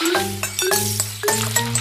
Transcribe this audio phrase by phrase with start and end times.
[0.00, 1.79] Thank you.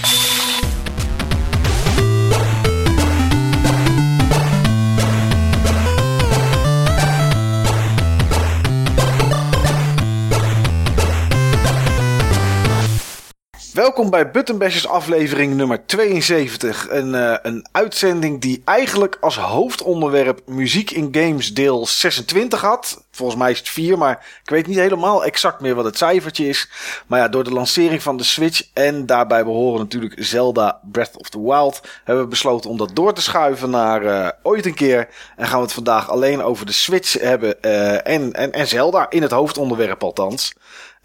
[13.90, 16.90] Welkom bij Buttonbashers aflevering nummer 72.
[16.90, 23.04] Een, uh, een uitzending die eigenlijk als hoofdonderwerp muziek in games deel 26 had.
[23.12, 26.48] Volgens mij is het 4, maar ik weet niet helemaal exact meer wat het cijfertje
[26.48, 26.70] is.
[27.08, 31.30] Maar ja, door de lancering van de Switch en daarbij behoren natuurlijk Zelda Breath of
[31.30, 31.82] the Wild...
[32.04, 35.08] hebben we besloten om dat door te schuiven naar uh, ooit een keer.
[35.36, 39.10] En gaan we het vandaag alleen over de Switch hebben uh, en, en, en Zelda,
[39.10, 40.54] in het hoofdonderwerp althans.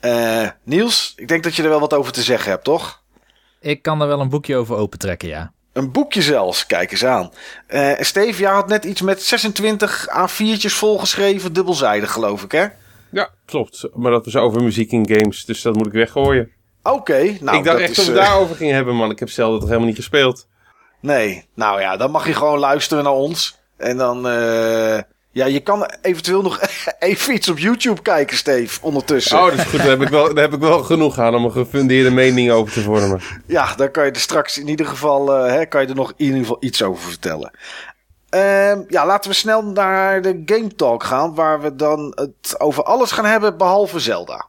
[0.05, 3.03] Uh, Niels, ik denk dat je er wel wat over te zeggen hebt, toch?
[3.61, 5.53] Ik kan er wel een boekje over opentrekken, ja.
[5.73, 7.30] Een boekje zelfs, kijk eens aan.
[7.69, 12.67] Uh, Steve, jij had net iets met 26 A4'tjes volgeschreven, dubbelzijdig geloof ik, hè?
[13.11, 13.89] Ja, klopt.
[13.95, 16.51] Maar dat was over muziek in games, dus dat moet ik weggooien.
[16.83, 18.19] Oké, okay, nou Ik dacht echt dat we uh...
[18.19, 19.11] daarover gingen hebben, man.
[19.11, 20.49] Ik heb zelden toch helemaal niet gespeeld.
[21.01, 23.59] Nee, nou ja, dan mag je gewoon luisteren naar ons.
[23.77, 24.27] En dan...
[24.27, 24.99] Uh...
[25.35, 26.60] Ja, je kan eventueel nog
[26.99, 29.38] even iets op YouTube kijken, Steve, ondertussen.
[29.38, 29.79] Oh, dat is goed.
[29.79, 32.73] Daar heb ik wel, daar heb ik wel genoeg aan om een gefundeerde mening over
[32.73, 33.21] te vormen.
[33.46, 36.12] Ja, dan kan je er straks in ieder geval, uh, hè, kan je er nog
[36.16, 37.51] in ieder geval iets over vertellen.
[38.35, 42.82] Uh, ja, laten we snel naar de Game Talk gaan, waar we dan het over
[42.82, 44.49] alles gaan hebben behalve Zelda.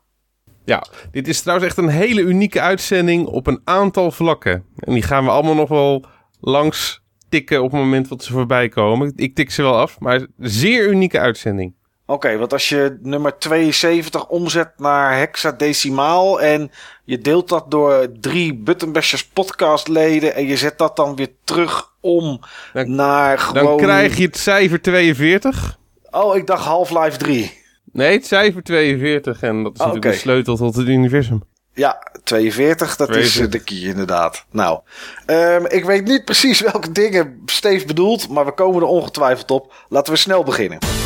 [0.66, 4.66] Ja, dit is trouwens echt een hele unieke uitzending op een aantal vlakken.
[4.75, 6.06] En die gaan we allemaal nog wel
[6.39, 7.03] langs
[7.36, 9.14] tikken op het moment dat ze voorbij komen.
[9.16, 11.73] Ik tik ze wel af, maar zeer unieke uitzending.
[12.08, 16.72] Oké, okay, want als je nummer 72 omzet naar hexadecimaal en
[17.03, 22.39] je deelt dat door drie Buttonbashers podcastleden en je zet dat dan weer terug om
[22.73, 23.66] dan, naar gewoon...
[23.66, 25.78] Dan krijg je het cijfer 42.
[26.11, 27.52] Oh, ik dacht Half-Life 3.
[27.91, 30.11] Nee, het cijfer 42 en dat is oh, natuurlijk okay.
[30.11, 31.44] de sleutel tot het universum.
[31.76, 33.42] Ja, 42, dat 42.
[33.42, 34.45] is de key inderdaad.
[34.52, 34.80] Nou,
[35.28, 39.74] um, ik weet niet precies welke dingen Steve bedoelt, maar we komen er ongetwijfeld op.
[39.90, 41.04] Laten we snel beginnen.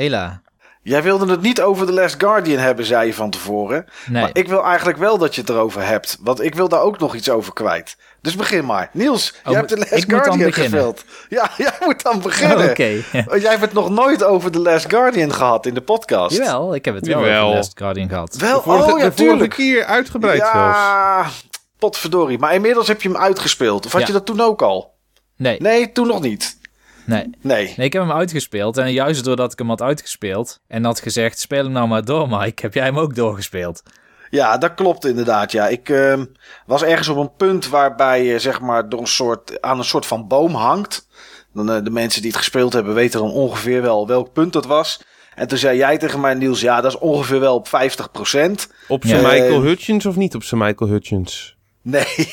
[0.00, 0.42] Hela.
[0.82, 3.84] Jij wilde het niet over The Last Guardian hebben, zei je van tevoren.
[4.06, 4.22] Nee.
[4.22, 6.18] Maar ik wil eigenlijk wel dat je het erover hebt.
[6.20, 7.96] Want ik wil daar ook nog iets over kwijt.
[8.20, 8.90] Dus begin maar.
[8.92, 11.04] Niels, oh, jij hebt The Last Guardian gespeeld.
[11.28, 12.70] Ja, jij moet dan beginnen.
[12.70, 13.02] Oké.
[13.26, 13.40] Okay.
[13.40, 16.36] jij hebt het nog nooit over The Last Guardian gehad in de podcast.
[16.36, 17.40] Jawel, ik heb het wel Jawel.
[17.40, 18.34] over The Last Guardian gehad.
[18.36, 20.78] Wel, de vorige, oh ja, de vorige keer uitgebreid ja, zelfs.
[20.78, 22.38] Ja, potverdorie.
[22.38, 23.86] Maar inmiddels heb je hem uitgespeeld.
[23.86, 24.06] Of had Ja.
[24.06, 24.94] je dat toen ook al?
[25.36, 26.58] Nee, Nee, toen nog niet.
[27.04, 27.30] Nee.
[27.40, 27.74] Nee.
[27.76, 28.76] Nee, ik heb hem uitgespeeld.
[28.76, 32.28] En juist doordat ik hem had uitgespeeld en had gezegd, speel hem nou maar door,
[32.28, 33.82] Mike, heb jij hem ook doorgespeeld.
[34.30, 35.52] Ja, dat klopt inderdaad.
[35.52, 36.24] Ja, ik ehm,
[36.66, 40.06] was ergens op een punt waarbij je zeg maar door een soort, aan een soort
[40.06, 41.08] van boom hangt.
[41.54, 44.66] Dan, eh, de mensen die het gespeeld hebben weten dan ongeveer wel welk punt dat
[44.66, 45.02] was.
[45.34, 48.68] En toen zei jij tegen mij, Niels, ja, dat is ongeveer wel op 50%.
[48.88, 49.28] Op zijn Ja.
[49.28, 51.56] Michael Eh, Hutchins of niet op zijn Michael Hutchins?
[51.82, 52.04] Nee.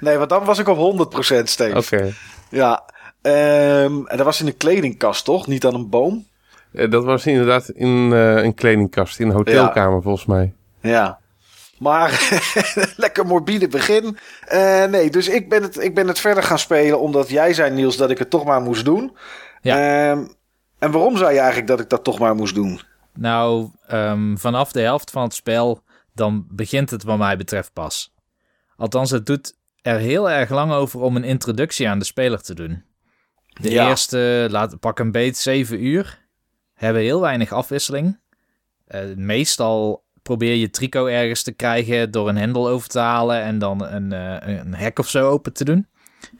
[0.00, 1.76] nee, want dan was ik op 100% Steve.
[1.76, 2.12] Oké.
[2.50, 2.84] Ja.
[3.22, 5.46] Ehm, en dat was in een kledingkast, toch?
[5.46, 6.26] Niet aan een boom?
[6.72, 10.52] Eh, Dat was inderdaad in eh, een kledingkast, in een hotelkamer volgens mij.
[10.80, 11.18] Ja.
[11.78, 12.40] Maar
[12.96, 14.18] lekker morbide begin.
[14.40, 17.70] Eh, nee, dus ik ben, het, ik ben het verder gaan spelen omdat jij zei,
[17.70, 19.16] Niels, dat ik het toch maar moest doen.
[19.62, 20.10] Ja.
[20.10, 20.24] Ehm,
[20.78, 22.80] en waarom zei je eigenlijk dat ik dat toch maar moest doen?
[23.14, 25.82] Nou, ehm, vanaf de helft van het spel,
[26.14, 28.14] dan begint het wat mij betreft pas.
[28.76, 32.54] Althans, het doet er heel erg lang over om een introductie aan de speler te
[32.54, 32.84] doen.
[33.60, 33.88] De Ja.
[33.88, 36.26] eerste, laat, pak een beet, zeven uur.
[36.74, 38.18] Hebben heel weinig afwisseling.
[38.86, 43.58] Eh, meestal probeer je trico ergens te krijgen door een hendel over te halen en
[43.58, 45.86] dan een, eh, een hek of zo open te doen.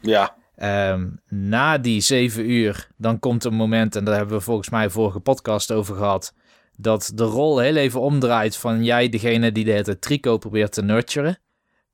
[0.01, 4.69] Ja, Ehm, na die zeven uur, dan komt een moment, en daar hebben we volgens
[4.69, 6.33] mij vorige podcast over gehad,
[6.77, 10.81] dat de rol heel even omdraait van jij degene die de hele trico probeert te
[10.81, 11.37] nurturen.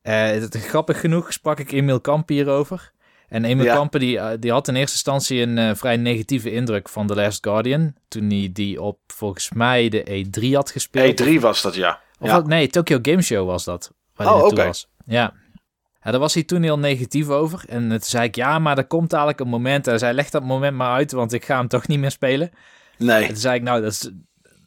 [0.02, 2.92] Het, grappig genoeg sprak ik Emil Kamp hierover.
[3.28, 3.76] En Emil Ja.
[3.76, 7.16] Kampen die, eh, die had in eerste instantie een eh, vrij negatieve indruk van The
[7.16, 7.94] Last Guardian.
[8.08, 11.22] Toen hij die op volgens mij de E3 had gespeeld.
[11.22, 12.00] E3 was dat, ja.
[12.20, 12.36] Of ja.
[12.36, 13.92] wat- nee, Tokyo Game Show was dat.
[14.16, 14.64] Waar Oh, oké.
[14.64, 14.74] Ja.
[15.06, 16.12] ja.
[16.12, 17.64] Daar was hij toen heel negatief over.
[17.68, 19.84] En toen zei ik, ja, maar er komt dadelijk een moment.
[19.86, 22.12] En hij zei, leg dat moment maar uit, want ik ga hem toch niet meer
[22.12, 22.52] spelen.
[22.98, 23.28] En Nee.
[23.28, 24.10] toen zei ik, nou, dat is,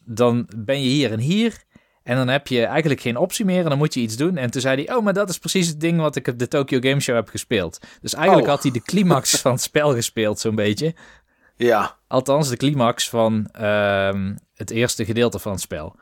[0.05, 1.63] dan ben je hier en hier.
[2.09, 4.37] En dan heb je eigenlijk geen optie meer en dan moet je iets doen.
[4.37, 6.47] En toen zei hij, oh, maar dat is precies het ding wat ik op de
[6.47, 7.79] Tokyo Game Show heb gespeeld.
[8.01, 8.53] Dus eigenlijk Oh.
[8.53, 10.95] had hij de climax van het spel gespeeld, zo'n beetje.
[11.55, 11.97] Ja.
[12.07, 15.95] Althans, de climax van ehm, het eerste gedeelte van het spel.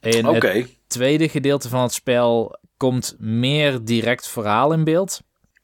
[0.00, 0.48] En Oké.
[0.48, 5.20] het tweede gedeelte van het spel komt meer direct verhaal in beeld.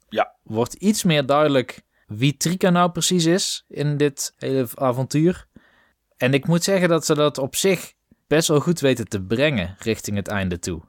[0.08, 0.34] Ja.
[0.42, 5.46] Wordt iets meer duidelijk wie Trika nou precies is in dit hele avontuur.
[6.16, 7.92] En ik moet zeggen dat ze dat op zich
[8.34, 10.80] best wel goed weten te brengen richting het einde toe.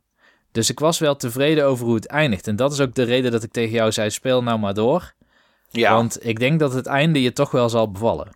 [0.51, 2.47] Dus ik was wel tevreden over hoe het eindigt.
[2.47, 5.13] En dat is ook de reden dat ik tegen jou zei: speel nou maar door.
[5.69, 5.93] Ja.
[5.93, 8.31] Want ik denk dat het einde je toch wel zal bevallen.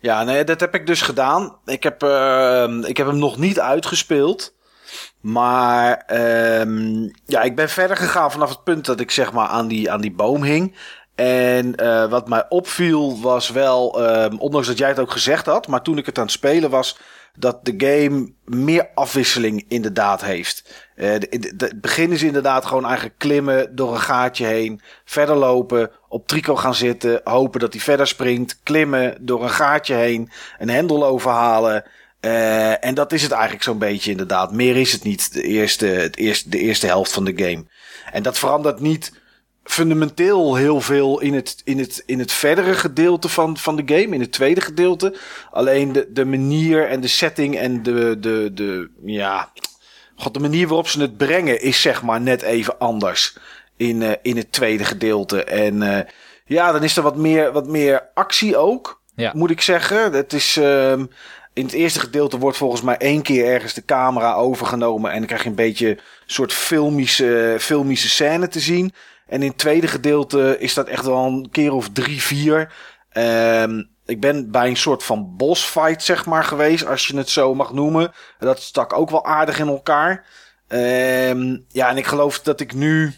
[0.00, 1.56] Ja, nee, dat heb ik dus gedaan.
[1.64, 4.54] Ik heb, eh, ik heb hem nog niet uitgespeeld.
[5.20, 9.68] Maar ehm, ja, ik ben verder gegaan vanaf het punt dat ik zeg maar aan
[9.68, 10.76] die, aan die boom hing.
[11.14, 15.66] En eh, wat mij opviel was wel, ehm, ondanks dat jij het ook gezegd had,
[15.66, 16.96] maar toen ik het aan het spelen was,
[17.38, 20.84] dat de game meer afwisseling inderdaad heeft.
[20.94, 26.56] Het begin is inderdaad gewoon eigenlijk klimmen door een gaatje heen, verder lopen, op trico
[26.56, 31.84] gaan zitten, hopen dat hij verder springt, klimmen door een gaatje heen, een hendel overhalen.
[32.20, 34.52] Eh, en dat is het eigenlijk zo'n beetje inderdaad.
[34.52, 37.64] Meer is het niet, de eerste, het eerste, de eerste helft van de game.
[38.12, 39.12] En dat verandert niet
[39.64, 44.14] fundamenteel heel veel in het, in het, in het verdere gedeelte van, van de game,
[44.14, 45.16] in het tweede gedeelte.
[45.50, 49.50] Alleen de, de manier en de setting en de, de, de, ja,
[50.16, 53.36] god, de manier waarop ze het brengen is zeg maar net even anders
[53.76, 55.44] in, eh, in het tweede gedeelte.
[55.44, 56.06] En eh,
[56.46, 59.32] ja, dan is er wat meer, wat meer actie ook, Ja.
[59.34, 60.12] moet ik zeggen.
[60.12, 61.04] Het is, ehm,
[61.52, 65.10] in het eerste gedeelte wordt volgens mij één keer ergens de camera overgenomen.
[65.10, 68.92] En dan krijg je een beetje een soort filmische, filmische scène te zien.
[69.26, 72.72] En in het tweede gedeelte is dat echt wel een keer of drie, vier.
[73.08, 77.54] Ehm, ik ben bij een soort van bossfight, zeg maar, geweest, als je het zo
[77.54, 78.12] mag noemen.
[78.38, 80.26] Dat stak ook wel aardig in elkaar.
[80.68, 83.14] Ehm, ja, en ik geloof dat ik nu.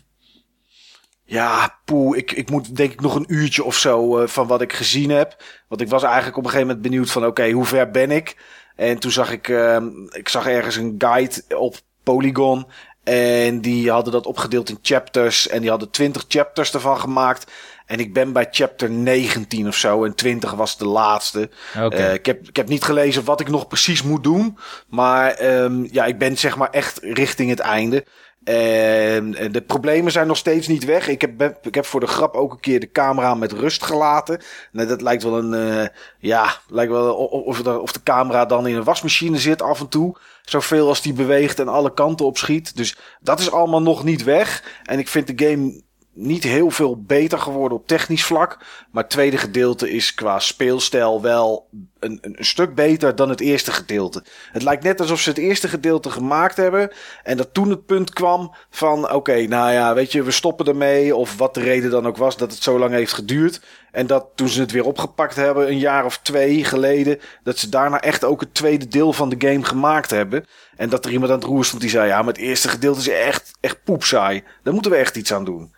[1.25, 4.61] Ja, poeh, ik, ik moet denk ik nog een uurtje of zo eh, van wat
[4.61, 5.43] ik gezien heb.
[5.69, 8.37] Want ik was eigenlijk op een gegeven moment benieuwd van, oké, hoe ver ben ik?
[8.77, 12.67] En toen zag ik, ehm, ik zag ergens een guide op Polygon.
[13.07, 15.49] En die hadden dat opgedeeld in chapters.
[15.49, 17.51] En die hadden 20 chapters ervan gemaakt.
[17.87, 20.05] En ik ben bij chapter 19 of zo.
[20.05, 21.51] En 20 was de laatste.
[21.93, 24.59] Eh, ik, heb, ik heb niet gelezen wat ik nog precies moet doen.
[24.89, 28.05] Maar ehm, ja, ik ben zeg maar echt richting het einde.
[28.45, 31.09] En eh, de problemen zijn nog steeds niet weg.
[31.09, 34.41] Ik heb, ik heb voor de grap ook een keer de camera met rust gelaten.
[34.73, 35.55] Nou, dat lijkt wel een.
[35.55, 35.89] eh,
[36.19, 40.17] ja, lijkt wel of, of de camera dan in een wasmachine zit af en toe.
[40.47, 42.77] Zoveel als die beweegt en alle kanten op schiet.
[42.77, 44.81] Dus dat is allemaal nog niet weg.
[44.83, 45.83] En ik vind de game
[46.17, 48.59] niet heel veel beter geworden op technisch vlak.
[48.91, 51.69] Maar het tweede gedeelte is qua speelstijl wel
[51.99, 54.25] een, een, stuk beter dan het eerste gedeelte.
[54.53, 56.91] Het lijkt net alsof ze het eerste gedeelte gemaakt hebben.
[57.23, 61.17] En dat toen het punt kwam van: oké, nou ja, weet je, we stoppen ermee.
[61.17, 63.61] Of wat de reden dan ook was dat het zo lang heeft geduurd.
[63.91, 67.21] En dat toen ze het weer opgepakt hebben, een jaar of twee geleden.
[67.43, 70.47] Dat ze daarna echt ook het tweede deel van de game gemaakt hebben.
[70.77, 73.01] En dat er iemand aan het roer stond die zei: ja, maar het eerste gedeelte
[73.01, 74.43] is echt, echt poepsaai.
[74.63, 75.75] Daar moeten we echt iets aan doen.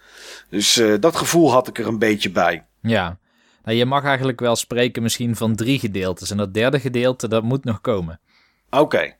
[0.51, 2.67] Dus eh, dat gevoel had ik er een beetje bij.
[2.83, 3.19] Ja.
[3.65, 6.31] Nou, je mag eigenlijk wel spreken misschien van drie gedeeltes.
[6.31, 8.21] En dat derde gedeelte, dat moet nog komen.
[8.71, 9.17] Oké.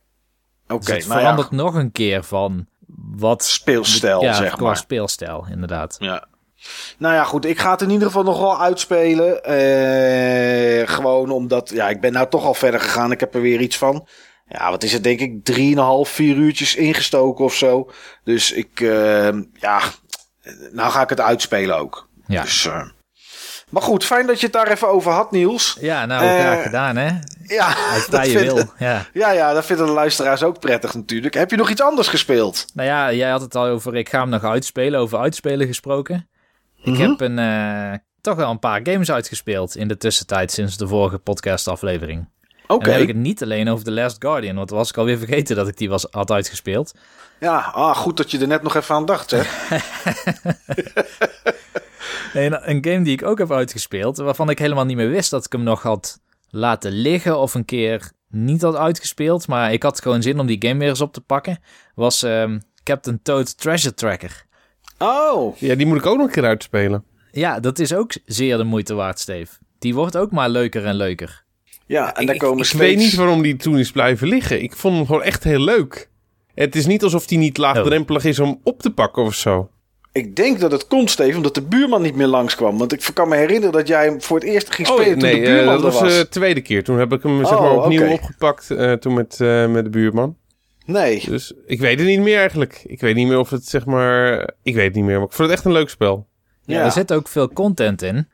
[0.67, 2.67] Oké, Dus het nou ja, verandert nog een keer van
[3.15, 3.43] wat...
[3.43, 4.77] speelstijl, ja, zeg qua maar.
[4.77, 5.95] speelstijl, inderdaad.
[5.99, 6.27] Ja.
[6.97, 7.45] Nou ja, goed.
[7.45, 9.43] Ik ga het in ieder geval nog wel uitspelen.
[9.43, 13.11] Eh, gewoon omdat, ja, ik ben nou toch al verder gegaan.
[13.11, 14.07] Ik heb er weer iets van.
[14.47, 17.89] Ja, wat is het, denk ik, 3,5, 4 uurtjes ingestoken of zo.
[18.23, 19.81] Dus ik, eh, ja,
[20.71, 22.07] nou ga ik het uitspelen ook.
[22.27, 22.81] Ja, Dus, eh,
[23.69, 25.77] maar goed, fijn dat je het daar even over had, Niels.
[25.79, 27.09] ja nou, graag gedaan, hè?
[27.43, 27.75] Ja,
[28.09, 29.05] dat wil, ja.
[29.13, 31.33] Ja, ja, dat vinden de luisteraars ook prettig natuurlijk.
[31.33, 32.65] Heb je nog iets anders gespeeld?
[32.73, 36.29] Nou ja, jij had het al over, ik ga hem nog uitspelen, over uitspelen gesproken.
[36.83, 37.01] Ik Mhm.
[37.09, 41.17] heb een eh, toch wel een paar games uitgespeeld in de tussentijd sinds de vorige
[41.17, 42.29] podcastaflevering.
[42.71, 42.83] Oké.
[42.83, 45.17] En dan heb ik het niet alleen over The Last Guardian, want was ik alweer
[45.17, 46.93] vergeten dat ik die was, had uitgespeeld.
[47.39, 49.37] Ja, ah, goed dat je er net nog even aan dacht, hè?
[52.45, 55.45] een, een game die ik ook heb uitgespeeld, waarvan ik helemaal niet meer wist dat
[55.45, 60.01] ik hem nog had laten liggen of een keer niet had uitgespeeld, maar ik had
[60.01, 61.59] gewoon zin om die game weer eens op te pakken,
[61.95, 64.45] was um, Captain Toad Treasure Tracker.
[64.97, 65.57] Oh!
[65.57, 67.03] Ja, die moet ik ook nog een keer uitspelen.
[67.31, 69.57] Ja, dat is ook zeer de moeite waard, Steve.
[69.79, 71.47] Die wordt ook maar leuker en leuker.
[71.89, 72.81] Ja, en daar komen ik, steeds...
[72.81, 74.61] ik weet niet waarom die toen is blijven liggen.
[74.61, 76.09] Ik vond hem gewoon echt heel leuk.
[76.53, 79.69] Het is niet alsof die niet laagdrempelig is om op te pakken of zo.
[80.11, 82.77] Ik denk dat het komt, Steven, omdat de buurman niet meer langskwam.
[82.77, 85.21] Want ik kan me herinneren dat jij hem voor het eerst ging spelen oh, toen
[85.21, 86.17] nee, de buurman uh, dat er was was.
[86.17, 86.83] de tweede keer.
[86.83, 89.89] Toen heb ik hem zeg Oh, maar, opnieuw opgepakt uh, toen met, uh, met de
[89.89, 90.35] buurman.
[90.85, 91.23] Nee.
[91.25, 92.83] Dus ik weet het niet meer eigenlijk.
[92.85, 94.49] Ik weet niet meer of het zeg maar...
[94.63, 96.27] Ik weet het niet meer, maar ik vond het echt een leuk spel.
[96.65, 98.27] Ja, er zit ook veel content in.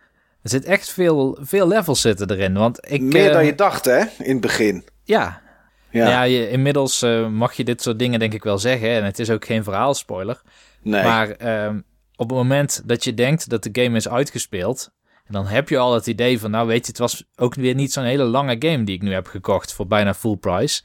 [0.45, 2.53] Er zit echt veel, veel levels zitten erin.
[2.53, 3.99] Want ik, Meer dan je dacht, hè?
[4.17, 4.85] In het begin.
[5.03, 5.41] Ja.
[5.89, 6.07] Ja.
[6.07, 8.89] Ja, je, inmiddels uh, mag je dit soort dingen denk ik wel zeggen.
[8.89, 10.41] En het is ook geen verhaalspoiler.
[10.81, 11.03] Nee.
[11.03, 11.69] Maar uh,
[12.15, 14.93] op het moment dat je denkt dat de game is uitgespeeld...
[15.25, 17.75] En dan heb je al het idee van, nou weet je, het was ook weer
[17.75, 20.81] niet zo'n hele lange game die ik nu heb gekocht voor bijna full price.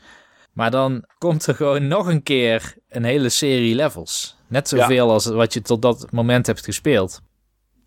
[0.52, 4.36] Maar dan komt er gewoon nog een keer een hele serie levels.
[4.46, 5.12] Net zoveel ja.
[5.12, 7.20] als wat je tot dat moment hebt gespeeld.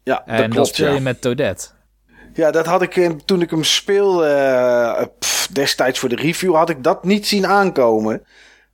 [0.03, 0.99] Ja, dat en klopt, dan speel je ja.
[0.99, 1.67] met Toadette.
[2.33, 4.27] Ja, dat had ik toen ik hem speelde
[4.99, 8.23] uh, pff, destijds voor de review, had ik dat niet zien aankomen.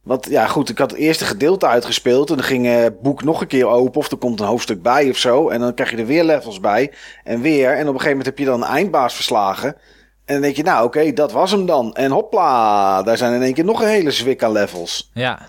[0.03, 3.41] Want ja, goed, ik had het eerste gedeelte uitgespeeld en dan ging het boek nog
[3.41, 5.49] een keer open of er komt een hoofdstuk bij of zo.
[5.49, 6.93] En dan krijg je er weer levels bij
[7.23, 7.69] en weer.
[7.69, 9.75] En op een gegeven moment heb je dan een eindbaas verslagen.
[10.25, 11.93] En dan denk je, nou oké, okay, dat was hem dan.
[11.93, 15.11] En hopla, daar zijn in één keer nog een hele zwik aan levels.
[15.13, 15.39] Ja.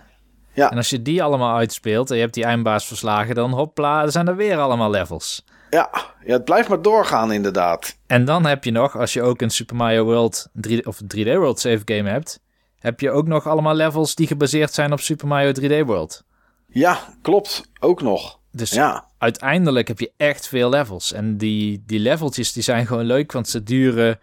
[0.52, 0.70] ja.
[0.70, 4.12] En als je die allemaal uitspeelt en je hebt die eindbaas verslagen, dan hopla, er
[4.12, 5.44] zijn er weer allemaal levels.
[5.70, 5.90] Ja,
[6.24, 7.96] ja, het blijft maar doorgaan inderdaad.
[8.06, 11.24] En dan heb je nog, als je ook een Super Mario World 3, of 3D
[11.24, 12.40] World save game hebt,
[12.78, 16.24] heb je ook nog allemaal levels die gebaseerd zijn op Super Mario 3D World.
[16.66, 17.70] Ja, klopt.
[17.80, 18.40] Ook nog.
[18.52, 19.08] Dus ja.
[19.18, 21.12] uiteindelijk heb je echt veel levels.
[21.12, 24.18] En die, die leveltjes die zijn gewoon leuk, want ze duren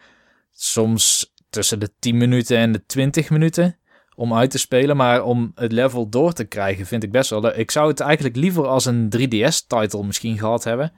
[0.52, 3.78] soms tussen de 10 minuten en de 20 minuten
[4.16, 4.98] om uit te spelen.
[4.98, 7.56] Maar om het level door te krijgen vind ik best wel leuk.
[7.56, 10.94] Ik zou het eigenlijk liever als een 3DS-title misschien gehad hebben.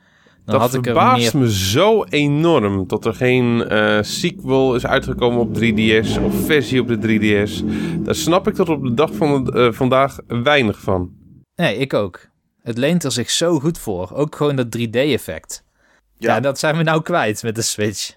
[0.46, 1.44] Dan dat had ik er verbaast meer...
[1.44, 6.88] me zo enorm dat er geen uh, sequel is uitgekomen op 3DS of versie op
[6.88, 7.66] de 3DS.
[8.04, 11.12] Daar snap ik tot op de dag van uh, vandaag weinig van.
[11.56, 12.28] Nee, ik ook.
[12.62, 14.12] Het leent er zich zo goed voor.
[14.14, 15.66] Ook gewoon dat 3D-effect.
[16.18, 16.34] Ja.
[16.34, 18.14] ja, dat zijn we nou kwijt met de Switch.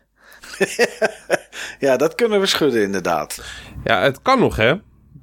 [1.86, 3.44] ja, dat kunnen we schudden inderdaad.
[3.84, 4.74] Ja, het kan nog hè.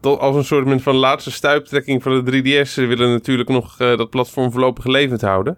[0.02, 2.70] Tot als een soort van laatste stuiptrekking van de 3DS.
[2.70, 5.58] Ze willen natuurlijk nog uh, dat platform voorlopig levend houden.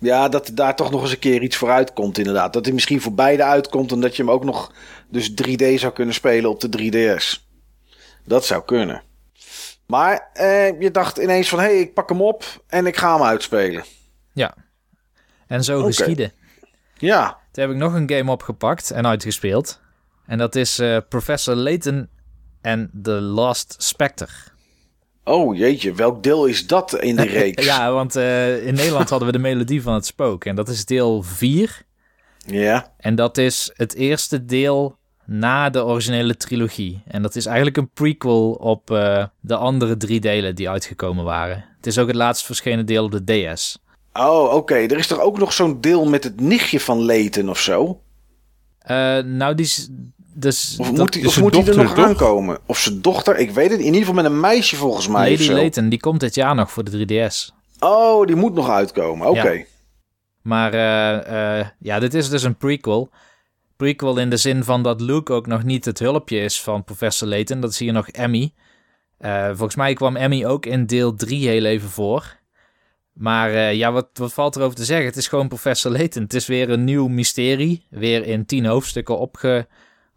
[0.00, 2.52] Ja, dat daar toch nog eens een keer iets voor uitkomt inderdaad.
[2.52, 4.72] Dat hij misschien voor beide uitkomt en dat je hem ook nog
[5.08, 7.48] dus 3D zou kunnen spelen op de 3DS.
[8.24, 9.02] Dat zou kunnen.
[9.86, 13.12] Maar eh, je dacht ineens van, hé, hey, ik pak hem op en ik ga
[13.14, 13.84] hem uitspelen.
[14.32, 14.54] Ja,
[15.46, 15.86] en zo okay.
[15.86, 16.32] geschieden.
[16.96, 17.38] Ja.
[17.52, 19.80] Toen heb ik nog een game opgepakt en uitgespeeld.
[20.26, 22.08] En dat is uh, Professor Layton
[22.60, 24.32] en The Lost Spectre.
[25.24, 27.64] Oh jeetje, welk deel is dat in de reeks?
[27.64, 30.44] ja, want uh, in Nederland hadden we de melodie van het spook.
[30.44, 31.82] En dat is deel 4.
[32.46, 32.92] Ja.
[32.96, 37.02] En dat is het eerste deel na de originele trilogie.
[37.06, 41.64] En dat is eigenlijk een prequel op uh, de andere drie delen die uitgekomen waren.
[41.76, 43.78] Het is ook het laatst verschenen deel op de DS.
[44.12, 44.54] Oh, oké.
[44.54, 44.86] Okay.
[44.86, 48.00] Er is toch ook nog zo'n deel met het nichtje van Leten of zo?
[48.90, 49.88] Uh, nou, die is...
[50.32, 52.04] Dus of moet die, of moet die er nog toch?
[52.04, 52.58] aankomen?
[52.66, 53.38] Of zijn dochter?
[53.38, 53.78] Ik weet het.
[53.78, 55.30] In ieder geval met een meisje volgens mij.
[55.30, 57.54] Lady Layton, die komt dit jaar nog voor de 3DS.
[57.78, 59.28] Oh, die moet nog uitkomen.
[59.28, 59.38] Oké.
[59.38, 59.56] Okay.
[59.56, 59.64] Ja.
[60.42, 63.10] Maar uh, uh, ja, dit is dus een prequel.
[63.76, 67.28] Prequel in de zin van dat Luke ook nog niet het hulpje is van Professor
[67.28, 67.60] Layton.
[67.60, 68.52] Dat zie je nog Emmy.
[69.20, 72.38] Uh, volgens mij kwam Emmy ook in deel 3 heel even voor.
[73.12, 75.06] Maar uh, ja, wat, wat valt erover te zeggen?
[75.06, 76.22] Het is gewoon Professor Layton.
[76.22, 77.86] Het is weer een nieuw mysterie.
[77.90, 79.18] Weer in tien hoofdstukken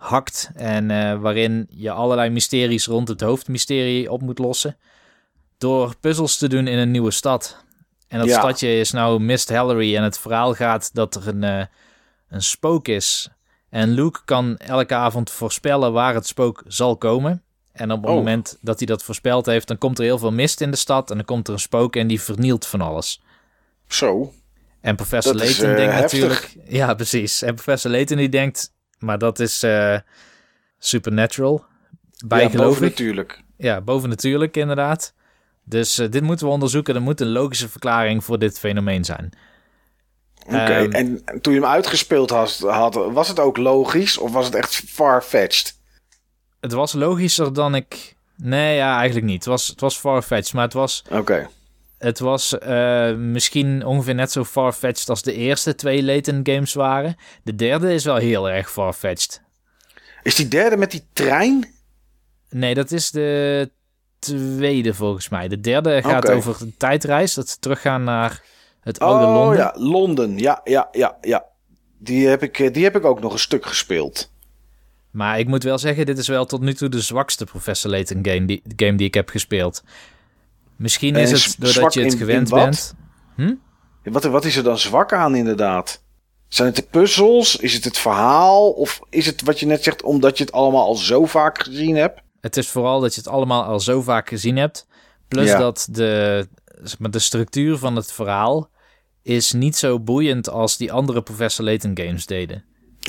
[0.04, 0.50] opgehakt.
[0.56, 4.78] En uh, waarin je allerlei mysteries rond het hoofdmysterie op moet lossen.
[5.58, 7.64] Door puzzels te doen in een nieuwe stad.
[8.08, 8.40] En dat ja.
[8.40, 9.96] stadje is nou Mist Hallery.
[9.96, 11.66] En het verhaal gaat dat er een, uh,
[12.30, 13.30] een spook is.
[13.70, 17.44] En Luke kan elke avond voorspellen waar het spook zal komen.
[17.72, 18.16] En op het oh.
[18.16, 21.12] moment dat hij dat voorspeld heeft, dan komt er heel veel mist in de stad.
[21.12, 23.22] En dan komt er een spook en die vernielt van alles.
[23.88, 24.34] Zo.
[24.82, 26.20] En professor dat Layton is, uh, denkt heftig.
[26.20, 26.58] natuurlijk...
[26.68, 27.42] Ja, precies.
[27.42, 28.72] En professor Layton die denkt...
[29.04, 29.98] Maar dat is uh,
[30.80, 31.66] supernatural.
[32.26, 32.80] Bijgelovig.
[32.80, 33.42] Ja, natuurlijk.
[33.58, 35.14] Ja, bovennatuurlijk inderdaad.
[35.64, 36.96] Dus uh, dit moeten we onderzoeken.
[36.96, 39.30] Er moet een logische verklaring voor dit fenomeen zijn.
[40.46, 44.32] Oké, Ehm, en en toen je hem uitgespeeld had, had, was het ook logisch of
[44.32, 45.80] was het echt far-fetched?
[46.60, 48.16] Het was logischer dan ik...
[48.36, 49.36] Nee, ja, eigenlijk niet.
[49.36, 51.50] Het was, het was farfetched, maar het was, Oké.
[52.04, 57.16] Het was eh, misschien ongeveer net zo farfetched als de eerste twee Layton games waren.
[57.44, 59.42] De derde is wel heel erg farfetched.
[60.24, 61.74] Is die derde met die trein?
[62.50, 63.70] Nee, dat is de
[64.20, 65.48] tweede volgens mij.
[65.48, 67.34] De derde gaat over een tijdreis.
[67.34, 68.42] Dat ze teruggaan naar
[68.82, 69.58] het oude Oh Londen.
[69.58, 70.38] ja, Londen.
[70.38, 71.46] Ja, ja, ja, ja.
[71.98, 74.32] Die heb, ik, eh, die heb ik ook nog een stuk gespeeld.
[75.12, 78.26] Maar ik moet wel zeggen, dit is wel tot nu toe de zwakste Professor Layton
[78.26, 79.84] game die, game die ik heb gespeeld.
[80.84, 82.94] Misschien is het doordat je het in- gewend in bent.
[84.04, 86.04] Wat, wat is er dan zwak aan inderdaad?
[86.48, 87.56] Zijn het de puzzels?
[87.56, 88.72] Is het het verhaal?
[88.72, 91.96] Of is het wat je net zegt omdat je het allemaal al zo vaak gezien
[91.96, 92.22] hebt?
[92.42, 94.88] Het is vooral dat je het allemaal al zo vaak gezien hebt.
[95.28, 95.58] Plus Ja.
[95.58, 96.48] dat de,
[97.00, 98.70] maar, de structuur van het verhaal
[99.22, 102.64] is niet zo boeiend als die andere Professor Layton games deden.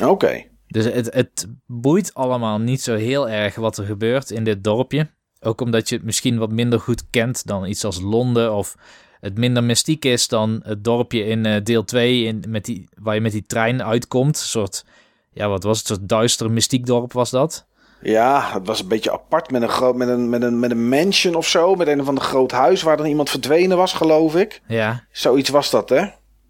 [0.04, 0.44] Oké.
[0.66, 5.10] Dus het, het boeit allemaal niet zo heel erg wat er gebeurt in dit dorpje.
[5.44, 8.52] Ook omdat je het misschien wat minder goed kent dan iets als Londen.
[8.54, 8.74] Of
[9.20, 13.14] het minder mystiek is dan het dorpje in eh, deel 2 in, met die, waar
[13.14, 14.36] je met die trein uitkomt.
[14.36, 14.84] Een soort,
[15.32, 17.66] ja wat was het, een soort duister mystiek dorp was dat.
[18.02, 20.88] Ja, het was een beetje apart met een, groot, met een, met een, met een
[20.88, 21.74] mansion of zo.
[21.74, 24.60] Met een van de groot huis waar dan iemand verdwenen was, geloof ik.
[24.68, 26.04] Ja, Zoiets was dat, hè?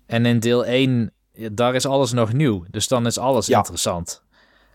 [0.06, 2.64] en in deel 1, ja, daar is alles nog nieuw.
[2.70, 3.58] Dus dan is alles Ja.
[3.58, 4.22] interessant.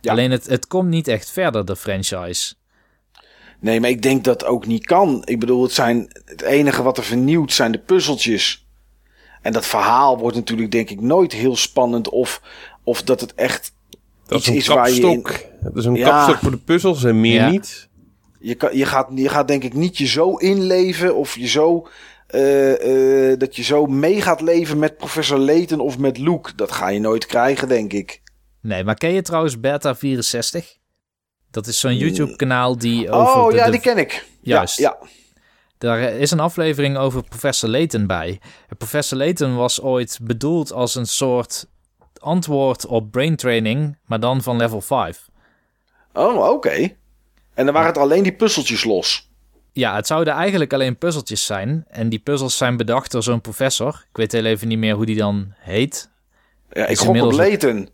[0.01, 0.11] Ja.
[0.11, 2.53] Alleen het, het komt niet echt verder, de franchise.
[3.59, 5.21] Nee, maar ik denk dat ook niet kan.
[5.25, 8.67] Ik bedoel, het, zijn, het enige wat er vernieuwt zijn de puzzeltjes.
[9.41, 12.09] En dat verhaal wordt natuurlijk, denk ik, nooit heel spannend.
[12.09, 12.41] Of,
[12.83, 13.73] of dat het echt
[14.27, 15.45] Dat iets is een is waar je in- kapstok.
[15.61, 16.09] Dat is een Ja.
[16.09, 17.49] kapstok voor de puzzels en meer Ja.
[17.49, 17.87] niet.
[18.39, 21.87] Je, kan, je, gaat, je gaat denk ik niet je zo inleven of je zo,
[22.27, 26.51] eh, eh, dat je zo mee gaat leven met professor Layton of met Luke.
[26.55, 28.21] Dat ga je nooit krijgen, denk ik.
[28.61, 30.77] Nee, maar ken je trouwens Beta 64?
[31.51, 33.41] Dat is zo'n YouTube-kanaal die over Hmm.
[33.43, 34.25] oh de, ja, de- die ken ik.
[34.41, 34.77] Juist.
[34.77, 35.07] Ja, ja.
[35.77, 38.39] Daar is een aflevering over Professor Layton bij.
[38.69, 41.65] En Professor Layton was ooit bedoeld als een soort
[42.17, 45.29] antwoord op brain training, maar dan van level 5.
[46.13, 46.89] Oh, oké.
[47.53, 49.29] En dan waren het alleen die puzzeltjes los.
[49.71, 51.85] Ja, het zouden eigenlijk alleen puzzeltjes zijn.
[51.89, 54.05] En die puzzels zijn bedacht door zo'n professor.
[54.09, 56.09] Ik weet heel even niet meer hoe die dan heet.
[56.71, 57.89] Ja, ik gok op Layton.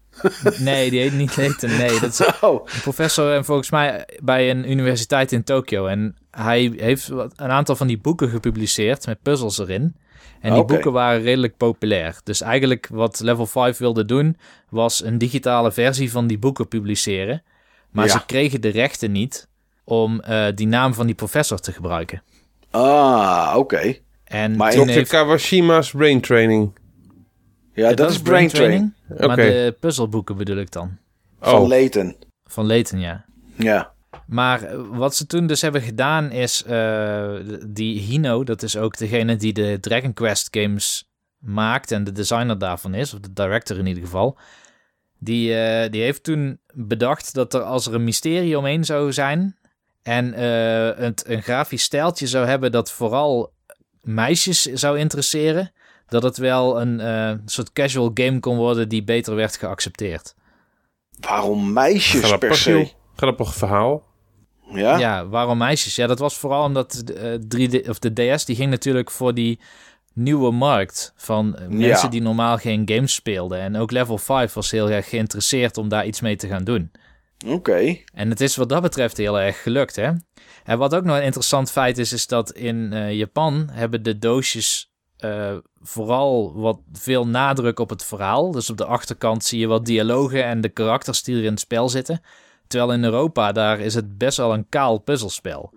[0.60, 1.78] Nee, die heet niet Layton.
[1.78, 5.86] Nee, dat is Oh, een professor en volgens mij bij een universiteit in Tokio.
[5.86, 9.96] En hij heeft wat- een aantal van die boeken gepubliceerd met puzzels erin.
[10.42, 10.74] En die Oké.
[10.74, 12.18] boeken waren redelijk populair.
[12.24, 14.38] Dus eigenlijk wat Level 5 wilde doen,
[14.70, 17.44] was een digitale versie van die boeken publiceren.
[17.92, 18.12] Maar Ja.
[18.12, 19.48] ze kregen de rechten niet
[19.84, 22.22] om eh, die naam van die professor te gebruiken.
[22.72, 23.96] ah, oké.
[24.24, 24.92] En Maar toen Dr.
[24.92, 26.72] heeft, Kawashima's brain training.
[27.76, 28.94] Ja, dat, is brain training.
[29.18, 30.98] Maar de puzzelboeken bedoel ik dan.
[31.40, 32.16] Van Oh, Layton.
[32.44, 33.26] Van Layton, ja.
[33.56, 33.94] Ja.
[34.28, 37.34] Maar eh, wat ze toen dus hebben gedaan is, eh,
[37.68, 42.58] die Hino, dat is ook degene die de Dragon Quest games maakt en de designer
[42.58, 44.38] daarvan is, of de director in ieder geval.
[45.20, 49.58] Die, eh, die heeft toen bedacht dat er als er een mysterie omheen zou zijn
[50.02, 53.54] en eh, het een grafisch stijltje zou hebben dat vooral
[54.02, 55.72] meisjes zou interesseren,
[56.08, 60.36] dat het wel een eh, soort casual game kon worden die beter werd geaccepteerd.
[61.20, 62.92] Waarom meisjes per se?
[63.16, 64.04] Grappig verhaal.
[64.72, 64.98] Ja?
[64.98, 65.96] Ja, waarom meisjes?
[65.96, 69.34] Ja, dat was vooral omdat de, eh, 3D, of de DS die ging natuurlijk voor
[69.34, 69.60] die
[70.14, 73.60] nieuwe markt van eh, mensen die normaal geen games speelden.
[73.60, 76.92] En ook Level 5 was heel erg geïnteresseerd om daar iets mee te gaan doen.
[77.48, 77.98] Oké.
[78.14, 80.12] En het is wat dat betreft heel erg gelukt, hè?
[80.64, 84.20] En wat ook nog een interessant feit is, is dat in eh, Japan hebben de
[84.20, 84.94] doosjes
[85.26, 88.52] eh, vooral wat veel nadruk op het verhaal.
[88.52, 91.60] Dus op de achterkant zie je wat dialogen en de karakters die er in het
[91.60, 92.22] spel zitten.
[92.68, 95.74] Terwijl in Europa, daar is het best wel een kaal puzzelspel.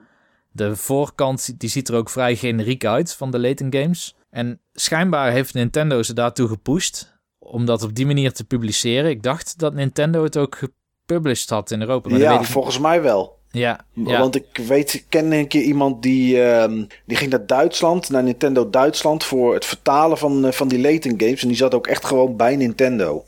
[0.51, 4.17] De voorkant die ziet er ook vrij generiek uit van de Layton Games.
[4.31, 9.11] En schijnbaar heeft Nintendo ze daartoe gepusht om dat op die manier te publiceren.
[9.11, 12.09] Ik dacht dat Nintendo het ook gepublished had in Europa.
[12.09, 13.38] Maar Ja, weet ik volgens mij wel.
[13.51, 14.19] Ja, ja.
[14.19, 18.23] Want ik weet, ik ken een keer iemand die, ehm, die ging naar Duitsland, naar
[18.23, 21.43] Nintendo Duitsland, voor het vertalen van, eh, van die Layton games.
[21.43, 23.25] En die zat ook echt gewoon bij Nintendo.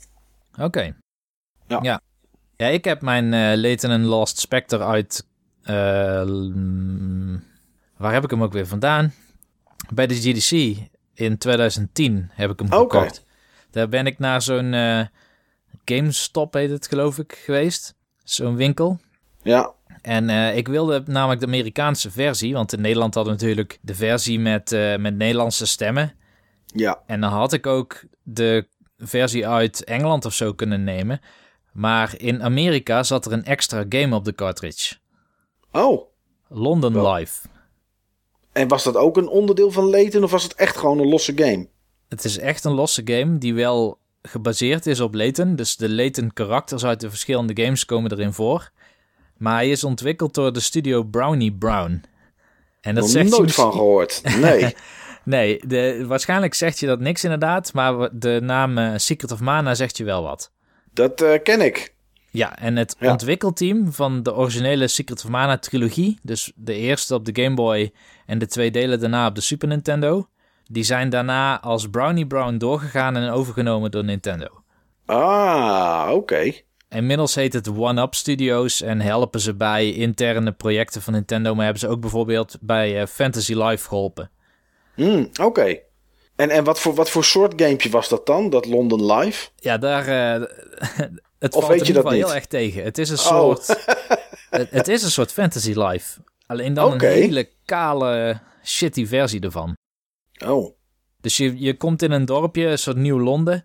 [0.58, 0.96] Oké.
[1.66, 1.78] Ja.
[1.82, 2.00] ja.
[2.56, 5.26] Ja, ik heb mijn eh Layton and Lost Spectre uit...
[5.62, 6.24] eh,
[7.96, 9.12] waar heb ik hem ook weer vandaan?
[9.92, 10.76] Bij de GDC
[11.14, 13.24] in 2010 heb ik hem gekocht.
[13.70, 14.74] Daar ben ik naar zo'n
[15.84, 17.94] GameStop, heet het geloof ik, geweest.
[18.24, 18.98] Zo'n winkel.
[19.42, 23.78] Ja, En eh, ik wilde namelijk de Amerikaanse versie, want in Nederland hadden we natuurlijk
[23.82, 26.14] de versie met, eh, met Nederlandse stemmen.
[26.66, 28.66] ja, En dan had ik ook de
[28.98, 31.20] versie uit Engeland of zo kunnen nemen.
[31.72, 34.94] Maar in Amerika zat er een extra game op de cartridge.
[35.72, 36.02] Oh,
[36.48, 37.46] London Wel- Live.
[38.52, 41.32] en was dat ook een onderdeel van Layton of was het echt gewoon een losse
[41.36, 41.68] game?
[42.08, 45.56] Het is echt een losse game die wel gebaseerd is op Layton.
[45.56, 48.70] Dus de Layton karakters uit de verschillende games komen erin voor.
[49.40, 52.02] Maar hij is ontwikkeld door de studio Brownie Brown.
[52.80, 54.22] En dat zegt je nooit misschien- van gehoord.
[54.40, 54.74] Nee.
[55.24, 57.72] Nee, de, waarschijnlijk zegt je dat niks inderdaad.
[57.72, 60.52] Maar de naam eh, Secret of Mana zegt je wel wat.
[60.92, 61.94] dat eh, ken ik.
[62.30, 63.10] Ja, en het Ja.
[63.10, 67.92] ontwikkelteam van de originele Secret of Mana trilogie, dus de eerste op de Game Boy
[68.26, 70.28] en de twee delen daarna op de Super Nintendo,
[70.64, 74.62] die zijn daarna als Brownie Brown doorgegaan en overgenomen door Nintendo.
[75.06, 76.52] Ah, oké.
[76.90, 81.64] Inmiddels heet het One Up Studios en helpen ze bij interne projecten van Nintendo, maar
[81.64, 84.30] hebben ze ook bijvoorbeeld bij eh, Fantasy Life geholpen.
[84.94, 85.78] Hmm, oké.
[86.36, 88.50] En, en wat, voor, wat voor soort gamepje was dat dan?
[88.50, 89.48] Dat London Live?
[89.56, 90.06] Ja, daar.
[90.08, 90.48] eh,
[91.38, 92.12] het Of valt weet je dat niet?
[92.12, 92.82] heel erg tegen.
[92.84, 93.22] Het is een Oh.
[93.24, 93.66] soort.
[94.50, 96.20] het, het is een soort Fantasy Life.
[96.46, 99.76] Alleen dan een hele kale, shitty versie ervan.
[100.46, 100.76] Oh,
[101.20, 103.64] Dus je, je komt in een dorpje, een soort nieuw Londen.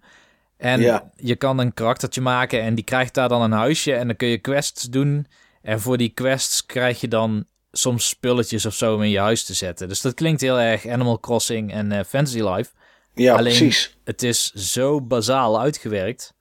[0.58, 1.12] En Ja.
[1.16, 3.94] je kan een karaktertje maken en die krijgt daar dan een huisje.
[3.94, 5.28] En dan kun je quests doen.
[5.62, 9.44] En voor die quests krijg je dan soms spulletjes of zo om in je huis
[9.46, 9.88] te zetten.
[9.88, 12.72] Dus dat klinkt heel erg Animal Crossing en eh, Fantasy Life.
[13.14, 13.98] ja, Alleen- precies.
[14.04, 16.34] Het is zo bazaal uitgewerkt.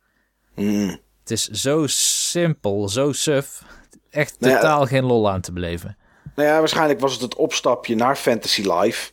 [0.54, 0.88] Hmm.
[1.20, 3.62] Het is zo simpel, zo suf.
[4.10, 5.96] Echt Nou ja, totaal geen lol aan te beleven.
[6.34, 9.12] Nou ja, waarschijnlijk was het het opstapje naar Fantasy Life.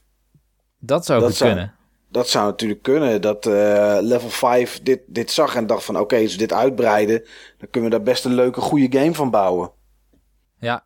[0.79, 1.73] Dat zou Dat goed zou- kunnen.
[2.11, 3.21] Dat zou natuurlijk kunnen.
[3.21, 5.99] Dat eh, level 5 dit, dit zag en dacht van...
[5.99, 7.23] oké, als we dit uitbreiden...
[7.57, 9.71] dan kunnen we daar best een leuke, goede game van bouwen.
[10.59, 10.85] Ja.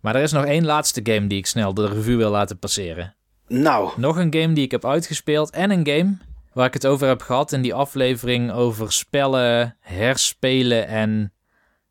[0.00, 3.14] Maar er is nog één laatste game die ik snel de review wil laten passeren.
[3.48, 6.16] Nou, Nog een game die ik heb uitgespeeld en een game
[6.52, 11.32] waar ik het over heb gehad in die aflevering over spellen, herspelen en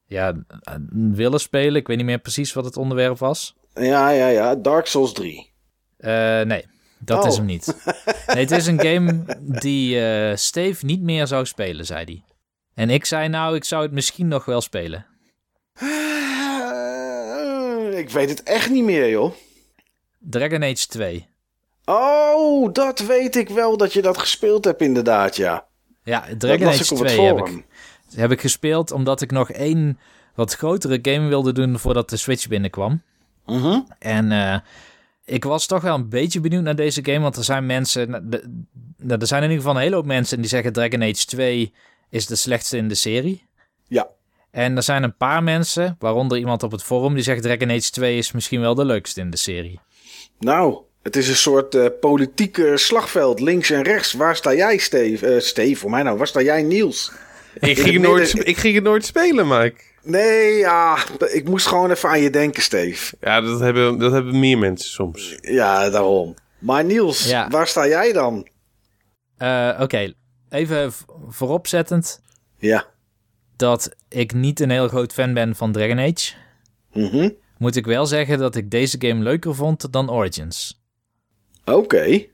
[0.05, 0.33] ja,
[0.91, 1.75] willen spelen.
[1.75, 3.55] Ik weet niet meer precies wat het onderwerp was.
[3.73, 4.55] ja, ja, ja.
[4.55, 5.51] Dark Souls 3.
[5.97, 6.65] Eh, nee,
[6.99, 7.27] dat Oh.
[7.27, 7.75] is hem niet.
[8.33, 9.23] Nee, het is een game
[9.59, 12.23] die eh Steve niet meer zou spelen, zei hij.
[12.73, 15.05] En ik zei nou, ik zou het misschien nog wel spelen.
[17.91, 19.33] Ik weet het echt niet meer, joh.
[20.19, 21.27] Dragon Age 2.
[21.85, 25.65] Oh, dat weet ik wel dat je dat gespeeld hebt inderdaad, ja.
[26.03, 27.65] Ja, Dragon Age ik op het 2 heb ik,
[28.15, 29.99] heb ik gespeeld omdat ik nog één
[30.35, 33.01] wat grotere game wilde doen voordat de Switch binnenkwam.
[33.45, 33.79] Mhm.
[33.99, 34.59] En eh,
[35.25, 38.23] ik was toch wel een beetje benieuwd naar deze game, want er zijn mensen, nou,
[38.29, 38.63] de-
[38.97, 41.73] nou, er zijn in ieder geval een hele hoop mensen die zeggen Dragon Age 2
[42.09, 43.45] is de slechtste in de serie.
[43.87, 44.07] Ja.
[44.51, 47.91] En er zijn een paar mensen, waaronder iemand op het forum, die zegt Dragon Age
[47.91, 49.79] 2 is misschien wel de leukste in de serie.
[50.39, 54.13] Nou, het is een soort eh politieke slagveld, links en rechts.
[54.13, 55.27] Waar sta jij, Steve?
[55.27, 56.17] Eh Steve, voor mij nou.
[56.17, 57.11] Waar sta jij, Niels?
[57.53, 59.83] Ik In ging, het nooit, ik ging het nooit spelen, Mike.
[60.03, 60.97] Nee, ja,
[61.31, 63.15] ik moest gewoon even aan je denken, Steve.
[63.19, 65.37] Ja, dat hebben, dat hebben meer mensen soms.
[65.41, 66.33] Ja, daarom.
[66.59, 67.47] Maar Niels, Ja.
[67.49, 68.47] waar sta jij dan?
[69.37, 70.13] Eh, Oké,
[70.49, 70.91] even
[71.27, 72.21] vooropzettend
[72.57, 72.85] Ja.
[73.55, 76.33] dat ik niet een heel groot fan ben van Dragon Age.
[76.93, 77.29] Mhm.
[77.57, 80.81] Moet ik wel zeggen dat ik deze game leuker vond dan Origins.
[81.65, 82.25] Oké.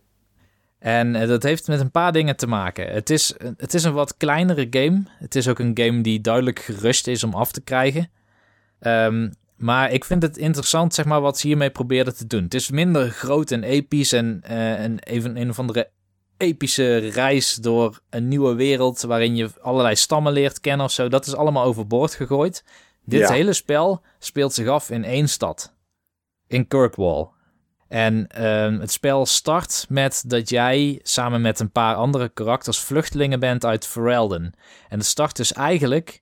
[0.88, 2.88] En eh, dat heeft met een paar dingen te maken.
[2.88, 5.04] Het is, het is een wat kleinere game.
[5.20, 8.10] Het is ook een game die duidelijk gerust is om af te krijgen.
[8.80, 12.44] Ehm, maar ik vind het interessant, zeg maar, wat ze hiermee probeerden te doen.
[12.44, 15.90] Het is minder groot en episch en, en even een of andere
[16.38, 21.08] epische reis door een nieuwe wereld waarin je allerlei stammen leert kennen of zo.
[21.08, 22.64] Dat is allemaal overboord gegooid.
[23.06, 23.32] Dit Ja.
[23.32, 25.74] hele spel speelt zich af in één stad.
[26.48, 27.28] In Kirkwall.
[27.88, 33.40] En ehm, het spel start met dat jij samen met een paar andere karakters vluchtelingen
[33.40, 34.54] bent uit Ferelden.
[34.90, 36.22] En het start dus eigenlijk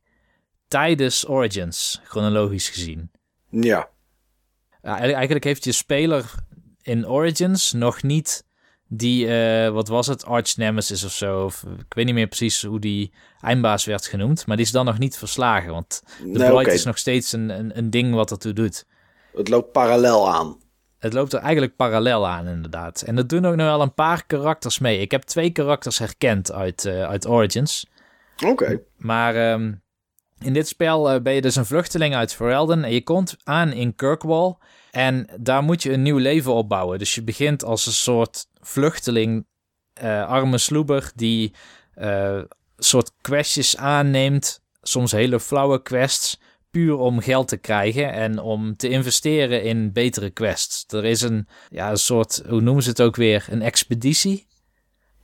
[0.67, 3.11] tijdens Origins, chronologisch gezien.
[3.49, 3.89] Ja.
[4.81, 6.33] Eigenlijk- heeft je speler
[6.81, 8.45] in Origins nog niet
[8.87, 11.43] die, eh, wat was het, Arch Nemesis of zo.
[11.43, 14.45] Of, ik weet niet meer precies hoe die eindbaas werd genoemd.
[14.47, 15.71] Maar die is dan nog niet verslagen.
[15.71, 18.85] Want de Nee, Blight is nog steeds een, een, een ding wat ertoe doet.
[19.33, 20.57] Het loopt parallel aan.
[21.05, 23.01] Het loopt er eigenlijk parallel aan, inderdaad.
[23.01, 24.99] En er doen ook nog wel een paar karakters mee.
[24.99, 27.87] Ik heb twee karakters herkend uit, eh, uit Origins.
[28.45, 28.81] Oké.
[28.97, 29.73] Maar ehm,
[30.39, 32.83] in dit spel eh, ben je dus een vluchteling uit Ferelden.
[32.83, 34.55] En je komt aan in Kirkwall.
[34.91, 36.99] En daar moet je een nieuw leven opbouwen.
[36.99, 39.45] Dus je begint als een soort vluchteling,
[39.93, 41.53] eh, arme sloeber, die
[42.77, 44.61] soort questjes aanneemt.
[44.81, 46.39] Soms hele flauwe quests.
[46.75, 50.85] Puur om geld te krijgen en om te investeren in betere quests.
[50.87, 53.47] Er is een, ja, een soort, hoe noemen ze het ook weer?
[53.49, 54.47] Een expeditie.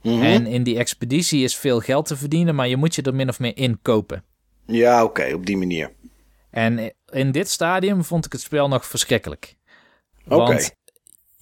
[0.02, 0.22] Mhm.
[0.22, 3.28] En in die expeditie is veel geld te verdienen, maar je moet je er min
[3.28, 4.24] of meer in kopen.
[4.66, 5.92] Ja, oké, op die manier.
[6.50, 9.56] En in dit stadium vond ik het spel nog verschrikkelijk.
[10.24, 10.36] Oké.
[10.36, 10.74] Want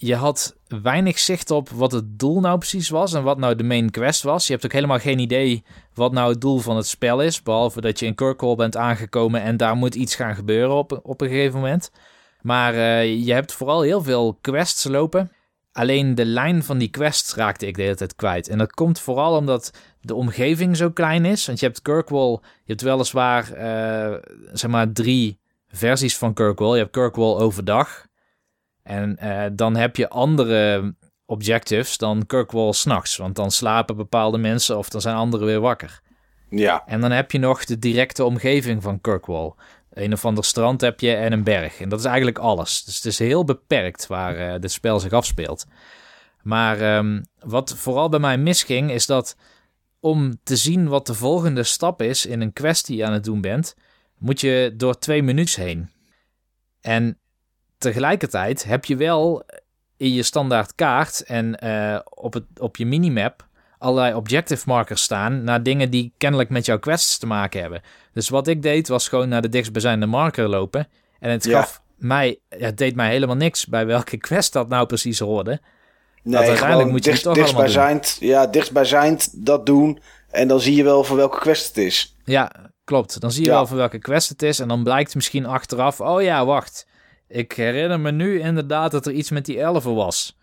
[0.02, 3.62] je had weinig zicht op wat het doel nou precies was en wat nou de
[3.62, 4.46] main quest was.
[4.46, 7.42] Je hebt ook helemaal geen idee wat nou het doel van het spel is.
[7.42, 11.20] Behalve dat je in Kirkwall bent aangekomen en daar moet iets gaan gebeuren op, op
[11.20, 11.90] een gegeven moment.
[12.42, 15.32] Maar eh, je hebt vooral heel veel quests lopen.
[15.72, 18.48] Alleen de lijn van die quests raakte ik de hele tijd kwijt.
[18.48, 21.46] En dat komt vooral omdat de omgeving zo klein is.
[21.46, 24.18] Want je hebt Kirkwall, je hebt weliswaar eh,
[24.52, 26.72] zeg maar drie versies van Kirkwall.
[26.72, 28.08] Je hebt Kirkwall overdag.
[28.82, 30.94] En eh, dan heb je andere
[31.26, 33.16] objectives dan Kirkwall s'nachts.
[33.16, 36.00] Want dan slapen bepaalde mensen of dan zijn anderen weer wakker.
[36.50, 39.52] Ja, En dan heb je nog de directe omgeving van Kirkwall.
[39.90, 41.80] Een of ander strand heb je en een berg.
[41.80, 42.84] En dat is eigenlijk alles.
[42.84, 45.66] Dus het is heel beperkt waar eh, dit spel zich afspeelt.
[46.42, 49.36] Maar ehm, wat vooral bij mij misging, is dat
[50.00, 53.24] om te zien wat de volgende stap is in een quest die je aan het
[53.24, 53.76] doen bent,
[54.18, 55.90] moet je door twee menus heen.
[56.80, 57.19] En
[57.80, 59.42] tegelijkertijd heb je wel
[59.96, 65.44] in je standaard kaart en eh, op, het, op je minimap allerlei objective markers staan
[65.44, 67.82] naar dingen die kennelijk met jouw quests te maken hebben.
[68.12, 70.88] Dus wat ik deed was gewoon naar de dichtstbijzijnde marker lopen.
[71.18, 71.60] En het Ja.
[71.60, 75.60] gaf mij, het deed mij helemaal niks bij welke quest dat nou precies hoorde.
[76.22, 80.00] nee, uiteindelijk gewoon moet je dicht, het toch allemaal dichtstbijzijnd, ja, dichtstbijzijnd dat doen.
[80.30, 82.16] En dan zie je wel voor welke quest het is.
[82.24, 82.52] Ja,
[82.84, 83.20] klopt.
[83.20, 83.54] Dan zie je Ja.
[83.54, 84.58] wel voor welke quest het is.
[84.58, 86.86] En dan blijkt misschien achteraf, oh ja, wacht.
[87.30, 90.38] Ik herinner me nu inderdaad dat er iets met die elfen was.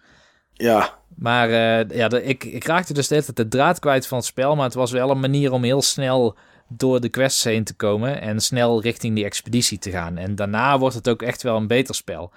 [0.54, 4.56] Ja, Maar eh, ja, ik, ik raakte dus tijd de draad kwijt van het spel.
[4.56, 8.22] Maar het was wel een manier om heel snel door de quests heen te komen.
[8.22, 10.18] En snel richting die expeditie te gaan.
[10.18, 12.32] En daarna wordt het ook echt wel een beter spel.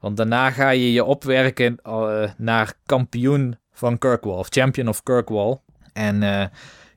[0.00, 4.38] Want daarna ga je je opwerken eh, naar kampioen van Kirkwall.
[4.38, 5.60] Of champion of Kirkwall.
[5.92, 6.46] En eh,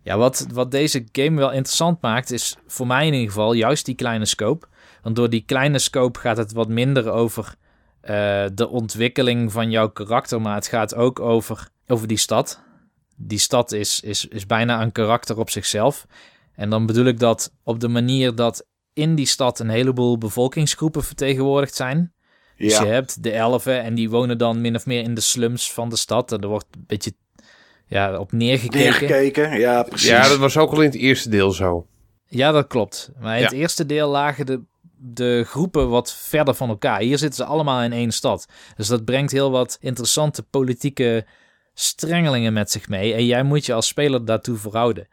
[0.01, 3.85] ja, wat, wat deze game wel interessant maakt, is voor mij in ieder geval juist
[3.85, 4.67] die kleine scope.
[5.07, 7.55] Want door die kleine scope gaat het wat minder over
[8.01, 12.59] eh, de ontwikkeling van jouw karakter, maar het gaat ook over, over die stad.
[13.15, 16.05] Die stad is, is, is bijna een karakter op zichzelf.
[16.55, 21.03] En dan bedoel ik dat op de manier dat in die stad een heleboel bevolkingsgroepen
[21.03, 22.13] vertegenwoordigd zijn.
[22.57, 25.73] Dus je hebt de elfen en die wonen dan min of meer in de slums
[25.73, 26.31] van de stad.
[26.31, 27.13] En er wordt een beetje
[27.85, 28.79] ja, op neergekeken.
[28.79, 30.09] Neergekeken, ja, precies.
[30.09, 31.87] Ja, dat was ook al in het eerste deel zo.
[32.29, 33.11] Ja, dat klopt.
[33.19, 33.47] Maar in Ja.
[33.47, 34.61] het eerste deel lagen de,
[34.99, 36.99] de groepen wat verder van elkaar.
[36.99, 38.47] Hier zitten ze allemaal in één stad.
[38.75, 41.25] Dus dat brengt heel wat interessante politieke
[41.73, 43.13] strengelingen met zich mee.
[43.13, 45.07] En jij moet je als speler daartoe verhouden.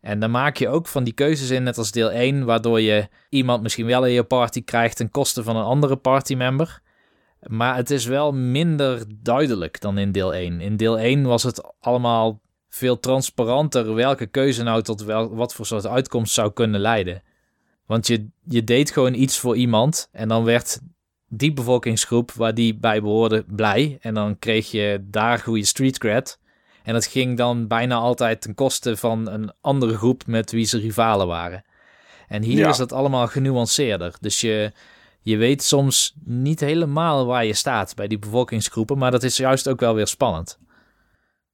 [0.00, 3.08] En dan maak je ook van die keuzes in, net als deel 1, waardoor je
[3.28, 6.80] iemand misschien wel in je party krijgt ten koste van een andere partymember.
[7.46, 10.60] Maar het is wel minder duidelijk dan in deel 1.
[10.60, 15.66] In deel 1 was het allemaal veel transparanter welke keuze nou tot wel, wat voor
[15.66, 17.22] soort uitkomst zou kunnen leiden.
[17.90, 20.80] Want je, je deed gewoon iets voor iemand en dan werd
[21.28, 23.98] die bevolkingsgroep waar die bij behoorde blij.
[24.00, 26.38] En dan kreeg je daar goede street cred.
[26.82, 30.78] En dat ging dan bijna altijd ten koste van een andere groep met wie ze
[30.78, 31.64] rivalen waren.
[32.28, 32.68] En hier Ja.
[32.68, 34.14] is dat allemaal genuanceerder.
[34.20, 34.72] Dus je,
[35.20, 39.68] je weet soms niet helemaal waar je staat bij die bevolkingsgroepen, maar dat is juist
[39.68, 40.58] ook wel weer spannend.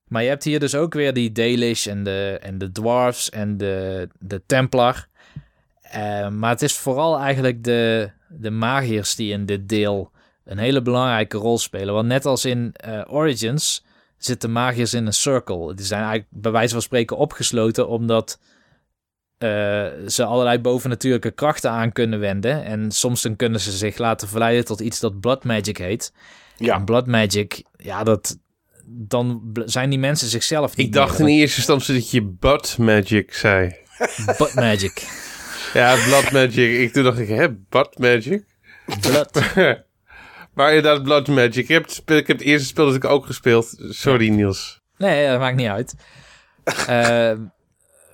[0.04, 3.56] Maar je hebt hier dus ook weer die Dalish en de, en de Dwarfs en
[3.56, 5.08] de, de Templar.
[5.90, 10.10] Eh, maar het is vooral eigenlijk de, de magiërs die in dit deel
[10.44, 11.94] een hele belangrijke rol spelen.
[11.94, 13.84] Want net als in eh, Origins
[14.18, 15.74] zitten magiërs in een circle.
[15.74, 18.38] Die zijn eigenlijk bij wijze van spreken opgesloten omdat
[19.38, 22.64] eh, ze allerlei bovennatuurlijke krachten aan kunnen wenden.
[22.64, 26.12] En soms dan kunnen ze zich laten verleiden tot iets dat blood magic heet.
[26.56, 26.74] Ja.
[26.74, 28.38] En blood magic, ja, dat,
[28.84, 33.34] dan zijn die mensen zichzelf niet Ik dacht in eerste instantie dat je butt magic
[33.34, 33.76] zei.
[34.36, 35.24] Blood magic.
[35.76, 36.78] Ja, blood magic.
[36.80, 38.44] Ik toen dacht ik, hè, butt magic?
[39.00, 39.40] Blood.
[40.54, 41.54] Maar inderdaad, blood magic.
[41.56, 43.76] Ik heb, het speel- ik heb het eerste spel dat ik ook gespeeld.
[43.88, 44.80] Sorry, Niels.
[44.98, 45.94] Nee, dat maakt niet uit.
[46.86, 47.32] Eh,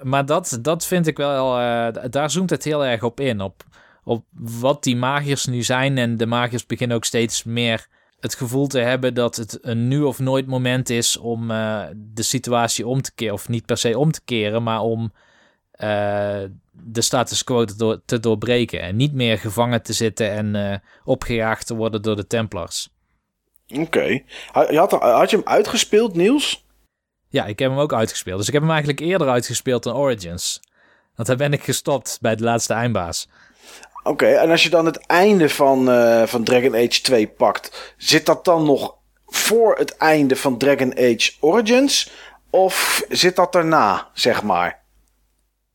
[0.02, 1.58] maar dat, dat vind ik wel...
[1.58, 3.40] eh, daar zoomt het heel erg op in.
[3.40, 3.64] Op,
[4.04, 5.98] op wat die magiërs nu zijn.
[5.98, 7.86] En de magiërs beginnen ook steeds meer
[8.20, 9.14] het gevoel te hebben...
[9.14, 13.34] dat het een nu of nooit moment is om eh, de situatie om te keren.
[13.34, 15.12] Of niet per se om te keren, maar om...
[15.82, 18.80] eh, de status quo te, door- te doorbreken.
[18.80, 22.88] En niet meer gevangen te zitten en eh, opgejaagd te worden door de Templars.
[23.74, 24.22] Oké.
[24.52, 26.66] Had, je had, had je hem uitgespeeld, Niels?
[27.28, 28.38] Ja, ik heb hem ook uitgespeeld.
[28.38, 30.60] Dus ik heb hem eigenlijk eerder uitgespeeld dan Origins.
[31.14, 33.28] Want daar ben ik gestopt bij de laatste eindbaas.
[34.02, 38.26] Oké, en als je dan het einde van, eh, van Dragon Age 2 pakt, zit
[38.26, 38.94] dat dan nog
[39.26, 42.10] voor het einde van Dragon Age Origins?
[42.50, 44.81] Of zit dat erna, zeg maar?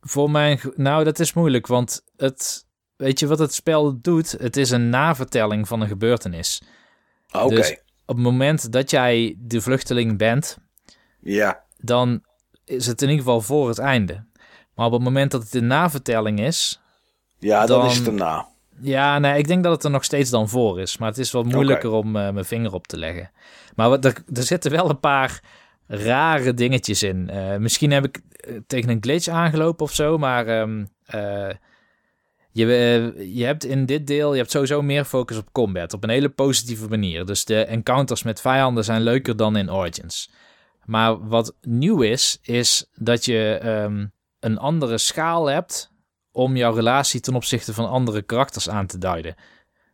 [0.10, 0.60] Voor mijn...
[0.76, 2.66] Nou, dat is moeilijk, want het...
[2.96, 4.32] Weet je wat het spel doet?
[4.32, 6.62] Het is een navertelling van een gebeurtenis.
[7.32, 7.72] Oké, Dus
[8.06, 10.58] op het moment dat jij de vluchteling bent,
[11.20, 11.64] ja.
[11.78, 12.24] dan
[12.66, 14.26] is het in ieder geval voor het einde.
[14.76, 16.80] Maar op het moment dat het een navertelling is...
[17.40, 18.48] Ja, dan, Dan- is het erna.
[18.82, 20.98] Ja, nee, ik denk dat het er nog steeds dan voor is.
[20.98, 23.32] Maar het is wat moeilijker om eh, mijn vinger op te leggen.
[23.76, 25.42] Maar wat, er, er zitten wel een paar
[25.88, 27.30] rare dingetjes in.
[27.30, 31.50] Eh, misschien heb ik eh, tegen een glitch aangelopen of zo, maar ehm, eh,
[32.52, 32.66] je,
[33.34, 35.94] je hebt in dit deel je hebt sowieso meer focus op combat.
[35.94, 37.26] Op een hele positieve manier.
[37.26, 40.30] Dus de encounters met vijanden zijn leuker dan in Origins.
[40.86, 44.06] Maar wat nieuw is, is dat je ehm,
[44.40, 45.92] een andere schaal hebt
[46.32, 49.36] om jouw relatie ten opzichte van andere karakters aan te duiden.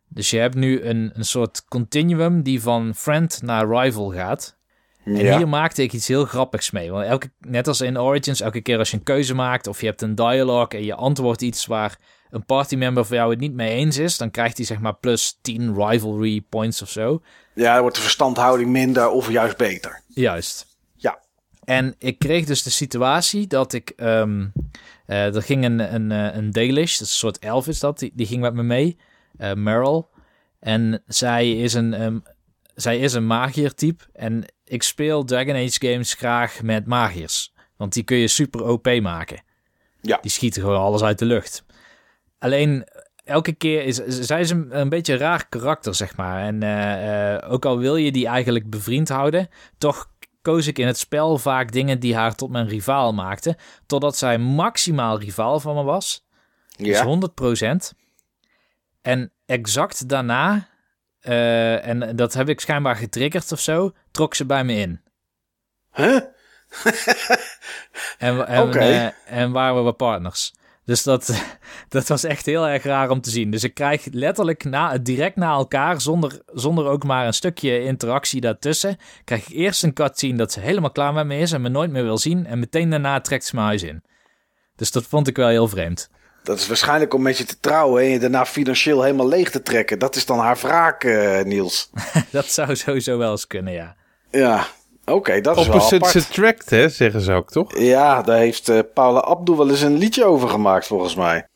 [0.08, 4.56] Dus je hebt nu een, een soort continuum die van friend naar rival gaat.
[5.04, 5.36] En Ja.
[5.36, 6.90] hier maakte ik iets heel grappigs mee.
[6.90, 9.86] Want elke, net als in Origins, elke keer als je een keuze maakt of je
[9.86, 11.98] hebt een dialoog en je antwoordt iets waar
[12.30, 15.38] een partymember van jou het niet mee eens is, dan krijgt hij zeg maar plus
[15.42, 17.22] 10 rivalry points of zo.
[17.54, 20.02] ja, dan wordt de verstandhouding minder of juist beter.
[20.08, 20.66] Juist.
[20.94, 21.18] Ja.
[21.64, 23.92] En ik kreeg dus de situatie dat ik...
[23.96, 24.46] ehm,
[25.06, 27.98] eh, er ging een, een, eh, een Dalish, dat is een soort elf is dat,
[27.98, 28.96] die, die ging met me mee.
[29.36, 30.08] eh Meryl.
[30.60, 32.18] En zij is een, ehm,
[32.74, 34.04] zij is een magiertype.
[34.12, 37.52] En ik speel Dragon Age games graag met magiërs.
[37.76, 39.42] Want die kun je super OP maken.
[40.00, 40.18] Ja.
[40.22, 41.64] Die schieten gewoon alles uit de lucht.
[42.38, 42.86] Alleen
[43.24, 46.44] elke keer is zij is een, een beetje een raar karakter, zeg maar.
[46.44, 50.10] En eh, eh, ook al wil je die eigenlijk bevriend houden, toch
[50.42, 53.56] koos ik in het spel vaak dingen die haar tot mijn rivaal maakten.
[53.86, 56.26] Totdat zij maximaal rivaal van me was.
[56.68, 57.04] Ja.
[57.04, 57.98] Dus 100%.
[59.02, 60.68] En exact daarna,
[61.24, 65.00] eh, en dat heb ik schijnbaar getriggerd of zo, trok ze bij me in.
[65.92, 66.20] Huh?
[68.18, 68.78] En, en, Oké.
[68.78, 70.54] eh, en waren we partners.
[70.84, 71.44] Dus dat,
[71.88, 73.50] dat was echt heel erg raar om te zien.
[73.50, 78.40] Dus ik krijg letterlijk na, direct na elkaar, zonder, zonder ook maar een stukje interactie
[78.40, 81.68] daartussen, krijg ik eerst een cutscene dat ze helemaal klaar met me is en me
[81.68, 82.46] nooit meer wil zien.
[82.46, 84.02] En meteen daarna trekt ze mijn huis in.
[84.76, 86.10] Dus dat vond ik wel heel vreemd.
[86.44, 89.62] Dat is waarschijnlijk om met je te trouwen en je daarna financieel helemaal leeg te
[89.62, 89.98] trekken.
[89.98, 91.90] Dat is dan haar wraak, eh, Niels.
[92.30, 93.96] dat zou sowieso wel eens kunnen, ja.
[94.30, 94.66] Ja,
[95.04, 96.16] oké, dat is wel apart.
[96.16, 97.78] attract, hè, zeggen ze ook, toch?
[97.78, 101.48] Ja, daar heeft eh, Paula Abdul wel eens een liedje over gemaakt, volgens mij.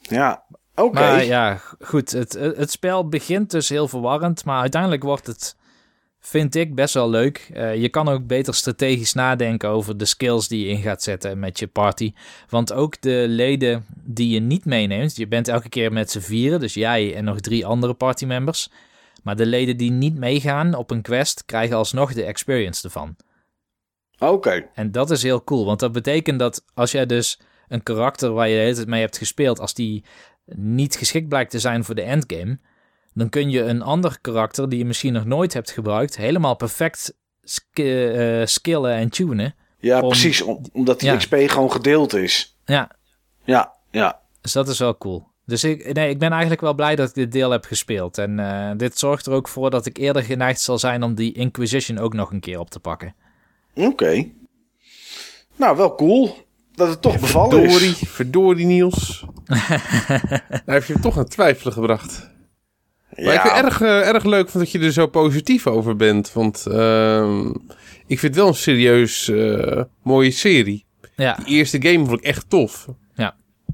[0.00, 1.00] Ja, oké.
[1.00, 2.10] Maar ja, goed.
[2.10, 5.56] Het het spel begint dus heel verwarrend, maar uiteindelijk wordt het,
[6.26, 7.50] vind ik, best wel leuk.
[7.52, 11.38] Eh, je kan ook beter strategisch nadenken over de skills die je in gaat zetten
[11.38, 12.12] met je party.
[12.48, 16.60] Want ook de leden die je niet meeneemt, je bent elke keer met z'n vieren,
[16.60, 18.70] dus jij en nog drie andere partymembers.
[19.22, 23.16] Maar de leden die niet meegaan op een quest, krijgen alsnog de experience ervan.
[24.18, 28.32] Oké, En dat is heel cool, want dat betekent dat als jij dus een karakter
[28.32, 30.04] waar je de hele tijd mee hebt gespeeld, als die
[30.46, 32.58] niet geschikt blijkt te zijn voor de endgame,
[33.14, 37.14] dan kun je een ander karakter die je misschien nog nooit hebt gebruikt, helemaal perfect
[37.42, 39.54] sk- eh, skillen en tunen.
[39.78, 40.42] ja, Om- precies.
[40.42, 41.16] om- omdat die Ja.
[41.16, 42.56] XP gewoon gedeeld is.
[42.64, 42.90] Ja,
[43.44, 44.20] Ja, ja.
[44.40, 45.26] dus dat is wel cool.
[45.46, 48.18] Dus ik, nee, ik ben eigenlijk wel blij dat ik dit deel heb gespeeld.
[48.18, 51.32] En eh, dit zorgt er ook voor dat ik eerder geneigd zal zijn om die
[51.32, 53.14] Inquisition ook nog een keer op te pakken.
[53.74, 54.28] Oké.
[55.56, 56.36] Nou, wel cool.
[56.74, 58.02] Dat het toch bevallen Verdorie, is.
[58.08, 59.24] verdorie Niels.
[59.44, 62.30] Daar heb je hem toch aan twijfelen gebracht.
[63.16, 66.32] Maar ik vind het erg, eh, erg leuk dat je er zo positief over bent.
[66.32, 67.48] Want ehm,
[68.06, 70.84] ik vind het wel een serieus eh, mooie serie.
[71.16, 71.38] Ja.
[71.44, 72.88] Die eerste game vond ik echt tof.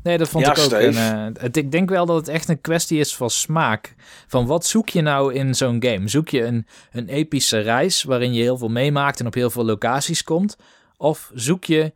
[0.03, 0.73] Nee, dat vond Ja, ik ook.
[0.73, 3.95] En, eh, het, ik denk wel dat het echt een kwestie is van smaak.
[4.27, 6.09] Van wat zoek je nou in zo'n game?
[6.09, 9.65] Zoek je een, een epische reis waarin je heel veel meemaakt en op heel veel
[9.65, 10.57] locaties komt?
[10.97, 11.93] Of zoek je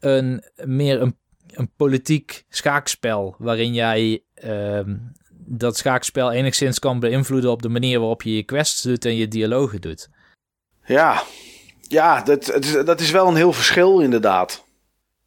[0.00, 1.16] een, meer een,
[1.50, 4.96] een politiek schaakspel waarin jij ehm,
[5.46, 9.28] dat schaakspel enigszins kan beïnvloeden op de manier waarop je je quests doet en je
[9.28, 10.08] dialogen doet?
[10.84, 11.22] Ja,
[11.88, 14.64] ja dat, dat is wel een heel verschil inderdaad.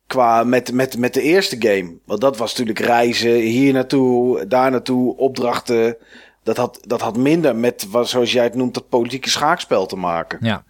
[0.07, 1.97] Qua met, met, met de eerste game.
[2.05, 5.97] Want dat was natuurlijk reizen, hier naartoe, daar naartoe, opdrachten.
[6.43, 10.38] Dat had, dat had minder met, zoals jij het noemt, dat politieke schaakspel te maken.
[10.41, 10.63] Ja,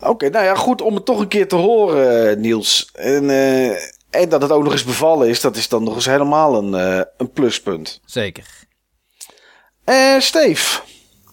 [0.00, 2.90] Oké, nou ja, goed om het toch een keer te horen, Niels.
[2.92, 3.76] En, eh,
[4.10, 6.74] en dat het ook nog eens bevallen is, dat is dan nog eens helemaal een,
[6.74, 8.00] eh, een pluspunt.
[8.04, 8.46] zeker.
[9.84, 10.80] Eh Steve,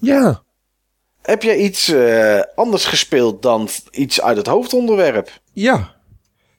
[0.02, 0.44] Ja.
[1.22, 5.40] heb jij iets eh, anders gespeeld dan iets uit het hoofdonderwerp?
[5.54, 5.96] Ja.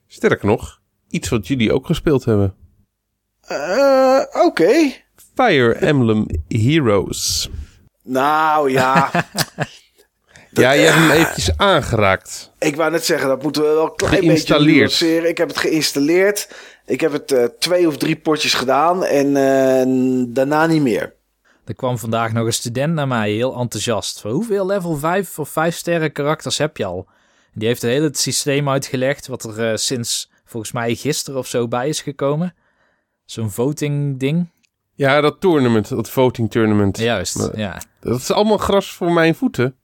[0.07, 2.55] Sterker nog, iets wat jullie ook gespeeld hebben.
[3.41, 4.93] Eh, Oké.
[5.35, 7.49] Fire Emblem Heroes.
[8.03, 9.11] Nou ja.
[10.59, 12.53] Ja, je hebt hem eventjes aangeraakt.
[12.59, 14.77] Ik wou net zeggen, dat moeten we wel een klein beetje Geïnstalleerd.
[14.79, 15.29] nuanceren.
[15.29, 16.49] Ik heb het geïnstalleerd.
[16.87, 21.15] Ik heb het eh, twee of drie potjes gedaan en eh, daarna niet meer.
[21.65, 24.21] Er kwam vandaag nog een student naar mij, heel enthousiast.
[24.21, 27.07] Van hoeveel level 5 of 5 sterren karakters heb je al?
[27.53, 31.47] En die heeft het hele systeem uitgelegd, wat er eh, sinds volgens mij gisteren of
[31.47, 32.55] zo bij is gekomen.
[33.25, 34.49] Zo'n voting ding.
[34.95, 36.99] Ja, dat tournament, dat voting tournament.
[36.99, 37.81] Juist, Maar- ja.
[38.01, 39.77] Dat is allemaal gras voor mijn voeten.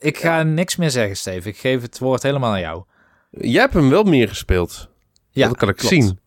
[0.00, 1.48] Ik ga niks meer zeggen, Steve.
[1.48, 2.82] Ik geef het woord helemaal aan jou.
[3.30, 4.88] Jij hebt hem wel meer gespeeld.
[5.30, 5.94] Ja, dat kan ik klopt.
[5.94, 6.18] zien.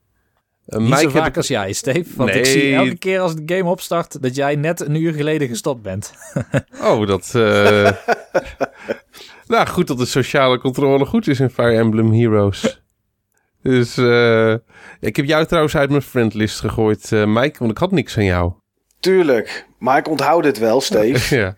[0.68, 2.10] Uh, Niet Mike zo heb vaak ik- als jij, Steve.
[2.16, 5.48] Want ik zie elke keer als de game opstart dat jij net een uur geleden
[5.48, 6.14] gestopt bent.
[6.82, 7.36] Oh, dat...
[7.36, 7.92] eh,
[9.48, 12.82] nou, goed dat de sociale controle goed is in Fire Emblem Heroes.
[13.62, 14.54] Dus eh,
[15.00, 18.24] ik heb jou trouwens uit mijn friendlist gegooid, eh, Mike, want ik had niks aan
[18.24, 18.54] jou.
[19.00, 19.68] Tuurlijk.
[19.80, 21.36] Maar ik onthoud het wel, Steve.
[21.42, 21.56] ja.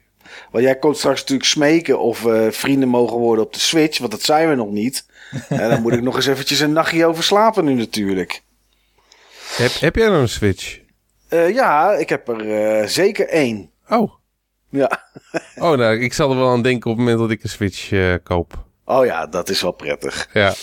[0.52, 3.98] Want jij komt straks natuurlijk smeken of we vrienden mogen worden op de Switch.
[3.98, 5.06] Want dat zijn we nog niet.
[5.50, 8.42] En dan moet ik nog eens eventjes een nachtje over slapen nu natuurlijk.
[9.56, 10.80] heb, heb jij nou een Switch?
[11.28, 13.70] Eh, ja, ik heb er eh, zeker één.
[13.90, 14.14] Oh.
[14.70, 15.04] Ja.
[15.56, 17.92] Oh, nou, ik zal er wel aan denken op het moment dat ik een Switch
[17.92, 18.64] eh, koop.
[18.86, 20.30] Oh ja, dat is wel prettig.
[20.34, 20.54] Ja.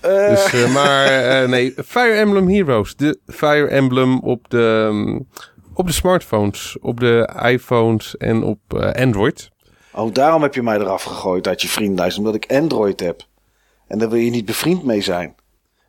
[0.00, 2.96] Eh, Dus, eh, maar eh, nee, Fire Emblem Heroes.
[2.96, 5.28] De Fire Emblem op de, mm,
[5.74, 9.50] op de smartphones, op de iPhones en op eh, Android.
[9.94, 12.18] Oh, daarom heb je mij eraf gegooid uit je vriendenlijst.
[12.18, 13.22] Omdat ik Android heb.
[13.88, 15.34] En daar wil je niet bevriend mee zijn.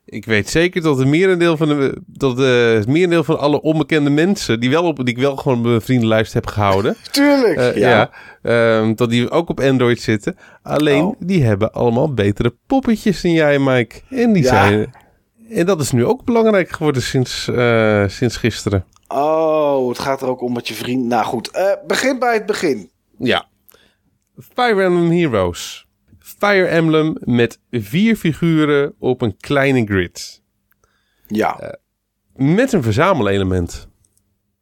[0.06, 4.10] Ik weet zeker dat het merendeel van, de, dat de, het merendeel van alle onbekende
[4.10, 4.60] mensen...
[4.60, 6.96] Die, wel op, die ik wel gewoon op mijn vriendenlijst heb gehouden...
[7.12, 7.58] Tuurlijk.
[7.58, 8.10] eh, ja,
[8.42, 10.38] ehm, dat die ook op Android zitten.
[10.64, 11.16] Alleen, Oh.
[11.20, 14.02] die hebben allemaal betere poppetjes dan jij, Mike.
[14.10, 14.50] En die Ja.
[14.50, 14.94] zijn...
[15.50, 18.86] En dat is nu ook belangrijk geworden sinds, eh, sinds gisteren.
[19.16, 21.06] Oh, het gaat er ook om wat je vriend...
[21.06, 22.92] Nou goed, eh, begin bij het begin.
[23.18, 23.48] Ja.
[24.38, 25.88] Fire Emblem Heroes.
[26.20, 30.42] Fire Emblem met vier figuren op een kleine grid.
[31.28, 31.78] Ja.
[32.36, 33.88] Met een verzamelelement.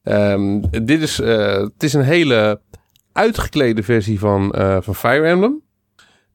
[0.04, 2.62] Ehm, dit is, eh, het is een hele
[3.12, 5.62] uitgeklede versie van, eh, van Fire Emblem.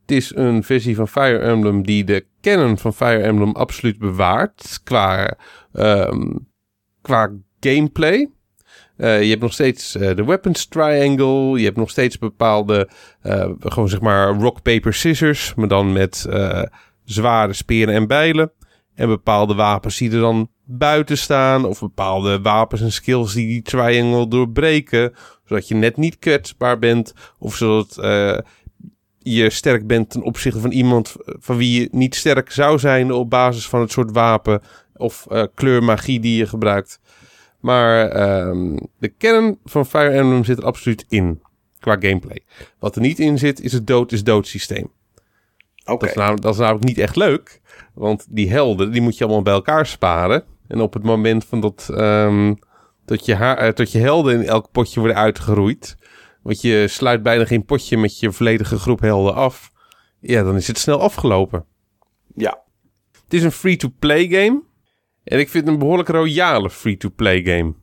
[0.00, 4.80] Het is een versie van Fire Emblem die de canon van Fire Emblem absoluut bewaart
[4.84, 5.36] qua,
[5.72, 6.36] ehm,
[7.02, 7.30] qua
[7.70, 8.30] gameplay.
[8.96, 11.58] Eh, je hebt nog steeds eh, de weapons triangle.
[11.58, 12.88] Je hebt nog steeds bepaalde,
[13.22, 15.54] eh, gewoon zeg maar rock, paper, scissors.
[15.54, 16.28] Maar dan met
[17.04, 18.52] zware speren en bijlen.
[18.94, 21.64] En bepaalde wapens die er dan buiten staan.
[21.64, 25.12] Of bepaalde wapens en skills die die triangle doorbreken.
[25.44, 27.14] Zodat je net niet kwetsbaar bent.
[27.38, 27.94] Of zodat
[29.18, 33.30] je sterk bent ten opzichte van iemand van wie je niet sterk zou zijn op
[33.30, 34.62] basis van het soort wapen
[34.96, 37.00] of kleurmagie die je gebruikt.
[37.66, 41.42] Maar ehm, de kern van Fire Emblem zit er absoluut in
[41.80, 42.44] qua gameplay.
[42.78, 44.90] Wat er niet in zit is het dood is dood systeem.
[45.84, 45.98] Oké.
[45.98, 47.60] Dat, is namelijk, dat is namelijk niet echt leuk.
[47.94, 50.44] Want die helden, die moet je allemaal bij elkaar sparen.
[50.68, 52.54] En op het moment van dat, ehm,
[53.04, 55.96] dat, je, haar, eh, dat je helden in elk potje worden uitgeroeid.
[56.42, 59.72] Want je sluit bijna geen potje met je volledige groep helden af.
[60.20, 61.64] Ja, dan is het snel afgelopen.
[62.34, 62.62] Ja.
[63.24, 64.62] Het is een free-to-play game.
[65.26, 67.74] En ik vind het een behoorlijk royale free-to-play game.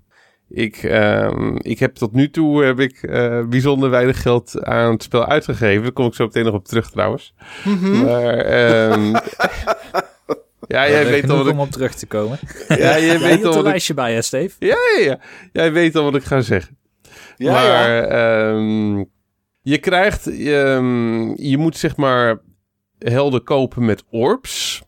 [0.49, 5.03] Ik, ehm, ik heb tot nu toe heb ik, eh, bijzonder weinig geld aan het
[5.03, 5.83] spel uitgegeven.
[5.83, 7.33] Daar kom ik zo meteen nog op terug trouwens.
[8.03, 9.13] Maar ehm,
[10.73, 12.39] ja, jij weet al wat ik, om op terug te komen.
[12.67, 14.55] ja, jij Jij weet al een wat ik, lijstje bij, hè, Steve?
[14.59, 15.19] ja, ja, ja.
[15.51, 16.77] Jij weet al wat ik ga zeggen.
[17.37, 18.05] Ja, maar ja.
[18.05, 19.03] ehm,
[19.61, 22.41] je krijgt, ehm, je moet zeg maar
[22.99, 24.83] helden kopen met orbs.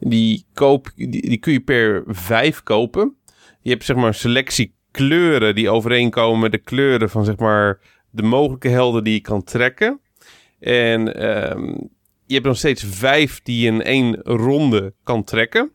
[0.00, 3.16] Die, koop, die, kun je per vijf kopen.
[3.60, 7.80] Je hebt zeg maar een selectie kleuren die overeenkomen met de kleuren van zeg maar
[8.10, 10.00] de mogelijke helden die je kan trekken.
[10.58, 11.74] En ehm,
[12.26, 15.72] je hebt nog steeds vijf die je in één ronde kan trekken.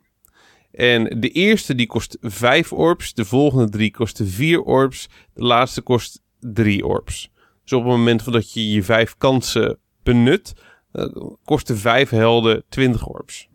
[0.72, 3.14] En de eerste die kost vijf orbs.
[3.14, 5.10] De volgende drie kosten vier orbs.
[5.34, 7.32] De laatste kost drie orbs.
[7.64, 10.54] Dus op het moment dat je je vijf kansen benut,
[10.92, 11.06] eh,
[11.44, 13.50] kosten vijf helden 20 orbs.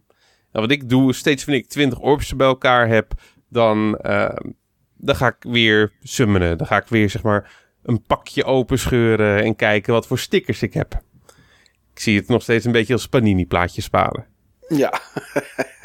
[0.52, 3.12] En wat ik doe, steeds wanneer ik 20 orbs bij elkaar heb,
[3.48, 4.36] dan, eh,
[4.96, 6.58] dan ga ik weer summonen.
[6.58, 10.74] Dan ga ik weer zeg maar een pakje openscheuren en kijken wat voor stickers ik
[10.74, 11.02] heb.
[11.92, 14.26] Ik zie het nog steeds een beetje als panini plaatjes sparen.
[14.68, 15.00] Ja.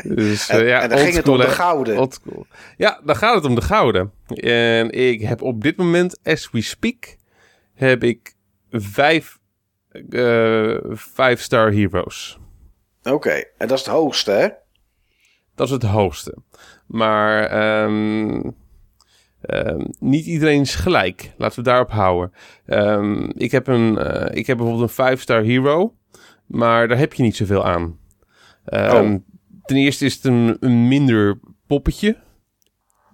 [0.04, 1.98] Dus, En, eh, ja, en dan ging het om de gouden.
[1.98, 2.48] Oldschool.
[2.78, 4.12] Ja, dan gaat het om de gouden.
[4.36, 7.16] En ik heb op dit moment, as we speak,
[7.74, 8.36] heb ik
[8.72, 9.38] vijf
[10.10, 12.40] eh five star heroes.
[13.12, 14.48] Oké, en dat is het hoogste, hè?
[15.56, 16.38] Dat is het hoogste.
[16.86, 18.42] Maar ehm,
[19.46, 21.34] Ehm, niet iedereen is gelijk.
[21.38, 22.32] Laten we daarop houden.
[22.66, 25.94] Ehm, ik, heb een, eh, ik heb bijvoorbeeld een 5-star hero.
[26.46, 28.00] Maar daar heb je niet zoveel aan.
[28.66, 29.14] Oh.
[29.66, 32.24] Ten eerste is het een, een minder poppetje.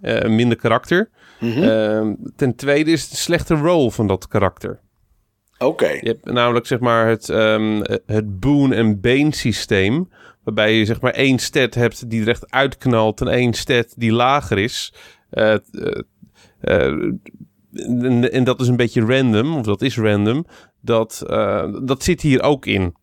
[0.00, 1.10] een minder karakter.
[1.40, 2.14] Mhm.
[2.36, 4.80] Ten tweede is het een slechte rol van dat karakter.
[5.64, 5.88] Oké.
[5.88, 10.08] Je hebt namelijk zeg maar het, ehm, het boon- en bane systeem.
[10.44, 14.12] Waarbij je zeg maar één stat hebt die er echt uitknalt en één stat die
[14.12, 14.94] lager is.
[15.30, 15.60] Eh, eh,
[16.60, 17.12] eh,
[17.72, 20.46] en, en dat is een beetje random, of dat is random.
[20.80, 21.22] Dat,
[21.82, 22.94] dat zit hier ook in.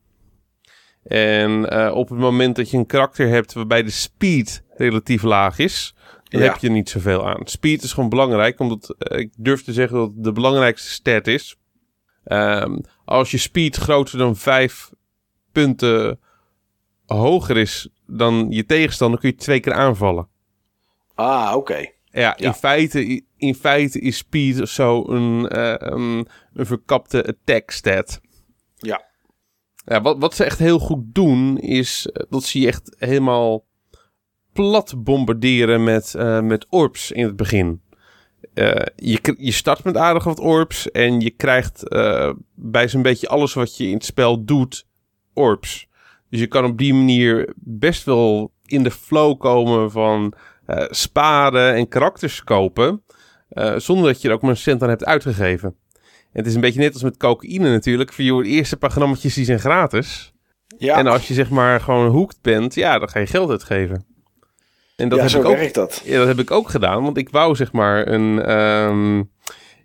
[1.03, 5.95] En op het moment dat je een karakter hebt waarbij de speed relatief laag is,
[6.23, 6.47] dan Ja.
[6.47, 7.41] heb je niet zoveel aan.
[7.43, 11.57] Speed is gewoon belangrijk, omdat ik durf te zeggen dat het de belangrijkste stat is.
[12.29, 14.89] Ehm, als je speed groter dan vijf
[15.51, 16.19] punten
[17.05, 20.27] hoger is dan je tegenstander, kun je twee keer aanvallen.
[21.15, 21.77] Ah, oké.
[21.77, 22.35] Ja, Ja.
[22.37, 28.21] In, feite, in feite is speed zo een, eh, een, een verkapte attack stat.
[28.75, 29.07] Ja.
[29.85, 33.65] Ja, wat, wat ze echt heel goed doen, is eh, dat ze je echt helemaal
[34.53, 37.81] plat bombarderen met, eh, met orbs in het begin.
[38.59, 43.27] Eh, je, je start met aardig wat orbs en je krijgt eh, bij zo'n beetje
[43.27, 44.87] alles wat je in het spel doet,
[45.33, 45.87] orbs.
[46.29, 50.33] Dus je kan op die manier best wel in de flow komen van
[50.65, 53.03] eh, sparen en karakters kopen.
[53.75, 55.75] zonder dat je er ook maar een cent aan hebt uitgegeven.
[56.31, 58.13] En het is een beetje net als met cocaïne natuurlijk.
[58.13, 60.33] Voor je eerste paar grammetjes die zijn gratis.
[60.77, 64.05] Ja, En als je zeg maar gewoon hooked bent, ja, dan ga je geld uitgeven.
[64.99, 66.01] En dat, ja heb, zo ik ook, werkt dat.
[66.05, 67.03] ja, dat heb ik ook gedaan.
[67.03, 68.41] Want ik wou zeg maar een...
[68.41, 69.23] ehm,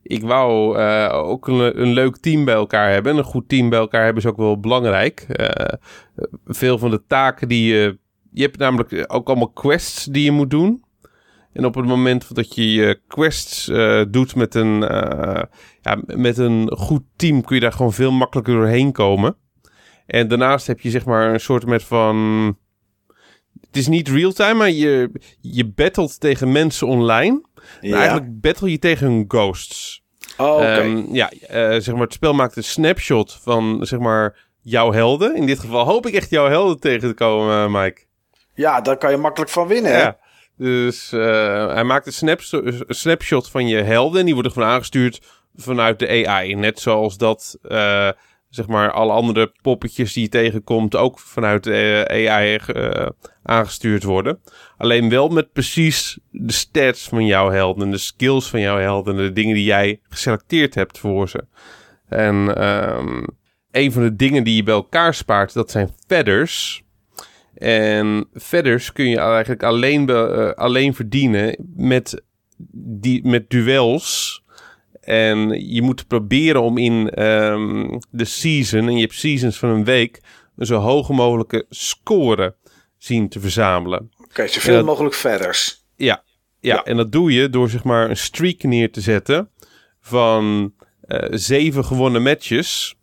[0.02, 3.12] ik wou eh, ook een, een leuk team bij elkaar hebben.
[3.12, 5.20] En een goed team bij elkaar hebben is ook wel belangrijk.
[5.20, 5.78] Eh,
[6.46, 7.98] veel van de taken die je...
[8.32, 10.84] Je hebt namelijk ook allemaal quests die je moet doen.
[11.54, 15.42] En op het moment dat je je quests eh, doet met een, eh,
[15.80, 17.42] ja, met een goed team...
[17.42, 19.36] kun je daar gewoon veel makkelijker doorheen komen.
[20.06, 22.58] En daarnaast heb je zeg maar een soort met van...
[23.74, 25.10] Het is niet real-time, maar je,
[25.40, 27.42] je battelt tegen mensen online.
[27.80, 27.96] Ja.
[27.96, 30.02] eigenlijk battle je tegen hun ghosts.
[30.36, 30.76] Oh.
[30.76, 35.36] Ehm, ja, eh, zeg maar, het spel maakt een snapshot van zeg maar, jouw helden.
[35.36, 38.00] In dit geval hoop ik echt jouw helden tegen te komen, eh, Mike.
[38.54, 39.92] ja, daar kan je makkelijk van winnen.
[39.92, 40.00] hè?
[40.00, 40.18] Ja.
[40.56, 42.38] Dus eh, hij maakt een,
[42.88, 44.18] snapshot van je helden.
[44.20, 45.20] En die worden gewoon aangestuurd
[45.56, 46.54] vanuit de AI.
[46.54, 47.58] Net zoals dat,
[48.54, 53.06] zeg maar, alle andere poppetjes die je tegenkomt ook vanuit eh, AI eh,
[53.42, 54.40] aangestuurd worden.
[54.76, 57.84] Alleen wel met precies de stats van jouw helden.
[57.84, 59.16] En de skills van jouw helden.
[59.16, 61.44] En de dingen die jij geselecteerd hebt voor ze.
[62.08, 63.24] En ehm,
[63.70, 66.82] een van de dingen die je bij elkaar spaart, dat zijn feathers.
[67.54, 72.22] En feathers kun je eigenlijk alleen, eh, alleen verdienen met,
[72.76, 74.42] die, met duels.
[75.04, 79.84] En je moet proberen om in ehm, de season, en je hebt seasons van een
[79.84, 80.20] week,
[80.56, 82.56] een zo hoge mogelijke score
[82.98, 84.10] zien te verzamelen.
[84.24, 85.84] Oké, zoveel mogelijk verders.
[85.96, 86.22] Ja,
[86.60, 86.82] ja, Ja.
[86.84, 89.50] en dat doe je door zeg maar een streak neer te zetten
[90.00, 92.94] van eh, zeven gewonnen matches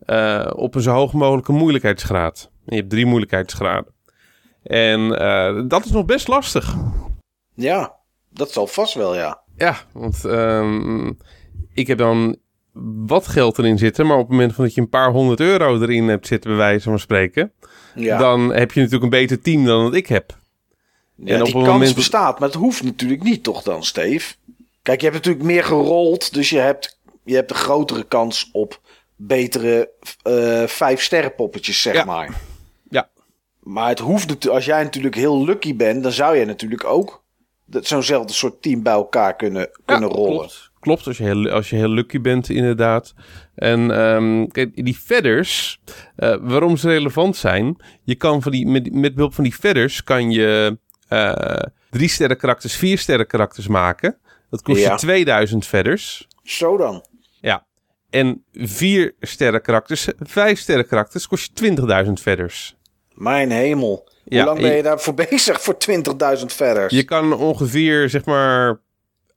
[0.00, 2.50] eh, op een zo hoog mogelijke moeilijkheidsgraad.
[2.66, 3.92] En je hebt drie moeilijkheidsgraden.
[4.62, 6.74] En eh, dat is nog best lastig.
[7.54, 7.94] Ja,
[8.30, 9.42] dat zal vast wel, ja.
[9.56, 11.10] Ja, want ehm,
[11.74, 12.36] ik heb dan
[13.06, 15.80] wat geld erin zitten, maar op het moment van dat je een paar honderd euro
[15.80, 17.52] erin hebt zitten, bij wijze van spreken,
[17.94, 20.36] Ja, dan heb je natuurlijk een beter team dan dat ik heb.
[21.14, 24.34] ja en op die kans moment- bestaat, maar het hoeft natuurlijk niet toch dan, Steve?
[24.82, 28.80] Kijk, je hebt natuurlijk meer gerold, dus je hebt, je hebt een grotere kans op
[29.16, 29.90] betere
[30.22, 32.04] eh vijf sterren poppetjes, zeg Ja.
[32.04, 32.40] maar.
[32.90, 33.08] Ja.
[33.60, 37.22] Maar het hoeft natuurlijk, als jij natuurlijk heel lucky bent, dan zou jij natuurlijk ook
[37.64, 40.36] dat- zo'nzelfde soort team bij elkaar kunnen, kunnen Ja, rollen.
[40.38, 43.14] Klopt, klopt als, je heel, als je heel lucky bent, inderdaad.
[43.54, 43.88] En
[44.52, 45.80] kijk, die feathers,
[46.16, 47.76] eh, waarom ze relevant zijn.
[48.02, 50.78] Je kan van die, met, met behulp van die feathers kan je
[51.08, 51.56] eh,
[51.90, 54.18] drie sterren karakters, vier sterren karakters maken.
[54.50, 54.92] Dat kost Ja.
[54.92, 56.26] je 2000 feathers.
[56.42, 57.04] Zo dan.
[57.40, 57.66] Ja.
[58.10, 61.74] En vier sterren karakters, vijf sterren karakters kost je
[62.06, 62.76] 20.000 feathers.
[63.14, 64.08] Mijn hemel.
[64.24, 65.76] Hoe Ja, lang en ben je- je daarvoor bezig voor
[66.38, 66.92] 20.000 verders?
[66.94, 68.80] Je kan ongeveer, zeg maar,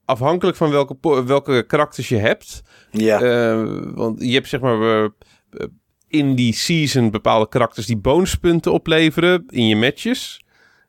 [0.04, 3.20] afhankelijk van welke, welke karakters je hebt, ja.
[3.20, 3.62] Eh,
[3.94, 5.66] want je hebt zeg maar eh, eh,
[6.08, 10.42] in die season bepaalde karakters die bonuspunten opleveren in je matches.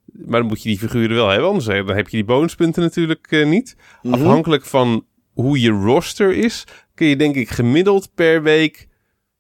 [0.06, 3.44] Maar dan moet je die figuren wel hebben, anders dan heb je die bonuspunten natuurlijk
[3.46, 3.76] niet.
[4.02, 4.14] Mhm.
[4.14, 6.64] Afhankelijk van hoe je roster is,
[6.94, 8.88] kun je denk ik gemiddeld per week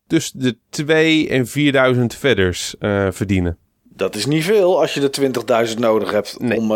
[0.08, 3.58] tussen de 2 en 4000 feathers eh, verdienen.
[3.84, 5.10] Dat is niet veel als je de
[5.68, 6.58] 20.000 nodig hebt Nee.
[6.58, 6.68] om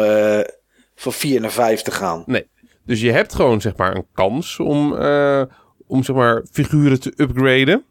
[0.95, 2.24] van 4 naar 5 te gaan.
[2.26, 2.47] Nee.
[2.90, 5.42] Dus je hebt gewoon zeg maar een kans om, eh,
[5.88, 7.84] om zeg maar figuren te upgraden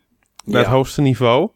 [0.44, 1.50] naar het hoogste niveau.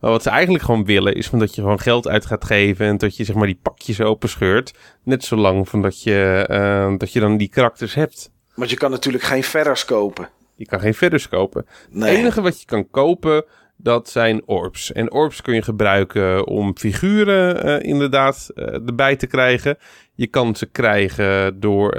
[0.00, 2.86] Maar wat ze eigenlijk gewoon willen is van dat je gewoon geld uit gaat geven
[2.86, 4.74] en dat je zeg maar die pakjes openscheurt.
[5.02, 8.30] Net zolang van dat je, eh, dat je dan die karakters hebt.
[8.54, 10.28] Want je kan natuurlijk geen verres kopen.
[10.54, 11.66] Je kan geen verders kopen.
[11.90, 12.10] Nee.
[12.10, 13.44] Het enige wat je kan kopen,
[13.80, 14.92] dat zijn orbs.
[14.92, 19.76] En orbs kun je gebruiken om figuren eh, inderdaad eh, erbij te krijgen.
[20.14, 21.92] Je kan ze krijgen door...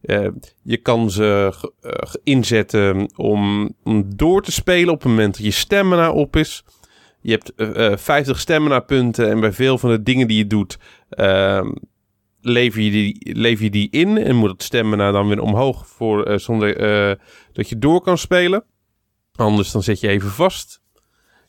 [0.00, 0.28] eh,
[0.62, 1.52] je kan ze
[2.24, 6.64] inzetten om, om door te spelen op het moment dat je stamina op is.
[7.20, 10.46] Je hebt eh, eh, 50 stamina punten en bij veel van de dingen die je
[10.46, 10.78] doet...
[11.08, 11.70] ehm,
[12.40, 16.40] lever, je die, lever je die in en moet het stamina dan weer omhoog voor,
[16.40, 16.76] zonder
[17.52, 18.64] dat je door kan spelen.
[19.34, 20.80] Anders dan zet je even vast.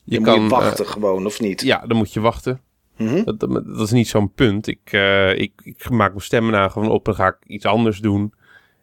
[0.10, 1.62] Je, Je moet kan je eh, wachten gewoon, of niet?
[1.62, 2.62] ja, dan moet je wachten.
[2.97, 3.24] Mhm.
[3.24, 4.68] Dat, dat, dat is niet zo'n punt.
[4.68, 8.34] Ik, eh, ik, ik maak mijn stamina gewoon op en ga ik iets anders doen.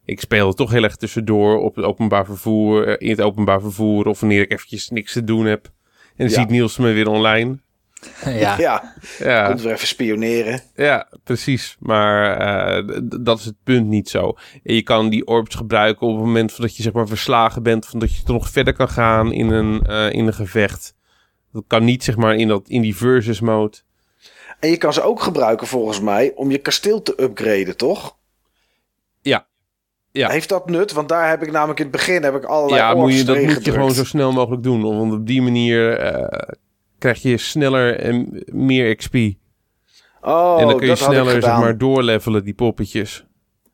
[0.05, 3.61] Ik speel er toch heel erg tussendoor op het openbaar vervoer, eh, in het openbaar
[3.61, 5.64] vervoer of wanneer ik eventjes niks te doen heb.
[5.64, 5.72] En
[6.16, 6.33] dan Ja.
[6.41, 7.59] ziet Niels me weer online.
[8.24, 8.59] ja.
[8.59, 10.61] Ja, Ja, komt weer even spioneren.
[10.74, 11.77] ja precies.
[11.81, 14.35] Maar eh, dat is het punt niet zo.
[14.64, 17.87] En je kan die orbs gebruiken op het moment dat je zeg maar verslagen bent,
[17.87, 20.95] van dat je toch nog verder kan gaan in een, eh, in een gevecht.
[21.57, 23.77] Dat kan niet zeg maar in, dat, in die versus mode.
[24.61, 28.17] En je kan ze ook gebruiken volgens mij om je kasteel te upgraden, toch?
[29.23, 29.47] Ja.
[30.13, 30.31] Ja.
[30.31, 30.93] Heeft dat nut?
[30.93, 33.43] Want daar heb ik namelijk in het begin heb ik allerlei Ja, moet je, dat
[33.43, 34.83] moet je gewoon zo snel mogelijk doen.
[34.83, 36.55] Want op die manier eh,
[36.99, 39.15] krijg je sneller en meer XP.
[40.21, 43.25] Oh, en dan kun je sneller zeg maar doorlevelen, die poppetjes.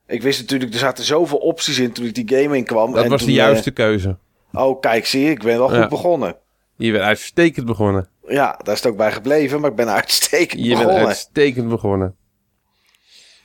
[0.06, 2.92] Ik wist natuurlijk, er zaten zoveel opties in toen ik die game in kwam.
[2.92, 4.16] Dat en was toen, de juiste keuze.
[4.52, 6.36] eh, oh, kijk, zie je, ik ben wel goed begonnen.
[6.84, 8.08] Je bent uitstekend begonnen.
[8.28, 11.06] Ja, daar is het ook bij gebleven, maar ik ben uitstekend Je bent begonnen.
[11.06, 12.16] uitstekend begonnen.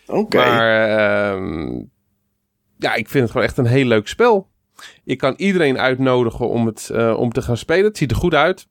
[0.07, 0.37] Oké.
[0.37, 1.81] Maar ehm,
[2.77, 4.49] ja, ik vind het gewoon echt een heel leuk spel.
[5.03, 7.85] Ik kan iedereen uitnodigen om het eh, om te gaan spelen.
[7.85, 8.67] Het ziet er goed uit.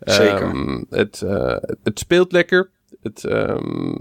[0.00, 0.42] Zeker.
[0.42, 2.70] Ehm, het, eh, het speelt lekker.
[3.02, 3.94] Het, ehm,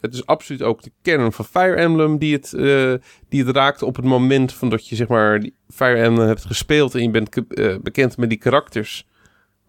[0.00, 2.94] het is absoluut ook de kern van Fire Emblem die het, eh,
[3.28, 6.44] die het raakt op het moment van dat je zeg maar die Fire Emblem hebt
[6.44, 9.06] gespeeld en je bent ke- bekend met die karakters.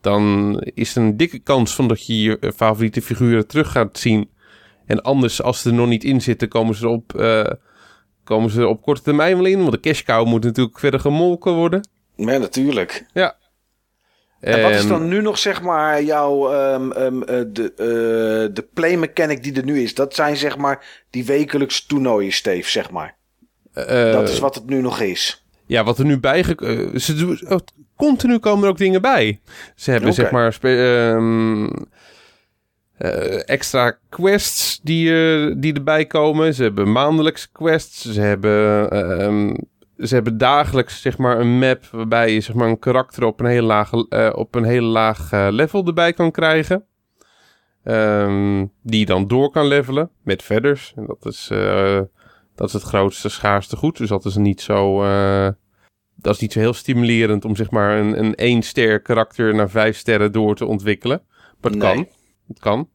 [0.02, 4.30] Dan is er een dikke kans van dat je je favoriete figuren terug gaat zien.
[4.86, 7.46] En anders, als ze er nog niet in zitten, komen ze er op, eh,
[8.24, 9.60] komen ze er op korte termijn wel in.
[9.60, 11.88] Want de cash cow moet natuurlijk verder gemolken worden.
[12.16, 13.06] Ja, natuurlijk.
[13.14, 13.38] Ja.
[14.40, 16.80] En, wat is dan nu nog, zeg maar, jouw eh,
[17.54, 19.96] de, eh, de play mechanic die er nu is?
[19.96, 23.16] Dat zijn, zeg maar, die wekelijks toernooien, Steve, zeg maar.
[23.74, 25.46] eh, Dat is wat het nu nog is.
[25.66, 26.44] Ja, wat er nu bij...
[26.44, 27.60] ge- eh, ze doen, oh,
[28.00, 29.40] continu komen er ook dingen bij.
[29.76, 31.68] Ze hebben zeg maar ehm,
[32.98, 36.54] eh, extra quests die, eh, die erbij komen.
[36.54, 38.12] Ze hebben maandelijkse quests.
[38.12, 39.56] Ze hebben, ehm,
[39.98, 43.46] ze hebben dagelijks zeg maar een map waarbij je zeg maar een karakter op een
[43.46, 46.86] heel laag, eh, op een heel laag level erbij kan krijgen.
[47.84, 50.94] Ehm, die je dan door kan levelen met verders.
[50.96, 51.48] En dat is,
[52.56, 53.98] dat is het grootste, schaarste goed.
[53.98, 55.04] Dus dat is niet zo...
[56.22, 59.70] dat is niet zo heel stimulerend om zeg maar een, een één ster karakter naar
[59.70, 61.22] vijf sterren door te ontwikkelen.
[61.62, 61.94] Maar het Nee.
[61.94, 62.08] kan.
[62.48, 62.90] Het kan.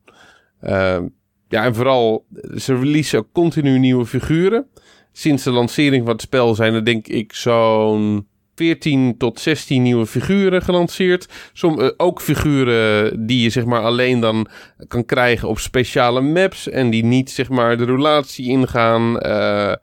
[0.61, 1.05] Ehm,
[1.49, 4.67] ja, en vooral, ze releasen ook continu nieuwe figuren.
[5.13, 10.07] Sinds de lancering van het spel zijn er denk ik zo'n 14 tot 16 nieuwe
[10.07, 11.51] figuren gelanceerd.
[11.53, 14.47] Som, eh, ook figuren die je zeg maar alleen dan
[14.89, 16.69] kan krijgen op speciale maps.
[16.69, 19.77] En die niet zeg maar de relatie ingaan eh, eh,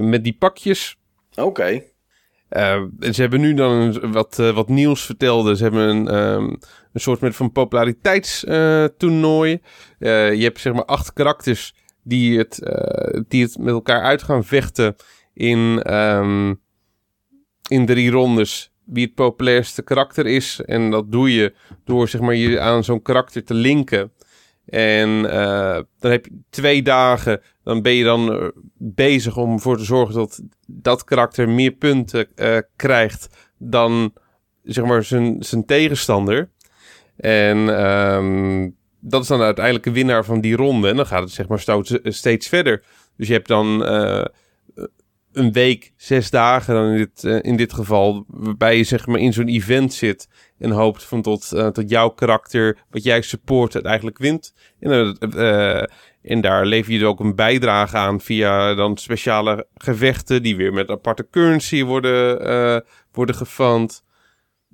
[0.00, 0.96] met die pakjes.
[1.34, 1.82] Oké.
[2.48, 5.56] Eh, ze hebben nu dan wat, eh, wat Niels vertelde.
[5.56, 6.44] Ze hebben een, ehm,
[6.92, 9.60] een soort van populariteitstoernooi.
[9.98, 12.58] Eh je hebt zeg maar acht karakters die het,
[13.28, 14.96] die het met elkaar uit gaan vechten
[15.34, 16.54] in, ehm,
[17.68, 18.72] in drie rondes.
[18.84, 20.60] Wie het populairste karakter is.
[20.64, 24.12] En dat doe je door zeg maar je aan zo'n karakter te linken.
[24.68, 27.40] En eh, dan heb je twee dagen.
[27.64, 28.48] Dan ben je dan eh,
[28.78, 34.12] bezig om ervoor te zorgen dat dat karakter meer punten eh, krijgt dan
[34.62, 36.50] zeg maar zijn, tegenstander.
[37.16, 40.88] En ehm, dat is dan uiteindelijk de winnaar van die ronde.
[40.88, 42.82] En dan gaat het zeg maar steeds verder.
[43.16, 43.82] Dus je hebt dan
[45.32, 49.32] een week, zes dagen dan in dit, in dit geval, waarbij je zeg maar in
[49.32, 50.28] zo'n event zit
[50.58, 54.54] en hoopt van tot, eh, tot jouw karakter, wat jij support, het eigenlijk wint.
[54.80, 55.84] En, eh, eh,
[56.22, 60.72] en daar lever je er ook een bijdrage aan via dan speciale gevechten die weer
[60.72, 62.80] met aparte currency worden, eh
[63.12, 64.02] worden gefund.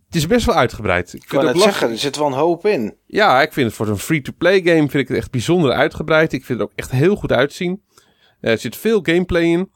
[0.07, 1.13] Het is best wel uitgebreid.
[1.13, 2.97] Ik kan het zeggen, er zit wel een hoop in.
[3.07, 6.33] ja, ik vind het voor een free-to-play game vind ik het echt bijzonder uitgebreid.
[6.33, 7.83] Ik vind het ook echt heel goed uitzien.
[8.41, 9.73] Er zit veel gameplay in.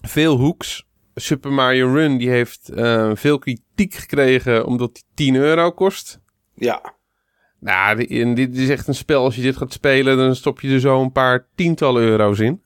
[0.00, 0.87] veel hoeks.
[1.20, 6.20] Super Mario Run die heeft eh, veel kritiek gekregen omdat die 10 euro kost.
[6.54, 6.94] Ja.
[7.60, 9.24] Nou, di- en dit is echt een spel.
[9.24, 12.62] Als je dit gaat spelen, dan stop je er zo een paar tientallen euro's in.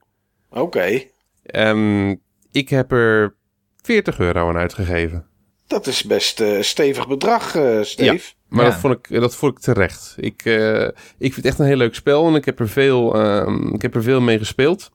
[0.51, 1.03] Oké.
[1.43, 2.15] Ehm,
[2.53, 3.35] ik heb er
[3.83, 5.27] 40 euro aan uitgegeven.
[5.67, 8.33] Dat is best eh, stevig bedrag, eh Steve.
[8.49, 8.71] Maar Ja.
[8.71, 10.15] dat, vond ik, dat vond ik terecht.
[10.19, 10.83] Ik, eh,
[11.19, 13.83] ik vind het echt een heel leuk spel en ik heb er veel, ehm, ik
[13.83, 14.91] heb er veel mee gespeeld.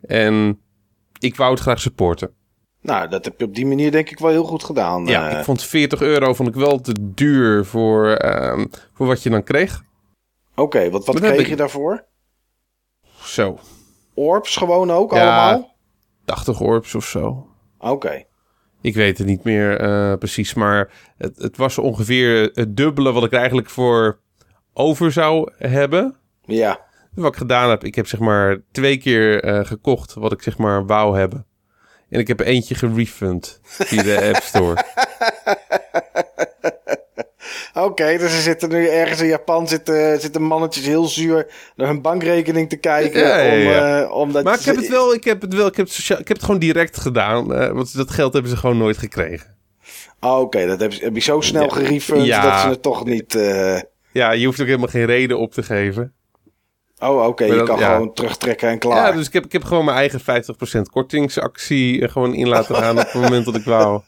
[0.00, 0.60] En
[1.18, 2.30] ik wou het graag supporten.
[2.86, 5.06] Nou, dat heb je op die manier denk ik wel heel goed gedaan.
[5.06, 5.38] Ja, eh.
[5.38, 9.42] ik vond 40 euro vond ik wel te duur voor, ehm, voor wat je dan
[9.42, 9.82] kreeg.
[10.54, 11.46] Oké, wat, wat kreeg ik.
[11.46, 12.04] je daarvoor?
[13.22, 13.58] Zo,
[14.14, 15.46] Orbs gewoon ook Ja.
[15.46, 15.74] allemaal?
[16.24, 17.46] 80 orbs of zo.
[17.78, 18.24] Oké.
[18.80, 23.24] Ik weet het niet meer eh, precies, maar het, het was ongeveer het dubbele wat
[23.24, 24.20] ik eigenlijk voor
[24.72, 26.16] over zou hebben.
[26.44, 26.80] Ja.
[27.14, 30.58] Wat ik gedaan heb, ik heb zeg maar twee keer eh, gekocht wat ik zeg
[30.58, 31.46] maar wou hebben.
[32.10, 34.84] En ik heb eentje gerefund via de App Store.
[37.74, 41.46] Oké, dus er zitten nu ergens in Japan zitten, zitten mannetjes heel zuur
[41.76, 43.20] naar hun bankrekening te kijken.
[43.20, 44.04] Ja, ja, ja.
[44.04, 46.18] Om, omdat Maar ik heb het wel, ik heb het wel, ik heb het, sociaal,
[46.18, 47.54] ik heb het gewoon direct gedaan.
[47.54, 49.54] eh, want dat geld hebben ze gewoon nooit gekregen.
[50.20, 53.34] Oh, Oké, dat heb je, heb je zo snel gerefund dat ze het toch niet...
[53.34, 53.80] eh,
[54.12, 56.12] Ja, je hoeft ook helemaal geen reden op te geven.
[56.98, 57.92] Oh, oké, je dat- kan ja.
[57.94, 59.06] gewoon terugtrekken en klaar.
[59.10, 62.74] Ja, dus ik heb, ik heb gewoon mijn eigen 50% kortingsactie eh, gewoon in laten
[62.82, 64.00] gaan op het moment dat ik wou.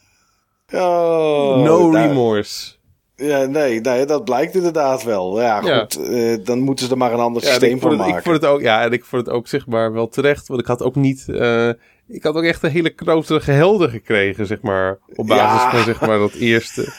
[0.74, 2.76] Oh, no remorse.
[3.16, 5.41] Ja, nee, nee, dat blijkt inderdaad wel.
[5.41, 5.78] Ja, Ja.
[5.78, 8.22] goed, eh, dan moeten ze er maar een ander Ja, systeem van het, ik maken.
[8.22, 10.49] vond het ook, ja, en ik vond het ook zeg maar wel terecht.
[10.49, 11.28] Want ik had ook niet.
[11.28, 11.68] eh,
[12.09, 14.99] ik had ook echt een hele grote helden gekregen, zeg maar.
[15.15, 15.71] Op basis Ja.
[15.71, 16.89] van zeg maar dat eerste.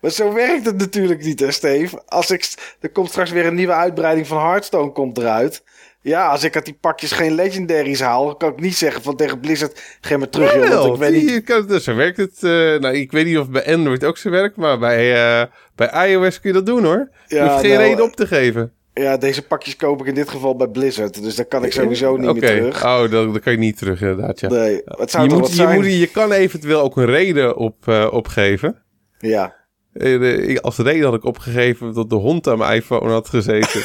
[0.00, 2.02] Maar zo werkt het natuurlijk niet, hè, Steve?
[2.06, 2.48] Als ik,
[2.80, 5.62] er komt straks weer een nieuwe uitbreiding van Hearthstone komt eruit.
[6.00, 9.40] Ja, als ik uit die pakjes geen legendaries haal, kan ik niet zeggen van tegen
[9.40, 11.44] Blizzard, geef me terug, joh, want ik weet niet...
[11.44, 12.42] kan, dus zo werkt het.
[12.42, 16.10] eh, nou, ik weet niet of bij Android ook zo werkt, maar bij, eh, bij
[16.10, 17.10] iOS kun je dat doen hoor.
[17.26, 18.72] je Ja, hoeft geen nou, reden op te geven.
[18.98, 22.16] Ja, deze pakjes koop ik in dit geval bij Blizzard, dus daar kan ik sowieso
[22.16, 22.84] niet meer terug.
[22.84, 24.48] oh, dan, dan kan je niet terug inderdaad, ja.
[24.48, 28.08] Nee, het zou je, moet, je, moet, je kan eventueel ook een reden op, eh,
[28.10, 28.82] opgeven.
[29.18, 29.54] Ja.
[29.92, 33.80] Eh, Als reden had ik opgegeven dat de hond aan mijn iPhone had gezeten.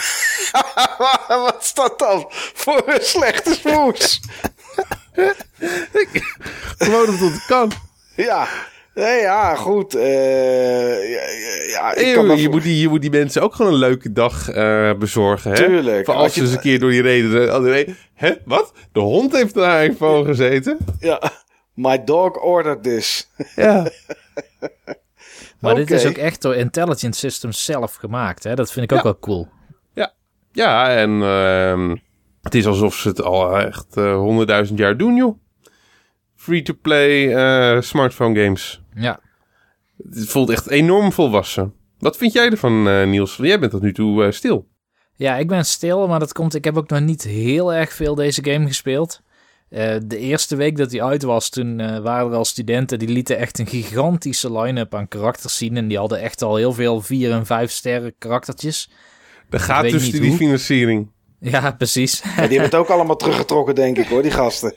[1.46, 4.22] wat is dat dan voor een slechte smoes?
[6.78, 7.72] Gewoon omdat het kan.
[8.16, 8.48] ja.
[8.96, 9.92] Nee, ja, goed.
[9.92, 11.22] ja, ja,
[11.70, 13.80] ja, ik kan me je, voor- moet die, je moet die mensen ook gewoon een
[13.80, 15.52] leuke dag eh, bezorgen.
[15.52, 15.58] Hè?
[15.58, 16.06] Tuurlijk.
[16.06, 17.96] Voor Als als je ze eens een keer door die reden...
[18.14, 18.32] Hè?
[18.46, 18.72] Wat?
[18.92, 20.78] De hond heeft aan haar iPhone gezeten?
[21.00, 21.22] Ja.
[21.74, 23.30] My dog ordered this.
[23.56, 23.88] Ja.
[25.60, 28.44] Maar dit is ook echt door Intelligent Systems zelf gemaakt.
[28.44, 28.56] Hè?
[28.56, 29.04] Dat vind ik ook Ja.
[29.04, 29.48] wel cool.
[30.52, 31.96] Ja, en ehm,
[32.42, 35.38] het is alsof ze het al echt eh, honderdduizend jaar doen, joh.
[36.44, 38.82] Free-to-play eh, smartphone games.
[38.96, 39.20] Ja.
[40.10, 41.74] Het voelt echt enorm volwassen.
[42.00, 43.36] Wat vind jij ervan, eh, Niels?
[43.42, 44.68] Jij bent tot nu toe eh, stil.
[45.16, 46.56] ja, ik ben stil, maar dat komt...
[46.56, 49.22] Ik heb ook nog niet heel erg veel deze game gespeeld.
[49.70, 53.00] Eh, de eerste week dat hij uit was, toen eh, waren er al studenten...
[53.00, 55.78] die lieten echt een gigantische line-up aan karakters zien...
[55.78, 58.90] en die hadden echt al heel veel vier- en vijf sterren karaktertjes.
[59.50, 60.38] Er gaat dus die hoe.
[60.38, 61.12] financiering.
[61.40, 62.22] Ja, precies.
[62.24, 64.74] Ja, die hebben het ook allemaal teruggetrokken, denk ik hoor, die gasten.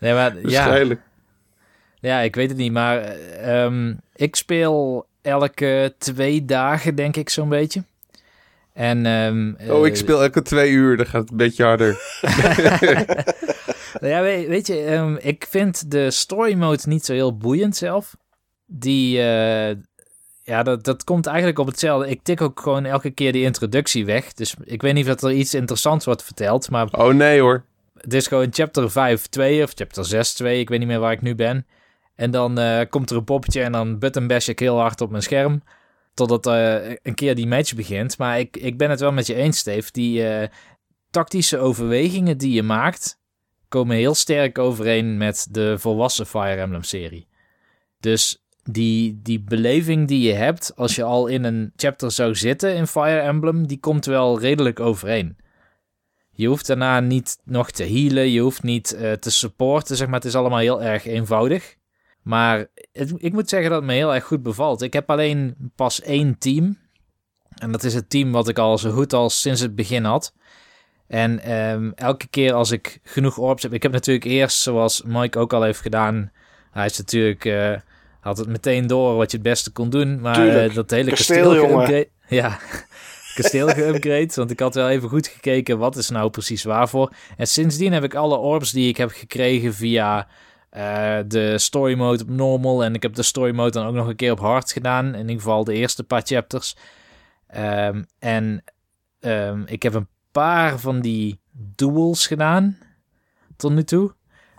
[0.00, 0.84] Nee, maar, ja.
[2.00, 7.28] Ja, ik weet het niet, maar eh, ehm, ik speel elke twee dagen, denk ik,
[7.28, 7.82] zo'n beetje.
[8.72, 10.96] En, ehm, Oh, eh, ik speel elke twee uur.
[10.96, 11.90] Dan gaat het een beetje harder.
[14.10, 18.16] ja, weet, weet je, ehm, ik vind de story mode niet zo heel boeiend zelf.
[18.66, 19.76] Die, eh,
[20.42, 22.10] ja, dat, dat komt eigenlijk op hetzelfde.
[22.10, 24.32] Ik tik ook gewoon elke keer die introductie weg.
[24.32, 27.64] Dus ik weet niet of dat er iets interessants wordt verteld, maar Oh nee hoor.
[28.00, 28.92] Het is gewoon chapter 5-2
[29.62, 30.46] of chapter 6-2.
[30.46, 31.66] Ik weet niet meer waar ik nu ben.
[32.14, 35.10] En dan eh, komt er een poppetje en dan button bash ik heel hard op
[35.10, 35.62] mijn scherm.
[36.14, 38.18] Totdat eh, een keer die match begint.
[38.18, 39.92] Maar ik, ik ben het wel met je eens, Steve.
[39.92, 40.48] Die eh,
[41.10, 43.18] tactische overwegingen die je maakt...
[43.68, 47.28] komen heel sterk overeen met de volwassen Fire Emblem serie.
[48.00, 52.74] Dus die, die beleving die je hebt als je al in een chapter zou zitten
[52.74, 53.66] in Fire Emblem...
[53.66, 55.36] die komt wel redelijk overeen.
[56.32, 60.16] Je hoeft daarna niet nog te healen, je hoeft niet eh, te supporten, zeg maar.
[60.16, 61.76] Het is allemaal heel erg eenvoudig.
[62.22, 64.82] Maar het- ik moet zeggen dat het me heel erg goed bevalt.
[64.82, 66.78] Ik heb alleen pas één team.
[67.58, 70.32] En dat is het team wat ik al zo goed als sinds het begin had.
[71.06, 73.72] En ehm, elke keer als ik genoeg orbs heb...
[73.72, 76.32] Ik heb natuurlijk eerst, zoals Mike ook al heeft gedaan...
[76.70, 77.44] Hij is natuurlijk...
[77.44, 77.76] eh,
[78.20, 80.20] had het meteen door wat je het beste kon doen.
[80.20, 81.86] Maar eh, dat hele Kasteel, kasteel, jongen.
[81.86, 82.08] geupgrade...
[82.28, 82.58] Ja,
[83.40, 84.32] kasteel geupgrade.
[84.34, 87.12] Want ik had wel even goed gekeken wat is nou precies waarvoor.
[87.36, 90.28] En sindsdien heb ik alle orbs die ik heb gekregen via
[90.70, 92.84] eh, de story mode op normal.
[92.84, 95.06] En ik heb de story mode dan ook nog een keer op hard gedaan.
[95.06, 96.76] In ieder geval de eerste paar chapters.
[97.46, 98.64] Ehm, en
[99.20, 102.78] ehm, ik heb een paar van die duels gedaan.
[103.56, 104.14] Tot nu toe.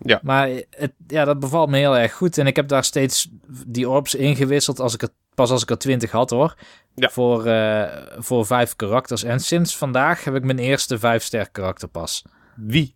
[0.06, 0.20] Ja.
[0.24, 2.38] Maar het, ja, dat bevalt me heel erg goed.
[2.38, 3.30] En ik heb daar steeds
[3.68, 6.56] die orbs ingewisseld als ik het, pas als ik er 20 had hoor.
[6.96, 7.10] Ja.
[7.10, 9.24] Voor, eh, voor vijf karakters.
[9.24, 12.26] En sinds vandaag heb ik mijn eerste vijf ster karakter pas.
[12.56, 12.96] Wie?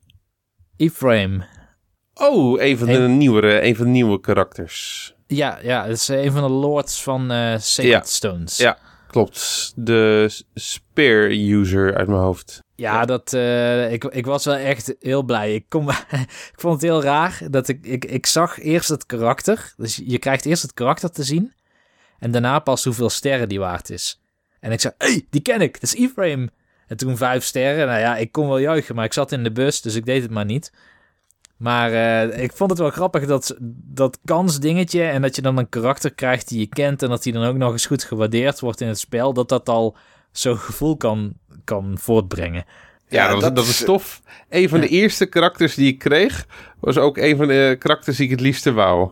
[0.78, 1.44] Ephraim.
[2.14, 5.14] Oh, een van de nieuwere, een van de nieuwe karakters.
[5.28, 8.02] Ja, ja, het is een van de lords van eh Sacred Ja.
[8.04, 8.58] Stones.
[8.58, 8.78] Ja.
[9.08, 9.74] Klopt.
[9.76, 12.60] De spear user uit mijn hoofd.
[12.76, 15.56] Ja, dat, eh, ik, ik was wel echt heel blij.
[15.56, 15.90] Ik, kom,
[16.54, 19.74] ik vond het heel raar dat ik, ik, ik zag eerst het karakter.
[19.78, 21.54] Dus je krijgt eerst het karakter te zien.
[22.20, 24.22] En daarna pas hoeveel sterren die waard is.
[24.60, 25.74] En ik zei, hey, die ken ik.
[25.74, 26.50] Dat is Ephraim.
[26.88, 27.88] En toen vijf sterren.
[27.88, 30.22] Nou ja, ik kon wel juichen, maar ik zat in de bus, dus ik deed
[30.22, 30.72] het maar niet.
[31.58, 35.70] Maar eh, ik vond het wel grappig dat dat kansdingetje en dat je dan een
[35.70, 38.82] karakter krijgt die je kent en dat die dan ook nog eens goed gewaardeerd wordt
[38.82, 39.98] in het spel, dat dat al
[40.32, 42.66] zo'n gevoel kan, kan voortbrengen.
[43.08, 44.22] Ja, Ja, dat, dat dat is- is tof.
[44.50, 46.46] Een van de eerste karakters die ik kreeg,
[46.80, 49.12] was ook een van de karakters die ik het liefste wou.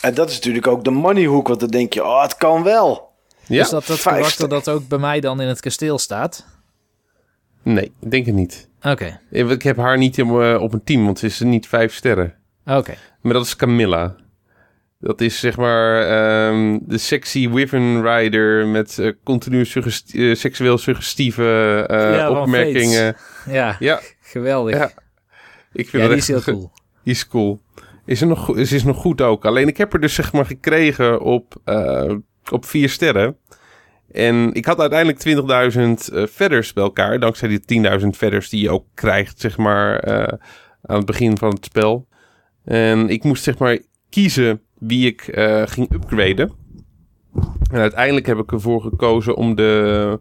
[0.00, 3.12] En dat is natuurlijk ook de moneyhoek, want dan denk je, oh, het kan wel.
[3.46, 3.60] Ja?
[3.62, 6.46] Is dat dat vijf karakter dat ook bij mij dan in het kasteel staat?
[7.62, 8.68] Nee, ik denk het niet.
[8.82, 11.94] Oké, Ik heb haar niet in, eh, op een team, want ze is niet vijf
[11.94, 12.34] sterren.
[12.66, 12.94] oké.
[13.20, 14.16] Maar dat is Camilla.
[14.98, 21.84] Dat is zeg maar ehm, de sexy Wyvern Rider met eh, continu eh, seksueel suggestieve
[21.88, 23.16] eh, Ja, opmerkingen.
[23.46, 24.74] Ja, Ja, geweldig.
[24.76, 24.90] ja.
[25.72, 26.70] Ik vind die dat is heel cool.
[27.04, 27.60] Die is cool.
[28.10, 29.44] Is er nog, ze is nog goed ook.
[29.44, 32.14] Alleen ik heb er dus zeg maar gekregen op, eh,
[32.50, 33.36] op vier sterren.
[34.12, 37.20] En ik had uiteindelijk 20.000 eh feathers bij elkaar.
[37.20, 40.38] Dankzij die 10.000 feathers die je ook krijgt zeg maar eh,
[40.82, 42.06] aan het begin van het spel.
[42.64, 46.52] En ik moest zeg maar kiezen wie ik eh, ging upgraden.
[47.70, 50.20] En uiteindelijk heb ik ervoor gekozen om de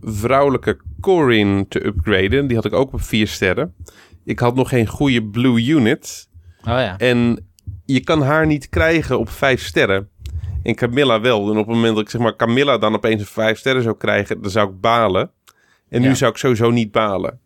[0.00, 2.46] vrouwelijke Corin te upgraden.
[2.46, 3.74] Die had ik ook op vier sterren.
[4.24, 6.28] Ik had nog geen goede blue unit.
[6.60, 6.98] Oh ja.
[6.98, 7.46] En
[7.84, 10.08] je kan haar niet krijgen op vijf sterren.
[10.62, 11.42] En Camilla wel.
[11.50, 13.96] En op het moment dat ik zeg maar Camilla dan opeens een vijf sterren zou
[13.96, 15.30] krijgen, dan zou ik balen.
[15.88, 16.14] En nu Ja.
[16.14, 17.40] zou ik sowieso niet balen.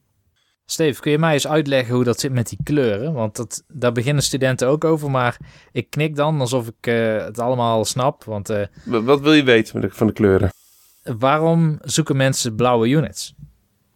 [0.67, 3.13] Steve, kun je mij eens uitleggen hoe dat zit met die kleuren?
[3.13, 5.37] Want dat, daar beginnen studenten ook over, maar
[5.73, 8.25] ik knik dan alsof ik eh, het allemaal snap.
[8.25, 10.49] Want eh, Wat wil je weten van de kleuren?
[11.19, 13.35] waarom zoeken mensen blauwe units?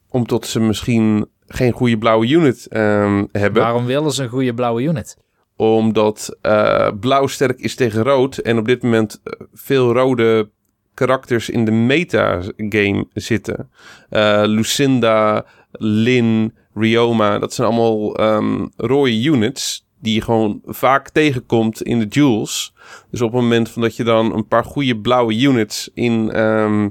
[0.09, 3.63] Omdat ze misschien geen goede blauwe unit ehm, hebben.
[3.63, 5.17] Waarom willen ze een goede blauwe unit?
[5.57, 8.39] Omdat eh, blauw sterk is tegen rood.
[8.39, 10.51] En op dit moment eh, veel rode
[10.95, 13.71] karakters in de meta-game zitten.
[14.09, 17.39] Eh, Lucinda, Lin, Rioma.
[17.39, 19.87] Dat zijn allemaal ehm, rode units.
[20.01, 22.75] Die je gewoon vaak tegenkomt in de duels.
[23.11, 26.83] Dus op het moment van dat je dan een paar goede blauwe units in, ehm,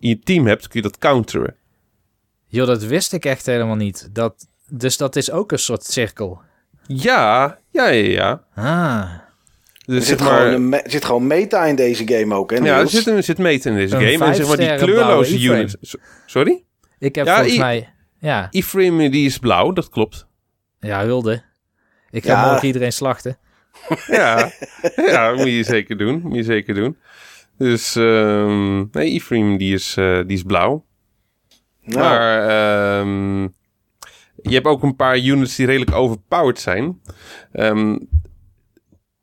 [0.00, 1.56] in je team hebt, kun je dat counteren.
[2.52, 4.08] Joh, dat wist ik echt helemaal niet.
[4.12, 6.40] Dat, dus dat is ook een soort cirkel.
[6.86, 8.44] Ja, ja, ja, ja.
[8.54, 9.10] Ah,
[9.86, 12.56] Dus Er zit, zeg maar, gewoon me- zit gewoon meta in deze game ook, hè?
[12.56, 14.24] Ja, er zit, er zit meta in deze Een game.
[14.24, 15.76] En zeg maar die kleurloze units.
[15.80, 16.64] So- Sorry?
[16.98, 17.92] ik heb Ja, volgens i- mij...
[18.18, 20.26] Ja, E-frame die is blauw, dat klopt.
[20.80, 21.42] ja, hulde.
[22.10, 22.46] Ik ga Ja.
[22.50, 23.38] morgen iedereen slachten.
[24.06, 24.50] Ja,
[24.96, 26.20] ja moet je zeker doen.
[26.24, 26.96] Moet je zeker doen.
[27.58, 30.84] Dus ehm nee, E-frame die is, eh, die is blauw.
[31.84, 33.42] Nou, Maar ehm,
[34.42, 37.00] je hebt ook een paar units die redelijk overpowered zijn.
[37.52, 37.98] Ehm,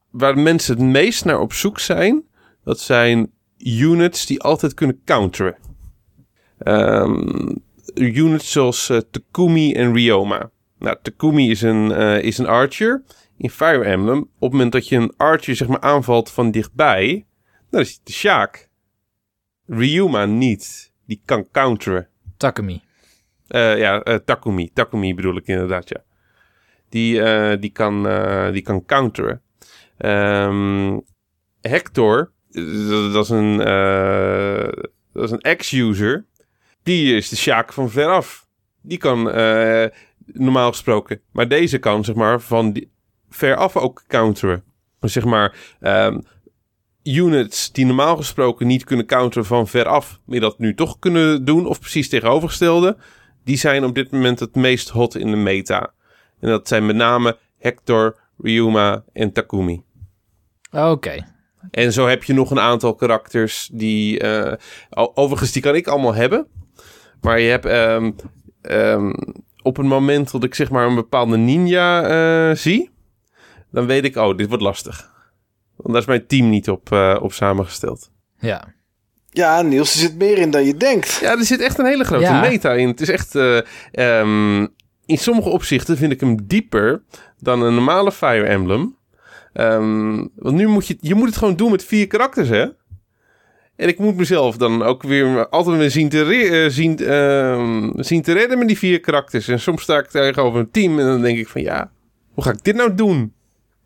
[0.10, 2.24] waar mensen het meest naar op zoek zijn,
[2.64, 5.57] dat zijn units die altijd kunnen counteren.
[6.57, 7.55] Ehm,
[7.95, 10.51] units zoals eh, Takumi en Ryoma.
[10.80, 13.03] Nou, Takumi is een, eh, is een archer
[13.38, 14.20] in Fire Emblem.
[14.20, 17.26] Op het moment dat je een archer zeg maar aanvalt van dichtbij,
[17.70, 18.70] dan is hij de Shaak.
[19.66, 20.91] Ryoma niet.
[21.05, 22.07] Die kan counteren.
[22.40, 22.82] Takumi.
[23.48, 24.70] Eh, ja, eh, Takumi.
[24.74, 26.04] Takumi bedoel ik inderdaad, ja.
[26.90, 28.04] Die, eh, die, kan,
[28.52, 29.42] die kan counteren.
[29.98, 31.00] Ehm,
[31.62, 32.32] Hector,
[33.12, 33.58] dat, is een,
[35.14, 36.26] dat is een ex-user.
[36.84, 38.48] Die is de Sjaak van veraf.
[38.82, 39.24] Die kan
[40.26, 41.22] normaal gesproken.
[41.32, 42.86] Maar deze kan, zeg maar, van
[43.30, 44.64] veraf ook counteren.
[45.00, 46.20] Zeg maar, ehm,
[47.16, 51.66] units die normaal gesproken niet kunnen counteren van veraf, maar dat nu toch kunnen doen,
[51.66, 52.97] of precies tegenovergestelde,
[53.43, 55.93] die zijn op dit moment het meest hot in de meta.
[56.39, 59.82] En dat zijn met name Hector, Ryuma en Takumi.
[60.72, 61.26] Oké.
[61.72, 64.20] En zo heb je nog een aantal karakters die...
[64.20, 64.53] eh,
[65.14, 66.47] overigens, die kan ik allemaal hebben.
[67.22, 67.66] Maar je hebt...
[67.66, 68.12] ehm,
[68.62, 69.14] ehm,
[69.62, 72.89] op het moment dat ik zeg maar een bepaalde ninja eh, zie...
[73.72, 75.18] dan weet ik, oh, dit wordt lastig.
[75.80, 78.12] Want daar is mijn team niet op, uh, op samengesteld.
[78.40, 78.74] Ja.
[79.30, 81.18] Ja, Niels, er zit meer in dan je denkt.
[81.22, 82.42] Ja, er zit echt een hele grote Ja.
[82.42, 82.88] meta in.
[82.88, 83.36] Het is echt...
[83.36, 83.58] eh,
[83.92, 84.68] ehm,
[85.06, 87.04] in sommige opzichten vind ik hem dieper
[87.40, 88.96] dan een normale Fire Emblem.
[89.54, 90.98] Ehm, want nu moet je...
[91.02, 92.66] Je moet het gewoon doen met vier karakters, hè?
[93.76, 97.90] En ik moet mezelf dan ook weer altijd weer zien te, re- eh, zien, ehm,
[97.96, 99.48] zien te redden met die vier karakters.
[99.48, 101.92] En soms sta ik tegenover een team en dan denk ik van ja,
[102.34, 103.34] hoe ga ik dit nou doen?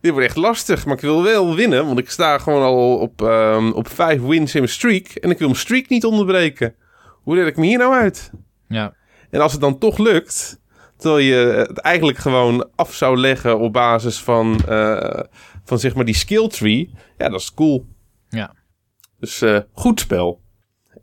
[0.04, 1.86] Dit wordt echt lastig, maar ik wil wel winnen.
[1.86, 5.08] Want ik sta gewoon al op, ehm, op vijf wins in mijn streak.
[5.08, 6.76] En ik wil mijn streak niet onderbreken.
[7.24, 8.32] Hoe red ik me hier nou uit?
[8.68, 8.94] Ja.
[9.30, 10.60] En als het dan toch lukt,
[10.98, 15.20] terwijl je het eigenlijk gewoon af zou leggen op basis van, eh,
[15.64, 16.94] van zeg maar die skill tree.
[17.18, 17.86] Ja, dat is cool.
[18.30, 18.54] Ja.
[19.20, 20.42] Dus eh, goed spel.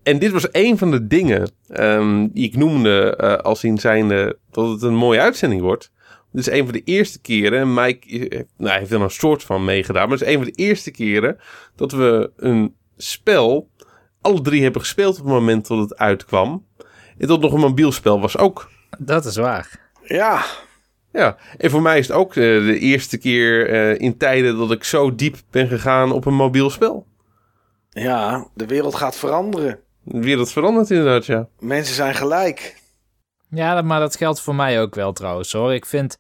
[0.03, 4.39] En dit was een van de dingen ehm, die ik noemde eh, als in zijnde
[4.51, 5.91] dat het een mooie uitzending wordt.
[6.33, 9.11] Dit is een van de eerste keren, en Mike eh, nou, hij heeft er een
[9.11, 11.39] soort van meegedaan, maar het is een van de eerste keren
[11.77, 13.71] dat we een spel
[14.21, 16.67] alle drie hebben gespeeld op het moment dat het uitkwam.
[17.19, 18.71] En dat nog een mobiel spel was ook.
[18.99, 19.91] Dat is waar.
[20.03, 20.45] Ja,
[21.13, 24.71] Ja, en voor mij is het ook eh, de eerste keer eh, in tijden dat
[24.73, 27.07] ik zo diep ben gegaan op een mobiel spel.
[27.91, 29.79] ja, de wereld gaat veranderen.
[30.03, 31.49] De wereld verandert inderdaad, ja.
[31.59, 32.80] Mensen zijn gelijk.
[33.51, 35.75] Ja, maar dat geldt voor mij ook wel trouwens hoor.
[35.75, 36.19] Ik vind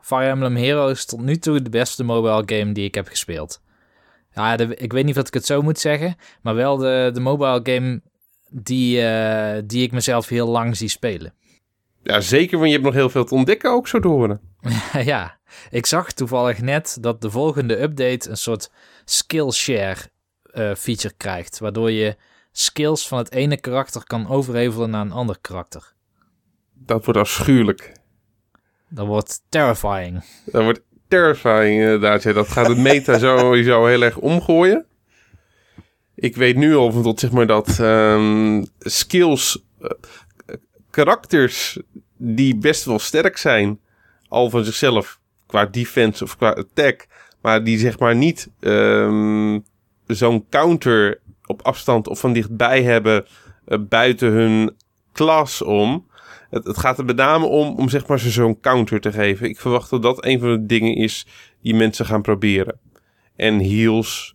[0.00, 3.60] Fire Emblem Heroes tot nu toe de beste mobile game die ik heb gespeeld.
[4.34, 7.20] Ja, de- ik weet niet of ik het zo moet zeggen, maar wel de, de
[7.20, 8.02] mobile game
[8.50, 11.34] die, eh, die ik mezelf heel lang zie spelen.
[12.02, 14.40] Ja, zeker, want je hebt nog heel veel te ontdekken ook zo te horen.
[15.04, 15.38] ja,
[15.70, 18.70] ik zag toevallig net dat de volgende update een soort
[19.04, 19.96] Skillshare
[20.52, 22.16] eh feature krijgt, waardoor je
[22.52, 25.92] skills van het ene karakter kan overhevelen naar een ander karakter.
[26.86, 27.92] Dat wordt afschuwelijk.
[28.88, 30.24] Dat wordt terrifying.
[30.44, 32.22] Dat wordt terrifying inderdaad.
[32.22, 34.86] Ja, dat gaat het meta sowieso heel erg omgooien.
[36.14, 39.90] Ik weet nu al van tot zeg maar dat ehm, skills, eh,
[40.90, 41.78] karakters
[42.16, 43.80] die best wel sterk zijn,
[44.28, 47.06] al van zichzelf qua defense of qua attack,
[47.42, 49.58] maar die zeg maar niet ehm,
[50.06, 53.26] zo'n counter op afstand of van dichtbij hebben
[53.64, 54.76] eh, buiten hun
[55.12, 56.08] klas om.
[56.50, 59.48] Het, gaat er met name om om zeg maar ze zo'n counter te geven.
[59.48, 61.26] Ik verwacht dat dat een van de dingen is
[61.62, 62.78] die mensen gaan proberen.
[63.36, 64.34] En heals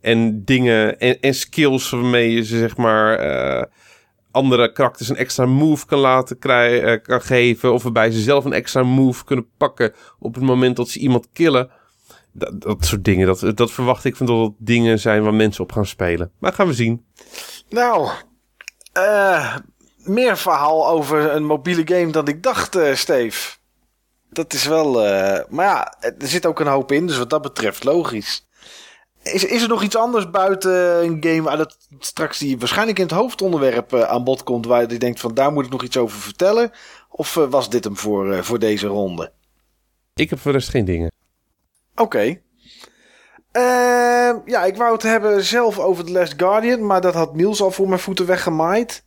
[0.00, 3.64] en dingen en, skills waarmee je ze zeg maar eh,
[4.30, 7.72] andere karakters een extra move kan laten krijgen, kan geven.
[7.72, 11.28] Of waarbij ze zelf een extra move kunnen pakken op het moment dat ze iemand
[11.32, 11.70] killen.
[12.32, 15.62] Dat, dat soort dingen, dat, dat verwacht ik van dat het dingen zijn waar mensen
[15.62, 16.30] op gaan spelen.
[16.38, 17.04] Maar gaan we zien.
[17.68, 18.10] Nou,
[18.92, 19.56] eh,
[20.08, 23.56] meer verhaal over een mobiele game dan ik dacht, eh Steve.
[24.30, 25.06] Dat is wel.
[25.06, 28.46] eh, maar ja, er zit ook een hoop in, dus wat dat betreft logisch.
[29.22, 33.04] Is, is er nog iets anders buiten een game waar dat straks die waarschijnlijk in
[33.04, 35.96] het hoofdonderwerp eh, aan bod komt, waar je denkt van daar moet ik nog iets
[35.96, 36.70] over vertellen?
[37.10, 39.32] Of was dit hem voor, voor deze ronde?
[40.14, 41.12] Ik heb voor de rest geen dingen.
[41.94, 42.40] Oké.
[43.52, 47.62] Ehm, ja, ik wou het hebben zelf over The Last Guardian, maar dat had Niels
[47.62, 49.04] al voor mijn voeten weggemaaid.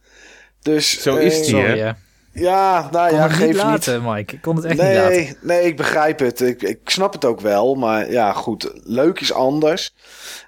[0.62, 1.62] Dus, Zo eh, is die, hè?
[1.68, 1.92] Sorry, hè.
[2.34, 3.64] Ja, nou ja, het geef niet niet.
[3.64, 4.36] laten, Mike.
[4.36, 5.10] Ik kon het echt niet laten.
[5.12, 6.42] Nee, nee, ik begrijp het.
[6.42, 7.76] Ik, ik snap het ook wel.
[7.76, 8.72] Maar ja, goed.
[8.84, 9.94] Leuk is anders.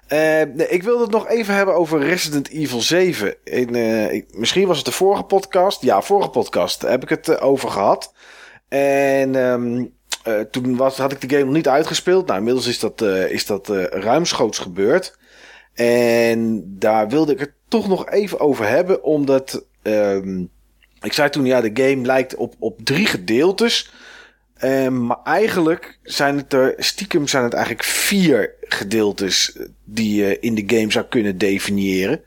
[0.06, 0.18] Eh,
[0.54, 3.34] nee, ik wilde het nog even hebben over Resident Evil 7.
[3.44, 5.82] In, eh, ik- misschien was het de vorige podcast.
[5.82, 8.12] Ja, vorige podcast daar heb ik het eh, over gehad.
[8.68, 9.84] En ehm,
[10.22, 12.26] eh, toen was, had ik de game nog niet uitgespeeld.
[12.26, 15.16] Nou, inmiddels is dat, eh, is dat eh, ruimschoots gebeurd.
[15.74, 19.02] En daar wilde ik het toch nog even over hebben.
[19.04, 20.44] Omdat ehm,
[21.02, 23.92] ik zei toen, ja, de game lijkt op, op drie gedeeltes.
[24.56, 30.54] Ehm, maar eigenlijk zijn het er, stiekem zijn het eigenlijk vier gedeeltes die je in
[30.54, 32.20] de game zou kunnen definiëren.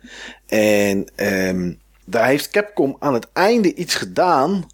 [0.47, 1.73] En ehm,
[2.05, 4.67] daar heeft Capcom aan het einde iets gedaan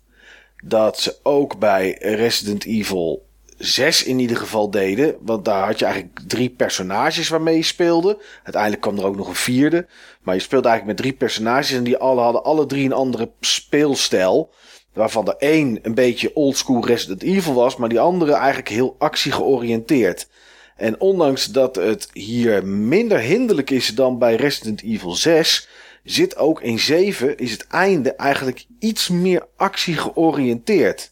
[0.63, 3.25] dat ze ook bij Resident Evil
[3.61, 5.15] 6 in ieder geval deden.
[5.21, 8.21] Want daar had je eigenlijk drie personages waarmee je speelde.
[8.43, 9.87] Uiteindelijk kwam er ook nog een vierde.
[10.21, 13.31] Maar je speelde eigenlijk met drie personages en die alle hadden alle drie een andere
[13.39, 14.53] speelstijl.
[14.93, 20.27] Waarvan de één een beetje oldschool Resident Evil was, maar die andere eigenlijk heel actiegeoriënteerd.
[20.75, 25.67] En ondanks dat het hier minder hinderlijk is dan bij Resident Evil 6,
[26.03, 31.10] zit ook in 7 is het einde eigenlijk iets meer actie georiënteerd.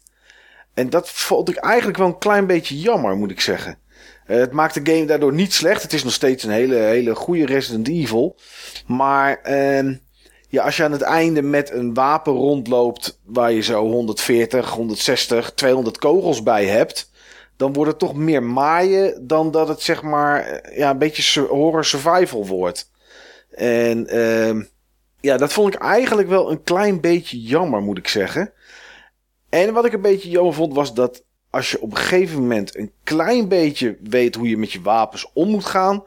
[0.74, 3.78] En dat vond ik eigenlijk wel een klein beetje jammer, moet ik zeggen.
[4.26, 5.82] Eh, het maakt de game daardoor niet slecht.
[5.82, 8.36] Het is nog steeds een hele, hele goede Resident Evil.
[8.86, 9.94] Maar ehm,
[10.48, 15.52] ja, als je aan het einde met een wapen rondloopt waar je zo 140, 160,
[15.54, 17.10] 200 kogels bij hebt,
[17.56, 21.40] dan wordt het toch meer maaien dan dat het zeg maar eh, ja, een beetje
[21.40, 22.90] horror survival wordt.
[23.50, 24.62] En ehm,
[25.20, 28.52] ja, dat vond ik eigenlijk wel een klein beetje jammer, moet ik zeggen.
[29.50, 32.76] En wat ik een beetje jammer vond was dat als je op een gegeven moment
[32.76, 36.04] een klein beetje weet hoe je met je wapens om moet gaan,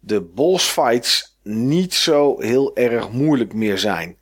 [0.00, 4.16] de boss fights niet zo heel erg moeilijk meer zijn.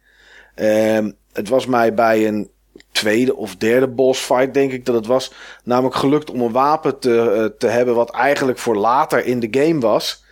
[0.54, 2.50] Ehm, het was mij bij een
[2.92, 5.32] tweede of derde boss fight, denk ik dat het was,
[5.64, 9.48] namelijk gelukt om een wapen te, eh, te hebben wat eigenlijk voor later in de
[9.60, 10.24] game was.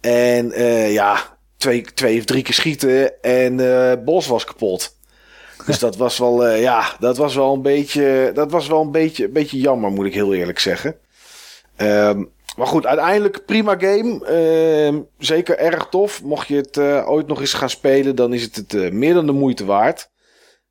[0.00, 4.93] En eh, ja, twee, twee of drie keer schieten en eh bos was kapot.
[5.66, 8.90] Dus dat was wel, eh, ja, dat was wel een beetje, dat was wel een
[8.90, 10.96] beetje, een beetje jammer, moet ik heel eerlijk zeggen.
[11.76, 12.24] Ehm,
[12.56, 14.24] maar goed, uiteindelijk prima game.
[14.26, 16.22] Ehm, zeker erg tof.
[16.22, 19.14] Mocht je het eh, ooit nog eens gaan spelen, dan is het het eh, meer
[19.14, 20.10] dan de moeite waard.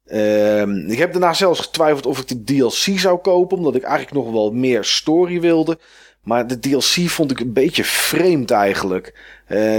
[0.05, 4.25] Ehm, ik heb daarna zelfs getwijfeld of ik de DLC zou kopen, omdat ik eigenlijk
[4.25, 5.79] nog wel meer story wilde.
[6.23, 9.19] Maar de DLC vond ik een beetje vreemd eigenlijk.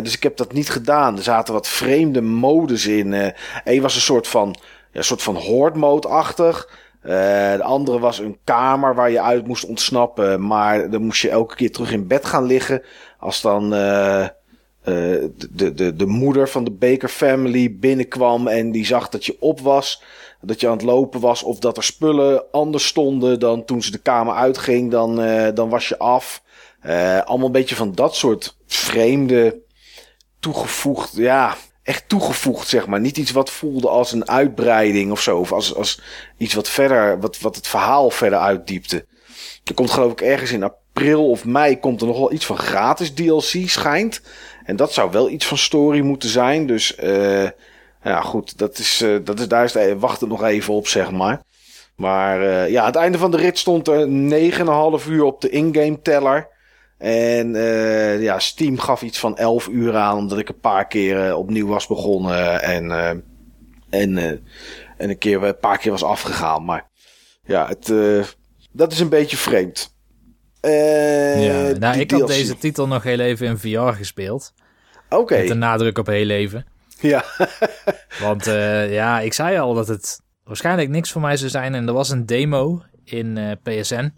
[0.03, 1.17] Dus ik heb dat niet gedaan.
[1.17, 3.33] Er zaten wat vreemde modes in.
[3.65, 4.57] Eén was een soort van,
[4.95, 6.69] ja, een soort van horde mode-achtig.
[7.03, 10.47] Eh, de andere was een kamer waar je uit moest ontsnappen.
[10.47, 12.83] Maar dan moest je elke keer terug in bed gaan liggen.
[13.19, 14.31] Als dan eh, eh,
[15.51, 19.61] de, de, de moeder van de Baker family binnenkwam en die zag dat je op
[19.61, 20.03] was.
[20.41, 23.91] Dat je aan het lopen was of dat er spullen anders stonden dan toen ze
[23.91, 24.91] de kamer uitging.
[24.91, 25.17] Dan,
[25.55, 26.43] dan was je af.
[27.25, 29.63] Allemaal een beetje van dat soort vreemde
[30.41, 31.17] toegevoegd.
[31.17, 33.01] Ja, echt toegevoegd, zeg maar.
[33.01, 35.39] Niet iets wat voelde als een uitbreiding of zo.
[35.39, 36.01] Of als, als
[36.37, 39.07] iets wat verder, wat, wat het verhaal verder uitdiepte.
[39.65, 42.59] Er komt geloof ik ergens in april of mei komt er nog wel iets van
[42.59, 44.21] gratis DLC, schijnt.
[44.65, 46.67] En dat zou wel iets van story moeten zijn.
[46.67, 47.49] Dus eh
[48.05, 50.87] ja, goed, dat is, eh, dat is, daar is de, wacht er nog even op,
[50.87, 51.43] zeg maar.
[51.97, 54.07] Maar eh, ja, het einde van de rit stond er
[55.01, 56.49] 9,5 uur op de in-game teller.
[56.99, 61.29] En eh, ja, Steam gaf iets van 11 uur aan, omdat ik een paar keer
[61.29, 62.63] eh, opnieuw was begonnen.
[62.63, 63.09] En, eh,
[64.01, 64.41] en, en
[64.97, 66.65] een, keer, een paar keer was afgegaan.
[66.65, 66.91] Maar
[67.45, 67.93] ja, het,
[68.73, 69.93] dat is een beetje vreemd.
[70.61, 72.29] Ja, nou, ik had DLC.
[72.29, 74.53] deze titel nog heel even in VR gespeeld.
[75.09, 76.67] Oké, Met de nadruk op heel even.
[77.01, 77.25] ja.
[78.23, 78.45] Want
[78.91, 81.75] ja, ik zei al dat het waarschijnlijk niks voor mij zou zijn.
[81.75, 84.13] En er was een demo in PSN.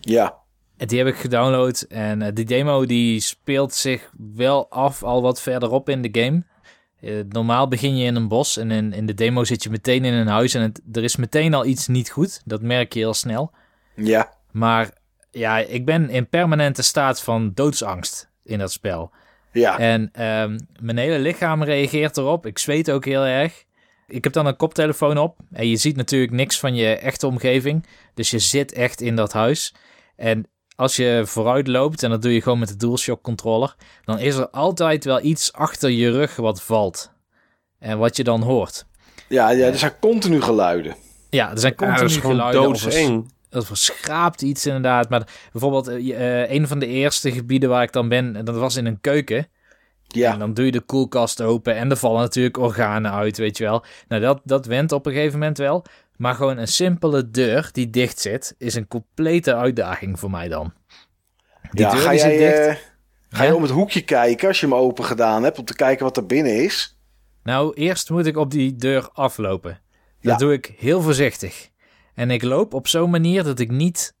[0.00, 0.46] ja.
[0.86, 1.80] Die heb ik gedownload.
[1.88, 6.42] En eh, die demo die speelt zich wel af al wat verderop in de game.
[7.00, 10.04] Eh, normaal begin je in een bos en in, in de demo zit je meteen
[10.04, 10.54] in een huis.
[10.54, 12.42] En het, er is meteen al iets niet goed.
[12.44, 13.52] Dat merk je heel snel.
[13.94, 14.90] Ja, Maar
[15.30, 19.10] ja, ik ben in permanente staat van doodsangst in dat spel.
[19.52, 22.46] ja, En ehm, mijn hele lichaam reageert erop.
[22.46, 23.64] Ik zweet ook heel erg.
[24.06, 25.38] Ik heb dan een koptelefoon op.
[25.52, 27.86] En je ziet natuurlijk niks van je echte omgeving.
[28.14, 29.74] Dus je zit echt in dat huis.
[30.16, 30.46] En
[30.78, 33.74] als je vooruit loopt, en dat doe je gewoon met de DualShock controller,
[34.04, 37.10] dan is er altijd wel iets achter je rug wat valt.
[37.78, 38.86] En wat je dan hoort.
[39.28, 39.66] ja, ja.
[39.66, 40.96] Er zijn continu geluiden.
[41.30, 42.68] Ja, er zijn Ja, continu dat is gewoon geluiden.
[42.68, 43.32] of doodseng.
[43.48, 45.08] dat verschraapt iets inderdaad.
[45.08, 48.56] Maar bijvoorbeeld eh, eh, een van de eerste gebieden waar ik dan ben, en dat
[48.56, 49.46] was in een keuken.
[50.06, 53.56] Ja, En dan doe je de koelkast open en er vallen natuurlijk organen uit, weet
[53.56, 53.84] je wel.
[54.08, 55.84] Nou, dat, dat went op een gegeven moment wel.
[56.18, 60.72] Maar gewoon een simpele deur die dicht zit, is een complete uitdaging voor mij dan.
[61.70, 62.58] Die ja deur ga jij, dicht.
[62.58, 62.74] eh,
[63.28, 66.04] ga je om het hoekje kijken als je hem open gedaan hebt, om te kijken
[66.04, 66.98] wat er binnen is?
[67.42, 69.80] Nou, eerst moet ik op die deur aflopen.
[70.20, 70.36] Dat Ja.
[70.36, 71.68] doe ik heel voorzichtig.
[72.14, 74.14] En ik loop op zo'n manier dat ik niet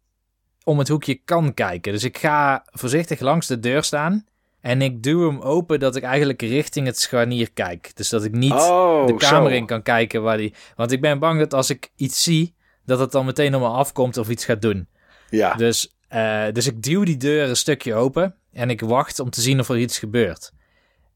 [0.64, 1.92] om het hoekje kan kijken.
[1.92, 4.26] Dus ik ga voorzichtig langs de deur staan.
[4.60, 7.90] En ik duw hem open dat ik eigenlijk richting het scharnier kijk.
[7.96, 9.56] Dus dat ik niet oh, de kamer zo.
[9.56, 10.54] in kan kijken waar die...
[10.76, 12.54] Want ik ben bang dat als ik iets zie,
[12.84, 14.88] dat het dan meteen op me afkomt of iets gaat doen.
[15.30, 19.30] Ja, Dus, eh, dus ik duw die deur een stukje open en ik wacht om
[19.30, 20.52] te zien of er iets gebeurt.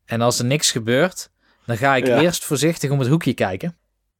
[0.04, 1.30] En als er niks gebeurt,
[1.66, 2.20] dan ga ik Ja.
[2.20, 3.76] eerst voorzichtig om het hoekje kijken.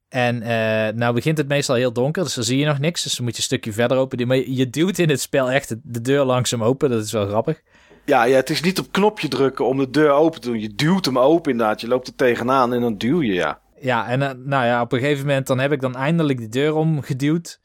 [0.08, 3.02] En eh, nou begint het meestal heel donker, dus dan zie je nog niks.
[3.02, 4.26] Dus dan moet je een stukje verder open.
[4.26, 6.90] Maar je duwt in het spel echt de deur langzaam open.
[6.90, 7.62] Dat is wel grappig.
[8.04, 10.60] Ja, ja, het is niet op knopje drukken om de deur open te doen.
[10.60, 11.80] Je duwt hem open inderdaad.
[11.80, 13.60] Je loopt er tegenaan en dan duw je, ja.
[13.80, 16.48] Ja, en eh, nou ja, op een gegeven moment dan heb ik dan eindelijk de
[16.48, 17.60] deur omgeduwd.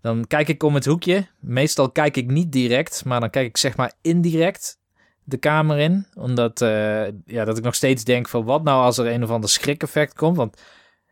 [0.00, 1.26] Dan kijk ik om het hoekje.
[1.40, 4.78] Meestal kijk ik niet direct, maar dan kijk ik zeg maar indirect
[5.24, 6.06] de kamer in.
[6.14, 9.30] Omdat eh, ja, dat ik nog steeds denk van wat nou als er een of
[9.30, 10.36] ander schrik-effect komt.
[10.36, 10.62] Want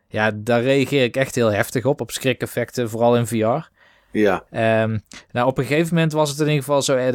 [0.07, 3.69] ja, daar reageer ik echt heel heftig op, op schrik-effecten, vooral in VR.
[4.11, 4.97] Ja, Ehm,
[5.31, 6.95] nou, op een gegeven moment was het in ieder geval zo.
[6.95, 7.07] eh,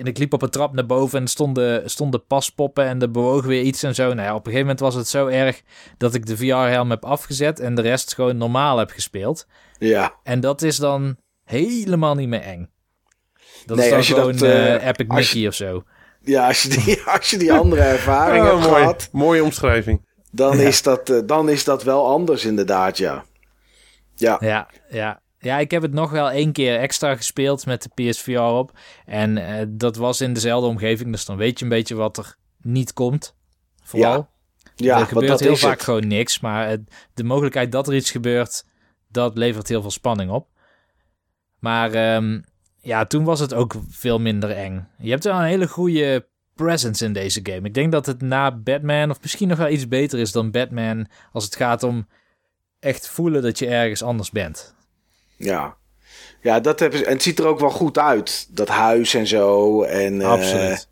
[0.00, 3.44] en ik liep op een trap naar boven en stonden, stonden paspoppen en er bewoog
[3.44, 4.02] weer iets en zo.
[4.14, 5.62] Nou ja, op een gegeven moment was het zo erg
[5.98, 9.46] dat ik de VR-helm heb afgezet en de rest gewoon normaal heb gespeeld.
[9.78, 10.14] ja.
[10.22, 12.70] En dat is dan helemaal niet meer eng.
[13.66, 15.54] Dat Nee, is dan als je gewoon dat, eh, eh, Epic als je- Mickey of
[15.54, 15.82] zo.
[16.22, 18.74] Ja, als je die, als je die andere ervaring Oh, hebt mooi.
[18.80, 20.06] gehad, Mooie omschrijving.
[20.30, 23.24] dan, is dat, eh, dan is dat wel anders inderdaad, ja.
[24.14, 25.20] Ja, Ja, ja.
[25.46, 28.78] Ja, ik heb het nog wel één keer extra gespeeld met de PSVR op.
[29.06, 32.36] En eh, dat was in dezelfde omgeving, dus dan weet je een beetje wat er
[32.62, 33.34] niet komt.
[33.82, 34.28] Vooral.
[34.76, 35.82] ja er want gebeurt dat heel vaak het.
[35.82, 38.64] gewoon niks, maar het- de mogelijkheid dat er iets gebeurt,
[39.08, 40.48] dat levert heel veel spanning op.
[41.58, 42.40] Maar ehm,
[42.80, 44.88] ja, toen was het ook veel minder eng.
[44.98, 47.66] Je hebt wel een hele goede presence in deze game.
[47.66, 51.06] Ik denk dat het na Batman, of misschien nog wel iets beter is dan Batman,
[51.32, 52.08] als het gaat om
[52.78, 54.74] echt voelen dat je ergens anders bent.
[55.36, 55.76] Ja.
[56.42, 57.04] Ja, dat hebben ze.
[57.04, 58.46] En het ziet er ook wel goed uit.
[58.50, 59.82] Dat huis en zo.
[59.82, 60.88] En eh, Absoluut.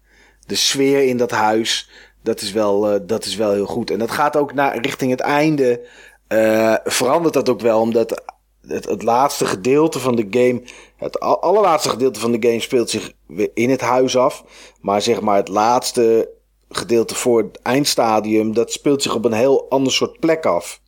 [0.46, 1.90] de sfeer in dat huis.
[2.22, 3.90] Dat is wel, eh, dat is wel heel goed.
[3.90, 5.86] En dat gaat ook naar, richting het einde.
[6.28, 7.80] eh, verandert dat ook wel.
[7.80, 8.22] Omdat
[8.66, 10.62] het, het laatste gedeelte van de game.
[10.96, 14.44] Het al- allerlaatste gedeelte van de game speelt zich weer in het huis af.
[14.80, 16.28] Maar zeg maar het laatste
[16.68, 18.54] gedeelte voor het eindstadium.
[18.54, 20.80] Dat speelt zich op een heel ander soort plek af.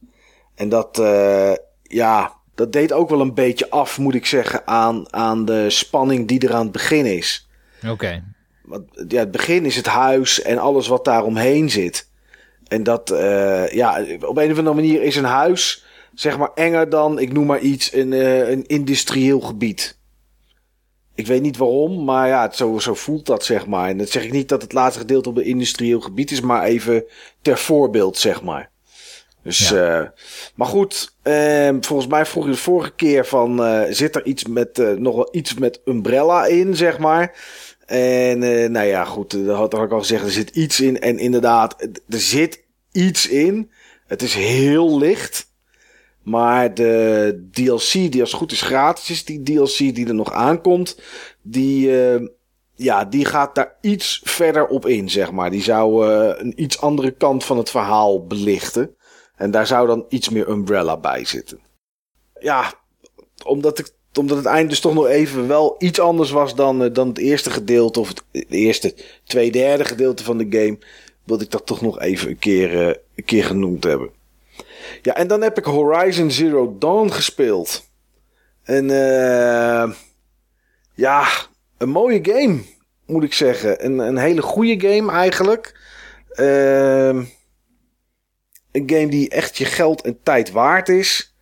[0.55, 1.53] En dat, eh,
[1.83, 6.29] ja, dat deed ook wel een beetje af, moet ik zeggen, aan, aan de spanning
[6.29, 7.49] die er aan het begin is.
[7.89, 8.23] Oké.
[8.63, 12.09] Want ja, het begin is het huis en alles wat daar omheen zit.
[12.69, 15.85] En dat, eh, ja, op een of andere manier is een huis,
[16.15, 19.99] zeg maar, enger dan, ik noem maar iets, een, eh, een industrieel gebied.
[21.15, 23.89] Ik weet niet waarom, maar ja, het zo, zo voelt dat, zeg maar.
[23.89, 26.63] En dat zeg ik niet dat het laatste gedeelte op een industrieel gebied is, maar
[26.63, 27.05] even
[27.43, 28.71] ter voorbeeld, zeg maar.
[29.47, 30.03] Dus, eh,
[30.55, 34.47] maar goed, ehm, volgens mij vroeg je de vorige keer van, eh, zit er iets
[34.47, 37.35] met, eh, nog wel iets met Umbrella in, zeg maar.
[37.87, 38.39] En
[38.73, 41.01] nou ja, goed, dat had, ik al gezegd, er zit iets in.
[41.01, 43.71] En inderdaad, er zit iets in.
[44.07, 45.53] Het is heel licht.
[46.23, 50.33] Maar de DLC, die als het goed is gratis is, die DLC die er nog
[50.33, 51.01] aankomt,
[51.43, 52.27] die, eh,
[52.75, 55.51] ja, die gaat daar iets verder op in, zeg maar.
[55.51, 56.07] Die zou
[56.39, 58.97] een iets andere kant van het verhaal belichten.
[59.37, 61.61] En daar zou dan iets meer Umbrella bij zitten.
[62.41, 62.75] Ja,
[63.45, 66.93] omdat, ik, omdat het eind dus toch nog even wel iets anders was dan, eh,
[66.93, 68.95] dan het eerste gedeelte, of het, eerste
[69.25, 70.79] twee derde gedeelte van de game,
[71.25, 74.11] wilde ik dat toch nog even een keer, eh, een keer genoemd hebben.
[75.03, 77.91] Ja, en dan heb ik Horizon Zero Dawn gespeeld.
[78.63, 79.91] En eh
[80.95, 81.27] ja,
[81.79, 82.61] een mooie game,
[83.07, 83.85] moet ik zeggen.
[83.85, 85.81] Een, een hele goede game eigenlijk.
[86.29, 87.23] Ehm
[88.77, 91.35] een game die echt je geld en tijd waard is.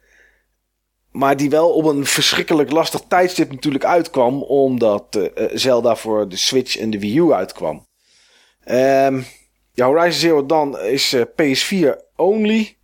[1.11, 4.43] Maar die wel op een verschrikkelijk lastig tijdstip natuurlijk uitkwam.
[4.43, 7.87] Omdat eh, eh, Zelda voor de Switch en de Wii U uitkwam.
[8.65, 9.21] Ehm
[9.73, 12.77] ja, Horizon Zero Dawn is eh, PS4 only.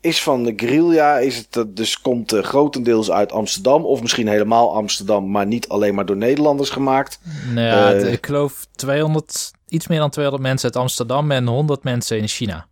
[0.00, 1.18] Is van de Guerrilla.
[1.18, 3.84] Is het, dus komt grotendeels uit Amsterdam.
[3.84, 5.30] Of misschien helemaal Amsterdam.
[5.30, 7.20] Maar niet alleen maar door Nederlanders gemaakt.
[7.54, 12.18] Nou ja, ik geloof 200, iets meer dan 200 mensen uit Amsterdam en 100 mensen
[12.18, 12.66] in China.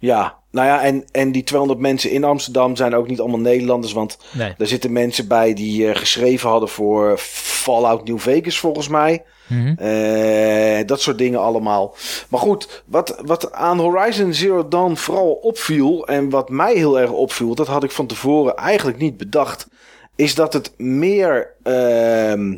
[0.00, 3.92] Ja, nou ja, en, en die 200 mensen in Amsterdam zijn ook niet allemaal Nederlanders.
[3.92, 4.54] Want Nee.
[4.56, 9.22] Daar zitten mensen bij die eh, geschreven hadden voor Fallout New Vegas, volgens mij.
[9.46, 9.74] Mhm.
[9.76, 11.94] Eh, dat soort dingen allemaal.
[12.28, 16.06] Maar goed, wat, wat aan Horizon Zero Dawn vooral opviel...
[16.06, 19.68] en wat mij heel erg opviel, dat had ik van tevoren eigenlijk niet bedacht...
[20.16, 22.56] is dat het meer, ehm,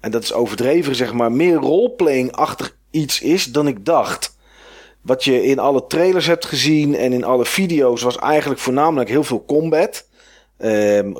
[0.00, 1.32] en dat is overdreven zeg maar...
[1.32, 4.40] meer roleplaying-achtig iets is dan ik dacht...
[5.02, 9.24] Wat je in alle trailers hebt gezien en in alle video's was eigenlijk voornamelijk heel
[9.24, 10.10] veel combat.
[10.58, 11.12] Ehm,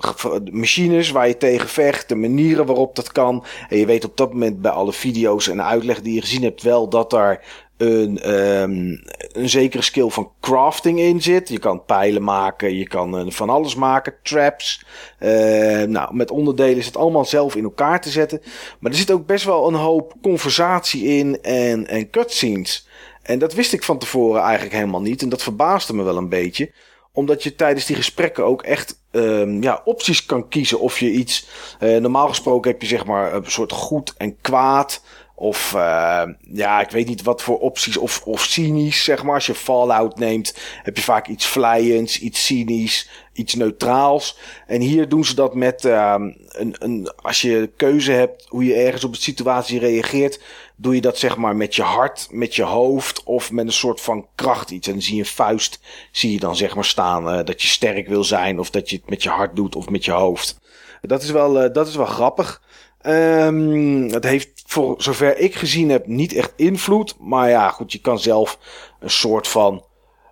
[0.53, 3.45] machines waar je tegen vecht, de manieren waarop dat kan.
[3.69, 6.63] En je weet op dat moment bij alle video's en uitleg die je gezien hebt
[6.63, 7.45] wel dat daar
[7.77, 8.97] een, ehm,
[9.33, 11.49] een zekere skill van crafting in zit.
[11.49, 14.85] Je kan pijlen maken, je kan eh, van alles maken, traps.
[15.19, 18.41] Eh, nou, met onderdelen is het allemaal zelf in elkaar te zetten.
[18.79, 22.89] Maar er zit ook best wel een hoop conversatie in en, en cutscenes.
[23.23, 25.23] En dat wist ik van tevoren eigenlijk helemaal niet.
[25.23, 26.73] En dat verbaasde me wel een beetje.
[27.13, 30.81] Omdat je tijdens die gesprekken ook echt ehm, ja, opties kan kiezen.
[30.81, 31.47] Of je iets.
[31.79, 35.03] eh, normaal gesproken heb je zeg maar een soort goed en kwaad.
[35.35, 36.23] Of eh,
[36.53, 37.97] ja, ik weet niet wat voor opties.
[37.97, 39.35] Of, of cynisch, zeg maar.
[39.35, 44.39] Als je Fallout neemt, heb je vaak iets vlijends, iets cynisch, iets neutraals.
[44.67, 47.13] En hier doen ze dat met ehm, een, een.
[47.17, 50.41] Als je keuze hebt hoe je ergens op een situatie reageert
[50.77, 54.01] doe je dat zeg maar met je hart, met je hoofd of met een soort
[54.01, 54.87] van kracht iets.
[54.87, 55.81] En dan zie je een vuist,
[56.13, 58.97] zie je dan zeg maar staan eh, dat je sterk wil zijn of dat je
[58.97, 60.61] het met je hart doet of met je hoofd.
[61.03, 62.63] Dat is wel, eh, dat is wel grappig.
[63.01, 67.15] Ehm het heeft voor zover ik gezien heb niet echt invloed.
[67.19, 68.59] Maar ja, goed, je kan zelf
[69.01, 69.85] een soort van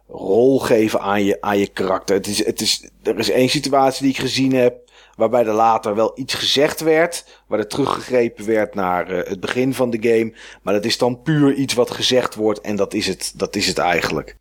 [0.08, 2.16] rol geven aan je, aan je karakter.
[2.16, 4.89] Het is, het is, er is één situatie die ik gezien heb.
[5.20, 7.42] Waarbij er later wel iets gezegd werd.
[7.46, 10.34] Waar er teruggegrepen werd naar het begin van de game.
[10.62, 12.60] Maar dat is dan puur iets wat gezegd wordt.
[12.60, 14.36] En dat is het, dat is het eigenlijk.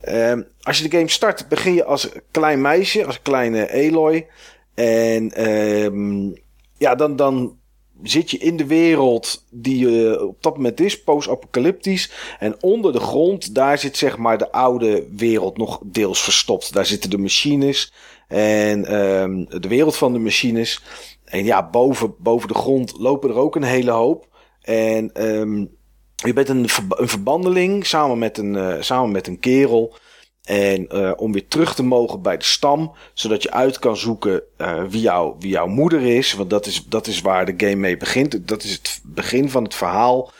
[0.00, 4.26] Ehm, als je de game start, begin je als klein meisje, als kleine Aloy.
[4.74, 6.30] En ehm,
[6.76, 7.58] ja, dan, dan
[8.02, 12.12] zit je in de wereld die uh, op dat moment is, post-apocalyptisch.
[12.38, 16.72] En onder de grond, daar zit zeg maar de oude wereld nog deels verstopt.
[16.72, 17.92] Daar zitten de machines
[18.28, 20.82] en um, de wereld van de machines.
[21.24, 24.28] En ja, boven, boven de grond lopen er ook een hele hoop.
[24.60, 25.76] En um,
[26.14, 29.96] je bent een, een verbandeling samen met een, uh, samen met een kerel.
[30.42, 34.42] En uh, om weer terug te mogen bij de stam, zodat je uit kan zoeken
[34.58, 36.32] uh, wie, jou, wie jouw moeder is.
[36.32, 38.48] Want dat is, dat is waar de game mee begint.
[38.48, 40.30] Dat is het begin van het verhaal.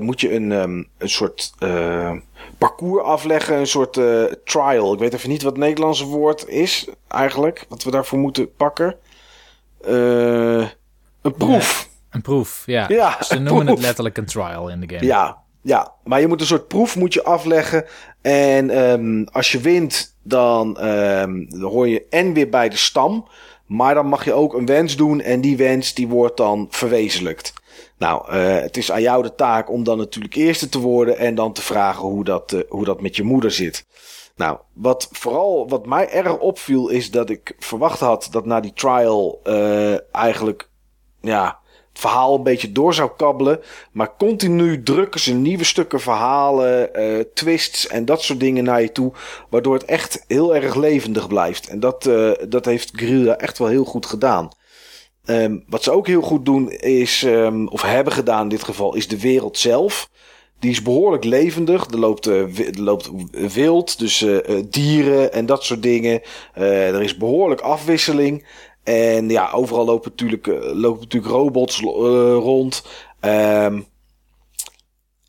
[0.00, 1.52] Moet je een, um, een soort
[2.58, 4.00] parcours afleggen, een soort
[4.44, 4.92] trial.
[4.92, 8.96] Ik weet even niet wat het Nederlandse woord is eigenlijk, wat we daarvoor moeten pakken.
[9.80, 11.88] een proef.
[12.10, 12.84] een proef, ja.
[12.88, 13.76] ja Ze noemen proef.
[13.76, 15.06] het letterlijk een trial in de game.
[15.06, 17.84] Ja, ja, maar je moet een soort proef moet je afleggen.
[18.22, 23.28] En um, als je wint, dan, um, dan hoor je en weer bij de stam.
[23.66, 27.52] Maar dan mag je ook een wens doen en die wens die wordt dan verwezenlijkt.
[27.98, 31.34] Nou, uh, het is aan jou de taak om dan natuurlijk eerste te worden en
[31.34, 33.86] dan te vragen hoe dat, uh, hoe dat met je moeder zit.
[34.36, 38.72] Nou, wat vooral wat mij erg opviel is dat ik verwacht had dat na die
[38.72, 40.70] trial uh, eigenlijk
[41.20, 41.58] ja,
[41.92, 43.60] verhaal een beetje door zou kabbelen.
[43.92, 46.90] Maar continu drukken ze nieuwe stukken verhalen,
[47.34, 49.12] twists en dat soort dingen naar je toe.
[49.50, 51.68] Waardoor het echt heel erg levendig blijft.
[51.68, 52.10] En dat,
[52.48, 54.50] dat heeft Guerrilla echt wel heel goed gedaan.
[55.30, 58.94] Um, wat ze ook heel goed doen is, um, of hebben gedaan in dit geval,
[58.94, 60.10] is de wereld zelf.
[60.58, 61.86] Die is behoorlijk levendig.
[61.90, 63.10] Er loopt, uh, er loopt
[63.54, 64.26] wild, dus
[64.70, 66.22] dieren en dat soort dingen.
[66.54, 68.46] er is behoorlijk afwisseling.
[68.84, 72.84] En ja, overal lopen natuurlijk, lopen natuurlijk robots rond.
[73.20, 73.86] Um,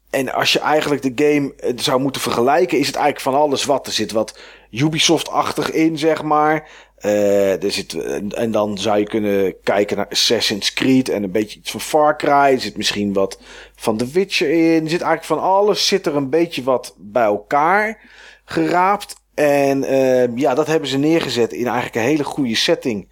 [0.09, 3.65] en als je eigenlijk de game eh, zou moeten vergelijken, is het eigenlijk van alles
[3.65, 3.88] wat.
[3.88, 4.39] Er zit wat
[4.71, 6.69] Ubisoft-achtig in, zeg maar.
[7.05, 7.93] Uh, er zit,
[8.34, 12.17] en dan zou je kunnen kijken naar Assassin's Creed en een beetje iets van Far
[12.17, 12.31] Cry.
[12.31, 13.39] Er zit misschien wat
[13.76, 14.84] van The Witcher in.
[14.84, 18.01] Er zit eigenlijk van alles, zit er een beetje wat bij elkaar
[18.45, 19.15] geraapt.
[19.34, 23.07] En uh, ja, dat hebben ze neergezet in eigenlijk een hele goede setting.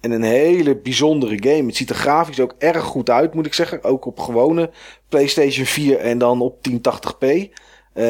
[0.00, 1.66] En een hele bijzondere game.
[1.66, 3.84] Het ziet er grafisch ook erg goed uit, moet ik zeggen.
[3.84, 4.70] Ook op gewone
[5.08, 7.26] PlayStation 4 en dan op 1080p.
[7.94, 8.04] Uh,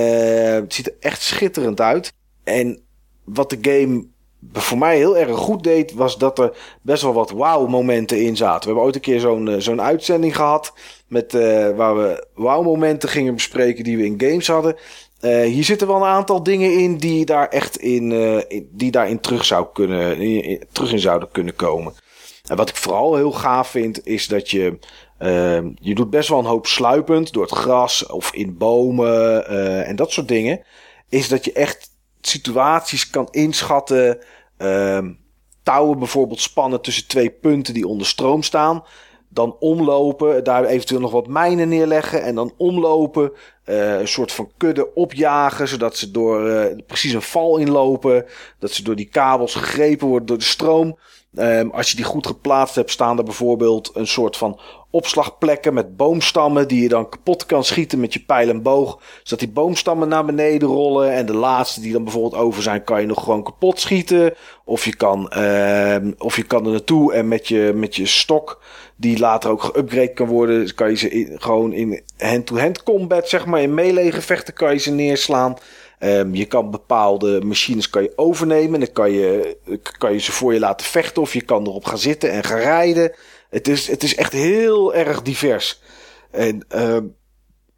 [0.52, 2.12] het ziet er echt schitterend uit.
[2.44, 2.82] En
[3.24, 4.06] wat de game
[4.52, 6.52] voor mij heel erg goed deed, was dat er
[6.82, 8.60] best wel wat wow-momenten in zaten.
[8.60, 10.72] We hebben ooit een keer zo'n uh, zo'n uitzending gehad.
[11.06, 14.76] Met, uh, waar we wow-momenten gingen bespreken die we in games hadden.
[15.20, 18.08] Uh, hier zitten wel een aantal dingen in die daar echt in,
[18.70, 21.94] die daarin terug zou kunnen, in, terug zouden kunnen komen.
[22.46, 24.78] En wat ik vooral heel gaaf vind, is dat je,
[25.20, 29.46] uh, je doet best wel een hoop sluipend door het gras of in bomen
[29.86, 30.60] en dat soort dingen.
[31.08, 31.91] Is dat je echt
[32.26, 34.18] situaties kan inschatten,
[34.56, 35.12] ehm,
[35.62, 38.84] touwen bijvoorbeeld spannen tussen twee punten die onder stroom staan
[39.32, 43.32] dan omlopen, daar eventueel nog wat mijnen neerleggen en dan omlopen,
[43.64, 48.24] uh, een soort van kudde opjagen, zodat ze door uh, precies een val inlopen,
[48.58, 50.98] dat ze door die kabels gegrepen worden door de stroom.
[51.34, 54.60] Um, als je die goed geplaatst hebt, staan er bijvoorbeeld een soort van
[54.92, 59.00] opslagplekken met boomstammen die je dan kapot kan schieten met je pijl en boog.
[59.22, 61.12] Zodat die boomstammen naar beneden rollen.
[61.12, 64.34] En de laatste die dan bijvoorbeeld over zijn, kan je nog gewoon kapot schieten.
[64.64, 68.62] Of je kan, uh, of je kan er naartoe en met je, met je stok,
[68.96, 73.46] die later ook geüpgrade kan worden, kan je ze in, gewoon in hand-to-hand combat, zeg
[73.46, 75.56] maar, in melee gevechten kan je ze neerslaan.
[76.04, 78.80] Um, je kan bepaalde machines kan je overnemen.
[78.80, 79.56] Dan kan je,
[79.98, 81.22] kan je ze voor je laten vechten.
[81.22, 83.12] Of je kan erop gaan zitten en gaan rijden.
[83.52, 85.80] Het is, het is echt heel erg divers.
[86.30, 86.98] En uh,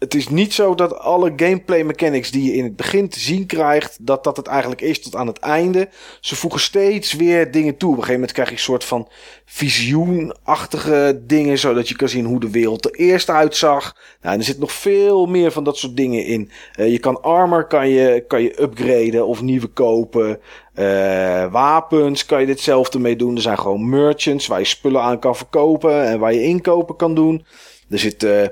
[0.04, 3.46] het is niet zo dat alle gameplay mechanics die je in het begin te zien
[3.46, 5.88] krijgt, dat dat het eigenlijk is tot aan het einde.
[6.20, 7.90] Ze voegen steeds weer dingen toe.
[7.90, 9.08] Op een gegeven moment krijg je een soort van
[9.44, 13.96] visioenachtige dingen, zodat je kan zien hoe de wereld er eerst uitzag.
[14.22, 16.50] Nou, er zit nog veel meer van dat soort dingen in.
[16.80, 20.40] Uh, je kan armor kan je, kan je upgraden of nieuwe kopen.
[20.74, 23.36] Uh, wapens kan je ditzelfde mee doen.
[23.36, 27.14] Er zijn gewoon merchants waar je spullen aan kan verkopen en waar je inkopen kan
[27.14, 27.44] doen.
[27.90, 28.46] Er zit uh,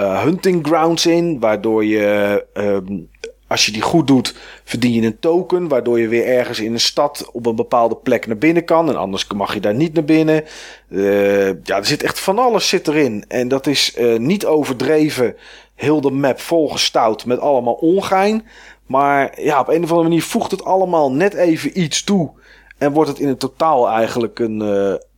[0.00, 3.08] uh, hunting grounds in, waardoor je, um,
[3.46, 4.34] als je die goed doet,
[4.64, 8.26] verdien je een token, waardoor je weer ergens in een stad op een bepaalde plek
[8.26, 8.88] naar binnen kan.
[8.88, 10.44] En anders mag je daar niet naar binnen.
[10.88, 13.24] Uh, ja, er zit echt van alles zit erin.
[13.28, 15.36] En dat is uh, niet overdreven.
[15.74, 18.46] Heel de map volgestouwd met allemaal ongein.
[18.86, 22.30] Maar ja, op een of andere manier voegt het allemaal net even iets toe.
[22.78, 24.58] En wordt het in het totaal eigenlijk een,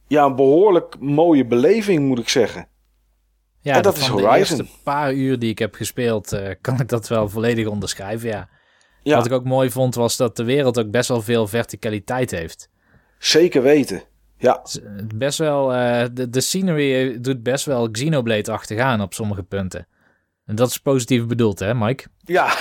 [0.07, 2.69] ja, een behoorlijk mooie beleving, moet ik zeggen.
[3.62, 4.37] Ja, En dat is de Horizon.
[4.59, 8.49] eerste paar uur die ik heb gespeeld, eh, kan ik dat wel volledig onderschrijven, ja.
[9.03, 12.31] Ja, Wat ik ook mooi vond, was dat de wereld ook best wel veel verticaliteit
[12.31, 12.69] heeft.
[13.19, 14.03] zeker weten.
[14.37, 14.78] Ja, Z-
[15.15, 19.87] Best wel, eh, de, de scenery doet best wel Xenoblade-achtig aan op sommige punten.
[20.51, 22.05] En dat is positief bedoeld, hè, Mike?
[22.24, 22.56] ja.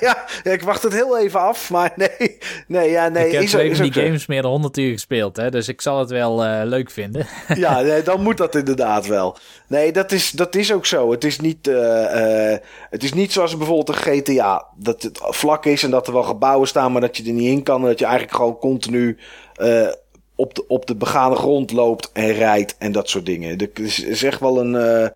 [0.00, 2.38] ja, ik wacht het heel even af, maar nee.
[2.66, 3.26] Nee, ja, nee.
[3.28, 6.10] ik heb ook die games meer dan 100 uur gespeeld, hè, dus ik zal het
[6.10, 7.26] wel eh, leuk vinden.
[7.54, 9.36] Ja, nee, dan moet dat inderdaad wel.
[9.66, 11.10] Nee, dat is, dat is ook zo.
[11.10, 12.60] Het is, niet, eh, eh,
[12.90, 14.66] het is niet zoals bijvoorbeeld een GTA.
[14.76, 17.50] Dat het vlak is en dat er wel gebouwen staan, maar dat je er niet
[17.50, 17.80] in kan.
[17.80, 19.18] En dat je eigenlijk gewoon continu
[20.34, 23.58] op, de, op de begane grond loopt en rijdt en dat soort dingen.
[23.58, 25.12] Er is, is echt wel een.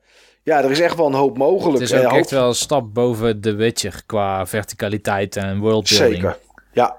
[0.47, 1.81] Ja, er is echt wel een hoop mogelijk.
[1.81, 6.15] Het is ook echt wel een stap boven The Witcher qua verticaliteit en worldbuilding.
[6.15, 6.39] Zeker.
[6.73, 6.97] Ja.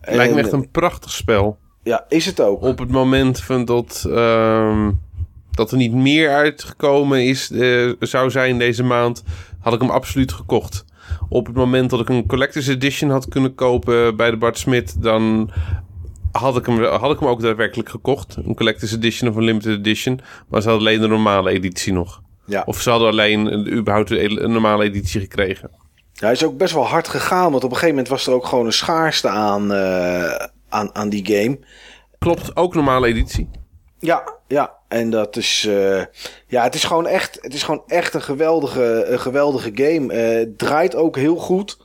[0.00, 1.58] Het lijkt me echt een prachtig spel.
[1.82, 2.62] Ja, is het ook.
[2.62, 4.90] Op het moment van dat, ehm,
[5.50, 9.22] dat er niet meer uitgekomen is, eh, zou zijn deze maand,
[9.60, 10.84] had ik hem absoluut gekocht.
[11.28, 15.02] Op het moment dat ik een Collector's Edition had kunnen kopen bij de Bart Smit,
[15.02, 15.50] dan
[16.32, 18.36] had ik, hem, had ik hem ook daadwerkelijk gekocht.
[18.36, 20.20] Een Collector's Edition of een Limited Edition.
[20.48, 22.22] Maar ze hadden alleen de normale editie nog.
[22.46, 22.62] Ja.
[22.66, 25.70] Of ze hadden alleen een, überhaupt een normale editie gekregen.
[26.12, 28.32] Ja, hij is ook best wel hard gegaan, want op een gegeven moment was er
[28.32, 31.58] ook gewoon een schaarste aan, eh, aan, aan die game.
[32.18, 33.50] Klopt, ook normale editie.
[33.98, 34.72] Ja, ja.
[34.88, 35.66] En dat is.
[35.68, 36.02] eh,
[36.46, 37.38] ja, het is gewoon echt.
[37.40, 40.12] Het is gewoon echt een geweldige, een geweldige game.
[40.12, 41.78] Eh, het draait ook heel goed.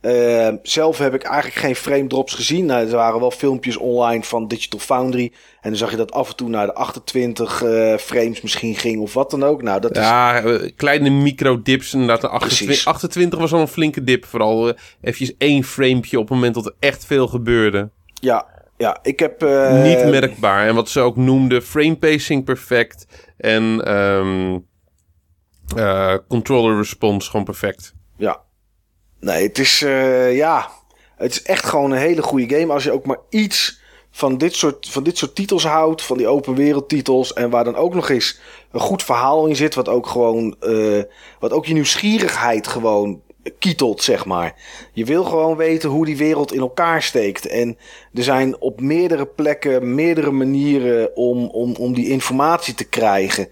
[0.00, 2.66] Eh, zelf heb ik eigenlijk geen frame drops gezien.
[2.66, 5.32] Nou, er waren wel filmpjes online van Digital Foundry.
[5.60, 9.00] En dan zag je dat af en toe naar de 28 eh, frames misschien ging
[9.00, 9.62] of wat dan ook.
[9.62, 10.02] Nou, dat is.
[10.02, 11.92] Ja, eh, kleine micro-dips.
[11.92, 12.86] Inderdaad, de 28, Precies.
[12.86, 14.24] 28 was al een flinke dip.
[14.24, 17.90] Vooral eh, eventjes één framepje op het moment dat er echt veel gebeurde.
[18.14, 18.46] Ja,
[18.76, 18.98] ja.
[19.02, 19.42] Ik heb.
[19.42, 20.66] eh, Niet merkbaar.
[20.66, 23.06] En wat ze ook noemden, frame pacing perfect.
[23.36, 23.80] En
[25.76, 27.94] eh, controller response gewoon perfect.
[28.16, 28.40] Ja.
[29.20, 30.70] Nee, het is, eh, ja,
[31.16, 32.72] het is echt gewoon een hele goede game.
[32.72, 33.80] Als je ook maar iets
[34.10, 37.32] van dit soort, van dit soort titels houdt, van die open wereld titels.
[37.32, 38.40] En waar dan ook nog eens
[38.72, 41.02] een goed verhaal in zit, wat ook gewoon, eh,
[41.38, 43.22] wat ook je nieuwsgierigheid gewoon
[43.58, 44.54] kietelt, zeg maar.
[44.92, 47.46] Je wil gewoon weten hoe die wereld in elkaar steekt.
[47.46, 47.78] En
[48.14, 53.48] er zijn op meerdere plekken, meerdere manieren om, om, om die informatie te krijgen.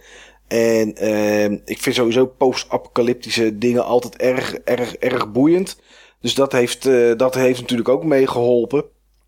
[0.49, 5.81] En eh, ik vind sowieso post-apocalyptische dingen altijd erg, erg, erg boeiend.
[6.20, 8.85] Dus dat heeft, eh, dat heeft natuurlijk ook meegeholpen.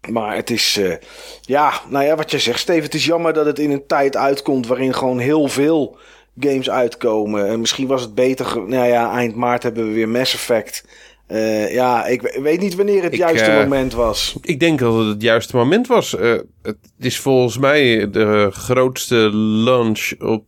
[0.08, 0.94] Maar het is, eh,
[1.40, 2.82] ja, nou ja, wat jij zegt, Steven.
[2.82, 5.98] Het is jammer dat het in een tijd uitkomt waarin gewoon heel veel
[6.38, 7.48] games uitkomen.
[7.48, 10.84] En misschien was het beter, nou ja, eind maart hebben we weer Mass Effect.
[11.30, 14.36] Eh, ja, ik we- weet niet wanneer het Ik, juiste eh, moment was.
[14.42, 16.16] Ik denk dat het het juiste moment was.
[16.16, 16.32] Eh,
[16.62, 20.44] het is volgens mij de grootste launch op,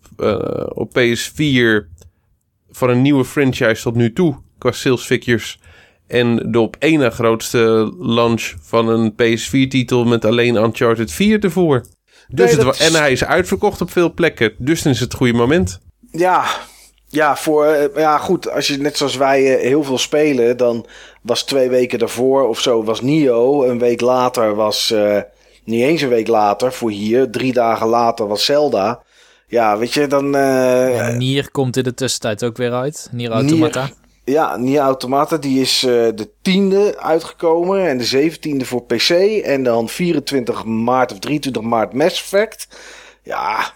[0.75, 1.89] op PS4
[2.71, 4.37] van een nieuwe franchise tot nu toe.
[4.59, 5.59] Qua sales figures.
[6.07, 11.81] En de op één na grootste launch van een PS4-titel met alleen Uncharted 4 ervoor.
[12.29, 14.53] Dus Nee, het, is- En hij is uitverkocht op veel plekken.
[14.59, 15.81] Dus dan is het het goede moment.
[16.11, 16.45] Ja,
[17.13, 18.51] ja, voor, eh, ja, goed.
[18.51, 20.87] Als je net zoals wij eh, heel veel spelen, dan
[21.23, 23.65] was twee weken daarvoor of zo was Nio.
[23.65, 25.19] Een week later was, eh,
[25.65, 27.31] niet eens een week later voor hier.
[27.31, 29.03] Drie dagen later was Zelda.
[29.47, 30.35] Ja, weet je, dan.
[30.35, 33.09] eh, En Nier komt in de tussentijd ook weer uit.
[33.13, 33.91] Nier Automata.
[34.25, 39.09] ja, Nier Automata, die is eh, de tiende uitgekomen en de zeventiende voor PC.
[39.45, 42.69] En dan 24 maart of 23 maart Mass Effect.
[43.23, 43.73] Ja,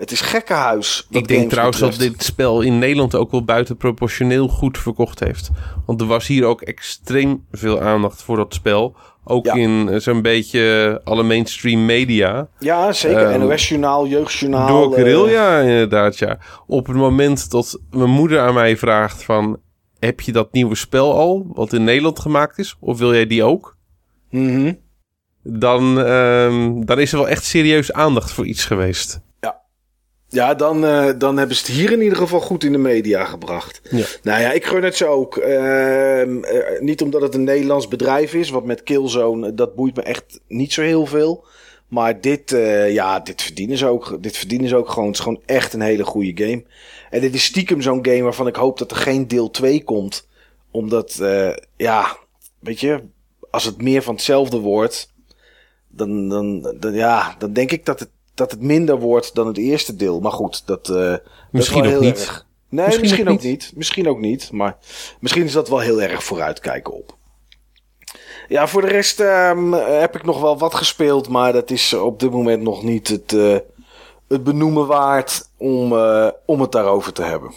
[0.00, 1.06] het is gekkenhuis.
[1.10, 5.50] ik denk trouwens dat dit spel in Nederland ook wel buitenproportioneel goed verkocht heeft.
[5.86, 8.96] Want er was hier ook extreem veel aandacht voor dat spel.
[9.24, 9.54] Ook Ja.
[9.54, 12.48] in eh, zo'n beetje alle mainstream media.
[12.58, 13.30] Ja, zeker.
[13.30, 14.68] Ehm, NOS-journaal, jeugdjournaal.
[14.68, 16.38] Door eh, Guerrilla inderdaad, ja.
[16.66, 19.58] Op het moment dat mijn moeder aan mij vraagt van...
[19.98, 22.76] Heb je dat nieuwe spel al, wat in Nederland gemaakt is?
[22.80, 23.76] Of wil jij die ook?
[24.30, 24.72] mhm.
[25.42, 29.20] Dan, ehm, dan is er wel echt serieus aandacht voor iets geweest.
[30.30, 33.24] Ja, dan, eh, dan hebben ze het hier in ieder geval goed in de media
[33.24, 33.80] gebracht.
[33.90, 34.04] Ja.
[34.22, 35.36] Nou ja, ik gun het ze ook.
[35.36, 39.96] Ehm, eh, niet omdat het een Nederlands bedrijf is, want met Killzone, eh, dat boeit
[39.96, 41.44] me echt niet zo heel veel.
[41.88, 42.50] Maar dit,
[42.88, 44.16] ja, dit verdienen ze ook.
[44.20, 45.08] Dit verdienen ze ook gewoon.
[45.08, 46.64] Het is gewoon echt een hele goede game.
[47.10, 50.28] En dit is stiekem zo'n game waarvan ik hoop dat er geen deel 2 komt.
[50.70, 51.22] Omdat,
[51.76, 52.16] ja,
[52.58, 53.02] weet je,
[53.50, 55.12] als het meer van hetzelfde wordt,
[55.88, 58.10] dan, dan, dan, ja, dan denk ik dat het,
[58.40, 60.20] dat het minder wordt dan het eerste deel.
[60.20, 61.14] Maar goed, dat, eh,
[61.50, 62.20] Misschien ook niet.
[62.20, 62.46] erg.
[62.68, 63.72] Nee, Misschien misschien, ook ook niet.
[63.74, 64.52] Misschien ook niet.
[64.52, 64.76] Maar
[65.20, 67.16] misschien is dat wel heel erg vooruitkijken op.
[68.48, 71.28] Ja, voor de rest ehm, heb ik nog wel wat gespeeld.
[71.28, 73.56] Maar dat is op dit moment nog niet het, eh,
[74.28, 77.52] het benoemen waard om, eh, om het daarover te hebben.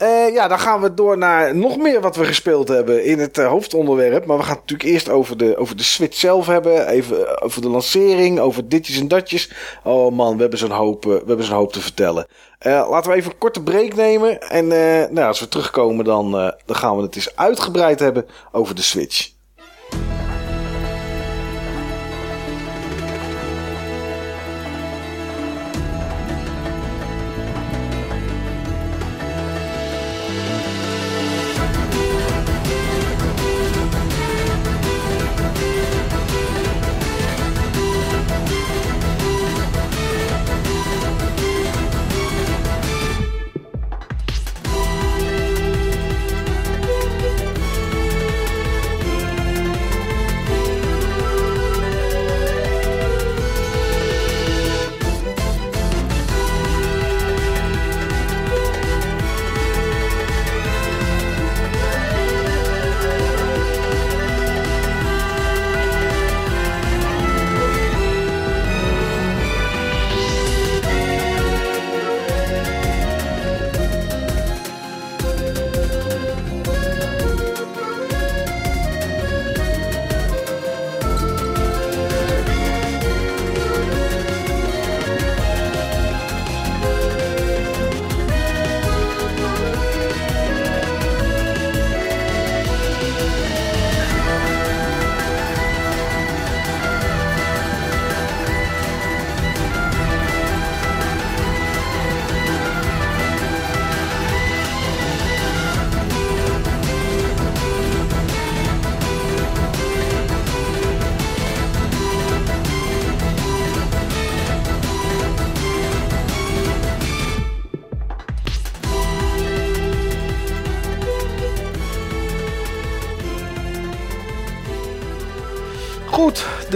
[0.00, 3.38] Eh, ja, dan gaan we door naar nog meer wat we gespeeld hebben in het
[3.38, 4.26] eh, hoofdonderwerp.
[4.26, 6.88] Maar we gaan het natuurlijk eerst over de, over de Switch zelf hebben.
[6.88, 9.52] Even eh, over de lancering, over ditjes en datjes.
[9.84, 12.26] Oh man, we hebben zo'n hoop, we hebben zo'n hoop te vertellen.
[12.58, 14.40] Laten we even een korte break nemen.
[14.40, 14.66] En
[15.14, 16.30] nou, als we terugkomen, dan,
[16.66, 19.39] dan gaan we het eens uitgebreid hebben over de Switch.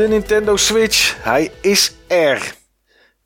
[0.04, 1.16] De Nintendo Switch.
[1.22, 2.54] Hij is er.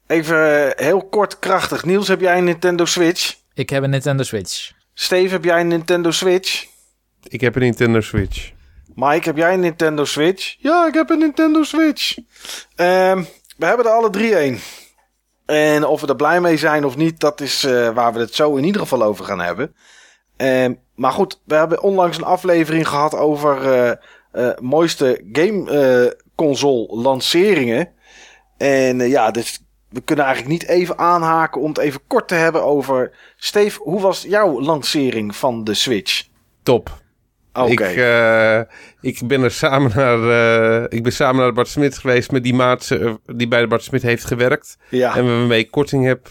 [0.06, 1.84] Even eh, heel kort krachtig.
[1.84, 3.34] Niels, heb jij een Nintendo Switch?
[3.54, 4.72] Ik heb een Nintendo Switch.
[4.94, 6.66] Steve, heb jij een Nintendo Switch?
[7.22, 8.52] Ik heb een Nintendo Switch.
[8.94, 10.56] Mike, heb jij een Nintendo Switch?
[10.58, 12.16] Ja, ik heb een Nintendo Switch.
[12.76, 13.24] Ehm,
[13.56, 14.60] we hebben er alle drie een.
[15.46, 18.34] En of we er blij mee zijn of niet, dat is eh, waar we het
[18.34, 19.74] zo in ieder geval over gaan hebben.
[20.36, 23.92] Ehm, maar goed, we hebben onlangs een aflevering gehad over eh,
[24.32, 27.88] eh, mooiste game eh, console lanceringen.
[28.56, 32.34] En eh, ja, dus we kunnen eigenlijk niet even aanhaken om het even kort te
[32.34, 33.16] hebben over...
[33.36, 36.26] Steve, hoe was jouw lancering van de Switch?
[36.62, 37.00] Top.
[37.52, 37.70] Oké.
[37.70, 38.60] Ik, eh,
[39.00, 42.54] ik ben er samen naar, eh, ik ben samen naar Bart Smit geweest met die
[42.54, 42.88] maat
[43.26, 44.76] die bij de Bart Smit heeft gewerkt.
[44.90, 45.16] ja.
[45.16, 46.28] En waarmee ik korting heb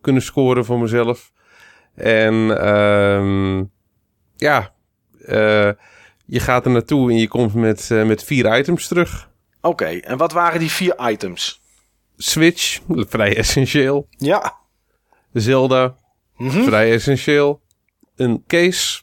[0.00, 1.32] kunnen scoren voor mezelf.
[1.94, 3.64] En ehm,
[4.36, 4.72] ja,
[6.26, 9.30] je gaat er naartoe en je komt met, eh, met vier items terug.
[9.60, 11.62] Oké, en wat waren die vier items?
[12.16, 14.06] Switch, vrij essentieel.
[14.10, 14.56] Ja.
[15.32, 15.96] Zelda,
[16.36, 16.62] Mhm.
[16.64, 17.60] vrij essentieel.
[18.16, 19.02] Een case,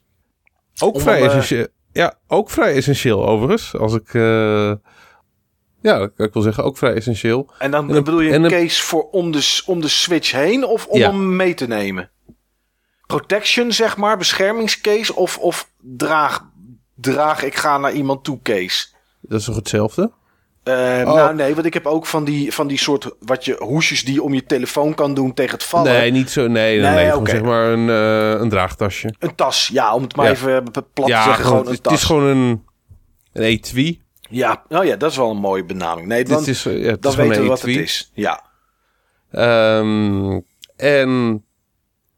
[0.80, 1.68] ook Om vrij eh, essentieel.
[1.94, 3.76] Ja, ook vrij essentieel overigens.
[3.78, 4.74] Als ik, eh,
[5.82, 7.52] ja, ik wil zeggen ook vrij essentieel.
[7.60, 10.32] En dan En bedoel je en een een- case voor om de, om de Switch
[10.32, 11.10] heen of om Ja.
[11.12, 12.10] hem mee te nemen?
[13.06, 16.50] Protection, zeg maar, beschermingscase of, of draag,
[16.96, 18.88] draag ik ga naar iemand toe case?
[19.22, 20.12] Dat is toch hetzelfde?
[20.64, 20.74] Eh,
[21.06, 21.14] Oh.
[21.14, 24.14] Nou nee, want ik heb ook van die, van die soort wat je, hoesjes die
[24.14, 25.92] je om je telefoon kan doen tegen het vallen.
[25.94, 26.48] Nee, niet zo.
[26.48, 29.14] Nee, nee, Nee, zeg maar een, eh, een draagtasje.
[29.20, 30.32] Een tas, ja, om het maar Ja.
[30.32, 32.66] even plat te zeggen, gewoon een het, is gewoon een,
[33.34, 34.02] een etui.
[34.30, 36.08] Ja, nou ja, dat is wel een mooie benaming.
[36.08, 38.12] Nee, dan, is, eh, ja, het dan is weten we wat het is.
[38.14, 38.44] Ja,
[39.32, 40.40] Ehm,
[40.76, 41.44] en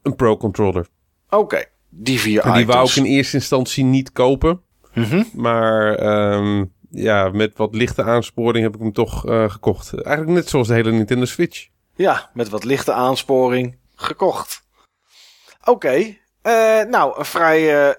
[0.02, 0.86] een Pro Controller.
[1.30, 1.64] oké.
[1.96, 2.74] Die vier Maar die items.
[2.76, 4.60] wou ik in eerste instantie niet kopen.
[4.94, 5.22] Mhm.
[5.32, 10.02] Maar ehm, ja, met wat lichte aansporing heb ik hem toch eh, gekocht.
[10.02, 11.68] Eigenlijk net zoals de hele Nintendo Switch.
[11.96, 14.62] Ja, met wat lichte aansporing gekocht.
[15.64, 17.94] Oké, eh, nou, een vrij eh,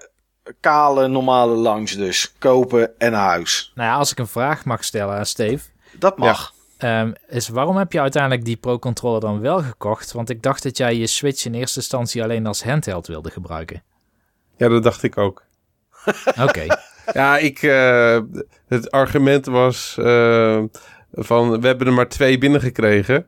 [0.60, 2.34] kale, normale lounge dus.
[2.38, 3.72] Kopen en naar huis.
[3.74, 5.68] Nou ja, als ik een vraag mag stellen aan Steve.
[5.98, 6.52] Dat mag.
[6.78, 10.12] ehm, is waarom heb je uiteindelijk die Pro Controller dan wel gekocht?
[10.12, 13.82] Want ik dacht dat jij je Switch in eerste instantie alleen als handheld wilde gebruiken.
[14.56, 15.44] Ja, dat dacht ik ook.
[16.46, 16.66] Oké.
[17.12, 18.18] Ja, ik, eh,
[18.68, 20.62] het argument was eh,
[21.12, 23.26] van we hebben er maar twee binnengekregen.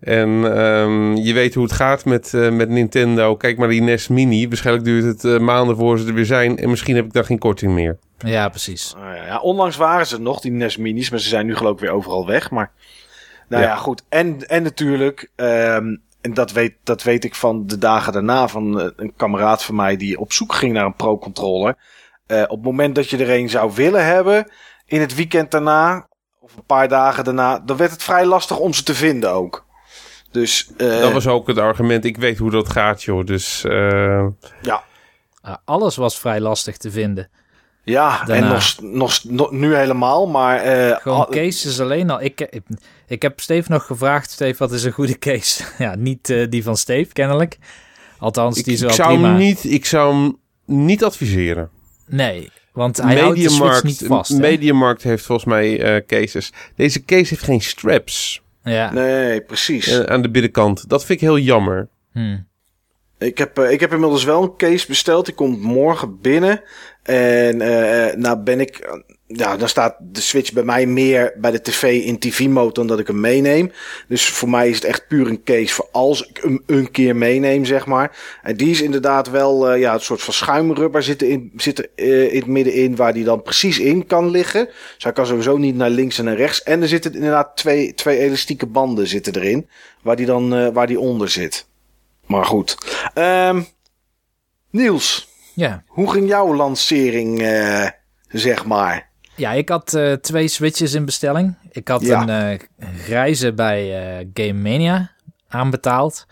[0.00, 3.36] En ehm, je weet hoe het gaat met, eh, met Nintendo.
[3.36, 4.48] Kijk maar die NES Mini.
[4.48, 6.58] Waarschijnlijk duurt het maanden voor ze er weer zijn.
[6.58, 7.98] En misschien heb ik dan geen korting meer.
[8.18, 8.94] ja, precies.
[8.94, 11.72] Nou ja, ja, onlangs waren ze nog, die NES Minis, maar ze zijn nu geloof
[11.72, 12.50] ik weer overal weg.
[12.50, 12.70] Maar
[13.48, 13.76] Nou ja, Ja.
[13.76, 14.02] goed.
[14.08, 18.92] En, en natuurlijk, ehm, en dat weet, dat weet ik van de dagen daarna van
[18.96, 21.76] een kameraad van mij die op zoek ging naar een pro-controller.
[22.32, 24.50] Eh, op het moment dat je er een zou willen hebben,
[24.86, 26.08] in het weekend daarna,
[26.40, 29.64] of een paar dagen daarna, dan werd het vrij lastig om ze te vinden ook.
[30.30, 32.04] Dus eh, Dat was ook het argument.
[32.04, 33.24] Ik weet hoe dat gaat, joh.
[33.26, 34.26] Dus eh,
[34.62, 34.82] ja,
[35.42, 37.30] Ah, alles was vrij lastig te vinden.
[37.84, 42.20] ja en nog, nog, nog nu helemaal, maar eh, Gewoon cases alleen al.
[42.22, 42.62] Ik, ik,
[43.06, 45.64] ik heb Steve nog gevraagd, Steve, wat is een goede case?
[45.78, 47.58] ja, niet eh, die van Steve, kennelijk.
[48.18, 49.28] Althans, ik, die is ik wel zou prima.
[49.28, 51.70] hem niet, ik zou hem niet adviseren.
[52.12, 54.30] Nee, want hij houdt de switch niet vast.
[54.30, 54.38] hè?
[54.38, 56.52] Mediamarkt heeft volgens mij eh, cases.
[56.76, 58.92] Deze case heeft geen straps Ja.
[58.92, 59.86] nee, precies.
[59.86, 60.88] eh, aan de binnenkant.
[60.88, 61.88] Dat vind ik heel jammer.
[62.12, 62.36] Hm.
[63.18, 65.24] Ik heb, eh, ik heb inmiddels wel een case besteld.
[65.26, 66.62] Die komt morgen binnen.
[67.02, 69.00] En eh nou ben ik.
[69.34, 72.98] Ja, dan staat de Switch bij mij meer bij de tv in TV-mode dan dat
[72.98, 73.72] ik hem meeneem.
[74.08, 77.16] Dus voor mij is het echt puur een case voor als ik hem een keer
[77.16, 78.18] meeneem, zeg maar.
[78.42, 81.78] En die is inderdaad wel, eh, ja, een soort van schuimrubber zit er, in, zit
[81.78, 84.66] er eh, in het middenin waar die dan precies in kan liggen.
[84.94, 86.62] Dus hij kan sowieso niet naar links en naar rechts.
[86.62, 89.68] En er zitten inderdaad twee, twee elastieke banden zitten erin,
[90.02, 91.66] waar die dan eh, waar die onder zit.
[92.26, 92.76] Maar goed.
[93.14, 93.62] Ehm
[94.70, 95.84] Niels, ja.
[95.86, 97.38] hoe ging jouw lancering,
[98.28, 99.11] zeg maar?
[99.42, 101.54] Ja, ik had eh, twee switches in bestelling.
[101.70, 102.22] Ik had Ja.
[102.22, 103.80] een eh reizen bij
[104.20, 105.10] eh Game Mania
[105.48, 106.26] aanbetaald.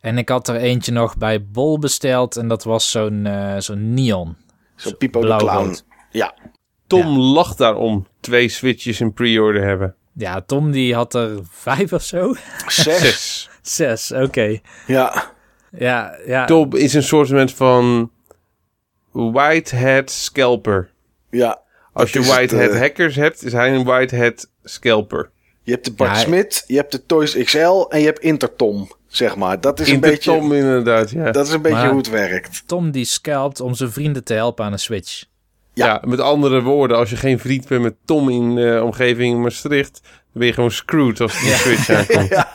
[0.00, 2.36] En ik had er eentje nog bij Bol besteld.
[2.36, 4.36] En dat was zo'n eh, zo'n neon.
[4.76, 5.50] Zo'n Pipo de Blauw-rood.
[5.64, 5.76] Clown.
[6.10, 6.34] Ja,
[6.86, 9.94] Tom lacht daarom twee switches in pre-order hebben.
[10.14, 12.34] Ja, Tom die had er vijf of zo.
[12.66, 12.84] zes.
[13.00, 13.48] Zes.
[13.62, 14.58] Zes, oké.
[14.86, 15.32] ja,
[15.70, 16.44] Ja, ja.
[16.44, 18.10] Tom is een soort van
[19.12, 20.90] whitehead scalper.
[21.30, 21.66] ja.
[21.98, 25.30] Als je het, whitehead eh, hackers hebt, is hij een whitehead scalper.
[25.62, 28.90] Je hebt de Bart Ja, Smit, je hebt de Toys XL en je hebt Intertom,
[29.06, 29.60] zeg maar.
[29.60, 31.30] Dat is een beetje, Tom inderdaad, ja.
[31.30, 32.62] dat is een beetje Maar- hoe het werkt.
[32.66, 35.24] Tom die scalpt om zijn vrienden te helpen aan een switch.
[35.74, 35.86] ja.
[35.86, 36.02] ja.
[36.04, 40.10] met andere woorden, als je geen vriend bent met Tom in de omgeving Maastricht, dan
[40.32, 42.28] ben je gewoon screwed als die switch aankomt.
[42.28, 42.50] Ja,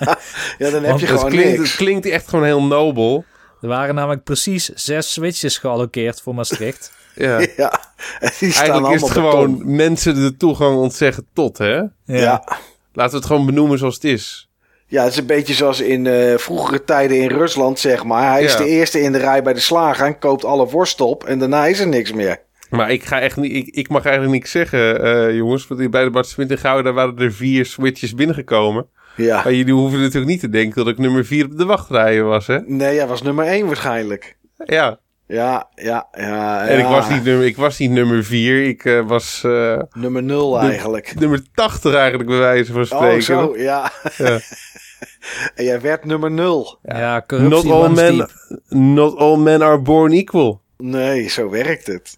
[0.57, 1.69] ja dan heb Want je gewoon klinkt, niks.
[1.69, 3.25] het klinkt echt gewoon heel nobel.
[3.61, 6.91] Er waren namelijk precies zes switches gealloceerd voor Maastricht.
[7.25, 7.39] Ja.
[7.55, 7.79] Ja,
[8.19, 11.81] en die staan Eigenlijk is het gewoon mensen de toegang ontzeggen tot, hè?
[12.05, 12.43] Ja.
[12.93, 14.49] Laten we het gewoon benoemen zoals het is.
[14.87, 18.31] Ja, het is een beetje zoals in eh, vroegere tijden in Rusland, zeg maar.
[18.31, 21.23] Hij is de eerste in de rij bij de slager en koopt alle worst op.
[21.23, 22.41] En daarna is er niks meer.
[22.69, 25.67] Maar ik, ga echt niet, ik, ik mag eigenlijk niks zeggen, eh, jongens.
[25.67, 28.87] Want bij de Bart Smit in Gouda waren er vier switches binnengekomen.
[29.15, 29.43] Ja.
[29.43, 32.47] Maar jullie hoeven natuurlijk niet te denken dat ik nummer vier op de wachtrij was,
[32.47, 32.59] hè?
[32.65, 34.37] Nee, hij was nummer één waarschijnlijk.
[34.65, 34.99] Ja.
[35.33, 36.67] Ja, ja, ja.
[36.67, 36.89] En ik ja.
[36.89, 38.63] was niet nummer, ik was niet nummer vier.
[38.67, 41.19] Ik eh, was eh, Nummer nul eigenlijk.
[41.19, 43.23] nummer 80 eigenlijk, bij wijze van Oh, spreken.
[43.23, 43.91] zo, ja.
[44.17, 44.39] Ja.
[45.55, 46.79] en jij werd nummer nul.
[46.83, 48.29] Ja, Not, corruptie all men, deep.
[48.69, 50.61] not all men are born equal.
[50.77, 52.17] Nee, zo werkt het.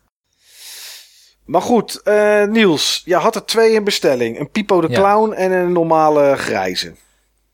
[1.46, 4.40] Maar goed, eh, Niels, je had er twee in bestelling.
[4.40, 5.00] Een Pipo de Ja.
[5.00, 6.94] Clown en een normale grijze.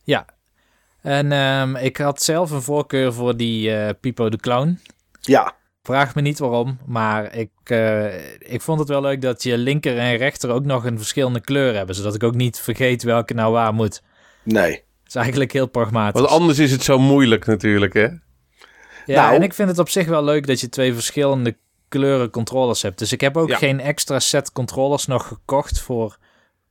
[0.04, 0.26] Ja.
[1.02, 4.78] En ehm, ik had zelf een voorkeur voor die eh, Pipo de Clown.
[5.26, 9.58] Ja, Vraag me niet waarom, maar ik, eh, ik vond het wel leuk dat je
[9.58, 11.94] linker en rechter ook nog een verschillende kleur hebben.
[11.94, 14.02] Zodat ik ook niet vergeet welke nou waar moet.
[14.42, 14.70] nee.
[14.70, 16.20] Dat is eigenlijk heel pragmatisch.
[16.20, 18.06] Want anders is het zo moeilijk natuurlijk, hè?
[19.06, 21.56] Ja, Nou- en ik vind het op zich wel leuk dat je twee verschillende
[21.88, 22.98] kleuren controllers hebt.
[22.98, 23.56] Dus ik heb ook Ja.
[23.56, 26.16] geen extra set controllers nog gekocht voor...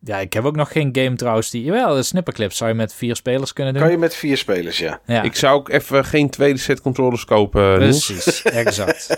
[0.04, 1.64] Ja, ik heb ook nog geen game trouwens die...
[1.64, 3.82] Jawel, de snipperclip zou je met vier spelers kunnen doen.
[3.82, 5.00] Kan je met vier spelers, ja.
[5.06, 8.42] Ja, Ik zou ook even geen tweede set controllers kopen, precies.
[8.42, 9.10] exact.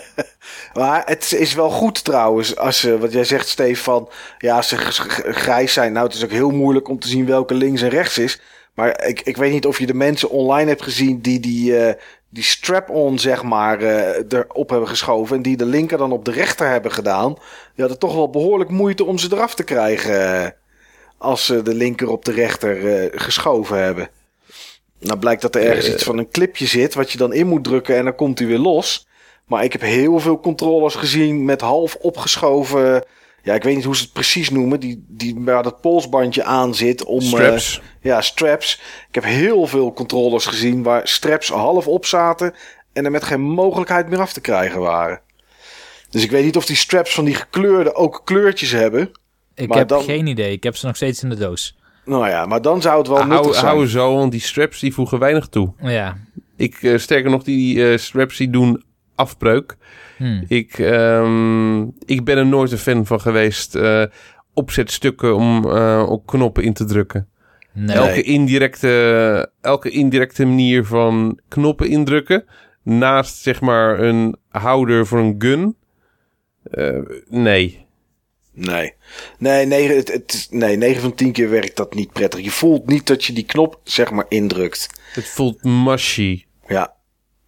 [0.74, 4.08] Maar het is wel goed trouwens, als ze, wat jij zegt, Stefan,
[4.38, 5.92] ja, als ze grijs zijn.
[5.92, 8.40] Nou, het is ook heel moeilijk om te zien welke links en rechts is.
[8.74, 11.94] Maar ik, ik weet niet of je de mensen online hebt gezien die die, eh,
[12.30, 15.36] die strap-on, zeg maar, eh, erop hebben geschoven.
[15.36, 17.32] En die de linker dan op de rechter hebben gedaan.
[17.34, 20.54] Die hadden toch wel behoorlijk moeite om ze eraf te krijgen.
[21.24, 24.08] Als ze de linker op de rechter eh, geschoven hebben.
[25.00, 25.92] Nou blijkt dat er ergens Eh.
[25.92, 28.48] iets van een clipje zit, wat je dan in moet drukken en dan komt hij
[28.48, 29.06] weer los.
[29.46, 33.04] Maar ik heb heel veel controllers gezien met half opgeschoven.
[33.42, 34.80] Ja, ik weet niet hoe ze het precies noemen.
[34.80, 37.20] Die, die waar dat polsbandje aan zit om.
[37.20, 37.80] eh, Straps.
[38.00, 38.80] ja, straps.
[39.08, 42.54] Ik heb heel veel controllers gezien waar straps half op zaten.
[42.92, 45.20] En er met geen mogelijkheid meer af te krijgen waren.
[46.10, 49.10] Dus ik weet niet of die straps van die gekleurde ook kleurtjes hebben.
[49.54, 50.52] Ik Maar heb dan- geen idee.
[50.52, 51.76] Ik heb ze nog steeds in de doos.
[52.04, 53.66] Nou ja, maar dan zou het wel nuttig Hou, zijn.
[53.66, 55.72] hou zo, want die straps die voegen weinig toe.
[55.80, 56.16] Ja.
[56.56, 58.82] Ik, eh, sterker nog, die eh, straps die doen
[59.14, 59.76] afbreuk.
[60.16, 60.44] Hm.
[60.48, 63.74] Ik, ehm, ik ben er nooit een fan van geweest.
[63.74, 64.02] eh,
[64.54, 67.28] opzetstukken om eh, op knoppen in te drukken.
[67.72, 67.96] Nee.
[67.96, 72.44] Elke, indirecte, elke indirecte manier van knoppen indrukken.
[72.82, 75.76] Naast zeg maar een houder voor een gun.
[76.62, 76.98] Eh,
[77.28, 77.83] nee.
[78.54, 78.94] Nee.
[79.38, 82.40] Nee, nee, het, het, nee, 9 van 10 keer werkt dat niet prettig.
[82.40, 84.88] Je voelt niet dat je die knop zeg maar indrukt.
[85.12, 86.44] Het voelt mushy.
[86.66, 86.94] Ja.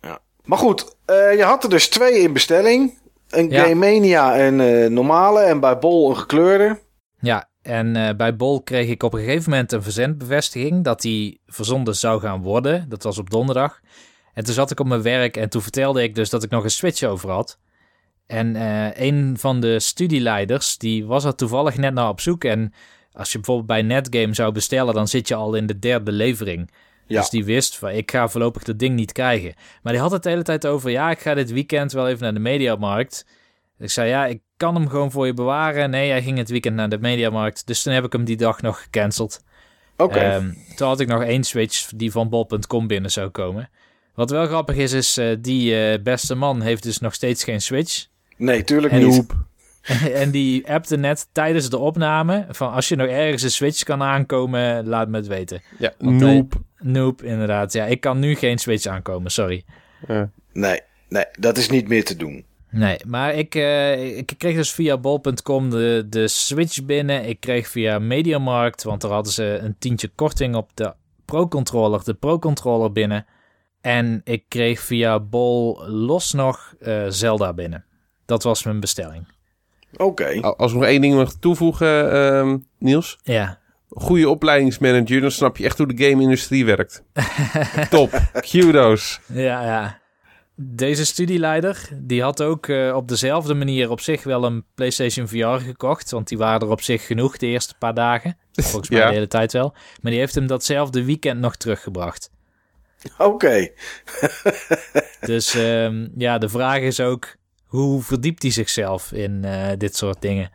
[0.01, 0.19] ja.
[0.45, 2.99] Maar goed, eh, je had er dus twee in bestelling.
[3.29, 3.63] Een Ja.
[3.63, 6.81] Game Mania en eh, normale en bij Bol een gekleurde.
[7.21, 11.41] Ja, en eh, bij Bol kreeg ik op een gegeven moment een verzendbevestiging dat die
[11.47, 12.89] verzonden zou gaan worden.
[12.89, 13.81] Dat was op donderdag.
[14.35, 16.65] En toen zat ik op mijn werk en toen vertelde ik dus dat ik nog
[16.65, 17.59] een Switch over had.
[18.27, 22.45] En eh, een van de studieleiders, die was er toevallig net naar op zoek.
[22.45, 22.73] En
[23.13, 26.71] als je bijvoorbeeld bij Netgame zou bestellen, dan zit je al in de derde levering.
[27.07, 27.21] Ja.
[27.21, 29.55] Dus die wist van, ik ga voorlopig dat ding niet krijgen.
[29.83, 32.23] Maar die had het de hele tijd over, ja, ik ga dit weekend wel even
[32.23, 33.27] naar de Mediamarkt.
[33.79, 35.91] Ik zei, ja, ik kan hem gewoon voor je bewaren.
[35.91, 37.67] Nee, hij ging het weekend naar de Mediamarkt.
[37.67, 39.45] Dus toen heb ik hem die dag nog gecanceld.
[39.97, 40.19] Oké.
[40.19, 43.71] Ehm, toen had ik nog één Switch die van bol.com binnen zou komen.
[44.15, 47.61] Wat wel grappig is, is eh, die eh, beste man heeft dus nog steeds geen
[47.61, 48.07] Switch.
[48.37, 49.27] Nee, tuurlijk en niet.
[50.23, 54.03] en die appte net tijdens de opname van als je nog ergens een Switch kan
[54.03, 55.63] aankomen, laat me het weten.
[55.79, 56.55] Ja, Want, noob.
[56.79, 57.73] Nope, inderdaad.
[57.73, 59.65] Ja, ik kan nu geen Switch aankomen, sorry.
[60.09, 60.31] Ja.
[60.53, 62.45] Nee, nee, dat is niet meer te doen.
[62.71, 67.29] Nee, maar ik, eh, ik kreeg dus via bol.com de, de Switch binnen.
[67.29, 70.95] Ik kreeg via Mediamarkt, want daar hadden ze een tientje korting op de
[71.25, 73.27] Pro-controller, de Pro-controller binnen.
[73.81, 77.85] En ik kreeg via Bol los nog eh, Zelda binnen.
[78.27, 79.27] Dat was mijn bestelling.
[79.97, 80.41] Oké.
[80.41, 83.19] Als we nog één ding mag toevoegen, ehm, Niels.
[83.23, 83.59] Ja,
[83.91, 87.03] Goede opleidingsmanager, dan snap je echt hoe de game-industrie werkt.
[87.91, 88.21] Top.
[88.51, 89.21] Kudos.
[89.27, 89.99] ja, ja.
[90.55, 95.65] Deze studieleider, die had ook eh, op dezelfde manier op zich wel een PlayStation VR
[95.65, 96.11] gekocht.
[96.11, 98.37] Want die waren er op zich genoeg de eerste paar dagen.
[98.53, 99.07] Volgens mij Ja.
[99.09, 99.75] de hele tijd wel.
[100.01, 102.31] Maar die heeft hem datzelfde weekend nog teruggebracht.
[103.19, 103.69] Oké.
[105.21, 107.37] Dus ehm, ja, de vraag is ook,
[107.77, 110.51] hoe verdiept hij zichzelf in eh, dit soort dingen?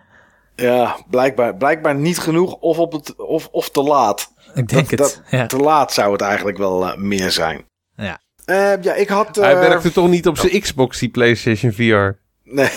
[0.55, 4.33] Ja, blijkbaar, blijkbaar niet genoeg of, op het, of, of te laat.
[4.53, 5.31] Ik denk Dat- het.
[5.31, 5.45] ja.
[5.45, 7.65] Te laat zou het eigenlijk wel eh, meer zijn.
[7.95, 8.21] Ja.
[8.45, 9.35] Eh, ja, ik had...
[9.35, 12.19] Hij eh, werkte toch niet op zijn Xbox, die PlayStation VR?
[12.43, 12.69] Nee.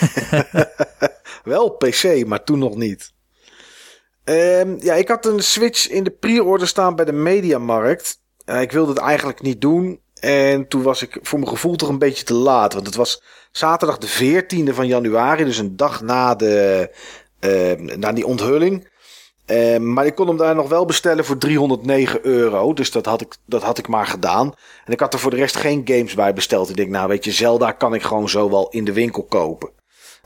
[1.44, 3.12] Wel PC, maar toen nog niet.
[4.24, 8.20] Ehm, ja, ik had een Switch in de pre-order staan bij de Mediamarkt.
[8.44, 10.00] Eh, ik wilde het eigenlijk niet doen.
[10.20, 12.72] En toen was ik voor mijn gevoel toch een beetje te laat.
[12.74, 13.22] Want het was
[13.56, 15.44] zaterdag de 14e van januari.
[15.44, 16.90] Dus een dag na, de,
[17.40, 18.88] eh, na die onthulling.
[19.46, 22.72] Ehm, maar ik kon hem daar nog wel bestellen voor 309 euro.
[22.72, 24.52] Dus dat had, ik, dat had ik maar gedaan.
[24.84, 26.70] En ik had er voor de rest geen games bij besteld.
[26.70, 29.70] Ik denk, nou weet je, Zelda kan ik gewoon zo wel in de winkel kopen.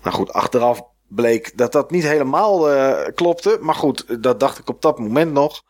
[0.02, 3.58] Nou goed, achteraf bleek dat dat niet helemaal eh, klopte.
[3.60, 5.62] Maar goed, dat dacht ik op dat moment nog.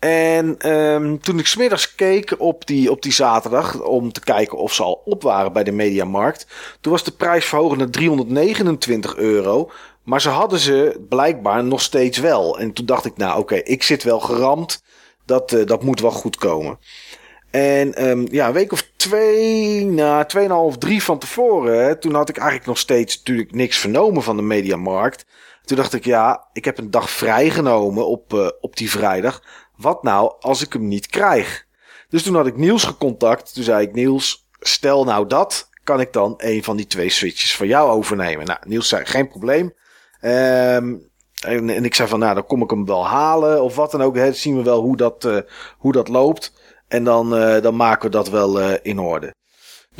[0.00, 4.74] En ehm, toen ik smiddags keek op die, op die zaterdag om te kijken of
[4.74, 6.46] ze al op waren bij de Mediamarkt.
[6.80, 9.70] Toen was de prijs verhoogd naar 329 euro.
[10.02, 12.58] Maar ze hadden ze blijkbaar nog steeds wel.
[12.58, 14.82] En toen dacht ik, nou oké, ik zit wel geramd.
[15.24, 16.78] Dat, eh, dat moet wel goed komen.
[17.50, 22.36] En ehm, ja, een week of twee, na tweeënhalf, drie van tevoren, toen had ik
[22.36, 25.26] eigenlijk nog steeds natuurlijk niks vernomen van de Mediamarkt.
[25.64, 29.42] Toen dacht ik, ja, ik heb een dag vrijgenomen op, eh, op die vrijdag.
[29.80, 31.66] Wat nou als ik hem niet krijg?
[32.08, 33.54] Dus toen had ik Niels gecontact.
[33.54, 37.56] Toen zei ik, Niels, stel nou dat, kan ik dan een van die twee switches
[37.56, 38.46] van jou overnemen?
[38.46, 39.74] Nou, Niels zei, geen probleem.
[40.20, 40.94] Ehm,
[41.40, 44.02] en, en ik zei van, nou, dan kom ik hem wel halen of wat dan
[44.02, 44.16] ook.
[44.16, 45.38] Hè, zien we wel hoe dat, eh,
[45.78, 46.52] hoe dat loopt.
[46.88, 49.34] En dan, eh, dan maken we dat wel eh, in orde.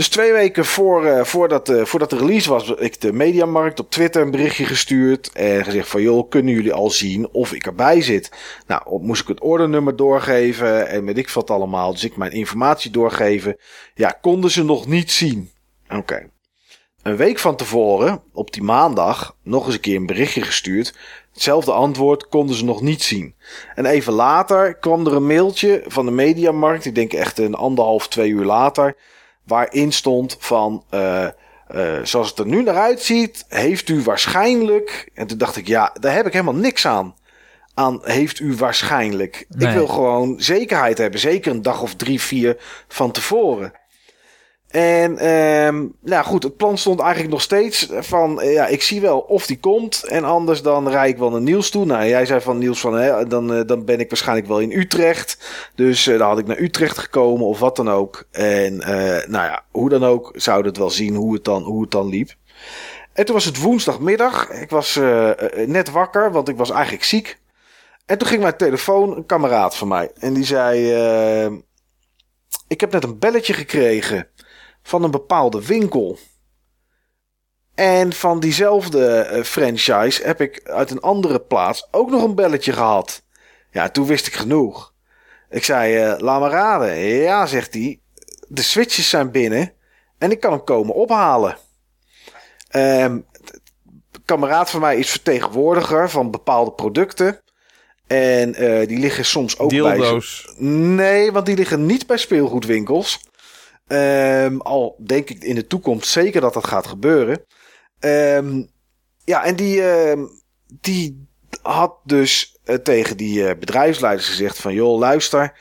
[0.00, 3.90] Dus twee weken voor, eh, voordat, eh, voordat de release was, ik de Mediamarkt op
[3.90, 5.30] Twitter een berichtje gestuurd.
[5.32, 8.30] En gezegd van, joh, kunnen jullie al zien of ik erbij zit?
[8.66, 11.92] Nou, op, moest ik het ordernummer doorgeven en weet ik wat allemaal.
[11.92, 13.56] Dus ik mijn informatie doorgeven.
[13.94, 15.50] Ja, konden ze nog niet zien.
[15.88, 16.30] Oké.
[17.02, 20.94] Een week van tevoren, op die maandag, nog eens een keer een berichtje gestuurd.
[21.32, 23.34] Hetzelfde antwoord konden ze nog niet zien.
[23.74, 26.84] En even later kwam er een mailtje van de Mediamarkt.
[26.84, 28.96] Ik denk echt een anderhalf, twee uur later.
[29.50, 31.32] Waarin stond van, eh, eh,
[32.02, 35.10] zoals het er nu naar uitziet, heeft u waarschijnlijk.
[35.14, 37.14] En toen dacht ik, ja, daar heb ik helemaal niks aan.
[37.74, 39.46] Aan heeft u waarschijnlijk.
[39.58, 41.20] Ik wil gewoon zekerheid hebben.
[41.20, 42.56] Zeker een dag of drie, vier
[42.88, 43.72] van tevoren.
[44.70, 49.00] En ehm nou goed, het plan stond eigenlijk nog steeds van, eh, ja, ik zie
[49.00, 50.04] wel of die komt.
[50.04, 51.84] En anders dan rijd ik wel naar Niels toe.
[51.84, 54.72] Nou, jij zei van Niels van, hè, dan, eh, dan ben ik waarschijnlijk wel in
[54.72, 55.38] Utrecht.
[55.74, 58.24] Dus eh, dan had ik naar Utrecht gekomen of wat dan ook.
[58.30, 58.76] En
[59.28, 62.08] nou ja, hoe dan ook, zouden het wel zien hoe het dan, hoe het dan
[62.08, 62.34] liep.
[63.12, 64.50] En toen was het woensdagmiddag.
[64.50, 65.00] Ik was
[65.66, 67.38] net wakker, want ik was eigenlijk ziek.
[68.06, 70.10] En toen ging mijn telefoon, een kameraad van mij.
[70.18, 70.94] En die zei:
[71.44, 71.52] uh,
[72.68, 74.28] Ik heb net een belletje gekregen
[74.82, 76.18] van een bepaalde winkel.
[77.74, 82.72] En van diezelfde uh, franchise heb ik uit een andere plaats ook nog een belletje
[82.72, 83.22] gehad.
[83.70, 84.94] Ja, toen wist ik genoeg.
[85.50, 86.98] Ik zei: uh, Laat me raden.
[86.98, 88.00] Ja, zegt hij.
[88.48, 89.72] De switches zijn binnen
[90.18, 91.56] en ik kan hem komen ophalen.
[92.76, 93.26] Um,
[94.24, 97.40] kameraad van mij is vertegenwoordiger van bepaalde producten.
[98.06, 100.52] En uh, die liggen soms ook Dildo's.
[100.56, 100.66] bij...
[100.68, 103.20] Nee, want die liggen niet bij speelgoedwinkels.
[103.92, 107.44] Um, al denk ik in de toekomst zeker dat dat gaat gebeuren.
[108.00, 108.70] Um,
[109.24, 110.24] ja, en die, uh,
[110.80, 111.28] die
[111.62, 114.74] had dus uh, tegen die uh, bedrijfsleiders gezegd van...
[114.74, 115.58] joh, luister,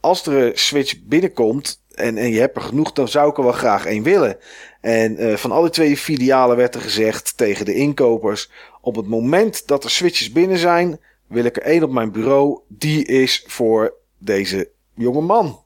[0.00, 2.92] als er een Switch binnenkomt en, en je hebt er genoeg...
[2.92, 4.38] dan zou ik er wel graag één willen.
[4.80, 8.50] En van alle twee filialen werd er gezegd tegen de inkopers...
[8.80, 12.60] op het moment dat er Switches binnen zijn wil ik er één op mijn bureau.
[12.68, 15.63] Die is voor deze jonge man.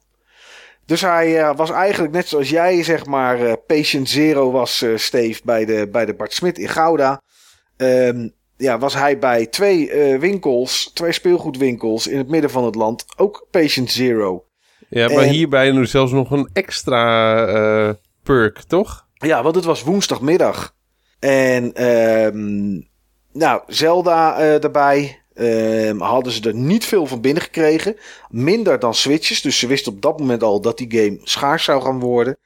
[0.88, 4.96] Dus hij uh, was eigenlijk net zoals jij, zeg maar, uh, patient zero was, uh,
[4.96, 7.22] Steve, bij de, bij de Bart Smit in Gouda.
[7.76, 13.04] Um, ja, was hij bij twee winkels, twee speelgoedwinkels in het midden van het land,
[13.16, 14.44] ook patient zero.
[14.88, 19.06] Ja, maar en, hierbij nu zelfs nog een extra perk, toch?
[19.14, 20.74] Ja, want het was woensdagmiddag.
[21.18, 22.88] En, um,
[23.32, 25.22] nou, Zelda erbij.
[25.40, 27.96] Um, hadden ze er niet veel van binnen gekregen.
[28.30, 29.40] Minder dan Switches.
[29.40, 32.36] Dus ze wisten op dat moment al dat die game schaars zou gaan worden.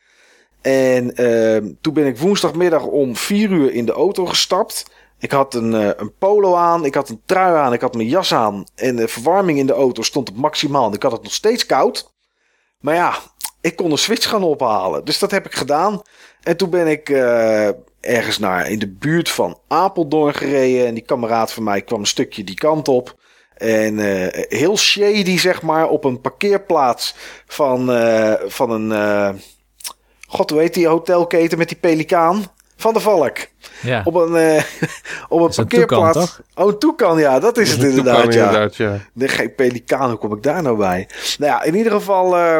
[0.60, 4.84] En um, toen ben ik woensdagmiddag om 4 uur in de auto gestapt.
[5.18, 8.08] Ik had een, uh, een polo aan, ik had een trui aan, ik had mijn
[8.08, 8.64] jas aan.
[8.74, 10.86] En de verwarming in de auto stond op maximaal.
[10.88, 12.12] En ik had het nog steeds koud.
[12.80, 13.14] Maar ja,
[13.60, 15.04] ik kon een Switch gaan ophalen.
[15.04, 16.02] Dus dat heb ik gedaan.
[16.42, 17.68] En toen ben ik uh,
[18.02, 20.86] ergens naar in de buurt van Apeldoorn gereden.
[20.86, 23.20] En die kameraad van mij kwam een stukje die kant op.
[23.56, 27.14] En uh, heel shady, zeg maar, op een parkeerplaats
[27.46, 28.90] van, uh, van een.
[28.90, 29.30] Uh,
[30.28, 32.44] God, hoe heet die hotelketen met die pelikaan?
[32.76, 33.36] Van de Valk.
[33.82, 34.02] Ja.
[34.04, 34.62] Op een, uh,
[35.28, 36.16] op een parkeerplaats.
[36.16, 38.22] Een toekan, oh, een toekan, ja, dat is Dat het is inderdaad.
[38.22, 38.46] toekan, ja.
[38.46, 38.98] inderdaad, ja.
[39.12, 41.08] Nee, geen pelikaan, hoe kom ik daar nou bij?
[41.38, 42.58] Nou ja, in ieder geval uh,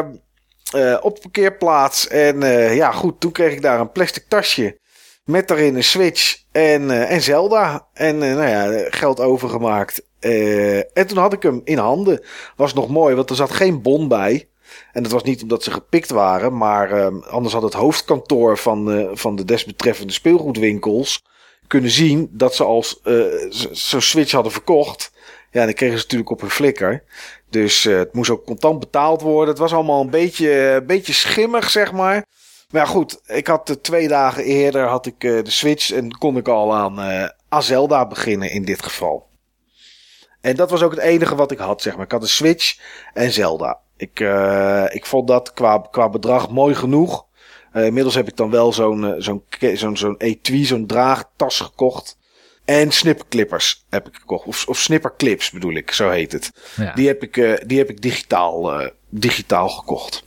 [0.75, 2.07] uh, op de parkeerplaats.
[2.07, 4.81] En uh, ja, goed, toen kreeg ik daar een plastic tasje.
[5.23, 7.87] Met daarin een Switch en, uh, en Zelda.
[7.93, 10.03] En uh, nou ja, geld overgemaakt.
[10.19, 12.23] Uh, en toen had ik hem in handen.
[12.55, 14.47] Was nog mooi, want er zat geen bon bij.
[14.91, 16.57] En dat was niet omdat ze gepikt waren.
[16.57, 21.23] Maar uh, anders had het hoofdkantoor van, van de desbetreffende speelgoedwinkels
[21.67, 23.01] kunnen zien dat ze als
[23.71, 25.11] zo'n Switch hadden verkocht.
[25.51, 27.03] Ja, dan kregen ze natuurlijk op hun flikker.
[27.49, 29.49] Dus het moest ook contant betaald worden.
[29.49, 32.25] Het was allemaal een beetje, een beetje schimmig, zeg maar.
[32.73, 36.37] Maar goed, ik had uh, twee dagen eerder had ik uh, de Switch en kon
[36.37, 39.29] ik al aan, uh, aan Zelda beginnen in dit geval.
[40.41, 42.05] En dat was ook het enige wat ik had, zeg maar.
[42.05, 42.79] Ik had een Switch
[43.13, 43.79] en Zelda.
[43.97, 47.25] Ik, uh, ik vond dat qua, qua bedrag mooi genoeg.
[47.73, 49.43] Uh, inmiddels heb ik dan wel zo'n zo'n
[49.73, 52.17] zo'n zo'n etui, zo'n draagtas gekocht.
[52.65, 54.47] En snipperclippers heb ik gekocht.
[54.47, 56.51] Of, of snipperclips bedoel ik, zo heet het.
[56.75, 56.93] Ja.
[56.93, 60.23] Die heb ik, uh, die heb ik digitaal, digitaal gekocht.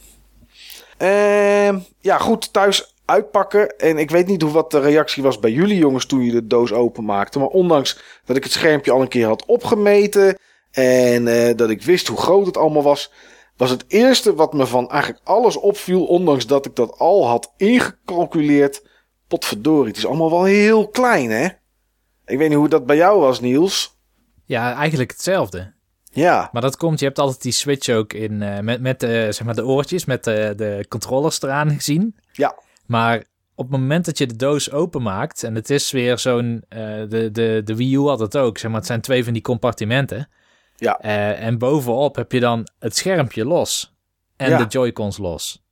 [0.99, 3.79] Uh, ja, goed, thuis uitpakken.
[3.79, 6.47] En ik weet niet hoe wat de reactie was bij jullie jongens toen je de
[6.47, 7.39] doos openmaakte.
[7.39, 10.39] Maar ondanks dat ik het schermpje al een keer had opgemeten.
[10.71, 13.13] En uh, dat ik wist hoe groot het allemaal was.
[13.57, 16.05] Was het eerste wat me van eigenlijk alles opviel.
[16.05, 18.85] Ondanks dat ik dat al had ingecalculeerd.
[19.29, 21.49] Potverdorie, het is allemaal wel heel klein hè.
[22.27, 23.99] Ik weet niet hoe dat bij jou was Niels.
[24.45, 25.76] Ja, eigenlijk hetzelfde.
[26.17, 26.49] Ja.
[26.53, 29.45] Maar dat komt, je hebt altijd die switch ook in, uh, met, met uh, zeg
[29.45, 32.17] maar de oortjes, met de, de controllers eraan gezien.
[32.33, 32.55] Ja.
[32.87, 33.25] Maar
[33.55, 36.79] op het moment dat je de doos openmaakt, en het is weer zo'n, uh,
[37.09, 39.43] de, de, de Wii U had het ook, zeg maar, het zijn twee van die
[39.43, 40.29] compartimenten.
[40.79, 40.99] Ja.
[40.99, 43.95] en bovenop heb je dan het schermpje los
[44.37, 44.59] en Ja.
[44.59, 45.65] de Joy-Cons los.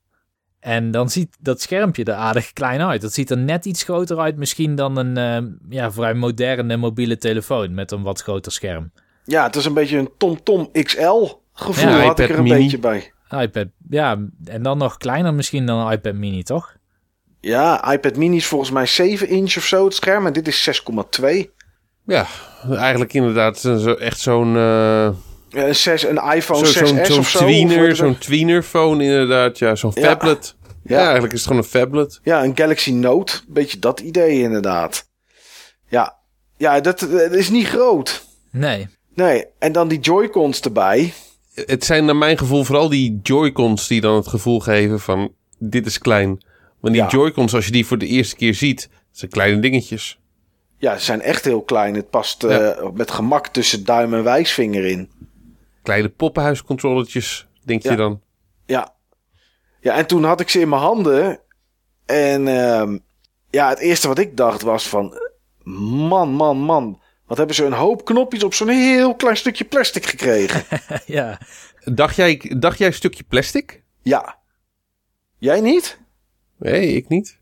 [0.61, 3.01] En dan ziet dat schermpje er aardig klein uit.
[3.01, 7.19] Dat ziet er net iets groter uit misschien dan een uh, ja, vrij moderne mobiele
[7.19, 8.93] telefoon met een wat groter scherm.
[9.25, 12.57] Ja, het is een beetje een TomTom XL gevoel Ja, had ik er een mini.
[12.57, 13.13] beetje bij.
[13.31, 16.77] iPad, ja, en dan nog kleiner misschien dan een iPad mini, toch?
[17.41, 20.27] Ja, iPad mini is volgens mij 7 inch of zo het scherm.
[20.27, 20.63] En dit is
[21.21, 21.51] 6,2.
[22.07, 22.27] Ja,
[22.71, 24.55] eigenlijk inderdaad zo, echt zo'n...
[24.55, 25.09] Uh,
[25.51, 27.39] een, 6, een iPhone zo, 6S zo'n zo'n of zo.
[27.39, 29.59] tweener, zo'n tweenerphone inderdaad.
[29.59, 30.03] Ja, zo'n Ja.
[30.03, 30.55] phablet.
[30.85, 30.97] Ja.
[30.99, 31.03] Ja.
[31.05, 32.21] eigenlijk is het gewoon een phablet.
[32.23, 33.41] Ja, een Galaxy Note.
[33.49, 35.09] Beetje dat idee inderdaad.
[35.89, 36.17] Ja,
[36.57, 38.25] ja dat, dat is niet groot.
[38.51, 38.89] Nee.
[39.15, 41.13] Nee, en dan die Joy-Cons erbij.
[41.55, 45.87] Het zijn naar mijn gevoel vooral die Joy-Cons die dan het gevoel geven van dit
[45.87, 46.29] is klein.
[46.81, 47.09] Want die Ja.
[47.09, 50.19] Joy-Cons, als je die voor de eerste keer ziet, zijn kleine dingetjes.
[50.79, 51.95] Ja, ze zijn echt heel klein.
[51.95, 52.49] Het past Ja.
[52.73, 55.11] eh, met gemak tussen duim en wijsvinger in.
[55.83, 58.21] Kleine poppenhuiscontrolletjes, denk je dan?
[58.67, 58.95] Ja.
[59.81, 61.41] Ja, en toen had ik ze in mijn handen.
[62.07, 62.99] En ehm,
[63.51, 65.19] ja, het eerste wat ik dacht was van...
[66.09, 67.01] Man, man, man.
[67.27, 70.65] Wat hebben ze een hoop knopjes op zo'n heel klein stukje plastic gekregen.
[71.07, 71.39] ja.
[71.85, 73.83] Dacht jij, dacht jij een stukje plastic?
[74.03, 74.43] ja.
[75.39, 75.99] Jij niet?
[76.59, 77.39] Nee, ik niet.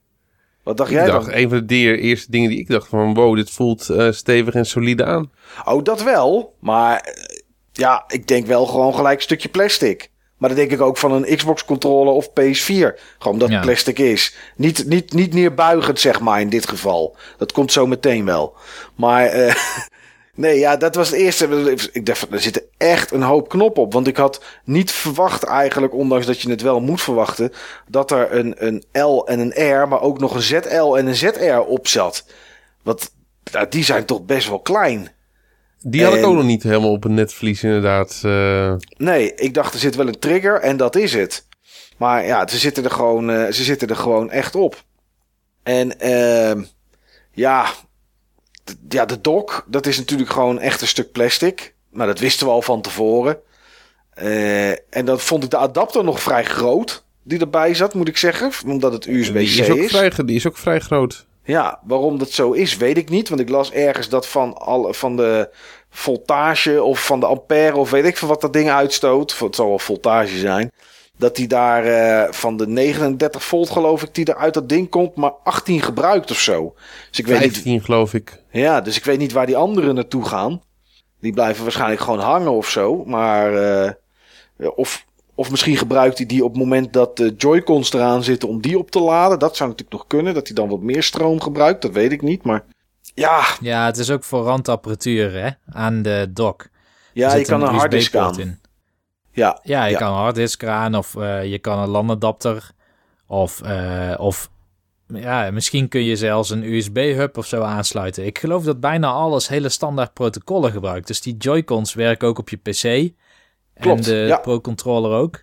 [0.63, 1.35] Wat dacht Ik jij dacht, dan?
[1.35, 3.15] een van de de- eerste dingen die ik dacht van...
[3.15, 5.33] Wow, dit voelt eh, stevig en solide aan.
[5.65, 6.57] Oh, dat wel.
[6.61, 7.39] Maar eh,
[7.73, 10.11] ja, ik denk wel gewoon gelijk een stukje plastic.
[10.43, 12.99] Maar dat denk ik ook van een Xbox controller of PS4.
[13.19, 13.61] Gewoon dat Ja.
[13.61, 14.35] plastic is.
[14.57, 17.17] Niet, niet, niet neerbuigend, zeg maar, in dit geval.
[17.39, 18.55] Dat komt zo meteen wel.
[18.95, 19.55] Maar eh,
[20.35, 21.77] nee, ja, dat was het eerste.
[21.93, 23.93] Ik dacht, er zitten echt een hoop knoppen op.
[23.93, 27.53] Want ik had niet verwacht eigenlijk, ondanks dat je het wel moet verwachten...
[27.87, 31.17] dat er een, een L en een R, maar ook nog een ZL en een
[31.17, 32.27] ZR op zat.
[32.83, 33.11] Want
[33.43, 35.11] ja, die zijn toch best wel klein.
[35.83, 38.21] Die had ik En- ook nog niet helemaal op een netvlies inderdaad.
[38.25, 38.75] eh.
[38.97, 41.47] Nee, ik dacht er zit wel een trigger en dat is het.
[41.99, 44.83] Maar ja, ze zitten er gewoon, eh, ze zitten er gewoon echt op.
[45.63, 46.63] En ehm
[47.33, 47.67] ja,
[48.89, 51.75] ja, de dock, dat is natuurlijk gewoon echt een stuk plastic.
[51.91, 53.39] Maar dat wisten we al van tevoren.
[54.15, 57.05] Eh, en dan vond ik de adapter nog vrij groot.
[57.23, 58.51] Die erbij zat, moet ik zeggen.
[58.67, 59.71] Omdat het USB-C is is.
[59.71, 61.27] ook vrij, die is ook vrij groot.
[61.45, 63.29] Ja, waarom dat zo is, weet ik niet.
[63.29, 65.51] Want ik las ergens dat van, al, van de
[65.91, 69.39] voltage of van de ampère of weet ik veel wat dat ding uitstoot.
[69.39, 70.71] Het zal wel voltage zijn.
[71.17, 74.89] Dat die daar eh, van de 39 volt geloof ik die er uit dat ding
[74.89, 76.75] komt, maar 18 gebruikt of zo.
[77.09, 78.43] Dus ik weet niet, 15 geloof ik.
[78.51, 80.63] ja, dus ik weet niet waar die anderen naartoe gaan.
[81.21, 83.05] Die blijven waarschijnlijk gewoon hangen of zo.
[83.05, 83.91] Maar eh,
[84.75, 85.05] of,
[85.35, 88.79] of misschien gebruikt hij die op het moment dat de Joy-Cons eraan zitten om die
[88.79, 89.39] op te laden.
[89.39, 90.35] Dat zou natuurlijk nog kunnen.
[90.35, 91.83] Dat hij dan wat meer stroom gebruikt.
[91.83, 92.43] Dat weet ik niet.
[92.43, 92.65] Maar
[93.15, 96.69] ja, ja, het is ook voor randapparatuur hè, aan de dock.
[97.13, 98.41] ja je kan een harddisk aan.
[98.41, 98.61] in.
[99.33, 99.99] Ja, Ja, je Ja.
[99.99, 102.71] kan een harddisk aan of eh, je kan een LAN-adapter.
[103.27, 104.51] Of, eh, of
[105.07, 108.27] ja, misschien kun je zelfs een USB-hub of zo aansluiten.
[108.27, 111.07] Ik geloof dat bijna alles hele standaard protocollen gebruikt.
[111.07, 113.13] Dus die Joy-Cons werken ook op je PC.
[113.81, 114.37] Klopt, En de ja.
[114.37, 115.43] Pro-controller ook.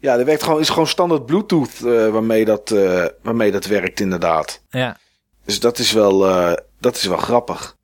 [0.00, 4.00] ja er werkt gewoon, is gewoon standaard Bluetooth eh, waarmee, dat, eh, waarmee dat werkt
[4.00, 4.62] inderdaad.
[4.70, 4.96] Ja,
[5.44, 7.76] Dus dat is wel, eh, dat is wel grappig.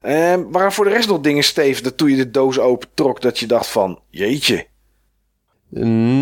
[0.00, 3.20] Eh, waren voor de rest nog dingen, Steve, dat toen je de doos open trok,
[3.20, 4.66] dat je dacht van, jeetje.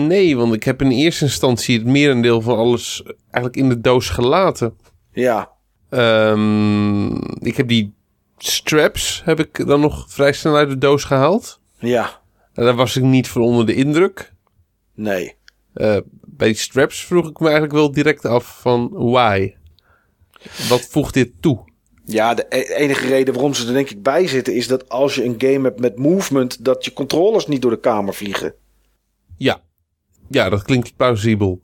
[0.06, 4.08] Nee, want ik heb in eerste instantie het merendeel van alles eigenlijk in de doos
[4.08, 4.76] gelaten.
[5.12, 5.52] Ja,
[5.90, 7.94] Ehm, ik heb die
[8.38, 11.60] straps heb ik dan nog vrij snel uit de doos gehaald.
[11.78, 12.20] ja,
[12.54, 14.32] daar was ik niet van onder de indruk.
[14.94, 15.34] nee.
[15.74, 19.54] Eh, bij die straps vroeg ik me eigenlijk wel direct af van why?
[20.68, 21.64] Wat voegt dit toe?
[22.04, 25.14] Ja, de e- enige reden waarom ze er denk ik bij zitten is dat als
[25.14, 28.54] je een game hebt met movement, dat je controllers niet door de kamer vliegen.
[29.36, 29.60] Ja,
[30.30, 31.60] ja dat klinkt plausibel.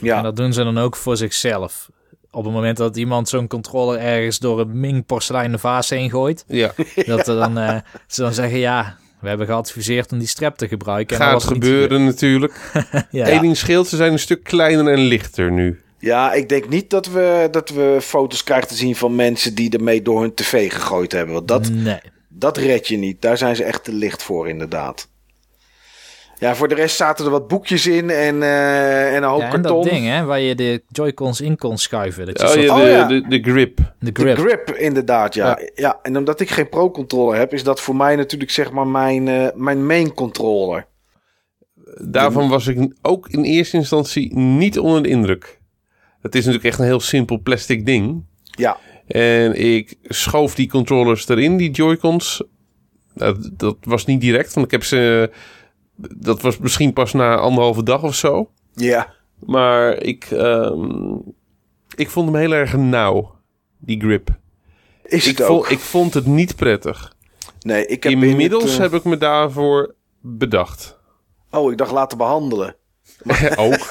[0.00, 1.90] Ja, en dat doen ze dan ook voor zichzelf.
[2.30, 6.44] Op het moment dat iemand zo'n controller ergens door een Ming porseleinen vaas heen gooit,
[6.48, 6.72] Ja,
[7.06, 7.76] dat er dan, eh,
[8.06, 11.18] ze dan zeggen ja, we hebben geadviseerd om die strap te gebruiken.
[11.18, 12.54] En dat gaat gebeuren natuurlijk.
[13.10, 13.28] Ja.
[13.28, 15.80] Eén ding scheelt, ze zijn een stuk kleiner en lichter nu.
[15.98, 19.70] ja, ik denk niet dat we, dat we foto's krijgen te zien van mensen die
[19.70, 21.34] ermee door hun tv gegooid hebben.
[21.34, 22.00] Want dat, Nee.
[22.28, 23.22] dat red je niet.
[23.22, 25.08] Daar zijn ze echt te licht voor, inderdaad.
[26.40, 29.44] Ja, voor de rest zaten er wat boekjes in en, eh, en een hoop Ja,
[29.52, 29.82] en karton.
[29.82, 32.26] dat ding hè, waar je de Joy-Cons in kon schuiven.
[32.26, 33.06] Dat je Oh soort- ja, Oh de, ja.
[33.06, 33.76] De, de grip.
[33.98, 34.38] de De grip.
[34.38, 35.58] grip, inderdaad, ja.
[35.74, 35.98] ja.
[36.02, 39.46] En omdat ik geen pro-controller heb, is dat voor mij natuurlijk zeg maar mijn, eh,
[39.54, 40.86] mijn main controller.
[42.02, 45.60] Daarvan was ik ook in eerste instantie niet onder de indruk.
[46.20, 48.24] Het is natuurlijk echt een heel simpel plastic ding.
[48.44, 48.76] Ja,
[49.06, 52.42] En ik schoof die controllers erin, die Joy-Cons.
[53.14, 55.30] Dat, dat was niet direct, want ik heb ze...
[56.16, 58.50] Dat was misschien pas na anderhalve dag of zo.
[58.74, 59.18] ja.
[59.46, 61.14] Maar ik, ehm,
[61.94, 63.34] ik vond hem heel erg nauw,
[63.78, 64.28] die grip.
[65.04, 65.68] Is Ik, het vo- ook.
[65.68, 67.14] ik vond het niet prettig.
[67.60, 70.98] nee, ik heb in Inmiddels het, eh, heb ik me daarvoor bedacht.
[71.50, 72.76] Oh, ik dacht laten behandelen.
[73.56, 73.88] Ook.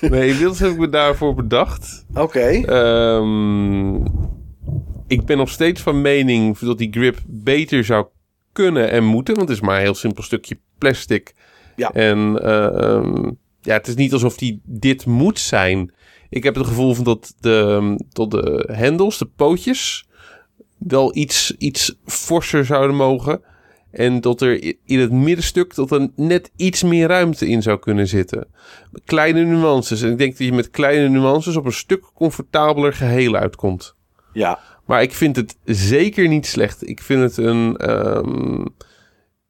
[0.00, 2.06] nee, inmiddels heb ik me daarvoor bedacht.
[2.14, 2.40] Oké.
[2.48, 3.94] Ehm,
[5.06, 8.06] ik ben nog steeds van mening dat die grip beter zou
[8.62, 9.34] kunnen en moeten.
[9.34, 11.34] Want het is maar een heel simpel stukje plastic.
[11.76, 11.90] Ja.
[11.90, 13.30] En ehm,
[13.60, 15.92] ja, het is niet alsof die dit moet zijn.
[16.28, 20.06] Ik heb het gevoel van dat de, tot de hendels, de pootjes,
[20.78, 23.40] wel iets, iets forser zouden mogen.
[23.90, 28.06] En dat er in het middenstuk dat er net iets meer ruimte in zou kunnen
[28.06, 28.46] zitten.
[29.04, 30.02] Kleine nuances.
[30.02, 33.94] En ik denk dat je met kleine nuances op een stuk comfortabeler geheel uitkomt.
[34.32, 34.58] Ja,
[34.88, 36.88] Maar ik vind het zeker niet slecht.
[36.88, 37.76] Ik vind het een.
[37.76, 38.64] ehm,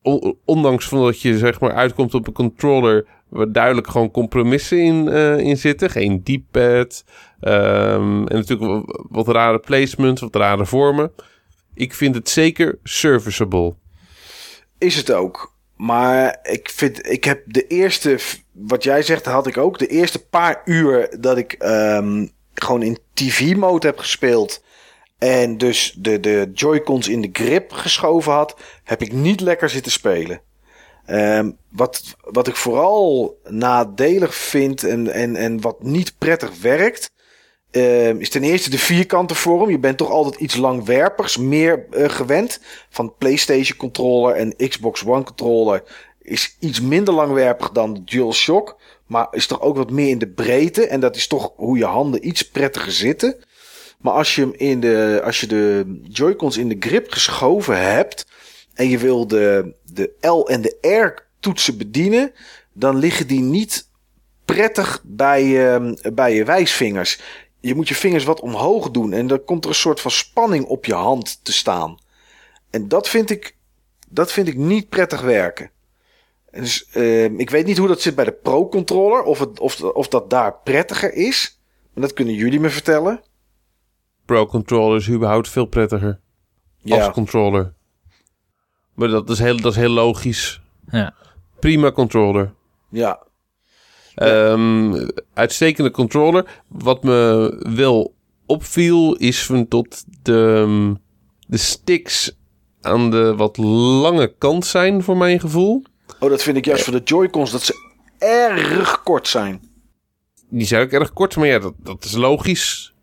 [0.03, 3.07] on- ondanks van dat je zeg maar uitkomt op een controller.
[3.29, 5.91] waar duidelijk gewoon compromissen in, eh, in zitten.
[5.91, 7.05] Geen D-pad.
[7.41, 11.13] ehm, en natuurlijk wa- wat rare placements, wat rare vormen.
[11.75, 13.75] Ik vind het zeker serviceable.
[14.79, 15.55] is het ook.
[15.77, 18.19] Maar ik vind, ik heb de eerste,
[18.53, 19.79] wat jij zegt, had ik ook.
[19.79, 24.65] De eerste paar uur dat ik ehm, gewoon in TV-mode heb gespeeld.
[25.19, 29.93] En dus de, de Joy-Cons in de grip geschoven had, heb ik niet lekker zitten
[29.93, 30.41] spelen.
[31.07, 37.11] Ehm, wat, wat ik vooral nadelig vind en, en, en wat niet prettig werkt,
[37.71, 39.71] ehm, is ten eerste de vierkante vorm.
[39.71, 42.61] Je bent toch altijd iets langwerpigs, meer eh, gewend.
[42.91, 45.83] Van PlayStation controller en Xbox One controller
[46.23, 48.77] is iets minder langwerpig dan de DualShock.
[49.07, 50.87] Maar is toch ook wat meer in de breedte.
[50.87, 53.37] En dat is toch hoe je handen iets prettiger zitten.
[53.99, 58.27] Maar als je, hem in de, als je de Joy-Cons in de grip geschoven hebt.
[58.75, 62.33] En je wil de, de L en de R toetsen bedienen.
[62.73, 63.89] Dan liggen die niet
[64.45, 67.21] prettig bij, ehm, bij je wijsvingers.
[67.61, 69.13] Je moet je vingers wat omhoog doen.
[69.13, 71.99] En dan komt er een soort van spanning op je hand te staan.
[72.71, 73.57] En dat vind ik,
[74.09, 75.71] dat vind ik niet prettig werken.
[76.51, 79.23] En Dus, ehm, ik weet niet hoe dat zit bij de Pro-controller.
[79.23, 81.61] Of, het, of, of dat daar prettiger is.
[81.93, 83.23] Maar dat kunnen jullie me vertellen.
[84.29, 86.21] Pro controller is überhaupt veel prettiger.
[86.89, 87.75] Als controller.
[88.95, 90.61] Maar dat is heel, dat is heel logisch.
[90.91, 91.15] Ja.
[91.61, 92.53] Prima controller.
[92.91, 93.27] ja.
[94.15, 96.63] Ehm, uitstekende controller.
[96.69, 98.15] Wat me wel
[98.47, 100.95] opviel is van tot de,
[101.47, 102.37] de sticks
[102.81, 105.83] aan de wat lange kant zijn voor mijn gevoel.
[106.21, 107.75] Oh, dat vind ik juist voor de Joy-Cons dat ze
[108.19, 109.61] erg kort zijn.
[110.49, 112.97] Die zijn ook erg kort, maar ja, dat, dat is logisch.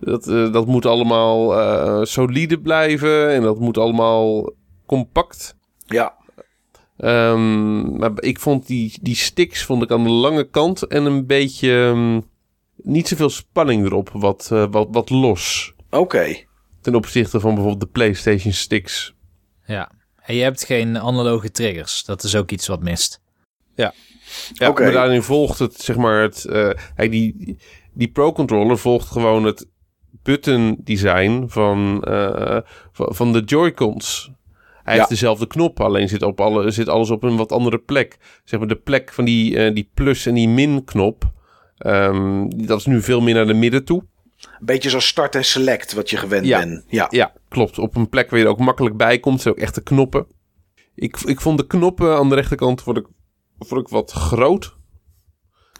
[0.00, 4.50] Dat, eh, dat moet allemaal eh, solide blijven en dat moet allemaal
[4.86, 5.56] compact.
[5.86, 6.14] Ja,
[6.96, 11.26] Ehm, maar ik vond die, die sticks vond ik aan de lange kant en een
[11.26, 12.20] beetje ehm,
[12.76, 15.74] niet zoveel spanning erop, wat, eh, wat, wat los.
[15.90, 16.44] oké.
[16.80, 19.14] Ten opzichte van bijvoorbeeld de PlayStation sticks.
[19.66, 19.94] ja.
[20.22, 22.04] En je hebt geen analoge triggers.
[22.04, 23.20] Dat is ook iets wat mist.
[23.74, 23.94] Ja,
[24.66, 24.82] Oké.
[24.82, 27.58] maar daarin volgt het, zeg maar, het, eh, kijk, die,
[27.92, 29.66] die Pro Controller volgt gewoon het
[30.26, 32.58] button design van, eh,
[32.92, 34.30] van, van de Joy-Cons.
[34.82, 34.98] Hij Ja.
[35.00, 38.18] heeft dezelfde knop, alleen zit, op alle, zit alles op een wat andere plek.
[38.44, 41.24] Zeg maar de plek van die, eh, die plus en die min knop.
[41.76, 44.02] ehm, dat is nu veel meer naar de midden toe.
[44.58, 46.58] Een beetje zo start en select wat je gewend Ja.
[46.58, 46.84] bent.
[46.88, 47.78] Ja, Ja, klopt.
[47.78, 49.40] Op een plek waar je er ook makkelijk bij komt.
[49.40, 50.26] zijn ook echte knoppen.
[50.94, 53.06] Ik, ik vond de knoppen aan de rechterkant vond ik,
[53.58, 54.76] vond ik wat groot.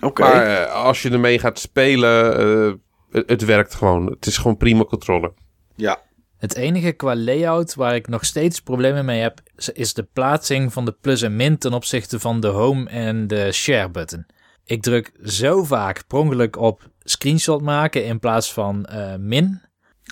[0.01, 0.23] oké.
[0.23, 2.81] Maar eh, als je ermee gaat spelen,
[3.17, 4.07] het, het werkt gewoon.
[4.07, 5.33] Het is gewoon prima controle.
[5.77, 5.99] Ja,
[6.37, 9.41] Het enige qua layout waar ik nog steeds problemen mee heb,
[9.73, 13.53] is de plaatsing van de plus en min ten opzichte van de home en de
[13.53, 14.27] share button.
[14.65, 19.61] Ik druk zo vaak per ongeluk op screenshot maken in plaats van eh, min.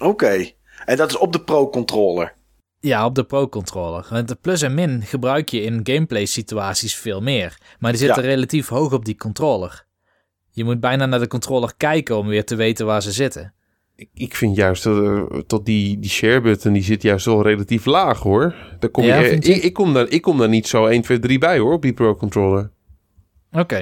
[0.02, 0.50] oké.
[0.84, 2.34] En dat is op de Pro-controller.
[2.80, 4.06] Ja, op de Pro-controller.
[4.10, 7.58] Want de plus en min gebruik je in gameplay situaties veel meer.
[7.78, 8.28] Maar die zitten Ja.
[8.28, 9.84] relatief hoog op die controller.
[10.56, 13.52] Je moet bijna naar de controller kijken om weer te weten waar ze zitten.
[13.96, 17.42] Ik, ik vind juist dat, eh, dat die, die share button, die zit juist wel
[17.42, 18.54] relatief laag hoor.
[18.78, 21.18] Daar kom Ja, je, ik, ik, kom daar, ik kom daar niet zo 1, 2,
[21.18, 22.70] 3 bij hoor, op die Pro Controller.
[23.52, 23.76] Oké.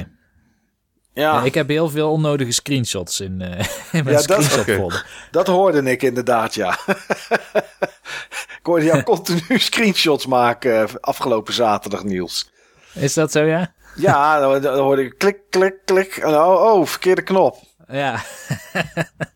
[1.14, 3.58] Ja, Ja, ik heb heel veel onnodige screenshots in, eh,
[3.98, 4.74] in mijn Ja, dat- screenshot oké.
[4.74, 5.26] folder.
[5.30, 6.78] dat hoorde ik inderdaad, ja.
[8.58, 12.50] ik hoorde jou continu screenshots maken eh, afgelopen zaterdag, Niels.
[12.94, 13.74] Is dat zo, ja?
[13.94, 16.16] Ja, dan, dan hoorde ik klik, klik, klik.
[16.16, 17.56] En oh, oh, verkeerde knop.
[17.89, 18.20] Ja.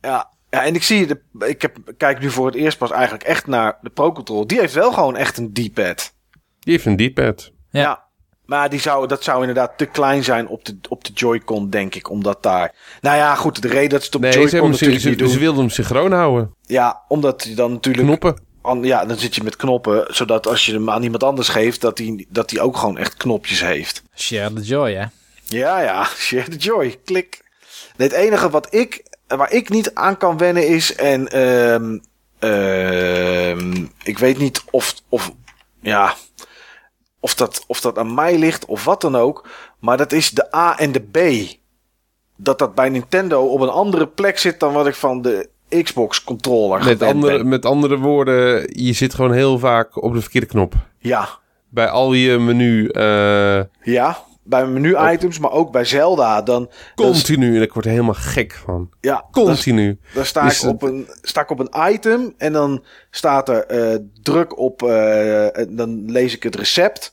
[0.01, 0.31] Ja.
[0.51, 3.47] ja, en ik zie, de, ik heb, kijk nu voor het eerst pas eigenlijk echt
[3.47, 4.47] naar de Pro Control.
[4.47, 6.15] Die heeft wel gewoon echt een D-pad.
[6.61, 7.53] Die heeft een D-pad.
[7.71, 7.81] Ja.
[7.81, 8.05] Ja.
[8.45, 11.95] Maar die zou, dat zou inderdaad te klein zijn op de, op de Joy-Con, denk
[11.95, 12.11] ik.
[12.11, 12.75] Omdat daar...
[13.01, 15.09] Nou ja, goed, de reden dat ze het op Nee, ze, Joy-Con ze, natuurlijk ze,
[15.09, 15.39] niet ze doen.
[15.39, 16.55] wilden hem synchroon houden.
[16.63, 18.07] Ja, omdat je dan natuurlijk...
[18.07, 18.46] Knoppen.
[18.83, 20.15] Ja, dan zit je met knoppen.
[20.15, 23.17] Zodat als je hem aan iemand anders geeft, dat hij dat die ook gewoon echt
[23.17, 24.03] knopjes heeft.
[24.15, 25.05] Share the joy, hè?
[25.45, 26.97] Ja, ja, share the joy.
[27.05, 27.45] Klik.
[27.97, 31.99] Nee, het enige wat ik, waar ik niet aan kan wennen is, en ehm
[34.03, 35.33] ik weet niet of, of,
[35.81, 36.15] ja,
[37.21, 39.49] of dat, of dat aan mij ligt of wat dan ook,
[39.79, 41.19] maar dat is de A en de B.
[42.37, 46.25] Dat dat bij Nintendo op een andere plek zit dan wat ik van de Xbox
[46.25, 47.49] controller Met andere, ben.
[47.49, 50.75] met andere woorden, je zit gewoon heel vaak op de verkeerde knop.
[50.99, 51.29] Ja,
[51.69, 56.43] bij al je menu eh, Ja, bij menu-items, maar ook bij Zelda.
[56.43, 57.57] Dan, dan, continu.
[57.57, 58.91] En ik word er helemaal gek van.
[59.01, 59.99] ja, Continu.
[60.15, 63.65] dan sta, Dus ik op een, sta ik op een item en dan staat er
[63.67, 64.83] eh, druk op...
[64.83, 67.13] eh, dan lees ik het recept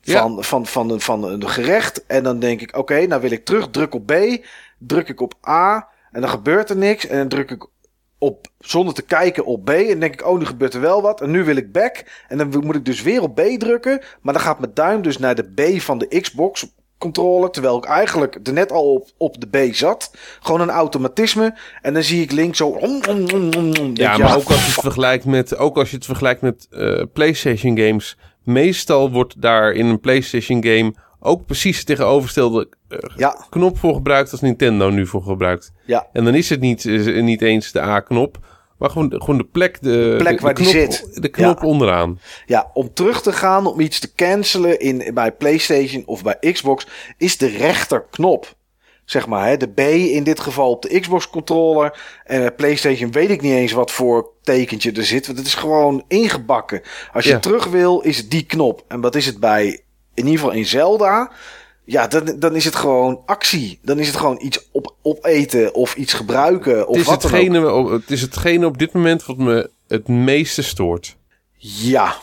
[0.00, 0.20] Ja.
[0.20, 2.06] van, van, van, een, van een gerecht.
[2.06, 3.68] En dan denk ik, oké, nou wil ik terug.
[3.70, 4.12] Druk op B,
[4.78, 7.06] druk ik op A en dan gebeurt er niks.
[7.06, 7.66] En dan druk ik
[8.18, 9.70] op, zonder te kijken op B.
[9.70, 11.20] En denk ik, oh, nu gebeurt er wel wat.
[11.20, 12.04] En nu wil ik back.
[12.28, 14.00] En dan moet ik dus weer op B drukken.
[14.20, 16.66] Maar dan gaat mijn duim dus naar de B van de Xbox
[16.98, 17.50] controller.
[17.50, 20.10] Terwijl ik eigenlijk er net al op, op de B zat.
[20.40, 21.54] Gewoon een automatisme.
[21.82, 22.68] En dan zie ik links zo...
[22.68, 26.04] om, om, om, Ja, maar ook als je het vergelijkt met, ook als je het
[26.04, 28.16] vergelijkt met eh, PlayStation games.
[28.42, 30.94] Meestal wordt daar in een PlayStation game
[31.26, 35.72] ook precies tegenovergestelde eh, Ja, knop voor gebruikt als Nintendo nu voor gebruikt.
[35.84, 36.06] ja.
[36.12, 36.84] En dan is het niet,
[37.22, 38.38] niet eens de A-knop,
[38.78, 41.22] maar gewoon, de- gewoon de plek, de, plek de, waar de die knop, zit.
[41.22, 41.66] De knop Ja.
[41.66, 42.20] onderaan.
[42.46, 46.86] Ja, om terug te gaan, om iets te cancelen in, bij PlayStation of bij Xbox,
[47.18, 48.54] is de rechterknop.
[49.04, 51.98] Zeg maar, hè, de B in dit geval op de Xbox controller.
[52.24, 55.26] En PlayStation weet ik niet eens wat voor tekentje er zit.
[55.26, 56.82] Want het is gewoon ingebakken.
[57.12, 57.38] Als je Ja.
[57.38, 58.84] terug wil, is het die knop.
[58.88, 59.80] En wat is het bij,
[60.16, 61.30] in ieder geval in Zelda.
[61.84, 63.78] Ja, dan, dan is het gewoon actie.
[63.82, 66.88] Dan is het gewoon iets op, opeten of iets gebruiken.
[66.88, 67.38] Of Het is, wat dan ook.
[67.38, 71.16] hetgene, het is hetgene op dit moment wat me het meeste stoort.
[71.58, 72.14] Ja.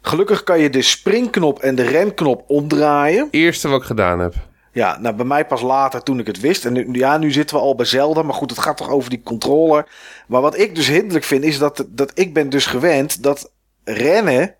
[0.00, 3.28] Gelukkig kan je de springknop en de renknop omdraaien.
[3.30, 4.34] Eerste wat ik gedaan heb.
[4.72, 6.64] Ja, nou bij mij pas later toen ik het wist.
[6.64, 8.22] En nu, ja, nu zitten we al bij Zelda.
[8.22, 9.86] Maar goed, het gaat toch over die controller.
[10.26, 13.52] Maar wat ik dus hinderlijk vind, is dat, dat ik ben dus gewend dat
[13.84, 14.54] rennen...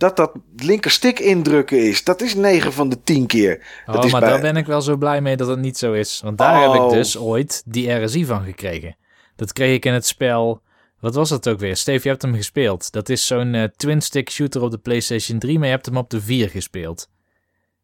[0.00, 2.04] dat dat linkerstick indrukken is.
[2.04, 3.66] Dat is 9 van de 10 keer.
[3.86, 5.78] Dat Oh, is maar bij- daar ben ik wel zo blij mee dat het niet
[5.78, 6.20] zo is.
[6.24, 6.84] Want daar heb Oh.
[6.86, 8.96] ik dus ooit die RSI van gekregen.
[9.36, 10.62] Dat kreeg ik in het spel...
[11.00, 11.76] Wat was dat ook weer?
[11.76, 12.92] Steve, je hebt hem gespeeld.
[12.92, 16.10] Dat is zo'n eh, twin-stick shooter op de PlayStation 3, maar je hebt hem op
[16.10, 17.08] de 4 gespeeld.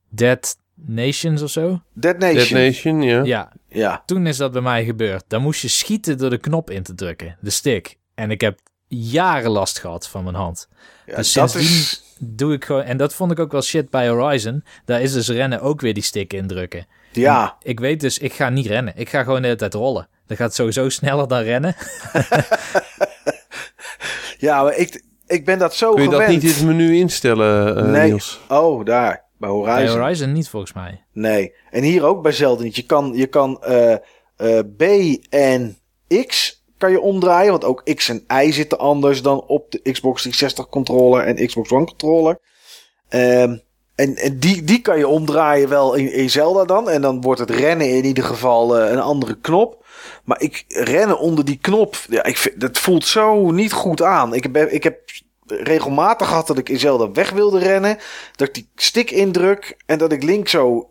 [0.08, 1.80] Dead Nations of zo?
[1.92, 2.60] Dead Dead Nation.
[2.60, 3.24] Nation, ja.
[3.24, 4.02] Ja, Ja.
[4.06, 5.24] toen is dat bij mij gebeurd.
[5.28, 7.96] Dan moest je schieten door de knop in te drukken, de stick.
[8.14, 10.68] En ik heb jaren last gehad van mijn hand.
[11.06, 12.02] ja Dus dat is...
[12.20, 14.64] Doe ik gewoon, en dat vond ik ook wel shit bij Horizon.
[14.84, 16.86] Daar is dus rennen ook weer die stick indrukken.
[17.12, 18.92] Ja, Ik weet dus, ik ga niet rennen.
[18.96, 20.08] Ik ga gewoon de hele tijd rollen.
[20.26, 21.74] Dat gaat sowieso sneller dan rennen.
[24.38, 27.76] ja maar ik, ik ben dat zo Kun je dat niet in het menu instellen,
[27.76, 28.08] eh, Nee.
[28.08, 28.40] Niels?
[28.48, 29.24] Oh, daar.
[29.38, 30.00] Bij Bij Horizon.
[30.00, 31.04] Horizon niet volgens mij.
[31.12, 31.54] Nee.
[31.70, 32.76] En hier ook bij Zelda niet.
[32.76, 33.92] Je kan, je kan eh,
[34.36, 34.82] eh, B
[35.28, 35.76] en
[36.26, 37.50] X kan je omdraaien.
[37.50, 41.70] Want ook X en Y zitten anders dan op de Xbox 360 controller en Xbox
[41.70, 42.38] One controller.
[43.08, 43.56] Ehm,
[43.94, 46.90] en en die, die kan je omdraaien wel in, in Zelda dan.
[46.90, 49.84] En dan wordt het rennen in ieder geval eh, een andere knop.
[50.24, 51.96] Maar ik rennen onder die knop.
[52.08, 54.34] Ja, ik vind, dat voelt zo niet goed aan.
[54.34, 54.98] Ik heb, ik heb
[55.46, 57.98] regelmatig gehad dat ik in Zelda weg wilde rennen.
[58.36, 59.76] Dat ik die stick indruk.
[59.86, 60.90] En dat ik links zo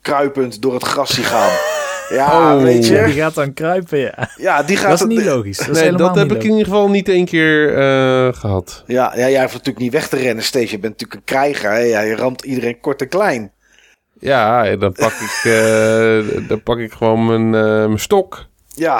[0.00, 1.52] kruipend door het gras zie gaan.
[2.08, 2.62] Ja, Oh.
[2.62, 3.08] weet Die je.
[3.12, 4.30] gaat dan kruipen, ja.
[4.36, 5.56] Ja, die gaat Dat is niet logisch.
[5.58, 8.82] Dat is nee, dat heb ik in ieder geval niet één keer eh, gehad.
[8.86, 10.70] Ja, ja, jij hoeft natuurlijk niet weg te rennen, Steve.
[10.70, 11.70] Je bent natuurlijk een krijger.
[11.70, 11.78] Hè?
[11.78, 13.52] Ja, je ramt iedereen kort en klein.
[14.18, 18.46] Ja, en dan pak ik, eh, dan pak ik gewoon mijn, eh, mijn stok.
[18.74, 18.98] Ja,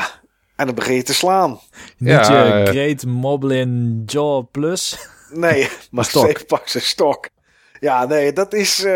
[0.56, 1.60] en dan begin je te slaan.
[1.98, 2.66] Niet Ja, je.
[2.66, 5.08] Great Moblin Jaw Plus.
[5.32, 6.24] Nee, maar stok.
[6.30, 7.28] Steve pakt zijn stok.
[7.80, 8.86] Ja, nee, dat is...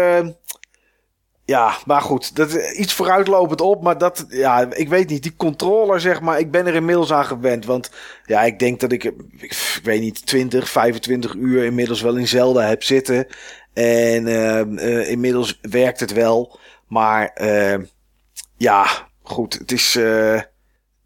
[1.48, 3.82] eh, Ja, maar goed, dat is iets vooruitlopend op.
[3.82, 7.24] Maar dat, ja, ik weet niet, die controller zeg maar, ik ben er inmiddels aan
[7.24, 7.64] gewend.
[7.64, 7.90] Want
[8.24, 9.04] ja, ik denk dat ik,
[9.38, 13.26] ik, weet niet, 20, 25 uur inmiddels wel in Zelda heb zitten.
[13.72, 16.58] En eh, inmiddels werkt het wel.
[16.88, 17.84] Maar ehm,
[18.56, 18.86] ja,
[19.22, 19.98] goed, het is...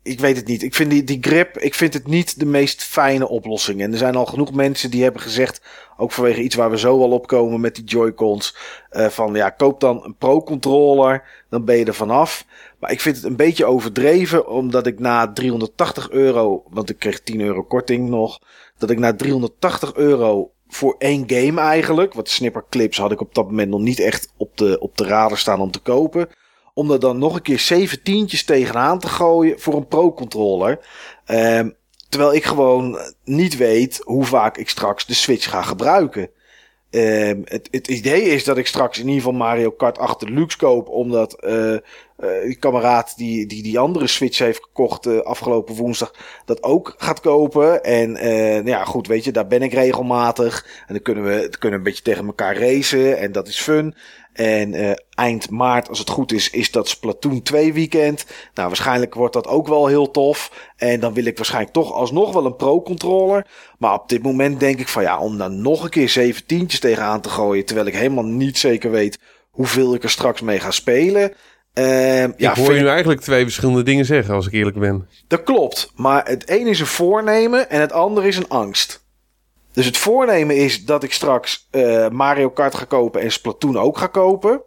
[0.02, 0.62] ik weet het niet.
[0.62, 3.80] Ik vind die, die grip, ik vind het niet de meest fijne oplossing.
[3.82, 5.62] En er zijn al genoeg mensen die hebben gezegd,
[5.96, 8.56] ook vanwege iets waar we zo al op komen met die Joy-Cons,
[8.90, 12.46] eh, van ja, koop dan een Pro-controller, dan ben je er vanaf.
[12.78, 17.22] Maar ik vind het een beetje overdreven, omdat ik na 380 euro, want ik kreeg
[17.22, 18.40] 10 euro korting nog,
[18.78, 23.34] dat ik na 380 euro voor één game eigenlijk, want Snipper Clips had ik op
[23.34, 26.28] dat moment nog niet echt op de, op de radar staan om te kopen
[26.74, 30.86] om er dan nog een keer zeven tientjes tegenaan te gooien voor een pro-controller.
[31.24, 31.70] Ehm,
[32.08, 36.30] terwijl ik gewoon niet weet hoe vaak ik straks de Switch ga gebruiken.
[36.92, 40.56] Ehm, het, het idee is dat ik straks in ieder geval Mario Kart 8 Deluxe
[40.56, 41.80] koop, omdat eh, eh,
[42.44, 47.20] die kameraad die, die die andere Switch heeft gekocht uh, afgelopen woensdag, dat ook gaat
[47.20, 47.84] kopen.
[47.84, 48.22] En uh,
[48.54, 50.66] nou ja, goed, weet je, daar ben ik regelmatig.
[50.86, 53.94] En dan kunnen we, kunnen we een beetje tegen elkaar racen en dat is fun.
[54.32, 58.26] En uh, eind maart, als het goed is, is dat Splatoon 2 weekend.
[58.54, 60.70] Nou, waarschijnlijk wordt dat ook wel heel tof.
[60.76, 63.46] En dan wil ik waarschijnlijk toch alsnog wel een pro-controller.
[63.78, 66.80] Maar op dit moment denk ik van ja, om dan nog een keer zeven tientjes
[66.80, 67.64] tegenaan te gooien.
[67.64, 69.18] Terwijl ik helemaal niet zeker weet
[69.50, 71.32] hoeveel ik er straks mee ga spelen.
[71.74, 75.09] Uh, ik ja, hoor je nu eigenlijk twee verschillende dingen zeggen, als ik eerlijk ben.
[75.26, 75.92] Dat klopt.
[75.96, 79.04] Maar het een is een voornemen en het andere is een angst.
[79.72, 83.98] Dus het voornemen is dat ik straks uh, Mario Kart ga kopen en Splatoon ook
[83.98, 84.62] ga kopen.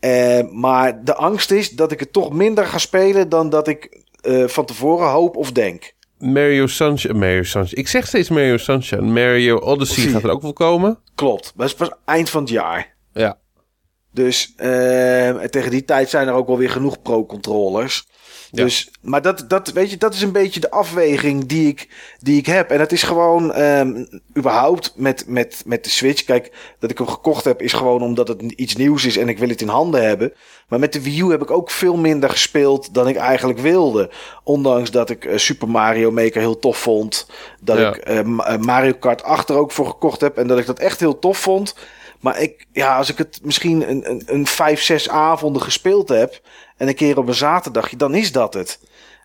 [0.00, 4.02] Uh, maar de angst is dat ik het toch minder ga spelen dan dat ik
[4.22, 5.92] uh, van tevoren hoop of denk.
[6.18, 7.80] Mario Sunshine, Mario Sunshine.
[7.80, 9.02] Ik zeg steeds Mario Sunshine.
[9.02, 10.98] Mario Odyssey gaat er ook wel komen.
[11.14, 12.94] Klopt, dat is pas eind van het jaar.
[13.12, 13.38] Ja.
[14.12, 14.54] Dus
[15.50, 18.06] tegen die tijd zijn er ook wel weer genoeg pro-controllers.
[18.54, 22.38] Dus, maar dat, dat, weet je, dat is een beetje de afweging die ik, die
[22.38, 22.70] ik heb.
[22.70, 26.24] En het is gewoon, um, überhaupt met, met, met de Switch.
[26.24, 29.38] Kijk, dat ik hem gekocht heb is gewoon omdat het iets nieuws is en ik
[29.38, 30.32] wil het in handen hebben.
[30.68, 34.10] Maar met de Wii U heb ik ook veel minder gespeeld dan ik eigenlijk wilde.
[34.44, 37.26] Ondanks dat ik uh, Super Mario Maker heel tof vond.
[37.60, 37.94] Dat ja.
[37.94, 41.00] ik uh, Mario Kart 8 er ook voor gekocht heb en dat ik dat echt
[41.00, 41.74] heel tof vond.
[42.24, 46.40] Maar ik, ja, als ik het misschien een, een, een vijf, zes avonden gespeeld heb.
[46.76, 48.80] En een keer op een zaterdagje, dan is dat het.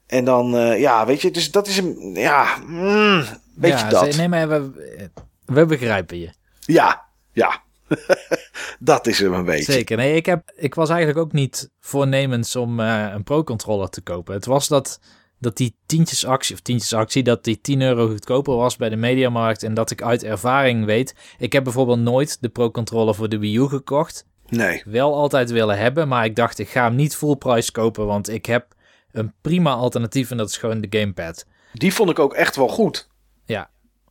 [0.08, 3.24] En dan, uh, ja, weet je, dus dat is een, ja, mm,
[3.56, 4.16] weet ja, je dat.
[4.16, 5.10] Nee, maar we,
[5.46, 6.30] we begrijpen je.
[6.60, 7.62] Ja, ja.
[8.80, 9.72] dat is hem een beetje.
[9.72, 9.98] Zeker.
[9.98, 14.34] Nee, ik, heb, ik was eigenlijk ook niet voornemens om uh, een Pro-controller te kopen.
[14.34, 15.00] Het was dat
[15.40, 19.64] dat die tientjesactie, of tientjesactie, dat die 10 euro goedkoper was bij de Mediamarkt.
[19.64, 21.16] En dat ik uit ervaring weet.
[21.38, 24.26] Ik heb bijvoorbeeld nooit de Pro Controller voor de Wii U gekocht.
[24.50, 24.82] Nee.
[24.86, 28.06] Wel altijd willen hebben, maar ik dacht ik ga hem niet full price kopen.
[28.06, 28.76] Want ik heb
[29.12, 31.46] een prima alternatief en dat is gewoon de Gamepad.
[31.74, 33.10] Die vond ik ook echt wel goed.
[33.46, 33.70] Ja.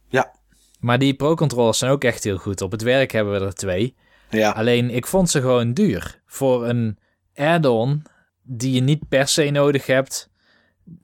[0.09, 0.33] Ja.
[0.81, 2.61] Maar die Pro Controllers zijn ook echt heel goed.
[2.61, 3.97] Op het werk hebben we er twee.
[4.31, 4.51] Ja.
[4.51, 6.21] Alleen ik vond ze gewoon duur.
[6.27, 6.99] Voor een
[7.35, 8.03] add-on
[8.43, 10.31] die je niet per se nodig hebt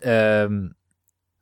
[0.00, 0.76] um,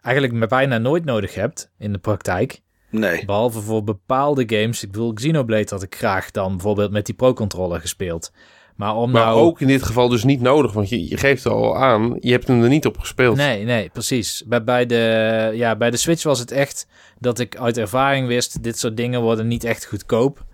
[0.01, 2.60] eigenlijk bijna nooit nodig hebt in de praktijk.
[2.93, 3.24] Nee.
[3.24, 4.82] Behalve voor bepaalde games.
[4.82, 8.32] Ik bedoel, Xenoblade had ik graag dan bijvoorbeeld met die Pro-controller gespeeld.
[8.77, 9.40] Maar, om maar nou...
[9.40, 12.31] ook in dit geval dus niet nodig, want je, je geeft er al aan, je
[12.31, 13.36] hebt hem er niet op gespeeld.
[13.36, 14.43] Nee, nee, precies.
[14.47, 16.86] Bij, bij, de, ja, bij de Switch was het echt
[17.19, 20.44] dat ik uit ervaring wist, dit soort dingen worden niet echt goedkoop.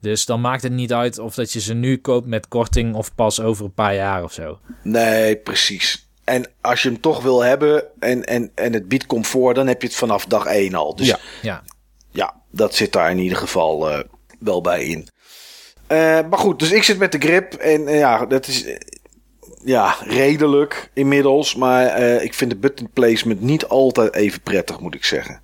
[0.00, 3.14] Dus dan maakt het niet uit of dat je ze nu koopt met korting of
[3.14, 4.58] pas over een paar jaar of zo.
[4.82, 6.08] Nee, precies.
[6.24, 9.82] En als je hem toch wil hebben en, en, en het biedt comfort, dan heb
[9.82, 10.96] je het vanaf dag één al.
[10.96, 11.62] Dus ja, ja.
[12.10, 13.98] ja dat zit daar in ieder geval uh,
[14.38, 15.08] wel bij in.
[15.88, 18.64] Uh, maar goed, dus ik zit met de grip en uh, ja, dat is
[19.64, 21.54] ja, redelijk inmiddels.
[21.54, 25.40] Maar ik vind de button placement niet altijd even prettig, moet ik zeggen.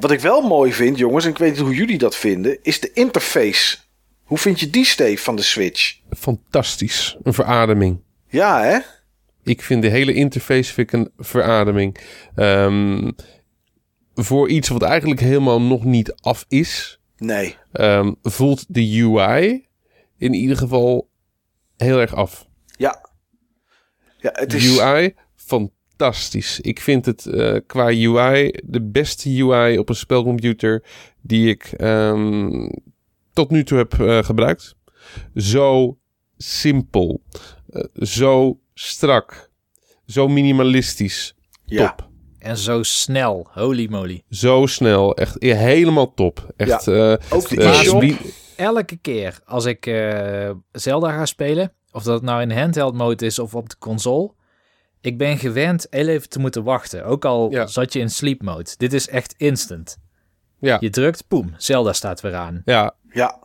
[0.00, 2.80] wat ik wel mooi vind, jongens, en ik weet niet hoe jullie dat vinden, is
[2.80, 3.76] de interface.
[4.24, 5.96] Hoe vind je die, Steve, van de Switch?
[6.18, 7.16] Fantastisch.
[7.22, 8.00] Een verademing.
[8.28, 8.78] Ja, hè?
[9.44, 11.96] Ik vind de hele interface vind ik een verademing.
[12.36, 13.14] Um,
[14.14, 17.00] voor iets wat eigenlijk helemaal nog niet af is.
[17.16, 17.56] Nee.
[17.72, 19.66] Um, voelt de UI
[20.18, 21.08] in ieder geval
[21.76, 22.46] heel erg af.
[22.76, 23.08] Ja.
[24.18, 24.80] Ja, het is...
[24.80, 26.60] UI, fantastisch.
[26.60, 30.84] Ik vind het uh, qua UI de beste UI op een spelcomputer
[31.20, 32.70] die ik um,
[33.32, 34.76] tot nu toe heb uh, gebruikt.
[35.34, 35.98] Zo
[36.36, 37.22] simpel.
[37.70, 39.50] Uh, zo strak.
[40.06, 41.34] Zo minimalistisch.
[41.64, 41.88] Ja.
[41.88, 42.08] Top.
[42.38, 43.48] En zo snel.
[43.50, 44.22] Holy moly.
[44.30, 45.14] Zo snel.
[45.16, 46.52] Echt helemaal top.
[46.56, 46.84] Echt.
[46.84, 46.92] Ja.
[47.12, 48.16] Uh, Ook de uh, spe-
[48.56, 53.26] Elke keer als ik uh, Zelda ga spelen, of dat het nou in handheld mode
[53.26, 54.32] is of op de console,
[55.00, 57.04] ik ben gewend heel even te moeten wachten.
[57.04, 57.66] Ook al Ja.
[57.66, 58.70] zat je in sleep mode.
[58.76, 59.96] Dit is echt instant.
[60.60, 60.76] Ja.
[60.80, 62.62] Je drukt, poem, Zelda staat weer aan.
[62.64, 63.42] ja, Ja,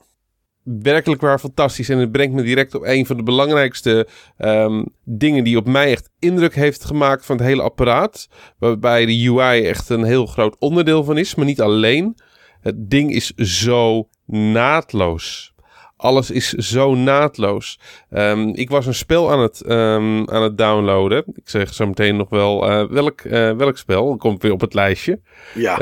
[0.81, 1.89] werkelijk waar fantastisch.
[1.89, 5.91] En het brengt me direct op een van de belangrijkste ehm, dingen die op mij
[5.91, 8.29] echt indruk heeft gemaakt van het hele apparaat.
[8.59, 12.17] Waarbij de UI echt een heel groot onderdeel van is, maar niet alleen.
[12.61, 15.53] Het ding is zo naadloos.
[15.97, 17.79] Alles is zo naadloos.
[18.09, 21.23] Ehm, ik was een spel aan het, ehm, aan het downloaden.
[21.33, 24.09] Ik zeg zo meteen nog wel eh, welk, eh, welk spel.
[24.09, 25.19] Dat komt weer op het lijstje.
[25.53, 25.77] ja.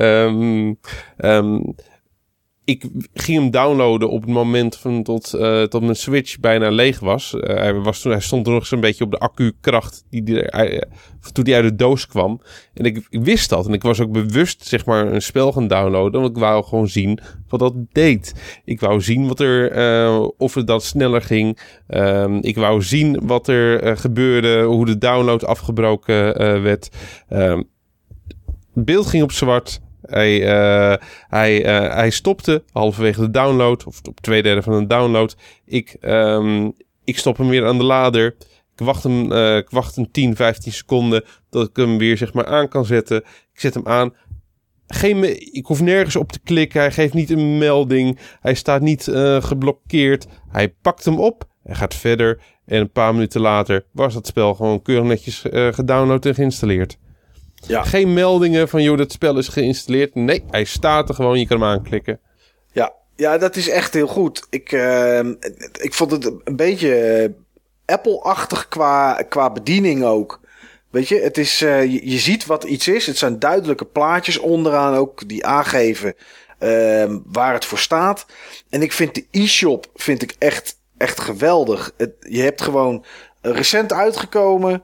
[2.67, 6.99] Ik ging hem downloaden op het moment van tot, uh, tot mijn Switch bijna leeg
[6.99, 7.33] was.
[7.33, 10.81] Uh, hij, was hij stond er nog zo'n beetje op de accukracht die, die, uh,
[11.31, 12.41] toen hij uit de doos kwam.
[12.73, 13.67] En ik, wist dat.
[13.67, 16.21] En ik was ook bewust zeg maar een spel gaan downloaden.
[16.21, 18.33] Want ik wou gewoon zien wat dat deed.
[18.65, 19.71] Ik wou zien wat er,
[20.37, 21.59] of het dat sneller ging.
[21.87, 24.63] Um, ik wou zien wat er gebeurde.
[24.63, 26.89] Hoe de download afgebroken werd.
[27.27, 27.65] Het
[28.73, 29.81] beeld ging op zwart.
[30.07, 30.95] Hij, uh,
[31.27, 35.35] hij, uh, hij stopte halverwege de download, of op twee derde van de download.
[35.65, 36.73] Ik, um,
[37.03, 38.35] ik stop hem weer aan de lader.
[38.75, 42.45] Ik wacht, hem, uh, wacht een 10, 15 seconden dat ik hem weer zeg maar
[42.45, 43.17] aan kan zetten.
[43.53, 44.13] Ik zet hem aan.
[44.87, 46.81] Geen, ik hoef nergens op te klikken.
[46.81, 48.19] Hij geeft niet een melding.
[48.39, 49.03] Hij staat niet
[49.39, 50.27] geblokkeerd.
[50.49, 51.47] Hij pakt hem op.
[51.63, 52.39] Hij gaat verder.
[52.65, 56.97] En een paar minuten later was dat spel gewoon keurig netjes gedownload en geïnstalleerd.
[57.67, 57.83] Ja.
[57.83, 60.15] Geen meldingen van, joh, dat spel is geïnstalleerd.
[60.15, 62.19] Nee, hij staat er gewoon, je kan hem aanklikken.
[62.71, 64.47] Ja, ja dat is echt heel goed.
[64.49, 65.19] Ik, uh,
[65.73, 67.29] ik vond het een beetje eh,
[67.95, 70.39] Apple-achtig qua, qua bediening ook.
[70.89, 73.07] Weet je, het is, uh, je, je, ziet wat iets is.
[73.07, 76.13] Het zijn duidelijke plaatjes onderaan ook die aangeven
[76.59, 78.25] uh, waar het voor staat.
[78.69, 81.91] En ik vind de e-shop vind ik echt, echt geweldig.
[81.97, 83.05] Het, je hebt gewoon
[83.41, 84.83] recent uitgekomen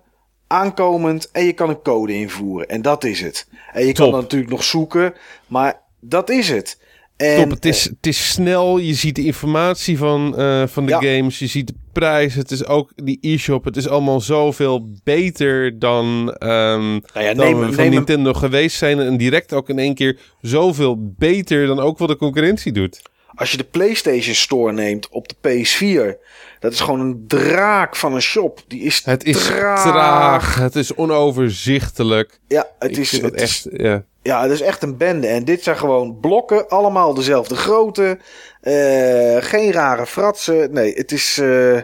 [0.54, 2.70] aankomend en je kan een code invoeren.
[2.70, 3.48] En dat is het.
[3.74, 5.14] En je kan dan natuurlijk nog zoeken,
[5.48, 6.82] maar dat is het.
[7.18, 8.78] En, Top, het is, het is snel.
[8.78, 11.40] Je ziet de informatie van, uh, van de games.
[11.40, 12.34] Je ziet de prijs.
[12.34, 13.64] Het is ook die e-shop.
[13.64, 16.06] Het is allemaal zoveel beter dan,
[16.40, 19.00] um, nou ja, dan neem, van Nintendo geweest zijn.
[19.00, 23.02] En direct ook in één keer zoveel beter dan ook wat de concurrentie doet.
[23.36, 26.20] Als je de PlayStation Store neemt op de PS4,
[26.60, 28.64] dat is gewoon een draak van een shop.
[28.68, 30.56] Die is het is traag.
[30.56, 32.40] Het is onoverzichtelijk.
[32.48, 33.68] Ja, het is het echt.
[33.72, 34.06] ja.
[34.22, 35.28] ja, het is echt een bende.
[35.28, 38.20] En dit zijn gewoon blokken, allemaal dezelfde grootte.
[38.62, 40.74] Uh, geen rare fratsen.
[40.74, 41.82] Nee, het is, uh,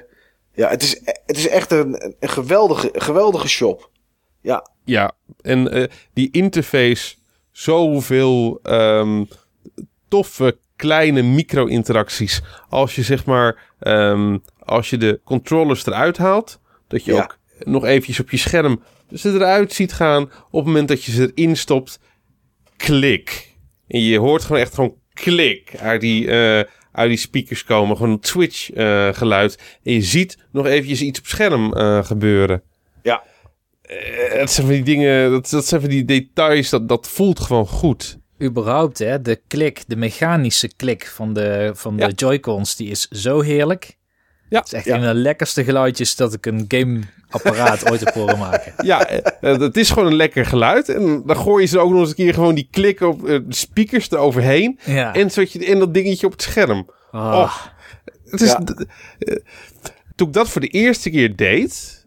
[0.54, 3.90] ja, het is, het is echt een, een geweldige, geweldige shop.
[4.42, 4.68] Ja.
[4.84, 5.12] Ja,
[5.42, 7.16] en uh, die interface,
[7.52, 9.28] zoveel um,
[10.08, 12.42] toffe kleine micro-interacties.
[12.70, 17.86] Als je zeg maar, um, als je de controllers eruit haalt, dat je ook nog
[17.86, 18.82] eventjes op je scherm
[19.14, 20.24] ze eruit ziet gaan.
[20.24, 22.00] Op het moment dat je ze erin stopt,
[22.78, 23.56] klik.
[23.88, 26.60] En je hoort gewoon echt gewoon klik uit die, uh,
[26.92, 27.98] uit die speakers komen.
[27.98, 29.80] Gewoon een Twitch uh, geluid.
[29.84, 32.64] En je ziet nog eventjes iets op scherm uh, gebeuren.
[33.04, 33.24] Ja.
[34.38, 37.68] dat zijn van die dingen, dat, dat zijn van die details, dat, dat voelt gewoon
[37.68, 43.08] goed überhaupt, hè, de klik, de mechanische klik van de, van de Joy-Cons, die is
[43.08, 43.98] zo heerlijk.
[44.50, 44.60] Ja.
[44.60, 48.38] Het is echt een van de lekkerste geluidjes dat ik een gameapparaat ooit heb horen
[48.38, 48.74] maken.
[48.86, 50.90] Ja, eh, het is gewoon een lekker geluid.
[50.90, 53.28] En dan gooi je ze ook nog eens een keer gewoon die klik op uh,
[53.28, 54.80] de speakers eroverheen.
[54.86, 55.14] Ja.
[55.14, 56.90] En zet je in dat dingetje op het scherm.
[57.12, 57.22] Oh.
[57.22, 57.56] oh
[58.26, 58.56] het is,
[60.16, 62.06] toen ik dat voor de eerste keer deed,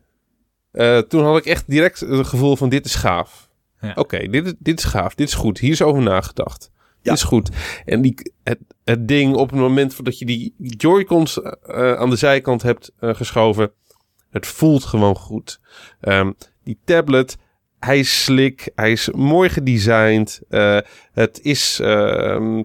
[0.72, 3.41] uh, toen had ik echt direct het gevoel van dit is gaaf.
[3.82, 3.92] Ja.
[3.94, 6.70] Oké, dit, dit is gaaf, dit is goed, hier is over nagedacht.
[6.72, 6.80] Ja.
[7.02, 7.50] Dit is goed.
[7.84, 11.52] En die, het, het ding op het moment dat je die Joy-Cons uh,
[11.94, 13.72] aan de zijkant hebt uh, geschoven,
[14.30, 15.60] het voelt gewoon goed.
[16.00, 16.34] Um,
[16.64, 17.36] die tablet,
[17.78, 20.42] hij is slick, hij is mooi gedesigned.
[20.48, 20.78] Uh,
[21.12, 22.60] het is, uh,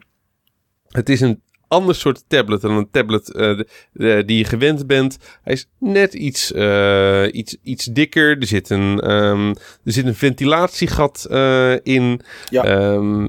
[0.88, 3.60] het is een ander soort tablet dan een tablet uh,
[4.26, 5.18] die je gewend bent.
[5.44, 8.38] Hij is net iets, uh, iets, iets dikker.
[8.39, 9.49] Er zit een, um,
[9.84, 12.22] er zit een ventilatiegat uh, in.
[12.49, 12.91] Ja.
[12.94, 13.27] Um,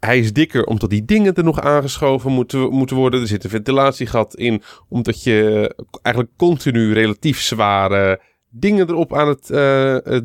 [0.00, 3.20] hij is dikker omdat die dingen er nog aangeschoven moeten, moeten worden.
[3.20, 8.20] Er zit een ventilatiegat in omdat je eigenlijk continu relatief zware
[8.50, 9.48] dingen erop aan het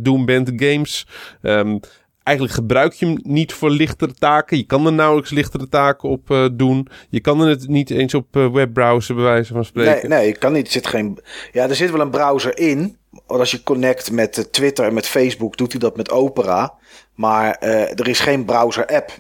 [0.03, 0.52] doen bent.
[0.56, 1.07] Games.
[1.41, 1.80] Um,
[2.23, 4.57] eigenlijk gebruik je hem niet voor lichtere taken.
[4.57, 6.88] Je kan er nauwelijks lichtere taken op uh, doen.
[7.10, 10.10] Je kan er het niet eens op uh, webbrowser bij wijze van spreken.
[10.10, 10.65] Nee, nee, ik kan niet.
[10.65, 11.19] Er zit geen.
[11.52, 12.98] Ja, er zit wel een browser in.
[13.27, 16.73] Als je connect met eh, Twitter en met Facebook, doet hij dat met Opera.
[17.15, 19.11] Maar uh, er is geen browser-app.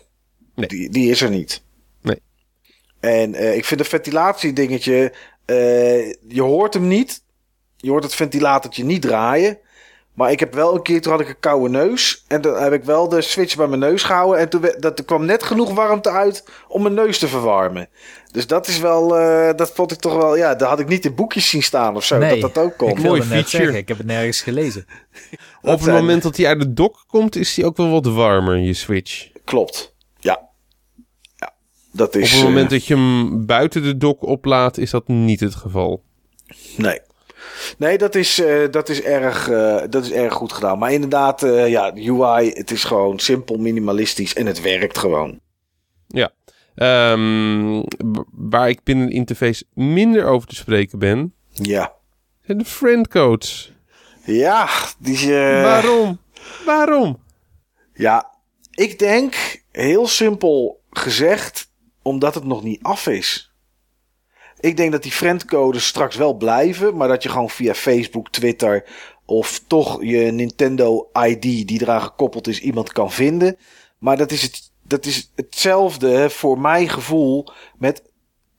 [0.55, 0.67] Nee.
[0.67, 1.63] Die, die is er niet.
[2.01, 2.21] Nee.
[2.99, 5.13] En ik vind een ventilatiedingetje.
[6.27, 7.23] je hoort hem niet.
[7.77, 9.57] Je hoort het ventilatortje niet draaien.
[10.21, 12.23] Maar ik heb wel een keer, toen had ik een koude neus.
[12.27, 14.39] En dan heb ik wel de switch bij mijn neus gehouden.
[14.39, 17.89] En toen dat, er kwam net genoeg warmte uit om mijn neus te verwarmen.
[18.31, 21.05] Dus dat is wel, uh, dat vond ik toch wel, ja, daar had ik niet
[21.05, 22.17] in boekjes zien staan of zo.
[22.17, 22.89] Nee, dat dat ook kon.
[22.89, 23.47] Ik Mooi feature.
[23.47, 24.85] Zeggen, ik heb het nergens gelezen.
[25.61, 28.57] Op het moment dat hij uit de dock komt, is hij ook wel wat warmer,
[28.57, 29.29] je switch.
[29.45, 30.49] Klopt, ja.
[31.35, 31.53] ja
[31.91, 35.07] dat is, Op het moment uh, dat je hem buiten de dock oplaat, is dat
[35.07, 36.03] niet het geval.
[36.77, 36.99] Nee.
[37.77, 40.77] Nee, dat is, uh, dat, is erg, uh, dat is erg goed gedaan.
[40.79, 45.39] Maar inderdaad, uh, ja, UI, het is gewoon simpel, minimalistisch en het werkt gewoon.
[46.07, 46.29] Ja,
[46.75, 47.81] Ehm,
[48.31, 51.93] waar ik binnen de interface minder over te spreken ben, Ja.
[52.45, 53.73] zijn de friendcodes.
[54.25, 54.67] Ja,
[54.99, 55.17] die...
[55.39, 56.19] eh, Waarom?
[56.65, 57.19] Waarom?
[57.93, 58.35] Ja,
[58.71, 61.71] ik denk, heel simpel gezegd,
[62.01, 63.50] omdat het nog niet af is.
[64.61, 68.85] Ik denk dat die friendcodes straks wel blijven, maar dat je gewoon via Facebook, Twitter
[69.25, 73.57] of toch je Nintendo ID die eraan gekoppeld is, iemand kan vinden.
[73.97, 77.47] Maar dat is, het, dat is hetzelfde hè, voor mijn gevoel
[77.77, 78.03] met.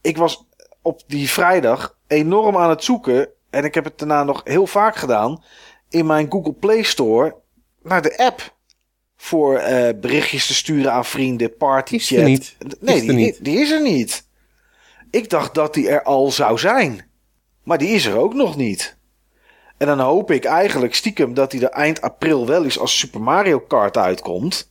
[0.01, 0.47] Ik was
[0.83, 4.97] op die vrijdag enorm aan het zoeken en ik heb het daarna nog heel vaak
[4.97, 5.45] gedaan
[5.89, 7.37] in mijn Google Play Store
[7.83, 8.55] naar de app
[9.17, 12.55] voor eh, berichtjes te sturen aan vrienden, party chat.
[12.81, 14.31] Nee, die, die is er niet.
[15.13, 17.07] Ik dacht dat die er al zou zijn.
[17.63, 18.97] Maar die is er ook nog niet.
[19.79, 23.21] En dan hoop ik eigenlijk stiekem dat hij er eind april wel eens als Super
[23.21, 24.71] Mario Kart uitkomt.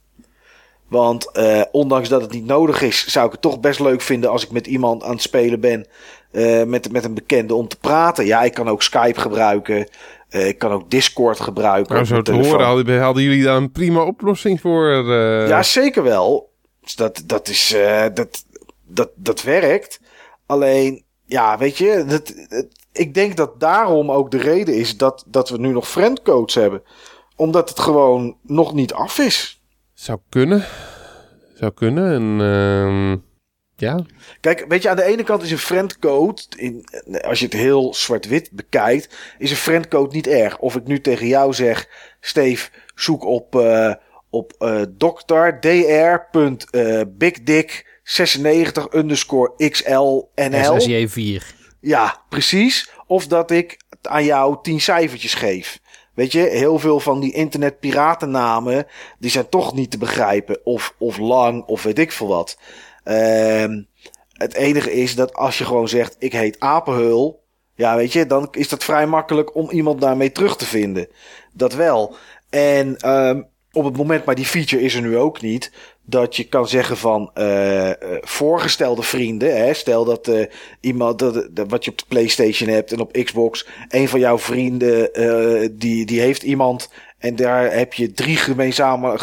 [0.88, 4.30] Want eh, ondanks dat het niet nodig is, zou ik het toch best leuk vinden
[4.30, 5.88] als ik met iemand aan het spelen ben.
[6.32, 8.26] eh, met, met een bekende om te praten.
[8.26, 9.88] Ja, ik kan ook Skype gebruiken.
[10.30, 11.90] Eh, ik kan ook Discord gebruiken.
[11.94, 14.90] Nou, op zo te horen hadden, hadden jullie daar een prima oplossing voor.
[15.48, 16.52] Ja, zeker wel.
[16.82, 17.76] Dus dat, dat, is,
[18.14, 18.46] dat,
[18.88, 20.00] dat, dat werkt.
[20.52, 25.24] Alleen, ja, weet je, dat, het- ik denk dat daarom ook de reden is dat,
[25.28, 26.84] dat we nu nog friendcodes hebben.
[27.36, 29.62] Omdat het gewoon nog niet af is.
[29.94, 30.66] Zou kunnen.
[31.54, 32.14] Zou kunnen.
[32.14, 33.18] En, ehm,
[33.76, 34.06] ja.
[34.40, 36.86] Kijk, weet je, aan de ene kant is een friendcode, in,
[37.22, 40.58] als je het heel zwart-wit bekijkt, is een friendcode niet erg.
[40.60, 41.88] Of ik nu tegen jou zeg,
[42.20, 43.94] Steve, zoek op, eh
[44.30, 45.60] op eh dokter
[48.12, 50.30] dr.bigdick96 underscore xlnl.
[50.36, 51.44] SSJ4.
[51.80, 52.90] Ja, precies.
[53.08, 55.80] Of dat ik aan jou tien cijfertjes geef.
[56.14, 58.88] Weet je, heel veel van die internetpiratennamen,
[59.20, 60.66] die zijn toch niet te begrijpen.
[60.66, 62.58] Of, of lang, of weet ik veel wat.
[63.04, 63.82] Ehm
[64.42, 67.44] het enige is dat als je gewoon zegt, ik heet Apenhul.
[67.76, 71.08] Ja, weet je, dan is dat vrij makkelijk om iemand daarmee terug te vinden.
[71.54, 72.16] Dat wel.
[72.50, 73.42] En ehm
[73.74, 75.72] op het moment, maar die feature is er nu ook niet.
[76.04, 77.90] Dat je kan zeggen van eh,
[78.22, 79.58] voorgestelde vrienden.
[79.58, 80.46] Hè, stel dat eh,
[80.80, 83.68] iemand, dat, wat je op de PlayStation hebt en op Xbox.
[83.90, 86.90] Een van jouw vrienden, eh, die, die heeft iemand.
[87.18, 88.38] En daar heb je drie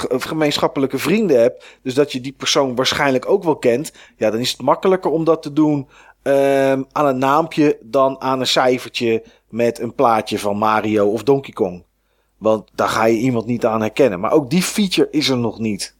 [0.08, 1.64] gemeenschappelijke vrienden hebt.
[1.82, 3.92] Dus dat je die persoon waarschijnlijk ook wel kent.
[4.16, 5.88] Ja, dan is het makkelijker om dat te doen
[6.22, 11.52] ehm, aan een naampje dan aan een cijfertje met een plaatje van Mario of Donkey
[11.52, 11.86] Kong.
[12.38, 14.20] Want daar ga je iemand niet aan herkennen.
[14.20, 15.96] Maar ook die feature is er nog niet.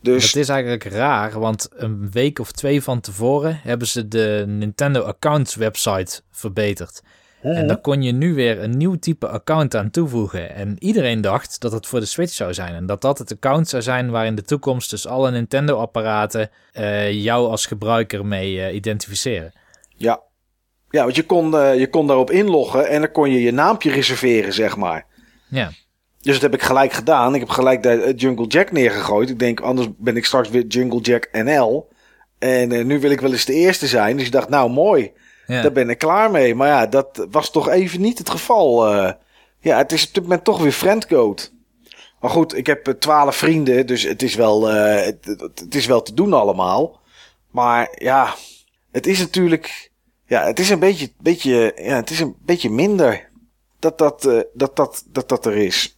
[0.00, 4.44] Dus Het is eigenlijk raar, want een week of twee van tevoren hebben ze de
[4.46, 7.02] Nintendo Accounts website verbeterd.
[7.42, 10.54] En daar kon je nu weer een nieuw type account aan toevoegen.
[10.54, 12.74] En iedereen dacht dat het voor de Switch zou zijn.
[12.74, 17.12] En dat dat het account zou zijn waar in de toekomst dus alle Nintendo-apparaten eh,
[17.12, 19.52] jou als gebruiker mee eh, identificeren.
[19.96, 20.24] ja.
[20.90, 23.90] Ja, want je kon, eh, je kon daarop inloggen en dan kon je je naampje
[23.90, 25.06] reserveren, zeg maar.
[25.48, 25.70] Ja,
[26.20, 27.34] Dus dat heb ik gelijk gedaan.
[27.34, 29.30] Ik heb gelijk daar eh, Jungle Jack neergegooid.
[29.30, 31.88] Ik denk, anders ben ik straks weer Jungle Jack NL.
[32.38, 34.16] En eh, nu wil ik wel eens de eerste zijn.
[34.16, 35.12] Dus ik dacht, nou mooi.
[35.46, 35.62] ja.
[35.62, 36.54] Daar ben ik klaar mee.
[36.54, 38.86] Maar ja, dat was toch even niet het geval.
[38.94, 39.12] eh.
[39.60, 41.42] ja, het is op dit moment toch weer friendcode.
[42.20, 43.86] Maar goed, ik heb twaalf vrienden.
[43.86, 47.00] Dus het is, wel, het is wel te doen allemaal.
[47.50, 48.34] Maar ja,
[48.92, 49.90] het is natuurlijk...
[50.26, 53.28] Ja, het is een beetje, beetje, ja, het is een beetje minder
[53.78, 55.90] dat dat, eh, dat, dat, dat, dat er is.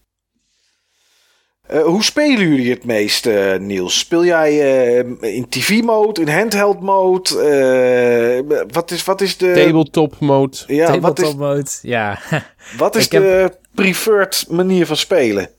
[1.63, 3.99] Eh, hoe spelen jullie het meest, eh, Niels?
[3.99, 4.51] Speel jij
[4.99, 7.41] eh, in TV-mode, in handheld-mode?
[7.41, 9.53] Eh, wat, is, wat is de...
[9.55, 10.57] Tabletop mode.
[10.67, 12.19] ja, wat is, Tabletop mode, ja.
[12.79, 15.51] wat is heb- de preferred manier van spelen?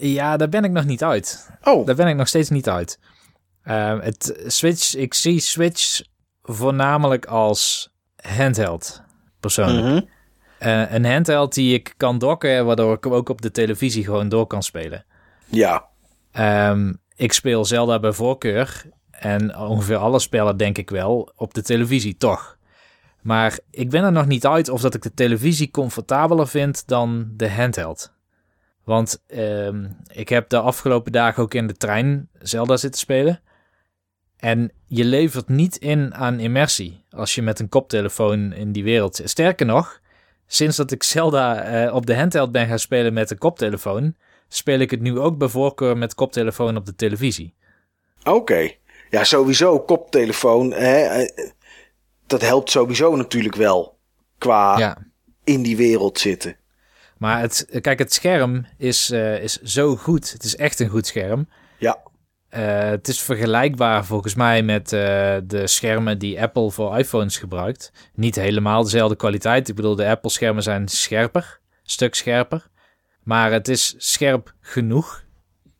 [0.00, 1.48] ja, daar ben ik nog niet uit.
[1.62, 2.98] Oh, Daar ben ik nog steeds niet uit.
[3.62, 6.00] Ehm, het Switch, ik zie Switch
[6.42, 9.02] voornamelijk als handheld,
[9.40, 9.86] persoonlijk.
[9.86, 10.00] mhm.
[10.64, 14.28] Eh, een handheld die ik kan docken, waardoor ik hem ook op de televisie gewoon
[14.28, 15.04] door kan spelen.
[15.46, 15.86] ja.
[16.32, 18.84] Ehm, ik speel Zelda bij voorkeur.
[19.10, 22.58] En ongeveer alle spellen denk ik wel op de televisie, toch.
[23.20, 27.32] Maar ik ben er nog niet uit of dat ik de televisie comfortabeler vind dan
[27.36, 28.12] de handheld.
[28.84, 33.40] Want ehm, ik heb de afgelopen dagen ook in de trein Zelda zitten spelen.
[34.36, 39.16] En je levert niet in aan immersie als je met een koptelefoon in die wereld
[39.16, 39.30] zit.
[39.30, 40.02] Sterker nog,
[40.46, 44.14] sinds dat ik Zelda eh, op de handheld ben gaan spelen met een koptelefoon,
[44.48, 47.54] speel ik het nu ook bij voorkeur met koptelefoon op de televisie.
[48.24, 48.70] Oké.
[49.10, 50.72] Ja, sowieso koptelefoon.
[50.72, 51.48] Hè, eh,
[52.26, 53.98] dat helpt sowieso natuurlijk wel.
[54.38, 54.98] Qua Ja.
[55.44, 56.56] in die wereld zitten.
[57.18, 60.32] Maar het, kijk, het scherm is, eh, is zo goed.
[60.32, 61.48] Het is echt een goed scherm.
[61.78, 62.02] Ja.
[62.54, 67.92] Eh, het is vergelijkbaar volgens mij met eh, de schermen die Apple voor iPhones gebruikt.
[68.14, 69.68] Niet helemaal dezelfde kwaliteit.
[69.68, 72.66] Ik bedoel, de Apple-schermen zijn scherper, stuk scherper.
[73.22, 75.24] Maar het is scherp genoeg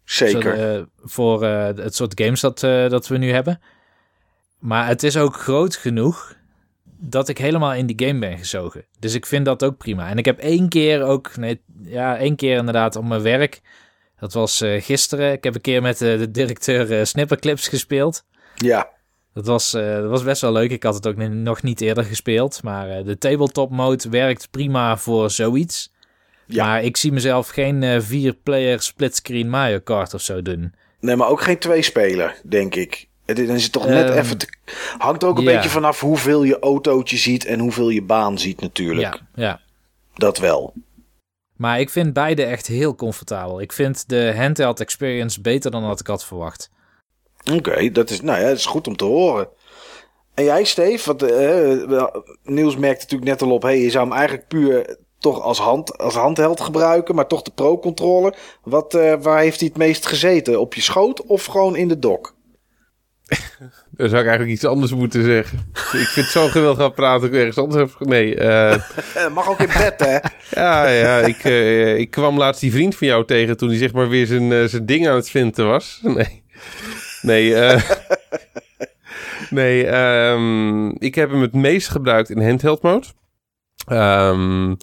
[0.04, 0.76] Zeker.
[0.76, 2.60] eh, voor het soort games dat,
[2.90, 3.60] dat we nu hebben.
[4.58, 6.36] Maar het is ook groot genoeg
[6.98, 8.84] dat ik helemaal in die game ben gezogen.
[8.98, 10.08] Dus ik vind dat ook prima.
[10.08, 13.60] En ik heb één keer ook, nee, ja, één keer inderdaad op mijn werk.
[14.24, 15.32] Dat was eh, gisteren.
[15.32, 18.24] Ik heb een keer met eh, de directeur eh, Snipperclips gespeeld.
[18.56, 18.92] ja.
[19.34, 20.70] Dat was, dat was best wel leuk.
[20.70, 22.62] Ik had het ook nog niet eerder gespeeld.
[22.62, 25.92] Maar de tabletop mode werkt prima voor zoiets.
[26.46, 26.64] Ja.
[26.64, 30.74] Maar ik zie mezelf geen vier-player splitscreen Mario Kart of zo doen.
[31.00, 33.08] Nee, maar ook geen twee-speler, denk ik.
[33.24, 34.46] Het is- dan is het toch net Ehm, even te...
[34.98, 39.20] Hangt ook een beetje vanaf hoeveel je autootje ziet en hoeveel je baan ziet natuurlijk.
[39.34, 39.60] Ja, ja.
[40.14, 40.72] Dat wel.
[41.64, 43.60] Maar ik vind beide echt heel comfortabel.
[43.60, 46.70] Ik vind de handheld experience beter dan wat ik had verwacht.
[47.52, 49.48] Oké, dat, is, nou ja, dat is goed om te horen.
[50.34, 51.06] En jij, Steve?
[51.06, 51.20] Want,
[51.90, 53.62] wel, Niels merkte natuurlijk net al op...
[53.62, 57.14] Hey, je zou hem eigenlijk puur toch als, hand, als handheld gebruiken...
[57.14, 58.36] maar toch de Pro-controller.
[58.62, 60.60] Wat, eh, waar heeft hij het meest gezeten?
[60.60, 62.34] Op je schoot of gewoon in de dock?
[63.96, 65.58] Dan zou ik eigenlijk iets anders moeten zeggen.
[65.74, 67.20] ik vind het zo geweldig gaan praten.
[67.20, 68.08] dat Ik ergens anders heb...
[68.08, 68.80] Nee, eh,
[69.24, 70.18] Eh, mag ook in bed, hè?
[70.62, 71.18] ja, ja.
[71.18, 74.26] Ik, eh, ik kwam laatst die vriend van jou tegen toen hij zeg maar weer
[74.26, 76.00] zijn, zijn ding aan het vinden was.
[76.02, 76.42] Nee.
[77.22, 77.82] Nee, eh,
[79.50, 83.06] nee ehm, ik heb hem het meest gebruikt in handheld mode.
[83.86, 84.74] Ehm,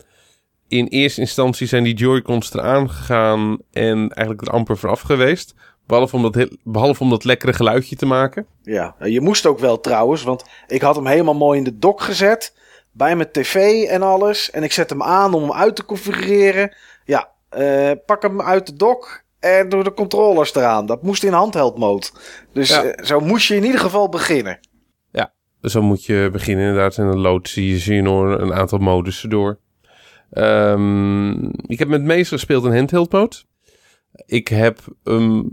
[0.67, 5.53] in eerste instantie zijn die Joy-Cons eraan gegaan en eigenlijk er amper vanaf geweest.
[5.87, 8.45] Behalve om, dat behalve om dat lekkere geluidje te maken.
[8.61, 12.01] Ja, je moest ook wel trouwens, want ik had hem helemaal mooi in de dock
[12.01, 12.55] gezet.
[12.91, 14.51] Bij mijn tv en alles.
[14.51, 16.75] En ik zet hem aan om hem uit te configureren.
[17.05, 20.85] Ja, eh, pak hem uit de dock en door de controllers eraan.
[20.85, 22.07] Dat moest in handheld mode.
[22.53, 22.83] Dus Ja.
[22.83, 24.59] eh, zo moest je in ieder geval beginnen.
[25.61, 26.97] Dus dan moet je beginnen inderdaad.
[26.97, 29.59] En dan lood zie je, zie je nog een aantal modussen door.
[30.31, 33.35] Ehm, ik heb met het meeste gespeeld in handheld mode.
[34.25, 35.49] Ik heb hem...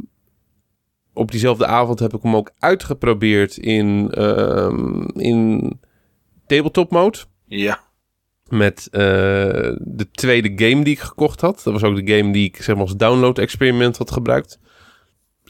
[1.19, 5.73] op diezelfde avond heb ik hem ook uitgeprobeerd in, ehm, in
[6.47, 7.19] tabletop mode.
[7.47, 7.81] Ja.
[8.49, 9.01] Met eh,
[9.78, 11.61] de tweede game die ik gekocht had.
[11.65, 14.59] Dat was ook de game die ik zeg maar als download experiment had gebruikt.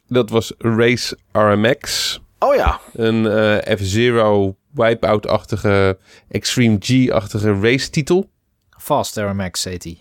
[0.07, 2.21] Dat was Race RMX.
[2.39, 2.81] Oh ja.
[2.93, 8.31] Een eh, F-Zero Wipeout-achtige, Extreme G-achtige race-titel.
[8.79, 9.99] Fast RMX heet hij.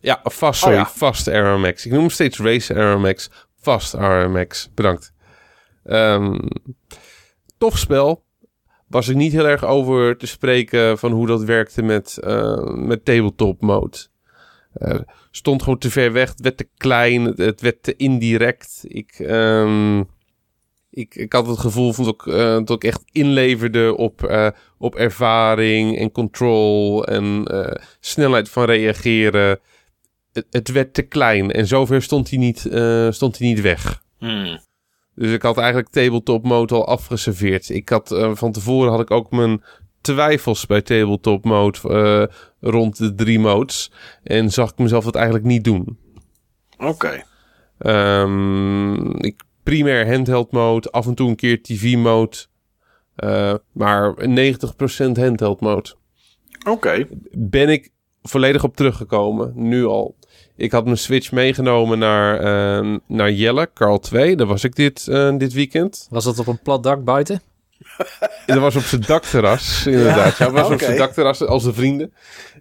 [0.00, 0.86] Ja, vast, sorry, Oh ja.
[0.86, 1.84] Fast RMX.
[1.84, 3.30] Ik noem hem steeds Race RMX.
[3.64, 5.12] Fast RMX, bedankt.
[5.84, 6.38] Ehm,
[7.58, 8.24] tof spel.
[8.88, 13.04] Was ik niet heel erg over te spreken van hoe dat werkte met, eh, met
[13.04, 13.96] tabletop mode.
[14.72, 15.00] Eh,
[15.30, 16.28] stond gewoon te ver weg.
[16.28, 17.24] Het werd te klein.
[17.24, 18.80] Het, werd te indirect.
[18.82, 20.00] Ik, ehm,
[20.90, 24.34] ik, ik had het gevoel van dat ik, eh, dat ik echt inleverde op,
[24.78, 27.44] op ervaring en control en
[28.00, 29.60] snelheid van reageren.
[30.34, 34.02] Het, het werd te klein en zover stond hij niet, eh, stond hij niet weg.
[34.18, 34.60] Hmm.
[35.14, 37.68] Dus ik had eigenlijk tabletop mode al afgeserveerd.
[37.68, 39.62] Ik had eh, van tevoren had ik ook mijn
[40.00, 42.36] twijfels bij tabletop mode eh,
[42.70, 43.90] rond de drie modes.
[44.22, 45.98] En zag ik mezelf dat eigenlijk niet doen.
[46.78, 47.22] Oké.
[47.78, 52.36] Ehm, ik primair handheld mode, af en toe een keer TV mode.
[53.72, 55.94] maar 90% handheld mode.
[56.68, 57.06] Oké.
[57.30, 60.16] Ben ik volledig op teruggekomen, nu al.
[60.56, 64.36] Ik had mijn Switch meegenomen naar, eh, naar Jelle, Carl 2.
[64.36, 66.06] Daar was ik dit, eh, dit weekend.
[66.10, 67.40] Was dat op een plat dak buiten?
[68.46, 70.36] Dat was op zijn dakterras, inderdaad.
[70.36, 72.12] Ja, dat was op zijn dakterras als de vrienden.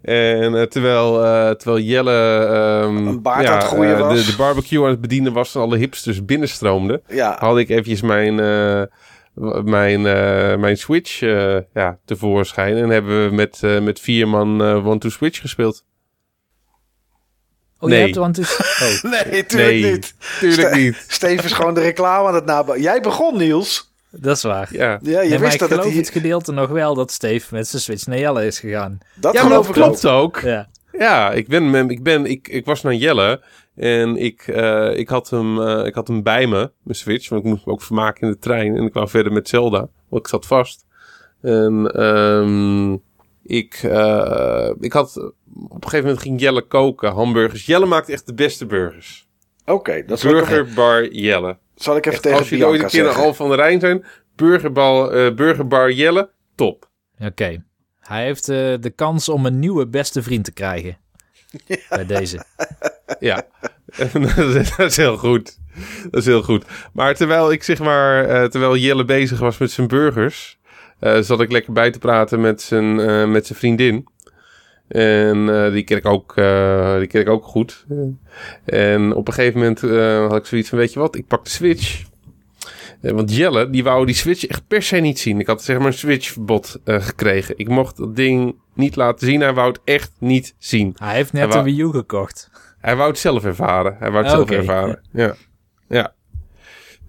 [0.01, 4.25] En eh, terwijl, eh, terwijl Jelle ehm, Een baard ja, aan het groeien was.
[4.25, 7.35] De, de barbecue aan het bedienen was en alle hipsters binnenstroomden, Ja.
[7.39, 8.81] had ik eventjes mijn, eh,
[9.63, 12.77] mijn, eh, mijn Switch eh, ja, tevoorschijn.
[12.77, 15.83] En hebben we met, eh, met vier man One to Switch gespeeld.
[17.83, 17.97] Oh, Nee.
[17.99, 18.57] je hebt want het.
[19.03, 19.11] Oh.
[19.11, 20.13] Nee, tuurlijk nee, niet.
[20.39, 21.05] tuurlijk Ste- niet.
[21.07, 22.81] Steven is gewoon de reclame aan het nabouwen.
[22.81, 23.91] Jij begon, Niels.
[24.09, 24.69] Dat is waar.
[24.71, 26.01] Ja, Ja, je Nee, wist ik dat het geloof hier...
[26.01, 28.97] het gedeelte nog wel dat Steve met zijn Switch naar Jelle is gegaan.
[29.15, 30.39] Dat ja geloof dat ik klopt ook.
[30.39, 30.67] Ja.
[30.97, 33.41] Ja, ik, ben, met- ik, ben, ik, ik was naar Jelle
[33.75, 37.43] en ik, eh, ik, had hem, eh, ik had hem bij me, mijn Switch, want
[37.43, 38.75] ik moest me ook vermaken in de trein.
[38.77, 40.85] En ik wou verder met Zelda, want ik zat vast.
[41.41, 42.91] En ehm,
[43.43, 47.65] ik, eh, ik had, op een gegeven moment ging Jelle koken, hamburgers.
[47.65, 49.27] Jelle maakt echt de beste burgers.
[49.65, 51.57] Oké, dat even, Burgerbar Jelle.
[51.75, 53.13] zal ik even Echt, tegen als jullie ooit een keer naar.
[53.15, 54.05] Al van de Rijn zijn,
[54.35, 56.89] burgerbal, eh, Burgerbar Jelle, top.
[57.19, 57.63] Oké.
[57.99, 60.97] Hij heeft eh, de kans om een nieuwe beste vriend te krijgen.
[61.89, 62.43] Bij deze.
[63.19, 63.47] Ja,
[64.77, 65.57] dat is heel goed.
[66.03, 66.65] Dat is heel goed.
[66.93, 70.59] Maar terwijl ik zeg maar, eh, terwijl Jelle bezig was met zijn burgers,
[71.21, 74.07] zat ik lekker bij te praten met zijn, eh, met zijn vriendin.
[74.87, 77.85] En eh, die ken ik ook, eh, die ken ik ook goed.
[78.65, 81.43] En op een gegeven moment eh, had ik zoiets van, weet je wat, ik pak
[81.43, 82.03] de Switch.
[83.01, 85.39] Eh, want Jelle, die wou die Switch echt per se niet zien.
[85.39, 87.57] Ik had zeg maar een Switch-verbod eh, gekregen.
[87.57, 89.41] Ik mocht dat ding niet laten zien.
[89.41, 90.95] Hij wou het echt niet zien.
[90.97, 92.49] Hij heeft net Hij wou- een Wii U gekocht.
[92.79, 93.95] Hij wou het zelf ervaren.
[93.99, 95.01] Hij wou het zelf ervaren.
[95.11, 95.35] Ja.
[95.87, 96.13] Ja.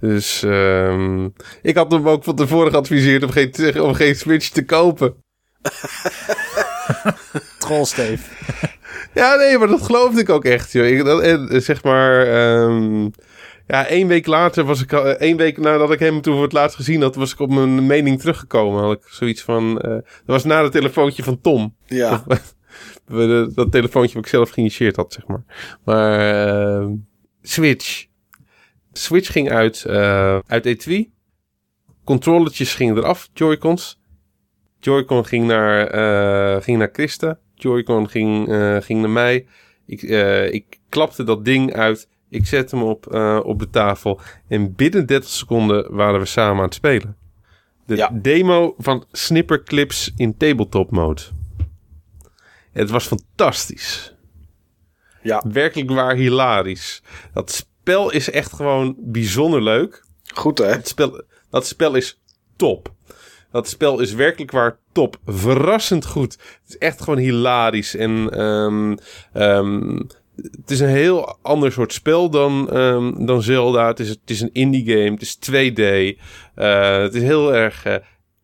[0.01, 1.29] Dus ehm,
[1.63, 5.15] ik had hem ook van tevoren geadviseerd om geen, om geen Switch te kopen.
[7.59, 8.31] Trollsteef.
[9.15, 10.73] Ja, nee, maar dat geloofde ik ook echt.
[10.73, 10.87] Joh.
[10.87, 13.09] Ik, dat, en, eh, zeg maar, ehm,
[13.67, 16.53] ja, één week later was ik, eh, één week nadat ik hem toen voor het
[16.53, 18.83] laatst gezien had, was ik op mijn mening teruggekomen.
[18.83, 21.77] Had ik zoiets van, eh, dat was na het telefoontje van Tom.
[21.87, 22.25] Ja,
[23.55, 25.45] dat telefoontje wat ik zelf geïnitieerd had, zeg maar.
[25.85, 26.19] Maar
[26.81, 26.93] ehm,
[27.43, 28.07] Switch.
[28.99, 31.13] Switch ging uit, eh uit etui.
[32.05, 34.01] Controlletjes gingen eraf, Joy-Cons.
[34.81, 37.39] Joy-Con ging naar, eh, ging naar Christa.
[37.55, 39.47] Joy-Con ging, eh, ging naar mij.
[39.87, 40.03] Ik,
[40.53, 42.09] ik klapte dat ding uit.
[42.31, 43.15] Ik zette hem op,
[43.45, 44.21] op de tafel.
[44.49, 47.17] En binnen 30 seconden waren we samen aan het spelen.
[47.87, 48.11] De Ja.
[48.13, 51.21] demo van Snipperclips in tabletop mode.
[52.73, 54.15] Het was fantastisch.
[55.23, 57.03] ja, Werkelijk waar hilarisch.
[57.33, 60.05] Dat spel is echt gewoon bijzonder leuk.
[60.35, 60.73] goed hè?
[60.73, 62.21] Dat spel, dat spel is
[62.57, 62.93] top.
[63.51, 65.17] Dat spel is werkelijk waar top.
[65.27, 66.33] Verrassend goed.
[66.33, 67.97] Het is echt gewoon hilarisch.
[67.97, 68.97] En ehm,
[69.33, 70.01] ehm,
[70.37, 73.87] het is een heel ander soort spel dan, ehm, dan Zelda.
[73.87, 75.11] Het is, het is een indie game.
[75.11, 75.81] Het is 2D.
[76.55, 77.97] Eh, het is heel erg eh,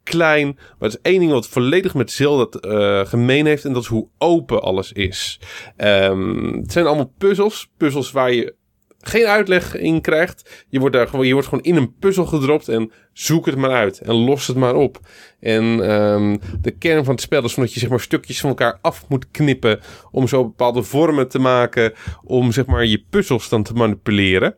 [0.02, 0.46] klein.
[0.54, 3.64] Maar het is één ding wat volledig met Zelda eh, gemeen heeft.
[3.64, 5.40] En dat is hoe open alles is.
[5.76, 7.70] Het zijn allemaal puzzels.
[7.76, 8.58] Puzzels waar je
[9.00, 10.64] geen uitleg in krijgt.
[10.68, 13.70] Je wordt, daar gewoon, je wordt gewoon in een puzzel gedropt en zoek het maar
[13.70, 13.98] uit.
[13.98, 14.98] En los het maar op.
[15.40, 18.78] En ehm, de kern van het spel is dat je zeg maar, stukjes van elkaar
[18.80, 19.80] af moet knippen.
[20.10, 21.92] Om zo bepaalde vormen te maken.
[22.24, 24.56] Om zeg maar, je puzzels dan te manipuleren.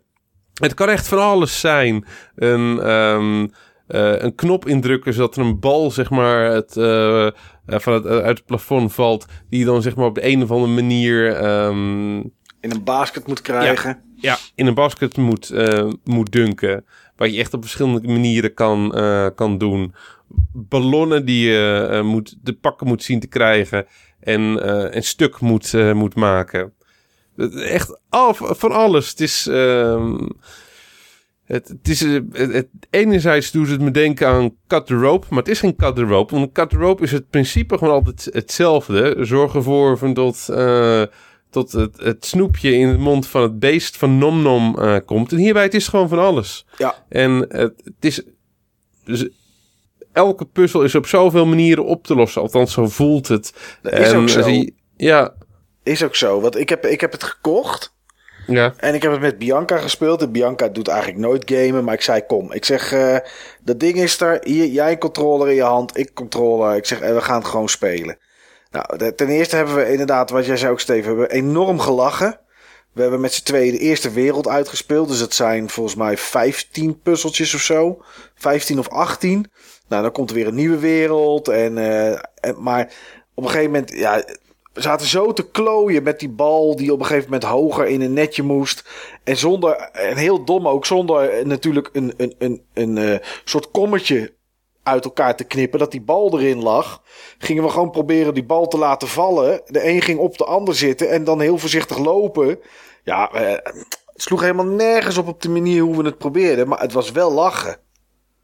[0.55, 2.05] Het kan echt van alles zijn.
[2.35, 2.81] Een,
[3.93, 7.33] eh, een knop indrukken zodat er een bal zeg maar, het, eh, eh,
[7.67, 9.27] van het, uit het plafond valt.
[9.49, 13.27] Die je dan zeg maar, op de een of andere manier ehm, In een basket
[13.27, 13.91] moet krijgen.
[13.91, 14.12] ja,
[14.55, 16.84] in een basket moet, eh, moet dunken.
[17.17, 19.94] Wat je echt op verschillende manieren kan, eh, kan doen.
[20.52, 23.86] Ballonnen die je eh, moet, de pakken moet zien te krijgen.
[24.20, 24.42] En
[24.97, 26.73] een stuk moet, moet maken.
[27.55, 29.09] Echt af, van alles.
[29.09, 29.47] Het is...
[29.47, 30.17] ehm,
[31.44, 35.49] het, het is het, enerzijds doet het me denken aan cut the rope, maar het
[35.49, 36.34] is geen cut the rope.
[36.34, 39.17] Want cut the rope is het principe gewoon altijd hetzelfde.
[39.20, 40.49] Zorg ervoor van dat,
[41.53, 45.33] tot het, het snoepje in de mond van het beest van Nom Nom eh, komt.
[45.33, 46.67] En hierbij het is gewoon van alles.
[46.77, 46.95] Ja.
[47.09, 48.23] En het, het is...
[49.05, 49.29] Dus
[50.13, 52.43] elke puzzel is op zoveel manieren op te lossen.
[52.43, 53.53] Althans, zo voelt het.
[53.83, 54.65] Dat is En ook zo.
[54.97, 55.35] ja,
[55.83, 56.41] Is ook zo.
[56.41, 57.95] Want ik heb, ik heb het gekocht.
[58.47, 58.75] ja.
[58.77, 60.23] En ik heb het met Bianca gespeeld.
[60.23, 61.85] En Bianca doet eigenlijk nooit gamen.
[61.85, 62.53] Maar ik zei, kom.
[62.53, 63.17] Ik zeg, eh,
[63.63, 64.39] dat ding is er.
[64.43, 65.99] Hier, jij controller in je hand.
[65.99, 66.77] Ik controller.
[66.77, 68.19] Ik zeg, en we gaan het gewoon spelen.
[68.73, 72.41] Nou, ten eerste hebben we inderdaad, wat jij zei ook Steven, hebben enorm gelachen.
[72.92, 75.09] We hebben met z'n tweeën de eerste wereld uitgespeeld.
[75.09, 78.02] Dus het zijn volgens mij 15 puzzeltjes of zo.
[78.34, 79.51] 15 of 18.
[79.89, 81.49] Nou, dan komt er weer een nieuwe wereld.
[81.49, 82.10] En, eh,
[82.41, 82.92] en, maar
[83.34, 84.25] op een gegeven moment, ja,
[84.73, 88.01] we zaten zo te klooien met die bal die op een gegeven moment hoger in
[88.01, 88.84] een netje moest.
[89.25, 93.70] En zonder, en heel dom ook, zonder eh, natuurlijk een, een, een, een eh, soort
[93.70, 94.33] kommetje
[94.83, 97.02] uit elkaar te knippen, dat die bal erin lag.
[97.39, 99.62] Gingen we gewoon proberen die bal te laten vallen.
[99.67, 102.59] De een ging op de ander zitten en dan heel voorzichtig lopen.
[103.05, 103.51] Ja, eh,
[104.12, 106.69] het sloeg helemaal nergens op op de manier hoe we het probeerden.
[106.69, 107.77] Maar het was wel lachen.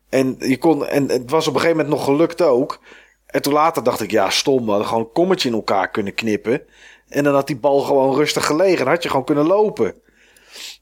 [0.09, 2.81] En, je kon, en het was op een gegeven moment nog gelukt ook.
[3.27, 4.65] En toen later dacht ik, ja, stom.
[4.65, 6.63] We hadden gewoon een kommetje in elkaar kunnen knippen.
[7.09, 8.85] En dan had die bal gewoon rustig gelegen.
[8.85, 9.95] Dan had je gewoon kunnen lopen.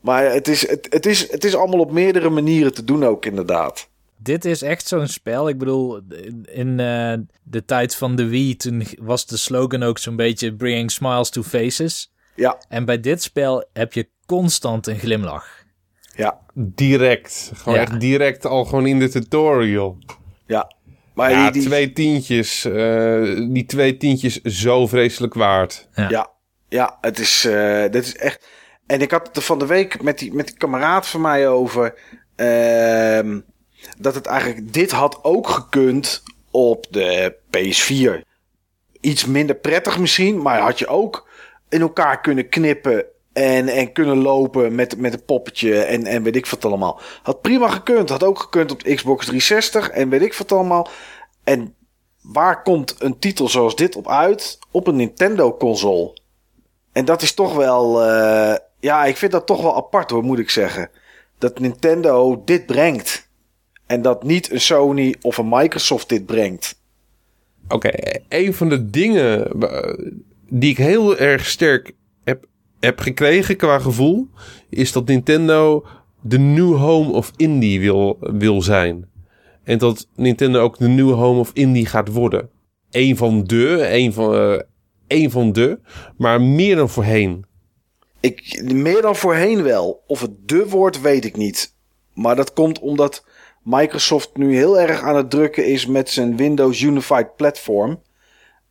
[0.01, 3.25] Maar het is, het, het, is, het is allemaal op meerdere manieren te doen ook,
[3.25, 3.89] inderdaad.
[4.19, 5.49] Dit is echt zo'n spel.
[5.49, 6.01] Ik bedoel,
[6.45, 10.91] in eh, de tijd van de Wii, toen was de slogan ook zo'n beetje bringing
[10.91, 12.12] smiles to faces.
[12.35, 15.65] Ja, En bij dit spel heb je constant een glimlach.
[16.15, 17.51] ja, Direct.
[17.55, 17.85] Gewoon Ja.
[17.85, 19.99] echt direct al gewoon in de tutorial.
[20.47, 20.75] ja.
[21.15, 22.65] Maar Ja, die, die, twee tientjes.
[22.65, 23.23] eh,
[23.53, 25.89] die twee tientjes zo vreselijk waard.
[25.95, 26.31] Ja,
[26.69, 28.47] ja het is, eh, dit is echt.
[28.86, 31.49] En ik had het er van de week met die, met die kameraad van mij
[31.49, 31.95] over.
[32.36, 33.41] ehm,
[33.99, 34.73] dat het eigenlijk.
[34.73, 38.27] Dit had ook gekund op de PS4.
[39.01, 41.29] Iets minder prettig misschien, maar had je ook
[41.69, 43.05] in elkaar kunnen knippen.
[43.33, 47.01] En, en kunnen lopen met, met een poppetje en, en weet ik wat allemaal.
[47.23, 48.09] Had prima gekund.
[48.09, 50.89] Had ook gekund op de Xbox 360 en weet ik wat allemaal.
[51.45, 51.75] En
[52.23, 54.59] waar komt een titel zoals dit op uit?
[54.71, 56.17] Op een Nintendo console.
[56.93, 58.09] En dat is toch wel...
[58.09, 60.91] Uh, ja, ik vind dat toch wel apart hoor, moet ik zeggen.
[61.39, 63.26] Dat Nintendo dit brengt.
[63.87, 66.81] En dat niet een Sony of een Microsoft dit brengt.
[67.69, 67.91] Oké,
[68.29, 70.13] een van de dingen eh,
[70.49, 71.93] die ik heel erg sterk
[72.25, 72.45] heb,
[72.81, 74.29] heb gekregen qua gevoel...
[74.69, 75.87] is dat Nintendo
[76.21, 79.09] de new home of indie wil, wil zijn.
[79.65, 82.51] En dat Nintendo ook de nieuwe home of indie gaat worden.
[82.91, 84.61] Eén van de, een van, uh,
[85.07, 85.79] een van de,
[86.17, 87.45] maar meer dan voorheen.
[88.21, 90.03] Ik, meer dan voorheen wel.
[90.07, 91.75] Of het de wordt, weet ik niet.
[92.15, 93.25] Maar dat komt omdat
[93.69, 98.03] Microsoft nu heel erg aan het drukken is met zijn Windows Unified Platform.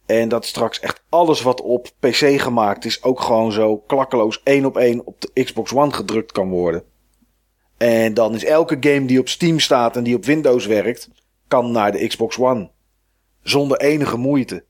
[0.05, 4.65] En dat straks echt alles wat op PC gemaakt is ook gewoon zo klakkeloos één
[4.65, 6.83] op één op de Xbox One gedrukt kan worden.
[7.77, 11.09] En dan is elke game die op Steam staat en die op Windows werkt,
[11.47, 12.69] kan naar de Xbox One.
[13.41, 14.63] Zonder enige moeite.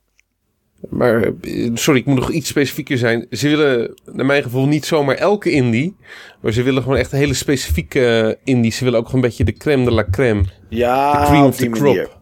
[0.89, 3.27] Maar, eh, sorry, ik moet nog iets specifieker zijn.
[3.29, 5.95] Ze willen, naar mijn gevoel, niet zomaar elke indie.
[6.41, 8.71] Maar ze willen gewoon echt een hele specifieke indie.
[8.71, 10.43] Ze willen ook gewoon een beetje de crème de la crème.
[10.69, 12.19] Ja, de cream of the crop.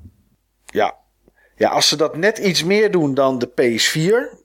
[0.66, 0.96] Ja.
[1.56, 4.42] ja, als ze dat net iets meer doen dan de PS4.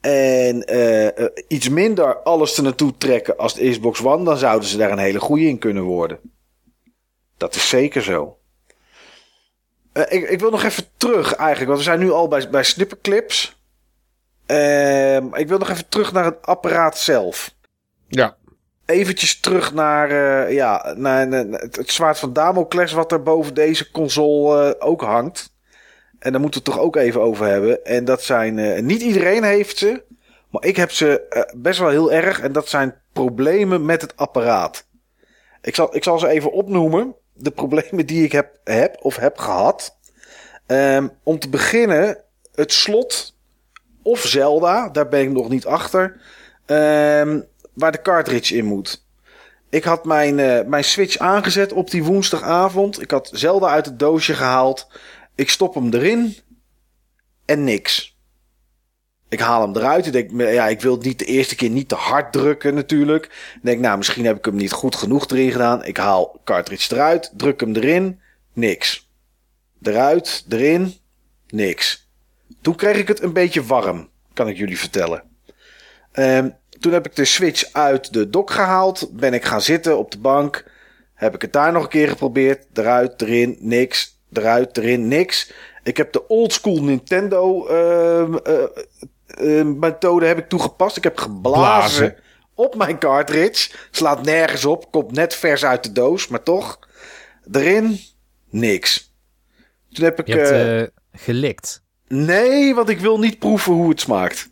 [0.00, 4.24] En uh, iets minder alles er naartoe trekken als de Xbox One.
[4.24, 6.18] Dan zouden ze daar een hele goede in kunnen worden.
[7.36, 8.35] Dat is zeker zo.
[9.96, 11.66] Uh, ik, ik, wil nog even terug eigenlijk.
[11.66, 13.60] Want we zijn nu al bij, bij snipperclips.
[14.46, 17.54] Ehm, ik wil nog even terug naar het apparaat zelf.
[18.08, 18.36] Ja.
[18.86, 20.12] Eventjes terug naar,
[20.52, 25.54] ja, naar, naar, het zwaard van Damocles wat er boven deze console ook hangt.
[26.18, 27.84] En daar moeten we het toch ook even over hebben.
[27.84, 30.02] En dat zijn, uh, niet iedereen heeft ze.
[30.50, 32.40] Maar ik heb ze uh, best wel heel erg.
[32.40, 34.86] En dat zijn problemen met het apparaat.
[35.62, 37.14] Ik zal, ik zal ze even opnoemen.
[37.36, 39.96] De problemen die ik heb, heb of heb gehad.
[40.66, 42.18] Um, om te beginnen,
[42.54, 43.36] het slot
[44.02, 46.20] of Zelda, daar ben ik nog niet achter.
[46.66, 49.04] Um, waar de cartridge in moet.
[49.68, 53.02] Ik had mijn, uh, mijn Switch aangezet op die woensdagavond.
[53.02, 54.86] Ik had Zelda uit het doosje gehaald.
[55.34, 56.36] Ik stop hem erin
[57.44, 58.15] en niks.
[59.28, 60.06] Ik haal hem eruit.
[60.06, 63.24] Ik denk, ja, ik wil het niet de eerste keer niet te hard drukken natuurlijk.
[63.24, 65.84] Ik denk, nou, misschien heb ik hem niet goed genoeg erin gedaan.
[65.84, 68.20] Ik haal cartridge eruit, druk hem erin,
[68.52, 69.10] niks.
[69.82, 70.94] Eruit, erin,
[71.48, 72.08] niks.
[72.60, 75.22] Toen kreeg ik het een beetje warm, kan ik jullie vertellen.
[76.12, 79.08] Um, toen heb ik de switch uit de dock gehaald.
[79.12, 80.70] Ben ik gaan zitten op de bank.
[81.14, 82.66] Heb ik het daar nog een keer geprobeerd.
[82.74, 85.52] Eruit, erin, niks eruit, erin, niks.
[85.82, 88.62] Ik heb de oldschool Nintendo uh, uh,
[89.64, 90.96] methode heb ik toegepast.
[90.96, 92.16] Ik heb geblazen
[92.54, 93.70] op mijn cartridge.
[93.90, 94.90] Slaat nergens op.
[94.90, 96.78] Komt net vers uit de doos, maar toch.
[97.52, 97.98] Erin,
[98.50, 99.14] niks.
[99.92, 100.26] Toen heb ik...
[100.26, 101.84] Je hebt gelikt.
[102.08, 104.50] Nee, want ik wil niet proeven hoe het smaakt.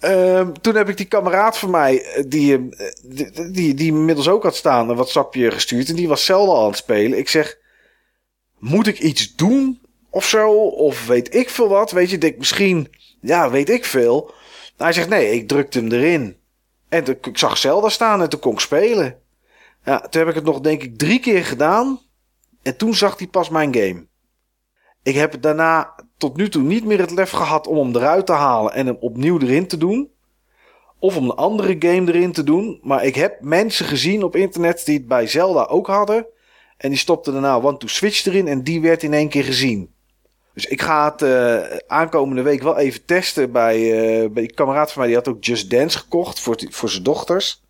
[0.00, 2.68] um, toen heb ik die kameraad van mij, die,
[3.02, 5.88] die, die, die inmiddels ook had staan, een WhatsAppje gestuurd.
[5.88, 7.18] En die was zelden aan het spelen.
[7.18, 7.58] Ik zeg,
[8.58, 10.52] moet ik iets doen of zo?
[10.66, 11.90] Of weet ik veel wat?
[11.90, 12.88] Weet je, denk misschien,
[13.22, 14.30] ja, weet ik veel.
[14.76, 16.36] hij zegt, nee, ik drukte hem erin.
[16.88, 19.18] En ik zag Zelda staan en toen kon ik spelen.
[19.84, 22.00] Ja, toen heb ik het nog, denk ik, drie keer gedaan.
[22.62, 24.06] En toen zag hij pas mijn game.
[25.02, 28.32] Ik heb daarna tot nu toe niet meer het lef gehad om hem eruit te
[28.32, 30.10] halen en hem opnieuw erin te doen.
[30.98, 32.78] Of om een andere game erin te doen.
[32.82, 36.26] Maar ik heb mensen gezien op internet die het bij Zelda ook hadden.
[36.76, 39.91] En die stopte daarna One to Switch erin en die werd in één keer gezien.
[40.54, 44.92] Dus ik ga het uh, aankomende week wel even testen bij, uh, bij die kameraad
[44.92, 45.06] van mij.
[45.06, 47.62] Die had ook Just Dance gekocht voor, voor zijn dochters.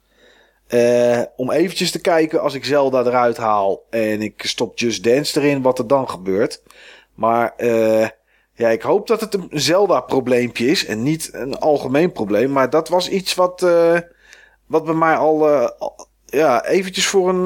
[0.69, 5.41] Uh, om eventjes te kijken als ik Zelda eruit haal en ik stop Just Dance
[5.41, 6.62] erin, wat er dan gebeurt.
[7.15, 7.55] Maar
[8.55, 12.52] ja, ik hoop dat het een Zelda-probleempje is en niet een algemeen probleem.
[12.52, 13.61] Maar dat was iets wat,
[14.67, 15.49] wat bij mij al,
[16.27, 17.44] ja, eventjes voor een,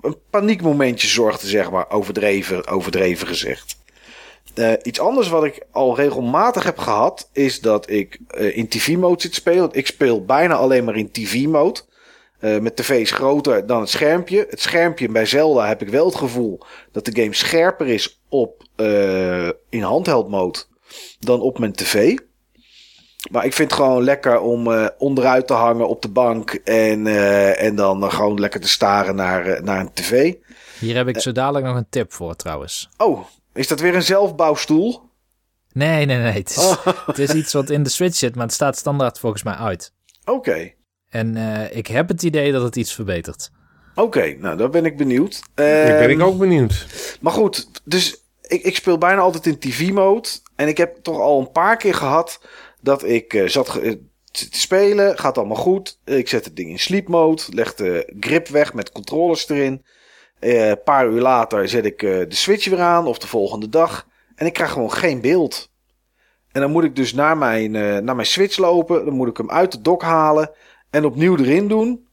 [0.00, 1.90] een paniekmomentje zorgde, zeg maar.
[1.90, 3.77] Overdreven, overdreven gezegd.
[4.54, 9.20] Uh, iets anders wat ik al regelmatig heb gehad, is dat ik uh, in TV-mode
[9.20, 9.68] zit spelen.
[9.72, 11.80] Ik speel bijna alleen maar in TV-mode.
[12.40, 14.46] met tv is groter dan het schermpje.
[14.50, 16.60] Het schermpje bij Zelda heb ik wel het gevoel
[16.92, 18.62] dat de game scherper is op
[19.68, 20.58] in handheld mode
[21.18, 22.18] dan op mijn tv.
[23.30, 26.50] Maar ik vind het gewoon lekker om uh, onderuit te hangen op de bank.
[26.64, 30.34] En, uh, en dan gewoon lekker te staren naar, uh, naar een tv.
[30.78, 32.88] Hier heb ik zo dadelijk nog een tip voor trouwens.
[32.96, 33.24] Oh,
[33.58, 35.00] is dat weer een zelfbouwstoel?
[35.72, 36.32] Nee, nee, nee.
[36.32, 36.86] Het is, oh.
[37.06, 39.92] het is iets wat in de Switch zit, maar het staat standaard volgens mij uit.
[40.24, 40.32] Oké.
[40.32, 40.76] Okay.
[41.08, 43.50] En eh, ik heb het idee dat het iets verbetert.
[43.94, 45.34] Oké, nou, daar ben ik benieuwd.
[45.34, 46.86] Ik ben Ehm, ik ook benieuwd.
[47.20, 50.28] Maar goed, dus ik, ik speel bijna altijd in TV-mode.
[50.56, 52.40] En ik heb toch al een paar keer gehad
[52.80, 53.90] dat ik eh, zat ge- eh,
[54.30, 55.18] te te spelen.
[55.18, 55.98] Gaat allemaal goed.
[56.04, 57.42] Ik zet het ding in sleep mode.
[57.48, 59.84] Leg de grip weg met controllers erin.
[60.40, 63.06] Eh, een paar uur later zet ik eh, de switch weer aan.
[63.06, 64.06] Of de volgende dag.
[64.34, 65.70] En ik krijg gewoon geen beeld.
[66.52, 69.04] En dan moet ik dus naar mijn, eh, naar mijn switch lopen.
[69.04, 70.50] Dan moet ik hem uit de dock halen.
[70.90, 72.06] En opnieuw erin doen.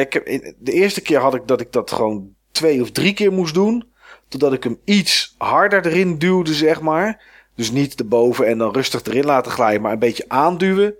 [0.00, 0.24] Ik heb,
[0.58, 3.92] de eerste keer had ik dat ik dat gewoon twee of drie keer moest doen.
[4.28, 7.22] Totdat ik hem iets harder erin duwde, zeg maar.
[7.54, 10.94] Dus niet erboven en dan rustig erin laten glijden, maar een beetje aanduwen.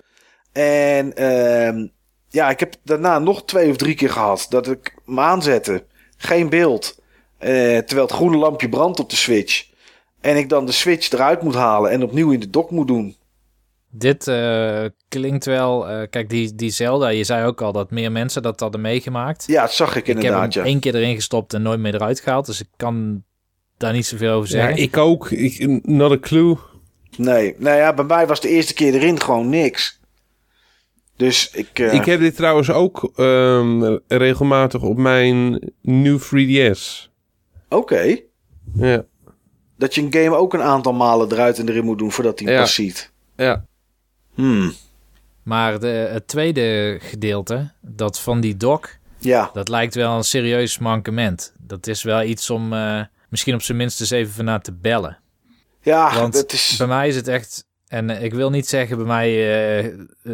[0.53, 1.87] En ehm,
[2.29, 5.85] ja, ik heb daarna nog twee of drie keer gehad dat ik hem aanzette.
[6.17, 7.01] Geen beeld.
[7.39, 9.67] Eh, terwijl het groene lampje brandt op de switch.
[10.21, 13.17] En ik dan de switch eruit moet halen en opnieuw in de dock moet doen.
[13.91, 15.89] Dit eh, klinkt wel...
[15.89, 19.45] eh, kijk, die, die Zelda, je zei ook al dat meer mensen dat hadden meegemaakt.
[19.47, 20.65] Ja, dat zag ik ik heb hem inderdaad, ja.
[20.65, 22.47] één keer erin gestopt en nooit meer eruit gehaald.
[22.47, 23.23] Dus ik kan
[23.77, 24.83] daar niet zoveel over Ja, zeggen.
[24.83, 25.31] ik ook.
[25.31, 26.57] Ik, not a clue.
[27.17, 30.01] Nee, nou ja, bij mij was de eerste keer erin gewoon niks.
[31.17, 31.79] Dus ik...
[31.79, 37.09] eh, Ik heb dit trouwens ook ehm, regelmatig op mijn nieuw 3DS.
[37.69, 38.19] Oké.
[38.75, 39.05] Ja,
[39.79, 42.53] Dat je een game ook een aantal malen eruit en erin moet doen voordat hij
[42.53, 42.61] Ja.
[42.61, 43.13] pas ziet.
[43.37, 43.65] ja.
[44.35, 44.73] Hmm.
[45.43, 50.79] Maar de, het tweede gedeelte, dat van die dock, Ja, dat lijkt wel een serieus
[50.79, 51.53] mankement.
[51.59, 54.73] Dat is wel iets om eh, misschien op zijn minst eens even van naar te
[54.73, 55.19] bellen.
[55.83, 56.75] ja Want dat is...
[56.79, 57.65] bij mij is het echt...
[57.89, 59.31] En eh, ik wil niet zeggen bij mij,
[59.83, 59.93] eh,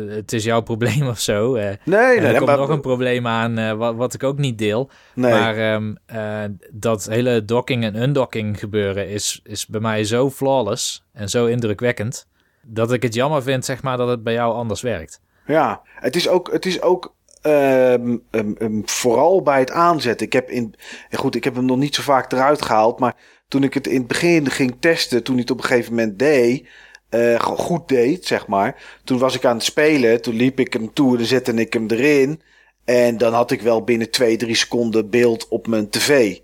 [0.09, 1.55] het is jouw probleem of zo.
[1.55, 1.65] eh.
[1.65, 4.91] Nee, nee, er komt maar- nog een probleem aan, wat, wat ik ook niet deel.
[5.15, 5.33] nee.
[5.33, 11.05] Maar ehm, eh, dat hele docking en undocking gebeuren is, is bij mij zo flawless
[11.13, 12.27] en zo indrukwekkend...
[12.63, 15.21] dat ik het jammer vind, zeg maar, dat het bij jou anders werkt.
[15.47, 20.27] Ja, het is ook, het is ook ehm, ehm, vooral bij het aanzetten.
[20.27, 20.75] Ik heb, in,
[21.13, 23.15] goed, ik heb hem nog niet zo vaak eruit gehaald, maar
[23.49, 26.19] toen ik het in het begin ging testen, toen hij het op een gegeven moment
[26.19, 26.69] deed,
[27.13, 28.83] eh, gewoon goed deed, zeg maar.
[29.05, 31.73] Toen was ik aan het spelen, toen liep ik hem toe en dan zette ik
[31.73, 32.41] hem erin.
[32.85, 36.39] En dan had ik wel binnen twee, drie seconden beeld op mijn tv.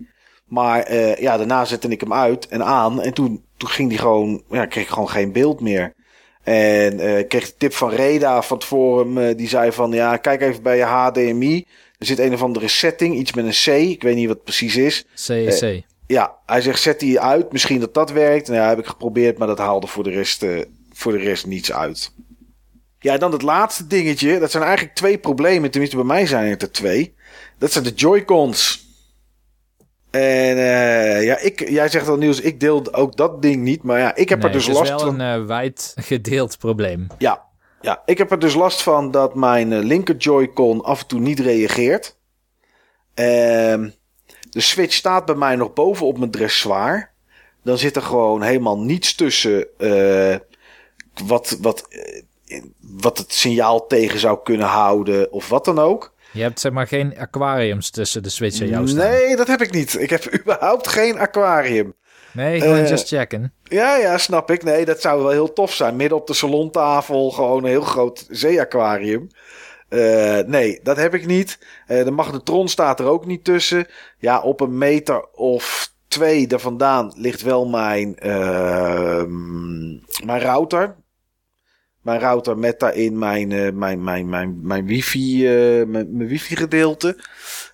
[0.45, 3.01] Maar eh, ja, daarna zette ik hem uit en aan.
[3.01, 5.93] En toen, toen ging die gewoon, ja, kreeg ik gewoon geen beeld meer.
[6.43, 9.35] En eh, ik kreeg de tip van Reda van het forum.
[9.35, 11.65] die zei van, ja, kijk even bij je HDMI.
[11.97, 13.89] Er zit een of andere setting, iets met een C.
[13.89, 15.05] Ik weet niet wat het precies is.
[15.13, 15.83] CEC.
[16.11, 17.51] Ja, hij zegt, zet die uit.
[17.51, 18.47] Misschien dat dat werkt.
[18.47, 20.61] Nou ja, heb ik geprobeerd, maar dat haalde voor de rest, eh,
[20.93, 22.11] voor de rest niets uit.
[22.99, 24.39] Ja, dan het laatste dingetje.
[24.39, 25.71] Dat zijn eigenlijk twee problemen.
[25.71, 27.15] Tenminste, bij mij zijn het er twee.
[27.57, 28.87] Dat zijn de Joy-Cons.
[30.11, 33.83] En eh, ja, ik, jij zegt al nieuws, ik deel ook dat ding niet.
[33.83, 35.19] Maar ja, ik heb Nee, er dus het is last wel van.
[35.19, 37.07] een eh, wijd gedeeld probleem.
[37.17, 37.43] Ja,
[37.81, 41.39] ja, ik heb er dus last van dat mijn linker Joy-Con af en toe niet
[41.39, 42.17] reageert.
[43.13, 43.89] Ehm,
[44.49, 47.09] de Switch staat bij mij nog boven op mijn dressoir.
[47.63, 50.35] Dan zit er gewoon helemaal niets tussen eh,
[51.25, 51.87] wat, wat,
[52.47, 56.13] eh, wat het signaal tegen zou kunnen houden of wat dan ook.
[56.31, 59.09] Je hebt zeg maar geen aquariums tussen de Switch en jou staan.
[59.09, 59.99] Nee, dat heb ik niet.
[60.01, 61.93] Ik heb überhaupt geen aquarium.
[62.33, 63.53] Nee, gewoon Eh, just checken.
[63.63, 64.63] Ja, ja, snap ik.
[64.63, 65.95] Nee, dat zou wel heel tof zijn.
[65.95, 69.27] Midden op de salontafel gewoon een heel groot zeeaquarium.
[69.89, 71.59] Eh, nee, dat heb ik niet.
[71.87, 73.87] Eh, de magnetron staat er ook niet tussen.
[74.17, 79.89] Ja, op een meter of twee daar vandaan ligt wel mijn, ehm,
[80.25, 80.95] mijn router.
[82.01, 85.43] Mijn router met daarin mijn, eh, mijn, mijn, mijn, mijn wifi,
[85.87, 87.17] mijn, mijn wifi gedeelte.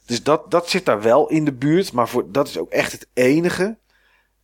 [0.05, 1.93] Dus dat, dat zit daar wel in de buurt.
[1.93, 3.77] Maar voor, dat is ook echt het enige.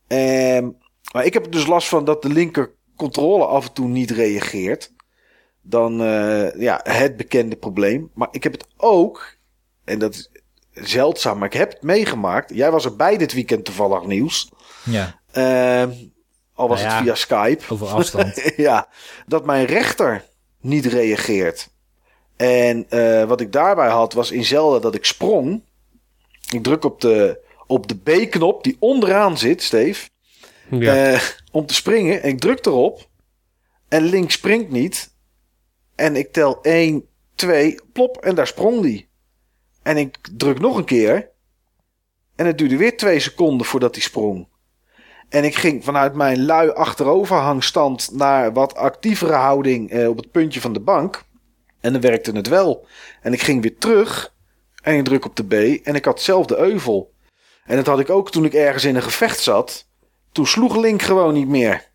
[0.08, 0.69] Ehm,
[1.14, 4.11] maar ik heb er dus last van dat de linker controle af en toe niet
[4.11, 4.93] reageert.
[5.61, 8.09] Dan, eh, ja, het bekende probleem.
[8.14, 9.35] Maar ik heb het ook,
[9.83, 10.30] en dat is
[10.73, 12.51] zeldzaam, maar ik heb het meegemaakt.
[12.56, 14.51] Jij was er bij dit weekend toevallig nieuws.
[14.83, 15.91] Ja, Ehm,
[16.53, 16.95] al was Nou ja.
[16.98, 17.73] het via Skype.
[17.73, 18.51] over afstand.
[18.57, 18.88] ja,
[19.27, 20.25] dat mijn rechter
[20.59, 21.69] niet reageert.
[22.38, 25.64] En eh, wat ik daarbij had was in Zelda dat ik sprong.
[26.49, 30.09] Ik druk op de, op de B-knop die onderaan zit, Steve.
[30.69, 30.95] Ja.
[31.14, 32.23] eh, om te springen.
[32.23, 33.09] En ik druk erop.
[33.88, 35.10] En links springt niet.
[36.01, 37.05] En ik tel 1,
[37.35, 38.17] 2, plop.
[38.17, 39.09] En daar sprong die.
[39.83, 41.30] En ik druk nog een keer.
[42.35, 44.47] En het duurde weer twee seconden voordat hij sprong.
[45.30, 50.61] En ik ging vanuit mijn lui achteroverhangstand naar wat actievere houding eh, op het puntje
[50.61, 51.23] van de bank.
[51.80, 52.88] En dan werkte het wel.
[53.21, 54.33] En ik ging weer terug.
[54.83, 55.85] En ik druk op de B.
[55.85, 57.13] En ik had hetzelfde euvel.
[57.65, 59.88] En dat had ik ook toen ik ergens in een gevecht zat.
[60.31, 61.91] Toen sloeg Link gewoon niet meer.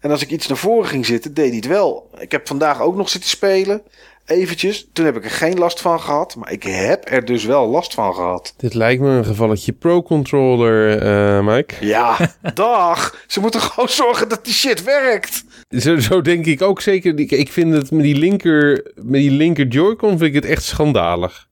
[0.00, 2.10] En als ik iets naar voren ging zitten, deed hij het wel.
[2.18, 3.82] Ik heb vandaag ook nog zitten spelen.
[4.26, 4.88] eventjes.
[4.92, 6.36] Toen heb ik er geen last van gehad.
[6.36, 8.54] Maar ik heb er dus wel last van gehad.
[8.56, 11.74] Dit lijkt me een gevalletje Pro-controller, eh, Mike.
[11.80, 12.16] Ja,
[12.54, 13.24] dag.
[13.26, 15.44] Ze moeten gewoon zorgen dat die shit werkt.
[15.68, 17.18] Zo, zo denk ik ook zeker.
[17.18, 20.62] Ik, ik vind het met die linker, met die linker Joy-Con vind ik het echt
[20.62, 21.48] schandalig.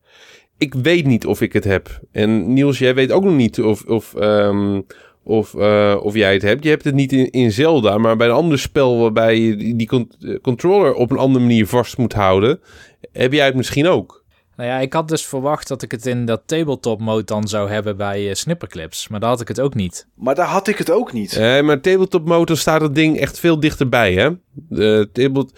[0.58, 2.00] Ik weet niet of ik het heb.
[2.12, 4.80] En Niels, jij weet ook nog niet of, of, ehm,
[5.24, 6.64] of, eh, of jij het hebt.
[6.64, 9.86] Je hebt het niet in, in Zelda, maar bij een ander spel waarbij je die,
[9.86, 12.60] con- eh, controller op een andere manier vast moet houden,
[13.12, 14.22] heb jij het misschien ook.
[14.56, 17.70] Nou ja, ik had dus verwacht dat ik het in dat tabletop mode dan zou
[17.70, 19.08] hebben bij eh, Snipperclips.
[19.08, 20.06] Maar daar had ik het ook niet.
[20.14, 21.36] Maar daar had ik het ook niet.
[21.36, 24.30] Eh, maar tabletop motor staat het ding echt veel dichterbij, hè?
[24.52, 25.52] De tablet,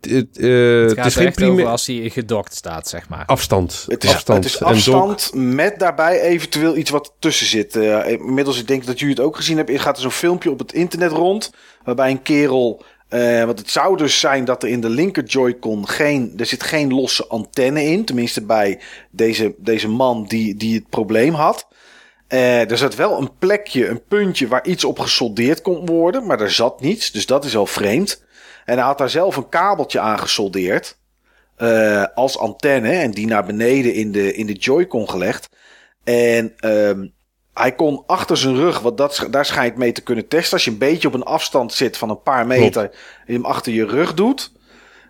[0.00, 3.26] het, eh, Het het gaat is er geen primair als hij gedokt staat, zeg maar.
[3.26, 3.84] afstand.
[3.88, 4.44] Het is afstand.
[4.44, 4.74] Het is En dock.
[4.74, 7.76] afstand met daarbij eventueel iets wat tussen zit.
[7.76, 10.58] Eh, inmiddels, ik denk dat jullie het ook gezien hebben, gaat er zo'n filmpje op
[10.58, 11.52] het internet rond.
[11.84, 12.82] Waarbij een kerel.
[13.08, 16.32] eh, want het zou dus zijn dat er in de linker Joy-Con geen.
[16.36, 18.04] Er zit geen losse antenne in.
[18.04, 18.80] Tenminste bij
[19.10, 21.66] deze, deze man die, die het probleem had.
[22.28, 26.26] Eh, er zat wel een plekje, een puntje waar iets op gesoldeerd kon worden.
[26.26, 27.10] Maar er zat niets.
[27.10, 28.22] Dus dat is al vreemd.
[28.70, 30.98] En hij had daar zelf een kabeltje aan gesoldeerd
[31.56, 35.48] eh, als antenne en die naar beneden in de, in de Joy-Con gelegd.
[36.04, 37.06] En ehm,
[37.54, 40.52] hij kon achter zijn rug, want dat, daar schijnt mee te kunnen testen.
[40.52, 42.82] Als je een beetje op een afstand zit van een paar meter
[43.26, 44.52] en hem achter je rug doet.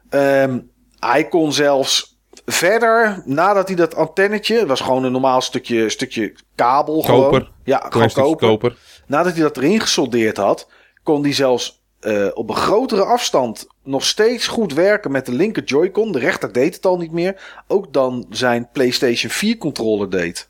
[0.08, 0.58] Ehm,
[0.98, 6.34] hij kon zelfs verder, nadat hij dat antennetje, het was gewoon een normaal stukje, stukje
[6.54, 7.02] kabel.
[7.02, 7.22] Gewoon.
[7.22, 7.50] Koper.
[7.64, 8.48] Ja, gewoon koper.
[8.48, 8.76] koper.
[9.06, 10.68] Nadat hij dat erin gesoldeerd had,
[11.02, 15.64] kon hij zelfs eh, op een grotere afstand nog steeds goed werken met de linker
[15.64, 16.12] Joy-Con.
[16.12, 17.62] De rechter deed het al niet meer.
[17.66, 20.48] Ook dan zijn PlayStation 4 controller deed.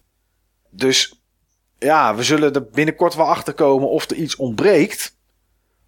[0.70, 1.22] Dus
[1.78, 5.18] ja, we zullen er binnenkort wel achter komen of er iets ontbreekt.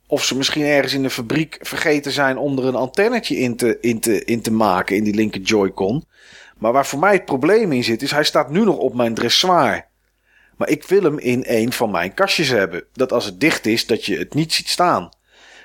[0.07, 3.79] Of ze misschien ergens in de fabriek vergeten zijn om er een antennetje in te,
[3.81, 6.05] in te, in te maken in die linker Joy-Con.
[6.59, 9.15] Maar waar voor mij het probleem in zit, is hij staat nu nog op mijn
[9.15, 9.87] dressoir.
[10.57, 12.85] Maar ik wil hem in een van mijn kastjes hebben.
[12.93, 15.11] Dat als het dicht is, dat je het niet ziet staan.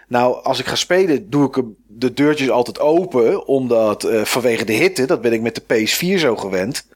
[0.07, 3.47] Nou, als ik ga spelen, doe ik de deurtjes altijd open.
[3.47, 6.87] Omdat eh, vanwege de hitte, dat ben ik met de PS4 zo gewend.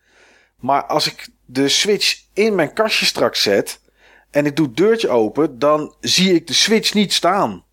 [0.60, 3.80] Maar als ik de Switch in mijn kastje straks zet.
[4.30, 7.64] En ik doe het deurtje open, dan zie ik de Switch niet staan.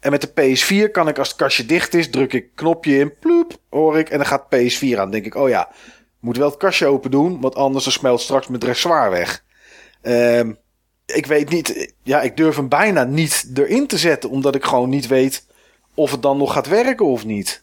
[0.00, 3.18] En met de PS4 kan ik, als het kastje dicht is, druk ik knopje in,
[3.18, 4.96] ploep, hoor ik, en dan gaat PS4 aan.
[4.96, 5.68] Dan denk ik, oh ja,
[6.20, 9.44] moet wel het kastje open doen, want anders dan smelt straks mijn dressoir weg.
[10.02, 10.52] Ehm,
[11.14, 14.88] ik weet niet, ja, ik durf hem bijna niet erin te zetten, omdat ik gewoon
[14.88, 15.46] niet weet
[15.94, 17.62] of het dan nog gaat werken of niet.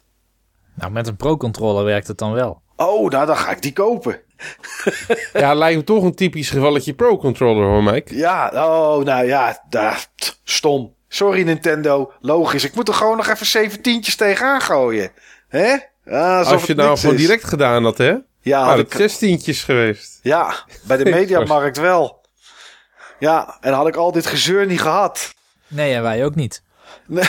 [0.73, 2.61] Nou, met een Pro-controller werkt het dan wel.
[2.75, 4.19] Oh, nou dan ga ik die kopen.
[5.33, 8.15] Ja, lijkt me toch een typisch gevalletje Pro-controller hoor, Mike.
[8.15, 10.93] Ja, oh, nou ja, daar, t- stom.
[11.07, 12.63] Sorry Nintendo, logisch.
[12.63, 15.11] Ik moet er gewoon nog even zeventientjes tegenaan gooien.
[15.47, 15.75] Hè?
[16.05, 17.21] Ja, alsof Als je het nou gewoon is.
[17.21, 18.15] direct gedaan had, hè?
[18.41, 20.19] Ja, had dat ik, zestientjes geweest.
[20.23, 22.24] ja, bij de Mediamarkt wel.
[23.25, 25.33] Ja, en had ik al dit gezeur niet gehad.
[25.67, 26.63] Nee, en wij ook niet.
[27.07, 27.23] Nee,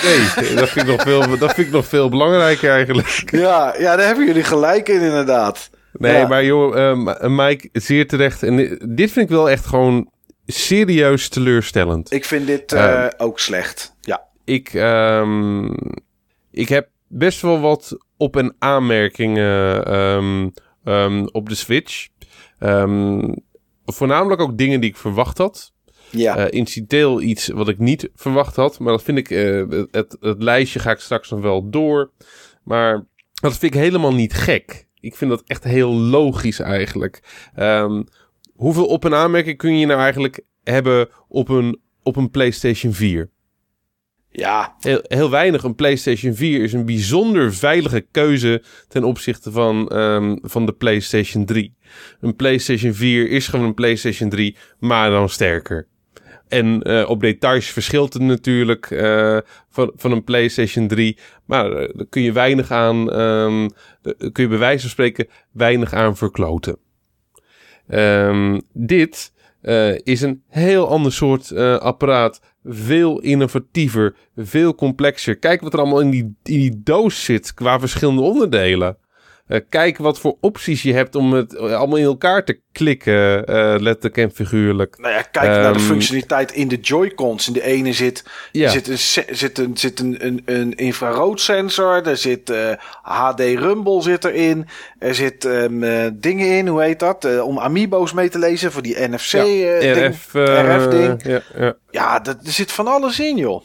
[0.54, 3.22] dat vind ik nog veel, dat vind ik nog veel belangrijker eigenlijk.
[3.30, 5.70] Ja, ja, daar hebben jullie gelijk in inderdaad.
[5.92, 6.26] Nee, Ja.
[6.28, 8.42] maar joh, ehm, Mike, zeer terecht.
[8.42, 8.56] En
[8.94, 10.10] dit- vind ik wel echt gewoon
[10.46, 12.12] serieus teleurstellend.
[12.12, 13.12] Ik vind dit eh, Ja.
[13.16, 13.94] ook slecht.
[14.00, 14.22] Ja.
[14.44, 15.64] Ik, ehm,
[16.50, 20.48] ik heb best wel wat op- en aanmerkingen ehm,
[20.84, 22.06] ehm, op de Switch.
[22.58, 23.32] Ehm,
[23.84, 25.72] voornamelijk ook dingen die ik verwacht had.
[26.10, 26.50] Ja.
[26.50, 28.78] Incidenteel iets wat ik niet verwacht had.
[28.78, 32.10] Maar dat vind ik, eh, het, het, lijstje ga ik straks nog wel door.
[32.62, 34.86] Maar dat vind ik helemaal niet gek.
[35.00, 37.22] Ik vind dat echt heel logisch eigenlijk.
[37.54, 38.02] Ehm,
[38.54, 43.30] hoeveel op- en aanmerkingen kun je nou eigenlijk hebben op een, op een PlayStation 4?
[44.36, 44.76] ja.
[44.80, 45.62] Heel, heel weinig.
[45.62, 51.44] Een PlayStation 4 is een bijzonder veilige keuze ten opzichte van, ehm, van de PlayStation
[51.44, 51.76] 3.
[52.20, 55.88] Een PlayStation 4 is gewoon een PlayStation 3, maar dan sterker.
[56.48, 59.38] En eh, op details verschilt het natuurlijk eh,
[59.70, 61.18] van, van een PlayStation 3.
[61.44, 63.68] Maar eh, daar kun je weinig aan, ehm,
[64.02, 66.76] kun je bij wijze van spreken weinig aan verkloten.
[67.88, 69.34] Ehm, dit
[70.02, 72.40] is een heel ander soort apparaat.
[72.64, 75.38] Veel innovatiever, veel complexer.
[75.38, 78.96] Kijk wat er allemaal in die, in die doos zit qua verschillende onderdelen.
[79.46, 83.44] Eh, kijk wat voor opties je hebt om het eh, allemaal in elkaar te klikken,
[83.46, 84.98] eh, letterlijk en figuurlijk.
[84.98, 87.46] Nou ja, kijk naar de Ehm, functionaliteit in de Joy-Cons.
[87.46, 88.68] In de ene zit, Ja.
[88.70, 88.98] zit, een,
[89.36, 92.06] zit, een, zit een, een, een infraroodsensor.
[92.06, 92.52] Er zit
[93.02, 94.66] HD Rumble zit erin.
[94.98, 97.40] Er zit ehm, eh, dingen in, hoe heet dat?
[97.42, 99.32] Om amiibo's mee te lezen voor die NFC.
[99.34, 100.14] eh, ding.
[100.14, 101.22] RF, RF-ding.
[101.24, 101.74] Ja, ja.
[101.90, 103.62] Ja, dat, er zit van alles in, joh.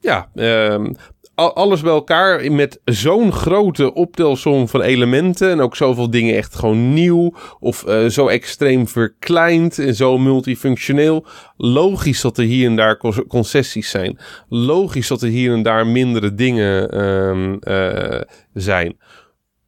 [0.00, 0.96] Ja, al-
[1.34, 6.92] alles bij elkaar met zo'n grote optelsom van elementen en ook zoveel dingen echt gewoon
[6.92, 11.26] nieuw of eh, zo extreem verkleind en zo multifunctioneel.
[11.56, 12.96] Logisch dat er hier en daar
[13.28, 14.18] concessies zijn.
[14.48, 16.88] Logisch dat er hier en daar mindere dingen
[17.60, 18.20] eh,
[18.54, 18.98] zijn.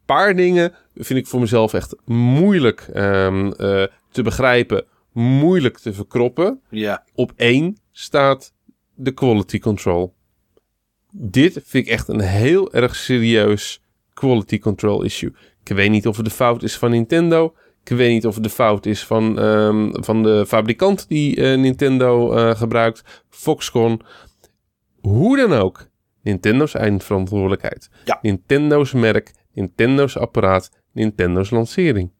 [0.05, 6.61] Paar dingen vind ik voor mezelf echt moeilijk ehm, eh, te begrijpen, moeilijk te verkroppen
[6.69, 7.03] Ja.
[7.15, 8.53] op één staat
[8.95, 10.15] de quality control.
[11.19, 13.81] Dit vind ik echt een heel erg serieus
[14.13, 15.33] quality control issue.
[15.63, 17.55] Ik weet niet of het de fout is van Nintendo.
[17.83, 21.57] Ik weet niet of het de fout is van, ehm, van de fabrikant die eh,
[21.57, 24.01] Nintendo eh, gebruikt, Foxconn.
[25.01, 25.87] Hoe dan ook,
[26.21, 27.89] Nintendo's eindverantwoordelijkheid.
[28.05, 28.19] Ja.
[28.21, 32.11] Nintendo's merk, Nintendo's apparaat, Nintendo's lancering.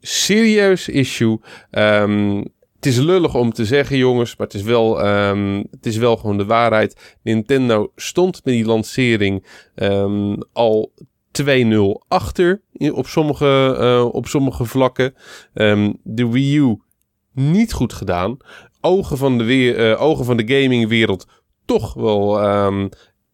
[0.00, 1.38] Serieus issue.
[1.70, 2.44] Ehm,
[2.78, 6.16] het is lullig om te zeggen, jongens, maar het is wel, ehm, het is wel
[6.16, 7.16] gewoon de waarheid.
[7.22, 10.92] Nintendo stond met die lancering ehm, al
[11.30, 15.14] 2-0 achter op, sommige, eh, op sommige vlakken.
[15.54, 16.80] Ehm, de Wii U
[17.32, 18.36] niet goed gedaan.
[18.80, 21.26] Ogen van de, weer, eh, ogen van de gamingwereld
[21.64, 22.40] toch wel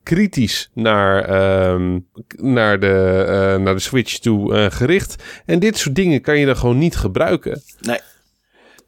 [0.02, 1.28] kritisch naar,
[2.36, 5.42] naar, de, eh, naar de Switch toe gericht.
[5.47, 7.62] En dit soort dingen kan je dan gewoon niet gebruiken.
[7.81, 7.98] Nee.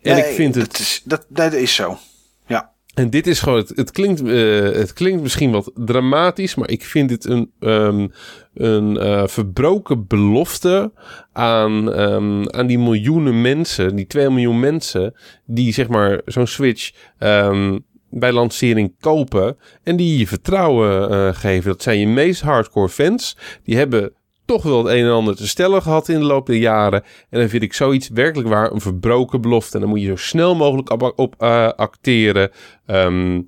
[0.06, 0.70] En Nee, ik vind het...
[0.70, 1.98] Dat is, dat, dat is zo.
[2.46, 2.74] Ja.
[2.94, 6.84] En dit is gewoon, het, het, klinkt, eh, het klinkt misschien wat dramatisch, maar ik
[6.84, 8.08] vind dit een, ehm,
[8.54, 10.92] een eh, verbroken belofte
[11.32, 16.92] aan, ehm, aan die miljoenen mensen, die 2 miljoen mensen, die zeg maar zo'n Switch
[17.18, 17.78] ehm,
[18.10, 21.70] bij lancering kopen en die je vertrouwen eh, geven.
[21.70, 23.36] Dat zijn je meest hardcore fans.
[23.64, 24.12] Die hebben
[24.46, 27.02] toch wel het een en ander te stellen gehad in de loop der jaren.
[27.30, 29.74] En dan vind ik zoiets werkelijk waar een verbroken belofte.
[29.74, 32.50] En dan moet je zo snel mogelijk op, op eh, acteren,
[32.86, 33.40] ehm,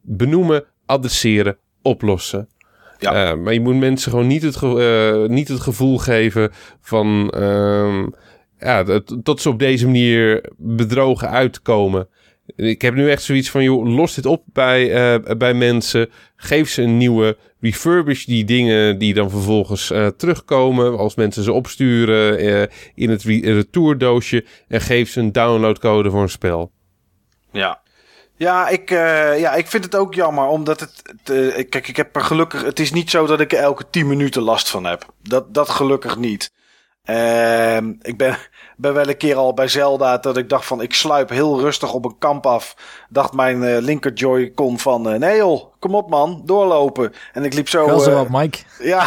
[0.00, 2.48] benoemen, adresseren, oplossen.
[2.98, 3.30] Ja.
[3.30, 7.30] Eh, maar je moet mensen gewoon niet het, ge- eh, niet het gevoel geven van
[7.30, 8.06] ehm,
[8.58, 12.08] ja, dat, dat ze op deze manier bedrogen uitkomen.
[12.56, 16.10] Ik heb nu echt zoiets van, joh, los dit op bij, bij mensen.
[16.36, 20.98] Geef ze een nieuwe, refurbish die dingen die dan vervolgens eh, terugkomen.
[20.98, 24.44] Als mensen ze opsturen eh, in het re- retourdoosje.
[24.68, 26.70] En geef ze een downloadcode voor een spel.
[27.50, 27.80] Ja.
[28.36, 31.02] Ja ik, eh, ja, ik vind het ook jammer, omdat het...
[31.68, 32.62] kijk, ik heb er gelukkig...
[32.62, 35.12] Het is niet zo dat ik er elke 10 minuten last van heb.
[35.22, 36.50] Dat, dat gelukkig niet.
[37.06, 38.36] Ehm, ik ben,
[38.76, 40.82] ben wel een keer al bij Zelda dat ik dacht van...
[40.82, 42.76] Ik sluip heel rustig op een kamp af.
[43.08, 45.08] Dacht mijn eh, linker Joy-Con van...
[45.08, 47.12] eh, nee joh, kom op man, doorlopen.
[47.32, 47.86] En ik liep zo...
[47.86, 48.58] Gas eh, erop, Mike.
[48.92, 49.00] Ja,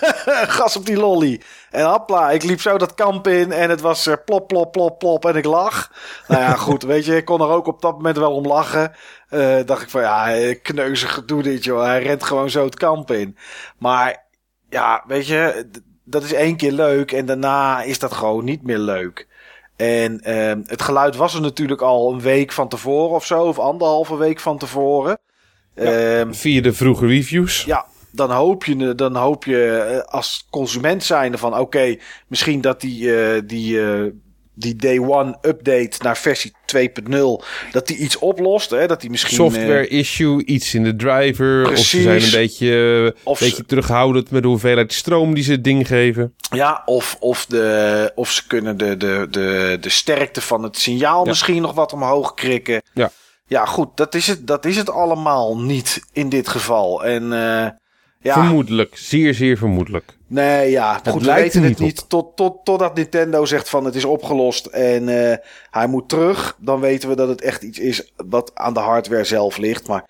[0.58, 1.40] gas op die lolly.
[1.70, 5.24] En hopla, ik liep zo dat kamp in en het was plop, plop, plop, plop
[5.24, 5.92] en ik lag.
[6.28, 8.92] Nou ja, goed, weet je, ik kon er ook op dat moment wel om lachen.
[9.28, 11.82] Eh dacht ik van, ja, kneuzig gedoe dit, joh.
[11.82, 13.36] Hij rent gewoon zo het kamp in.
[13.78, 14.26] Maar
[14.68, 15.70] ja, weet je,
[16.06, 19.26] dat is één keer leuk en daarna is dat gewoon niet meer leuk.
[19.76, 23.58] En ehm, het geluid was er natuurlijk al een week van tevoren of zo, of
[23.58, 25.18] anderhalve week van tevoren.
[25.74, 27.64] Ehm, Via de vroege reviews.
[27.64, 32.80] ja, dan hoop je, dan hoop je eh, als consument zijnde van oké, misschien dat
[32.80, 34.10] die, eh, die, eh,
[34.58, 37.14] die day one update naar versie 2.0,
[37.70, 38.70] dat die iets oplost.
[38.70, 38.86] Hè?
[38.86, 39.36] Dat die misschien.
[39.36, 41.62] Software eh, issue, iets in de driver.
[41.62, 41.88] Of Precies.
[41.90, 45.52] ze zijn een beetje, Of of beetje ze- terughoudend met de hoeveelheid stroom die ze
[45.52, 46.34] het ding geven.
[46.50, 51.22] ja, of, of, de, of ze kunnen de, de, de, de sterkte van het signaal
[51.22, 51.28] Ja.
[51.28, 52.82] misschien nog wat omhoog krikken.
[52.94, 53.10] Ja.
[53.48, 57.04] Ja, goed, dat is het, dat is het allemaal niet in dit geval.
[57.04, 57.66] En eh,
[58.26, 58.32] ja.
[58.32, 60.16] Vermoedelijk, zeer zeer vermoedelijk.
[60.26, 63.94] Nee, ja, goed, we weten het niet niet tot, tot, totdat Nintendo zegt van het
[63.94, 65.36] is opgelost en eh,
[65.70, 66.56] hij moet terug.
[66.60, 69.86] Dan weten we dat het echt iets is wat aan de hardware zelf ligt.
[69.86, 70.04] Maar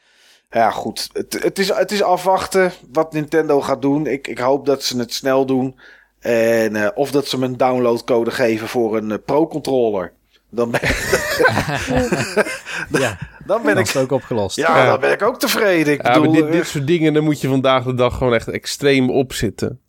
[0.50, 4.06] ja, goed, het, het, is, het is afwachten wat Nintendo gaat doen.
[4.06, 5.78] Ik, ik hoop dat ze het snel doen.
[6.20, 10.12] En, eh, of dat ze me een downloadcode geven voor een eh, Pro-controller.
[10.56, 10.80] Dan ben,
[13.00, 13.86] Ja, dan ben dan ik...
[13.86, 14.56] is het ook opgelost.
[14.56, 14.86] Ja, Ja.
[14.90, 15.92] dan ben ik ook tevreden.
[15.92, 18.34] Ik Ja, bedoel, dit, eh, dit soort dingen, dan moet je vandaag de dag gewoon
[18.34, 19.80] echt extreem opzitten.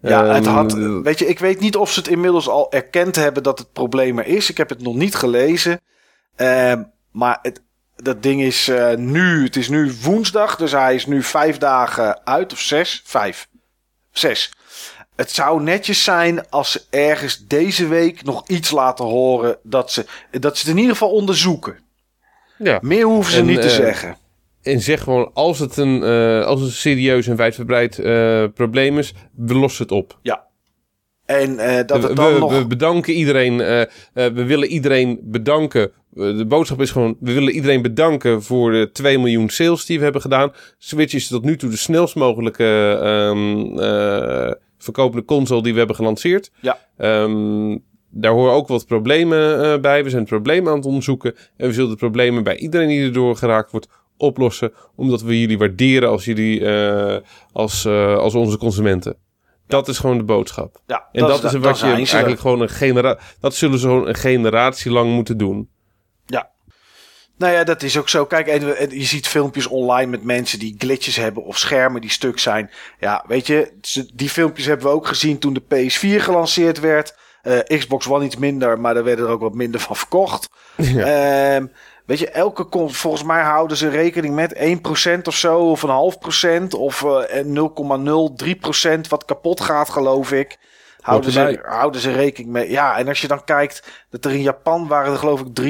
[0.00, 0.72] Ja, het Ehm, had,
[1.02, 4.18] weet je, ik weet niet of ze het inmiddels al erkend hebben dat het probleem
[4.18, 4.50] er is.
[4.50, 5.80] Ik heb het nog niet gelezen.
[6.36, 7.62] Ehm, maar het,
[7.96, 12.26] dat ding is eh, nu, het is nu woensdag, dus hij is nu vijf dagen
[12.26, 13.02] uit, of zes?
[13.04, 13.48] Vijf.
[14.10, 14.52] Zes.
[15.16, 20.04] Het zou netjes zijn als ze ergens deze week nog iets laten horen dat ze,
[20.30, 21.76] dat ze het in ieder geval onderzoeken.
[22.58, 22.78] ja.
[22.82, 24.16] Meer hoeven ze En, niet te eh, zeggen.
[24.62, 28.98] En zeg gewoon, als het een, eh, als het een serieus en wijdverbreid eh, probleem
[28.98, 30.18] is, we lossen het op.
[30.22, 30.44] Ja.
[31.24, 32.58] En dat we, het dan we- nog...
[32.58, 33.56] we bedanken iedereen.
[34.12, 35.92] we willen iedereen bedanken.
[36.10, 40.04] De boodschap is gewoon: we willen iedereen bedanken voor de 2 miljoen sales die we
[40.04, 40.52] hebben gedaan.
[40.78, 45.96] Switch is tot nu toe de snelst mogelijke ehm, eh, verkopende console die we hebben
[45.96, 46.50] gelanceerd.
[46.60, 46.78] Ja.
[46.96, 47.76] Ehm,
[48.10, 50.04] daar horen ook wat problemen eh, bij.
[50.04, 51.34] We zijn het probleem aan het onderzoeken.
[51.56, 54.72] En we zullen de problemen bij iedereen die erdoor geraakt wordt oplossen.
[54.94, 57.16] Omdat we jullie waarderen als jullie eh,
[57.52, 59.16] als, eh, als onze consumenten.
[59.66, 60.80] Dat is gewoon de boodschap.
[60.86, 63.26] ja, En dat, is dan wat je eigenlijk gewoon een generatie...
[63.40, 65.68] Dat zullen ze gewoon een generatie lang moeten doen.
[67.38, 68.26] Nou ja, dat is ook zo.
[68.26, 72.10] Kijk, en, en je ziet filmpjes online met mensen die glitches hebben of schermen die
[72.10, 72.70] stuk zijn.
[73.00, 73.72] Ja, weet je,
[74.14, 77.14] die filmpjes hebben we ook gezien toen de PS4 gelanceerd werd.
[77.42, 80.48] Eh, Xbox One iets minder, maar daar werden er ook wat minder van verkocht.
[80.76, 81.66] Ehm,
[82.06, 85.88] weet je, elke con- volgens mij houden ze rekening met 1% of zo, of een
[85.88, 90.56] half procent, of eh 0,03% wat kapot gaat, geloof ik.
[91.06, 92.70] Houden ze, houden ze rekening mee.
[92.70, 95.60] Ja, en als je dan kijkt dat er in Japan waren er geloof ik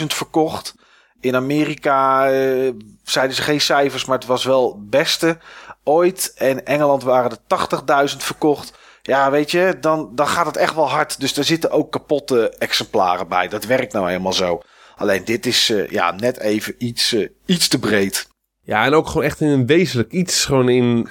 [0.00, 0.74] 330.000 verkocht.
[1.20, 2.70] In Amerika eh,
[3.02, 5.38] zeiden ze geen cijfers, maar het was wel het beste
[5.84, 6.32] ooit.
[6.36, 8.72] En Engeland waren er 80.000 verkocht.
[9.02, 11.20] Ja, weet je, dan, dan gaat het echt wel hard.
[11.20, 13.48] Dus er zitten ook kapotte exemplaren bij.
[13.48, 14.60] Dat werkt nou helemaal zo.
[14.96, 18.28] Alleen dit is eh, ja, net even iets, eh, iets te breed.
[18.62, 20.44] Ja, en ook gewoon echt in een wezenlijk iets.
[20.44, 21.08] Gewoon in,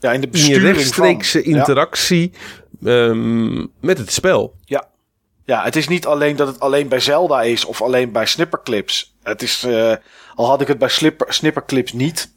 [0.00, 1.52] Ja, in de besturing rechtstreekse van.
[1.52, 1.58] Ja.
[1.58, 2.32] interactie
[2.84, 4.54] ehm, met het spel.
[4.64, 4.88] Ja.
[5.44, 9.16] ja, het is niet alleen dat het alleen bij Zelda is of alleen bij snipperclips.
[9.22, 9.94] Het is, eh,
[10.34, 12.32] al had ik het bij slipper, snipperclips niet.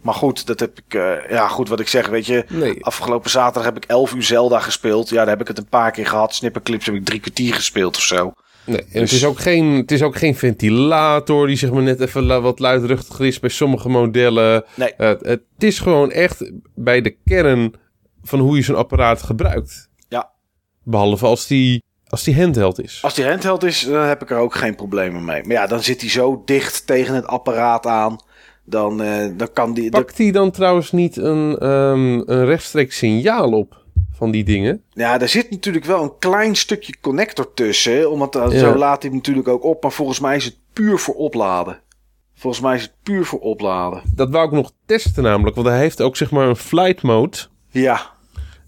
[0.00, 2.44] Maar goed, dat heb ik, eh, ja goed wat ik zeg, weet je.
[2.48, 2.84] Nee.
[2.84, 5.08] Afgelopen zaterdag heb ik 11 uur Zelda gespeeld.
[5.08, 6.34] Ja, daar heb ik het een paar keer gehad.
[6.34, 8.32] Snipperclips heb ik drie kwartier gespeeld of zo.
[8.64, 11.82] Nee, en Dus- het, is ook geen, het is ook geen ventilator die zeg maar
[11.82, 14.64] net even wat luidruchtiger is bij sommige modellen.
[14.74, 14.94] Nee.
[14.94, 17.74] Eh, het is gewoon echt bij de kern
[18.22, 19.88] van hoe je zo'n apparaat gebruikt.
[20.08, 20.30] Ja.
[20.82, 22.98] Behalve als die, als die handheld is.
[23.02, 25.42] Als die handheld is, dan heb ik er ook geen problemen mee.
[25.42, 28.16] Maar ja, dan zit hij zo dicht tegen het apparaat aan.
[28.64, 29.90] Dan, eh, dan kan die...
[29.90, 34.82] Pakt hij dan trouwens niet een, ehm, een rechtstreeks signaal op van die dingen?
[34.92, 38.10] Ja, daar zit natuurlijk wel een klein stukje connector tussen.
[38.10, 38.58] Omdat uh, Ja.
[38.58, 39.82] zo laat hij natuurlijk ook op.
[39.82, 41.78] Maar volgens mij is het puur voor opladen.
[42.34, 44.02] Volgens mij is het puur voor opladen.
[44.14, 47.36] Dat wou ik nog testen namelijk, want hij heeft ook zeg maar een flight mode.
[47.70, 48.12] Ja,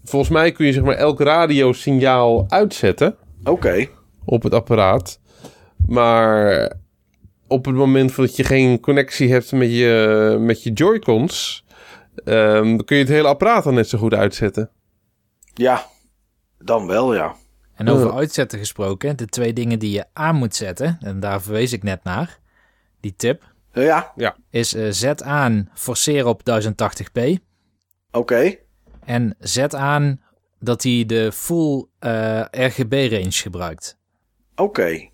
[0.03, 3.87] Volgens mij kun je zeg maar elk radiosignaal uitzetten oké.
[4.25, 5.19] op het apparaat.
[5.87, 6.71] Maar
[7.47, 11.65] op het moment dat je geen connectie hebt met je, met je Joy-Cons,
[12.25, 14.69] ehm, kun je het hele apparaat dan net zo goed uitzetten.
[15.57, 15.85] Ja,
[16.57, 17.35] dan wel ja.
[17.73, 18.13] En over Ja.
[18.13, 22.03] uitzetten gesproken, de twee dingen die je aan moet zetten, en daar verwees ik net
[22.03, 22.39] naar,
[22.99, 24.13] die tip, Ja,
[24.49, 27.33] is eh, zet aan forceren op 1080p
[28.11, 28.55] oké.
[29.05, 30.21] en zet aan
[30.59, 33.97] dat hij de full eh, RGB-range gebruikt.
[34.55, 35.09] Oké.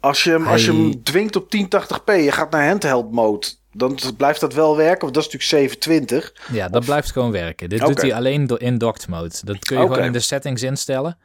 [0.00, 3.98] Als je, hem, als je hem dwingt op 1080p, je gaat naar handheld mode, dan
[4.16, 5.00] blijft dat wel werken.
[5.00, 6.32] Want dat is natuurlijk 720.
[6.52, 7.68] Ja, dat Of- blijft gewoon werken.
[7.68, 9.34] Dit doet hij alleen door in docked mode.
[9.44, 11.18] Dat kun je gewoon in de settings instellen.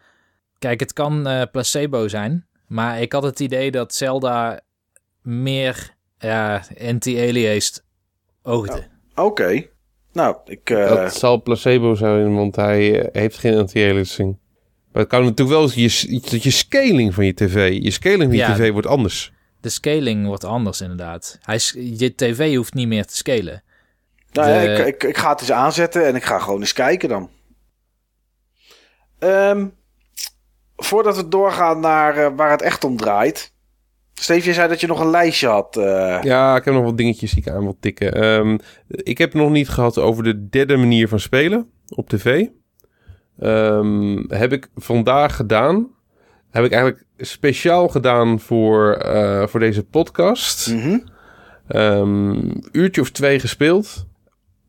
[0.59, 4.59] Kijk, het kan eh, placebo zijn, maar ik had het idee dat Zelda
[5.21, 7.83] meer ja, anti-aliased
[8.43, 8.87] oogde.
[9.15, 9.63] Oké.
[10.13, 10.69] Nou, ik...
[10.69, 14.37] eh, Dat zal placebo zijn, want hij heeft geen anti-aliasing.
[14.91, 17.77] Maar het kan natuurlijk wel eens je, dat je scaling van je tv.
[17.83, 18.53] Je scaling van je Ja.
[18.55, 19.31] tv wordt anders.
[19.61, 21.37] De scaling wordt anders inderdaad.
[21.41, 23.63] Hij, je tv hoeft niet meer te scalen.
[24.31, 27.09] Nou ja, ik, ik, ik ga het eens aanzetten en ik ga gewoon eens kijken
[27.09, 27.29] dan.
[29.19, 29.67] Ehm,
[30.75, 33.53] voordat we doorgaan naar eh, waar het echt om draait.
[34.13, 35.77] Steve, je zei dat je nog een lijstje had.
[35.77, 36.19] eh.
[36.21, 38.13] Ja, ik heb nog wat dingetjes die ik aan wil tikken.
[38.13, 42.45] Ehm, ik heb nog niet gehad over de derde manier van spelen op tv.
[43.39, 45.87] Ehm, heb ik vandaag gedaan.
[46.57, 50.75] Heb ik eigenlijk speciaal gedaan voor, eh, voor deze podcast.
[51.67, 54.05] Ehm, uurtje of twee gespeeld.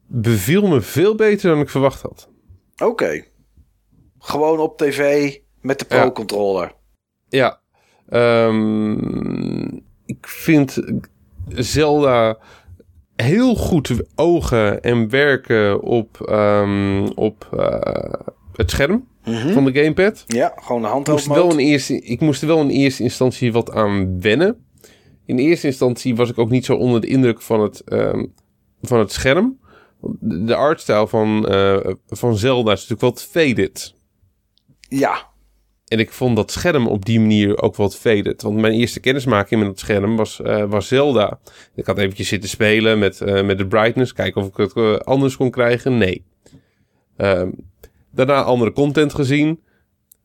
[0.07, 2.29] Beviel me veel beter dan ik verwacht had.
[2.85, 3.25] Oké.
[4.19, 5.85] Gewoon op tv met de.
[5.85, 6.73] Pro-controller.
[7.29, 7.61] Ja.
[8.09, 9.67] Ehm,
[10.05, 10.79] ik vind
[11.49, 12.39] Zelda
[13.17, 18.27] heel goed ogen en werken op, ehm, op eh,
[18.59, 19.53] het scherm Mhm.
[19.53, 20.25] van de gamepad.
[20.27, 23.03] Ja, gewoon een Ik handheld moest, wel in eerste, ik moest er wel in eerste
[23.03, 24.65] instantie wat aan wennen.
[25.27, 28.25] In eerste instantie was ik ook niet zo onder de indruk van het, ehm,
[28.83, 29.59] van het scherm.
[30.21, 31.77] De de artstyle van, eh,
[32.09, 33.95] van Zelda is natuurlijk wat faded.
[34.89, 35.27] Ja,
[35.89, 38.43] En ik vond dat scherm op die manier ook wat faded.
[38.43, 41.39] Want mijn eerste kennismaking met het scherm was, eh, was Zelda.
[41.75, 44.13] Ik had eventjes zitten spelen met, eh, met de brightness.
[44.13, 45.99] Kijken of ik het anders kon krijgen.
[45.99, 46.25] Nee.
[47.17, 47.49] Ehm,
[48.11, 49.61] Daarna andere content gezien.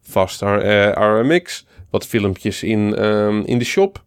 [0.01, 1.65] Vast eh, RMX.
[1.89, 4.03] Wat filmpjes in, ehm, in de shop.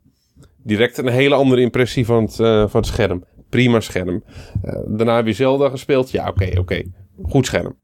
[0.63, 3.25] Direct een hele andere impressie van het, eh, van het scherm.
[3.49, 4.25] Prima scherm.
[4.63, 6.11] Eh, daarna weer Zelda gespeeld.
[6.11, 6.83] Ja, oké, oké.
[7.23, 7.79] Goed scherm.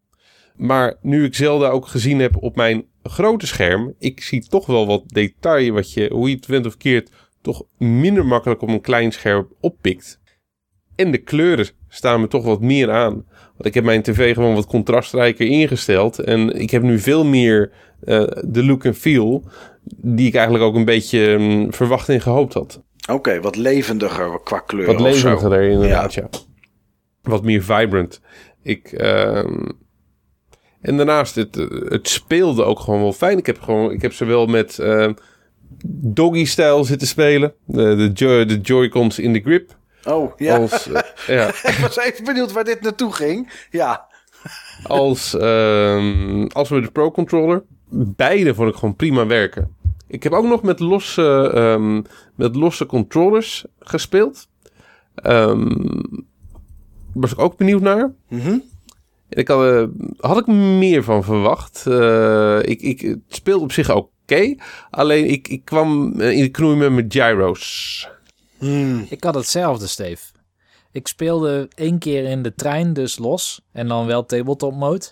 [0.57, 4.87] Maar nu ik Zelda ook gezien heb op mijn grote scherm, ik zie toch wel
[4.87, 8.81] wat detail wat je, hoe je het went of keert, toch minder makkelijk op een
[8.81, 10.21] klein scherm oppikt.
[10.97, 13.25] En de kleuren staan me toch wat meer aan.
[13.63, 16.19] Want ik heb mijn tv gewoon wat contrastrijker ingesteld.
[16.19, 17.71] En ik heb nu veel meer
[18.05, 19.45] uh, de look en feel
[19.97, 22.83] die ik eigenlijk ook een beetje um, verwacht en gehoopt had.
[23.11, 24.87] Oké, wat levendiger qua kleur.
[24.87, 26.29] Wat levendiger inderdaad, ja.
[27.23, 28.21] Wat meer vibrant.
[28.63, 29.37] Ik, uh,
[30.81, 31.55] en daarnaast, het,
[31.89, 33.39] het speelde ook gewoon wel fijn.
[33.39, 35.11] Ik heb, gewoon, ik heb zowel met uh,
[35.87, 37.55] doggy-stijl zitten spelen.
[37.65, 39.77] De, de, joy, de Joy-Cons in de grip.
[40.05, 40.57] Oh, ja.
[40.57, 41.49] Als, uh, ja.
[41.73, 43.53] ik was even benieuwd waar dit naartoe ging.
[43.71, 44.07] Ja.
[44.83, 47.63] als, uh, als met de Pro Controller.
[47.95, 49.77] Beide vond ik gewoon prima werken.
[50.07, 54.49] Ik heb ook nog met losse, um, met losse controllers gespeeld.
[55.27, 56.27] Um,
[57.15, 58.13] was ik ook benieuwd naar.
[58.29, 58.71] Mm
[59.35, 59.85] ik had, uh,
[60.17, 61.85] had ik meer van verwacht.
[61.89, 64.11] Uh, ik, ik, het speelde op zich oké.
[64.23, 64.59] Okay,
[64.91, 68.09] alleen ik, ik kwam in de knoei met mijn gyros.
[68.63, 69.07] Hmm.
[69.09, 70.23] Ik had hetzelfde, Steve.
[70.91, 73.61] Ik speelde één keer in de trein dus los.
[73.73, 75.07] En dan wel tabletop mode.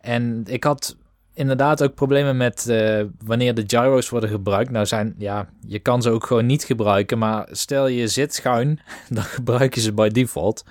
[0.00, 0.96] En ik had
[1.34, 4.70] inderdaad ook problemen met uh, wanneer de gyros worden gebruikt.
[4.70, 7.18] Nou zijn, ja, je kan ze ook gewoon niet gebruiken.
[7.18, 10.64] Maar stel je zit schuin, dan gebruik je ze by default.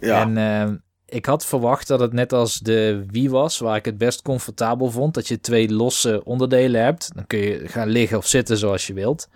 [0.00, 0.20] Ja.
[0.20, 3.98] En uh, ik had verwacht dat het net als de Wii was, waar ik het
[3.98, 7.14] best comfortabel vond, dat je twee losse onderdelen hebt.
[7.14, 9.28] Dan kun je gaan liggen of zitten zoals je wilt.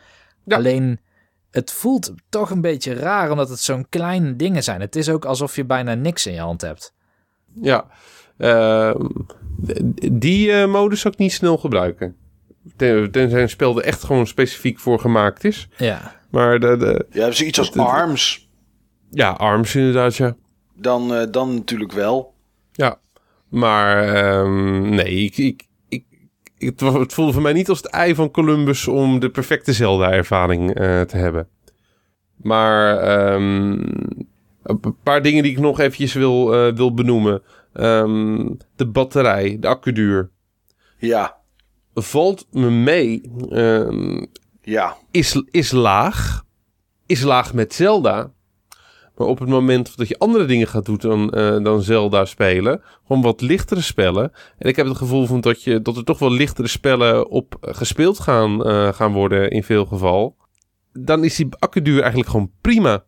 [0.45, 0.57] Ja.
[0.57, 1.01] Alleen,
[1.51, 4.81] het voelt toch een beetje raar, omdat het zo'n kleine dingen zijn.
[4.81, 6.95] Het is ook alsof je bijna niks in je hand hebt.
[7.55, 7.87] Ja,
[8.39, 8.95] uh,
[10.13, 12.17] die uh, modus zou ik niet snel gebruiken.
[12.77, 15.69] Ten, tenzij een spel er echt gewoon specifiek voor gemaakt is.
[15.77, 16.21] Ja.
[16.31, 16.77] Maar de...
[16.77, 18.49] de ja, ze iets als ARMS.
[19.11, 20.37] Ja, ARMS inderdaad, ja.
[20.75, 22.35] Dan, uh, dan natuurlijk wel.
[22.73, 22.99] Ja,
[23.49, 25.69] maar um, nee, ik, ik,
[26.67, 30.69] het, het voelde voor mij niet als het ei van Columbus om de perfecte Zelda-ervaring
[30.69, 31.49] uh, te hebben.
[32.37, 33.81] Maar um,
[34.63, 37.43] een paar dingen die ik nog eventjes wil, uh, wil benoemen.
[37.75, 40.31] Um, de batterij, de accuduur.
[40.99, 41.37] Ja.
[41.95, 43.31] Valt me mee.
[44.63, 44.97] ja.
[45.11, 46.45] Is, is laag.
[47.07, 48.33] Is laag met Zelda.
[49.21, 52.83] Maar op het moment dat je andere dingen gaat doen dan, uh, dan Zelda spelen,
[53.07, 54.33] gewoon wat lichtere spellen.
[54.59, 57.57] En ik heb het gevoel van dat, je, dat er toch wel lichtere spellen op
[57.61, 60.37] gespeeld gaan, uh, gaan worden in veel geval.
[60.93, 63.05] Dan is die accuduur eigenlijk gewoon prima.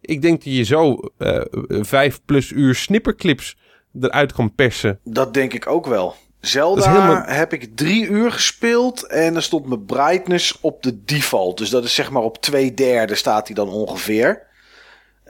[0.00, 3.56] Ik denk dat je zo uh, vijf plus uur snipperclips
[4.00, 5.00] eruit kan persen.
[5.04, 6.14] Dat denk ik ook wel.
[6.40, 7.22] Zelda helemaal...
[7.24, 11.58] heb ik drie uur gespeeld en er stond mijn brightness op de default.
[11.58, 14.48] Dus dat is zeg maar op twee derde staat hij dan ongeveer.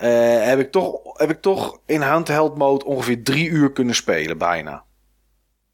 [0.03, 4.39] Uh, heb, ik toch, heb ik toch in handheld mode ongeveer drie uur kunnen spelen,
[4.39, 4.85] bijna.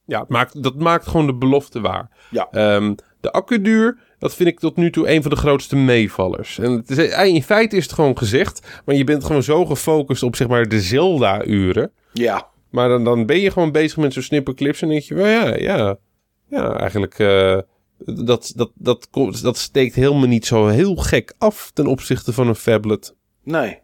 [0.05, 2.09] Ja, het maakt, dat maakt gewoon de belofte waar.
[2.31, 2.49] Ja.
[2.77, 6.59] Um, de accuduur, dat vind ik tot nu toe een van de grootste meevallers.
[6.59, 6.99] En het is,
[7.33, 10.69] in feite is het gewoon gezegd, maar je bent gewoon zo gefocust op zeg maar
[10.69, 11.93] de Zelda-uren.
[12.13, 12.49] Ja.
[12.71, 15.77] Maar dan, dan ben je gewoon bezig met zo'n snipperclips en denk je, well, ja,
[15.77, 15.97] ja,
[16.49, 17.19] ja, eigenlijk...
[17.19, 17.61] Uh,
[17.99, 19.09] dat, dat, dat,
[19.43, 23.15] dat steekt helemaal niet zo heel gek af ten opzichte van een phablet.
[23.43, 23.79] Nee.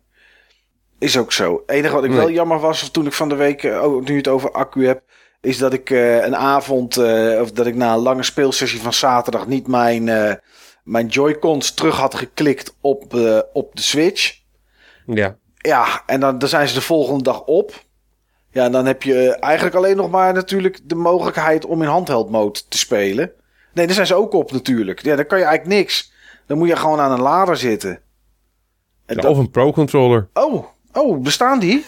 [1.02, 1.62] Is ook zo.
[1.66, 2.18] Het enige wat ik nee.
[2.18, 5.02] wel jammer was, of toen ik van de week, oh, nu het over accu heb,
[5.40, 8.92] is dat ik uh, een avond, uh, of dat ik na een lange speelsessie van
[8.92, 10.32] zaterdag niet mijn, uh,
[10.84, 13.14] mijn Joy-Cons terug had geklikt op,
[13.52, 14.40] op de Switch.
[15.06, 15.36] Ja.
[15.56, 17.84] Ja, en dan, dan zijn ze de volgende dag op.
[18.50, 22.30] Ja, en dan heb je eigenlijk alleen nog maar natuurlijk de mogelijkheid om in handheld
[22.30, 23.32] mode te spelen.
[23.72, 25.02] Nee, daar zijn ze ook op natuurlijk.
[25.02, 26.12] Ja, dan kan je eigenlijk niks.
[26.46, 28.00] Dan moet je gewoon aan een lader zitten.
[29.06, 29.24] Ja, dat...
[29.24, 30.28] Of een Pro-controller.
[30.32, 31.78] Oh, Oh, bestaan die?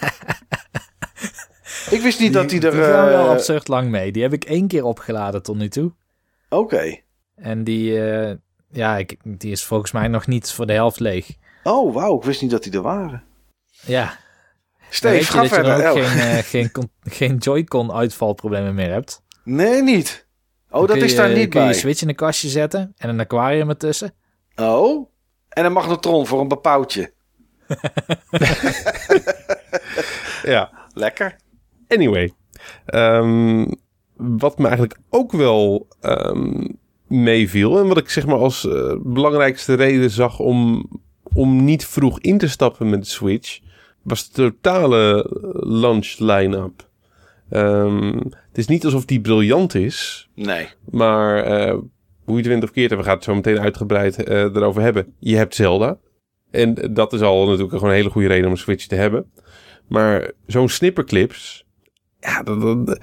[1.94, 2.70] ik wist niet die, dat die er...
[2.70, 4.12] Die gaan wel absurd lang mee.
[4.12, 5.92] Die heb ik één keer opgeladen tot nu toe.
[6.48, 6.62] Oké.
[6.62, 7.04] Okay.
[7.34, 8.32] En die, uh,
[8.70, 11.36] ja, ik, die is volgens mij nog niet voor de helft leeg.
[11.62, 12.16] Oh, wauw.
[12.16, 13.22] Ik wist niet dat die er waren.
[13.80, 14.18] Ja.
[14.90, 15.82] Steve, ga je verder.
[15.82, 19.22] Dat je ook geen, uh, geen, geen Joy-Con uitvalproblemen meer hebt.
[19.44, 20.26] Nee, niet.
[20.70, 21.68] Oh, dan dat is je, daar niet kun bij.
[21.68, 24.14] je switch in een kastje zetten en een aquarium ertussen.
[24.56, 25.10] Oh.
[25.48, 27.12] En een magnetron voor een bepauwtje.
[30.54, 30.70] ja.
[30.94, 31.36] Lekker.
[31.88, 32.32] Anyway.
[32.94, 33.74] Um,
[34.16, 37.78] wat me eigenlijk ook wel um, meeviel...
[37.78, 40.38] en wat ik zeg maar als uh, belangrijkste reden zag...
[40.38, 40.88] om,
[41.22, 43.60] om niet vroeg in te stappen met de Switch...
[44.02, 45.26] was de totale
[45.60, 46.88] launch line-up.
[47.50, 50.68] Ehm, het is niet alsof die briljant is, Nee.
[50.90, 51.74] maar eh,
[52.24, 54.82] hoe je het wint of keert, en we gaan het zo meteen uitgebreid eh, erover
[54.82, 55.14] hebben.
[55.18, 55.98] Je hebt Zelda.
[56.54, 59.30] En dat is al natuurlijk gewoon een hele goede reden om een Switch te hebben.
[59.88, 61.64] Maar zo'n snipperclips,
[62.20, 62.98] ja, dat, dat,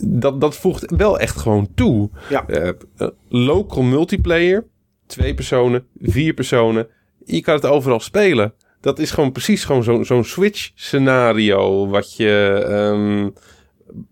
[0.00, 2.10] dat, dat voegt wel echt gewoon toe.
[2.28, 2.46] Ja.
[2.46, 4.66] Eh, eh, local multiplayer,
[5.06, 6.88] twee personen, vier personen.
[7.24, 8.54] Je kan het overal spelen.
[8.80, 13.30] Dat is gewoon precies gewoon zo'n zo'n Switch scenario wat je, ehm,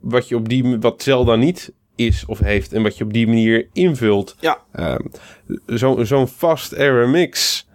[0.01, 3.27] wat je op die wat Zelda niet is of heeft en wat je op die
[3.27, 4.37] manier invult.
[4.41, 4.63] Ja.
[4.73, 5.07] Ehm,
[5.67, 7.67] Zo'n zo'n fast error mix.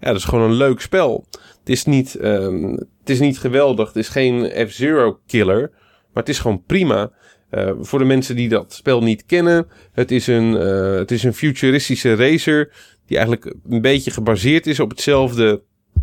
[0.00, 1.26] Ja, dat is gewoon een leuk spel.
[1.58, 3.86] Het is niet, ehm, het is niet geweldig.
[3.86, 5.70] Het is geen F-Zero killer.
[6.12, 7.10] Maar het is gewoon prima.
[7.50, 9.66] Eh, voor de mensen die dat spel niet kennen.
[9.92, 12.72] Het is een, eh, het is een futuristische racer.
[13.06, 15.62] Die eigenlijk een beetje gebaseerd is op hetzelfde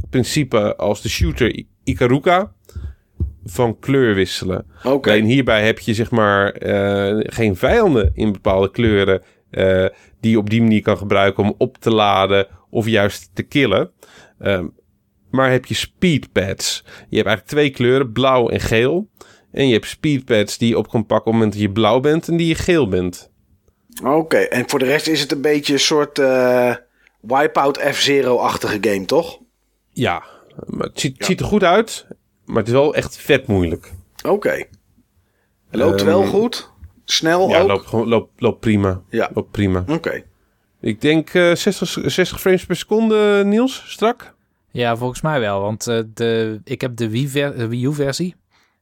[0.10, 2.52] principe als de shooter I- Ikaruga.
[3.46, 4.66] Van kleur wisselen.
[4.84, 5.10] Oké.
[5.10, 9.22] Alleen hierbij heb je zeg maar eh, geen vijanden in bepaalde kleuren
[10.20, 13.92] die je op die manier kan gebruiken om op te laden of juist te killen.
[14.40, 14.68] Ehm,
[15.32, 16.84] maar heb je speedpads.
[16.86, 19.10] Je hebt eigenlijk twee kleuren, blauw en geel.
[19.52, 22.00] En je hebt speedpads die je op kan pakken op het moment dat je blauw
[22.00, 23.32] bent en die je geel bent.
[24.04, 24.38] Oké.
[24.38, 26.76] En voor de rest is het een beetje een soort eh,
[27.22, 29.40] Wipeout F-Zero-achtige game, toch?
[29.90, 30.24] Ja,
[30.66, 32.08] maar het ziet, ziet er goed uit,
[32.46, 33.94] maar het is wel echt vet moeilijk.
[34.26, 34.64] Oké.
[35.72, 36.72] Loopt Ehm, wel goed?
[37.06, 37.68] Snel Ja, ook?
[37.68, 39.02] loopt, gewoon- loopt, loopt prima.
[39.10, 39.30] Ja.
[39.34, 39.84] Loopt prima.
[39.88, 40.24] Oké.
[40.82, 44.36] Ik denk eh 60, 60 frames per seconde, Niels, strak.
[44.72, 45.62] Ja, volgens mij wel.
[45.62, 48.36] Want eh, de, ik heb de Wii, ver- de Wii U-versie.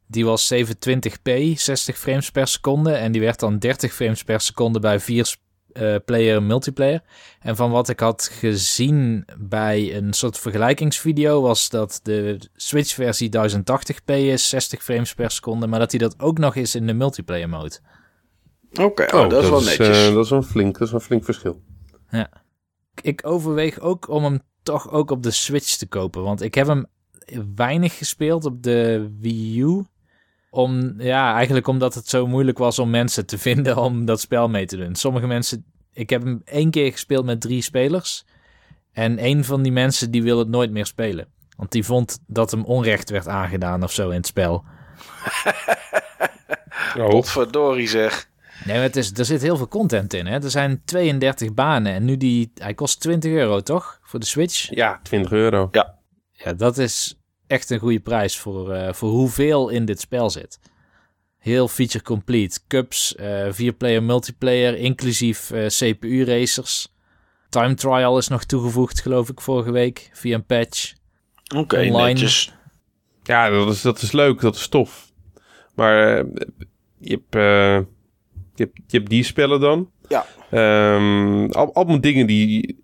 [0.08, 2.92] Die was 720p, 60 frames per seconde.
[2.92, 5.36] En die werd dan 30 frames per seconde bij 4
[6.06, 7.02] player multiplayer.
[7.40, 11.42] En van wat ik had gezien bij een soort vergelijkingsvideo...
[11.42, 15.68] was dat de Switch-versie 1080p is, 60 frames per seconde.
[15.68, 17.80] Maar dat hij dat ook nog is in de multiplayer mode.
[18.82, 20.08] Oké, oh, dat, is wel netjes.
[20.08, 21.62] eh, dat is een flink, dat is een flink verschil.
[23.02, 26.24] Ik overweeg ook om hem toch ook op de Switch te kopen.
[26.24, 26.86] Want ik heb hem
[27.56, 29.86] weinig gespeeld op de Wii U.
[30.50, 34.50] Om, ja, eigenlijk omdat het zo moeilijk was om mensen te vinden om dat spel
[34.50, 34.96] mee te doen.
[34.96, 35.66] Sommige mensen...
[35.94, 38.26] Ik heb hem één keer gespeeld met drie spelers.
[38.92, 41.28] En een van die mensen die wil het nooit meer spelen.
[41.58, 44.64] Want die vond dat hem onrecht werd aangedaan of zo in het spel.
[47.10, 48.30] Potverdorie zeg.
[48.64, 50.26] Nee, het is, er zit heel veel content in.
[50.26, 50.44] Hè?
[50.44, 52.52] Er zijn 32 banen en nu die...
[52.56, 54.00] Hij kost 20 euro, toch?
[54.04, 54.76] Voor de Switch?
[54.76, 55.70] ja, 20 euro.
[56.32, 60.60] Ja, dat is echt een goede prijs voor, eh, voor hoeveel in dit spel zit.
[61.38, 62.60] Heel feature complete.
[62.68, 66.94] Cups, eh vier-player multiplayer, inclusief eh, CPU-racers.
[67.50, 70.94] Time trial is nog toegevoegd, geloof ik, vorige week via een patch.
[71.56, 72.04] Oké, Online.
[72.04, 72.54] netjes.
[73.24, 75.12] Ja, dat is, dat is leuk, dat is tof.
[75.76, 76.26] Maar eh,
[76.98, 77.94] je, hebt, eh,
[78.56, 79.90] je, hebt, je hebt die spellen dan.
[80.08, 80.26] Ja.
[80.50, 82.84] Ehm, al, allemaal dingen die,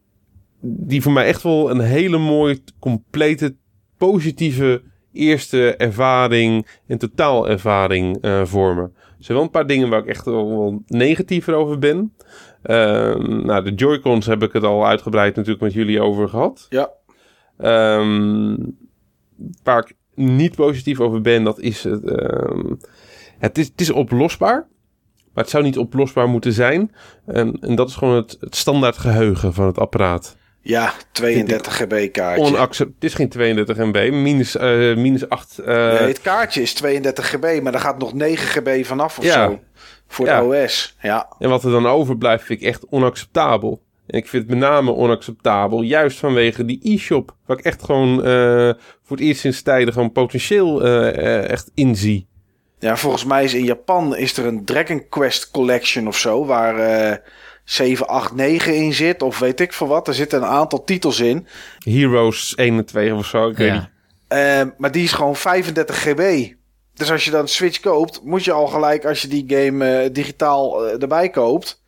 [0.61, 3.55] die voor mij echt wel een hele mooie, complete,
[3.97, 4.81] positieve
[5.13, 8.93] eerste ervaring en totaalervaring eh vormen.
[8.95, 12.13] Er zijn wel een paar dingen waar ik echt wel, wel negatiever over ben.
[12.61, 16.65] Ehm, nou, de Joy-Cons heb ik het al uitgebreid natuurlijk met jullie over gehad.
[16.69, 16.89] Ja.
[17.57, 18.55] Ehm,
[19.63, 22.01] waar ik niet positief over ben, dat is het.
[23.39, 24.67] het, is, het is oplosbaar.
[25.33, 26.91] Maar het zou niet oplosbaar moeten zijn.
[27.25, 30.35] En, en dat is gewoon het, het standaard geheugen van het apparaat.
[30.63, 32.43] Ja, 32 GB kaartje.
[32.45, 35.57] Onaccept, het is geen 32 MB, minus, eh, minus 8.
[35.59, 39.23] eh, nee, het kaartje is 32 GB, maar daar gaat nog 9 GB vanaf of
[39.23, 39.45] Ja.
[39.47, 39.59] zo.
[40.07, 40.39] Voor Ja.
[40.39, 40.95] de OS.
[41.01, 41.27] Ja.
[41.39, 43.81] En wat er dan overblijft, vind ik echt onacceptabel.
[44.07, 47.35] En ik vind het met name onacceptabel, juist vanwege die e-shop.
[47.45, 48.69] Waar ik echt gewoon eh,
[49.03, 50.83] voor het eerst sinds tijden gewoon potentieel
[51.43, 52.27] echt inzie.
[52.81, 56.77] Ja, volgens mij is in Japan is er een Dragon Quest Collection of zo, waar
[56.77, 57.17] eh
[57.63, 60.07] 7, 8, 9 in zit, of weet ik veel wat.
[60.07, 61.47] Er zitten een aantal titels in.
[61.79, 63.89] Heroes 1 en 2 of zo, ik weet niet.
[64.27, 64.61] Ja.
[64.61, 66.53] Eh, maar die is gewoon 35 GB.
[66.93, 70.13] Dus als je dan Switch koopt, moet je al gelijk, als je die game eh,
[70.13, 71.83] digitaal eh, erbij koopt,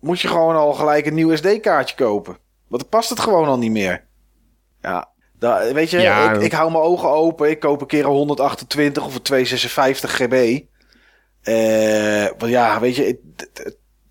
[0.00, 2.38] moet je gewoon al gelijk een nieuw SD-kaartje kopen.
[2.68, 4.04] Want dan past het gewoon al niet meer.
[4.80, 5.08] Ja,
[5.38, 6.32] da- weet je, Ja.
[6.32, 7.50] ik, ik hou mijn ogen open.
[7.50, 10.60] Ik koop een keer een 128 of een 256 GB.
[11.42, 13.18] Eh, want ja, weet je, ik,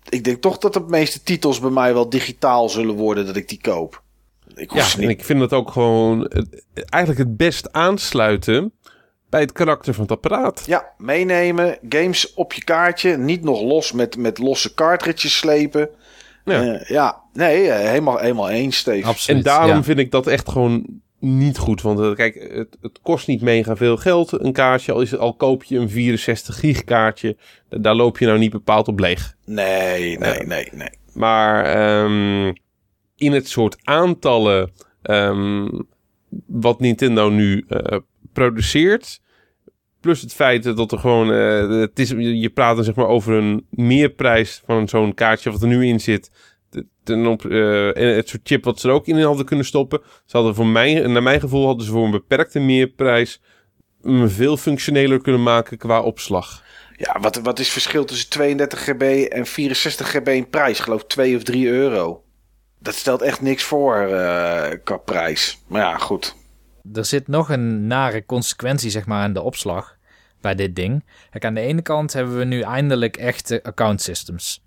[0.08, 3.48] ik denk toch dat de meeste titels bij mij wel digitaal zullen worden dat ik
[3.48, 4.02] die koop.
[4.54, 5.10] Ik Ja, ze en niet.
[5.18, 8.72] ik vind dat ook gewoon het- eigenlijk het best aansluiten
[9.30, 10.62] bij het karakter van het apparaat.
[10.66, 15.88] Ja, meenemen, games op je kaartje, niet nog los met, met losse cartridges slepen.
[16.44, 16.62] Ja.
[16.62, 19.06] Ja, ja nee, eh, helemaal, helemaal eens, Steve.
[19.06, 19.38] Absoluut.
[19.38, 19.82] en daarom ja.
[19.82, 20.86] vind ik dat echt gewoon
[21.26, 21.82] niet goed.
[21.82, 24.92] Want eh, kijk, het, het kost niet mega veel geld, een kaartje.
[24.92, 27.36] Al, is het, al koop je een 64 gig kaartje,
[27.68, 29.34] da- daar loop je nou niet bepaald op leeg.
[29.44, 30.88] Nee, nee, nee, nee.
[31.14, 32.52] Maar ehm,
[33.16, 34.70] in het soort aantallen
[35.02, 35.68] ehm,
[36.46, 37.98] wat Nintendo nu eh,
[38.32, 39.20] produceert.
[40.00, 41.32] Plus het feit dat er gewoon.
[41.32, 45.62] eh, het is, je praat dan zeg maar over een meerprijs van zo'n kaartje wat
[45.62, 46.30] er nu in zit.
[47.04, 50.00] Ten- op, eh, en het soort chip wat ze er ook in hadden kunnen stoppen.
[50.24, 53.40] Ze hadden voor mij, naar mijn gevoel, hadden ze voor een beperkte meerprijs.
[54.02, 56.64] hem veel functioneler kunnen maken qua opslag.
[56.96, 60.78] Ja, wat, wat is het verschil tussen 32 GB en 64 GB in prijs?
[60.78, 62.24] Ik geloof 2 of 3 euro.
[62.78, 65.62] Dat stelt echt niks voor eh, qua prijs.
[65.66, 66.36] Maar ja, goed.
[66.92, 69.96] Er zit nog een nare consequentie, zeg maar, aan de opslag
[70.40, 71.04] bij dit ding.
[71.30, 74.64] Kijk, aan de ene kant hebben we nu eindelijk echte account systems.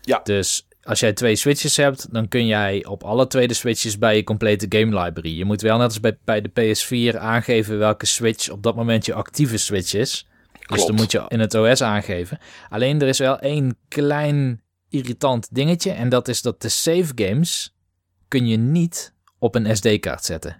[0.00, 0.20] Ja.
[0.22, 4.24] Dus als jij twee switches hebt, dan kun jij op alle tweede switches bij je
[4.24, 5.36] complete game library.
[5.36, 9.06] Je moet wel net als bij, bij de PS4 aangeven welke switch op dat moment
[9.06, 10.28] je actieve switch is.
[10.66, 12.38] Dus dan moet je in het OS aangeven.
[12.68, 15.90] Alleen er is wel één klein irritant dingetje.
[15.90, 17.74] En dat is dat de save games
[18.28, 20.56] kun je niet op een SD-kaart zetten.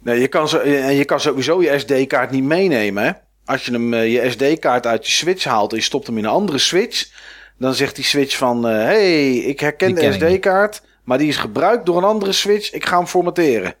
[0.00, 3.04] Nee, je, kan zo, en je kan sowieso je SD-kaart niet meenemen.
[3.04, 3.12] Hè?
[3.44, 6.24] Als je hem, eh, je SD-kaart uit je Switch haalt en je stopt hem in
[6.24, 7.10] een andere Switch.
[7.58, 8.66] Dan zegt die Switch van...
[8.68, 10.12] eh, hey, ik herken Die de.
[10.12, 10.82] SD-kaart.
[11.04, 12.72] Maar die is gebruikt door een andere Switch.
[12.72, 13.74] Ik ga hem formateren.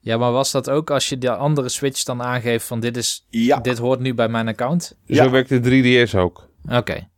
[0.00, 3.26] Ja, maar was dat ook als je de andere switch dan aangeeft van dit, is,
[3.30, 4.84] Ja, dit hoort nu bij mijn account?
[4.84, 5.30] Zo Ja.
[5.30, 5.60] werkt de
[6.08, 6.48] 3DS ook.
[6.72, 7.08] Oké.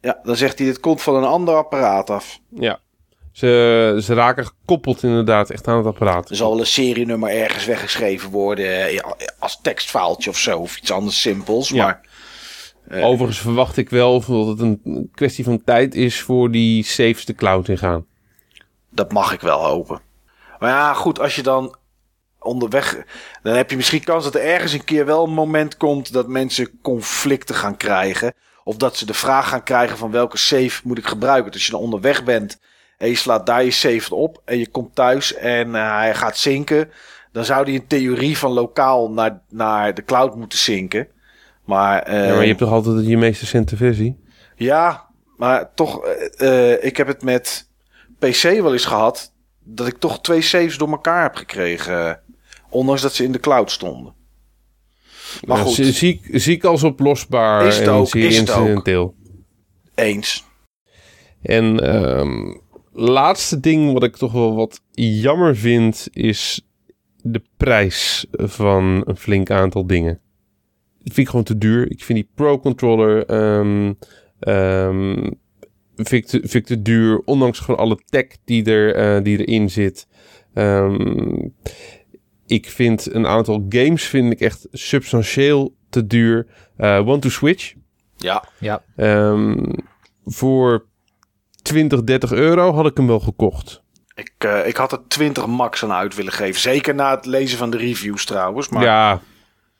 [0.00, 2.38] ja, dan zegt hij dit komt van een ander apparaat af.
[2.50, 2.78] Ja.
[3.32, 6.30] Ze, ze raken gekoppeld inderdaad echt aan het apparaat.
[6.30, 8.66] Er zal wel een serienummer ergens weggeschreven worden.
[8.66, 10.58] eh, ja, als tekstfaaltje of zo.
[10.58, 11.68] Of iets anders simpels.
[11.68, 11.84] Ja.
[11.84, 12.00] Maar.
[12.90, 17.34] Overigens verwacht ik wel dat het een kwestie van tijd is voor die saves de
[17.34, 18.06] cloud ingaan.
[18.90, 20.00] dat mag ik wel hopen.
[20.58, 21.76] Maar ja, goed, als je dan
[22.38, 23.04] onderweg...
[23.42, 26.12] Dan heb je misschien kans dat er ergens een keer wel een moment komt...
[26.12, 28.34] dat mensen conflicten gaan krijgen.
[28.64, 31.52] Of dat ze de vraag gaan krijgen van welke save moet ik gebruiken.
[31.52, 32.60] Dus als je dan onderweg bent
[32.98, 34.42] en je slaat daar je save op...
[34.44, 36.90] en je komt thuis en eh, hij gaat zinken...
[37.32, 41.08] dan zou die in theorie van lokaal naar, naar de cloud moeten zinken.
[41.66, 44.16] Maar, eh, Ja, maar je hebt toch altijd je meest recente versie?
[44.56, 47.68] ja, maar toch, eh, eh, ik heb het met
[48.18, 49.32] PC wel eens gehad
[49.64, 52.08] dat ik toch twee saves door elkaar heb gekregen.
[52.08, 52.14] eh,
[52.70, 54.14] ondanks dat ze in de cloud stonden.
[55.46, 58.56] Maar goed, zie- Zie, ik- als oplosbaar Is het en ook, zeer is het ook.
[58.58, 59.14] incidenteel.
[59.94, 60.44] eens.
[61.42, 62.54] En ehm
[62.92, 66.66] laatste ding wat ik toch wel wat jammer vind is
[67.22, 70.20] de prijs van een flink aantal dingen.
[71.06, 71.90] Vind ik gewoon te duur.
[71.90, 73.92] Ik vind die Pro Controller ehm,
[74.40, 75.30] ehm,
[75.96, 77.22] vind, ik te, vind ik te duur.
[77.24, 80.06] Ondanks gewoon alle tech die, er, eh, die erin zit.
[80.54, 81.48] Ehm,
[82.46, 86.46] ik vind een aantal games vind ik echt substantieel te duur.
[86.76, 87.74] Eh One to Switch.
[88.16, 89.56] Ja, Ja, Ehm,
[90.24, 90.86] voor
[91.62, 93.84] 20, 30 euro had ik hem wel gekocht.
[94.14, 96.60] ik, eh, ik had er 20 max aan uit willen geven.
[96.60, 98.68] Zeker na het lezen van de reviews trouwens.
[98.68, 98.82] Maar...
[98.82, 99.20] Ja,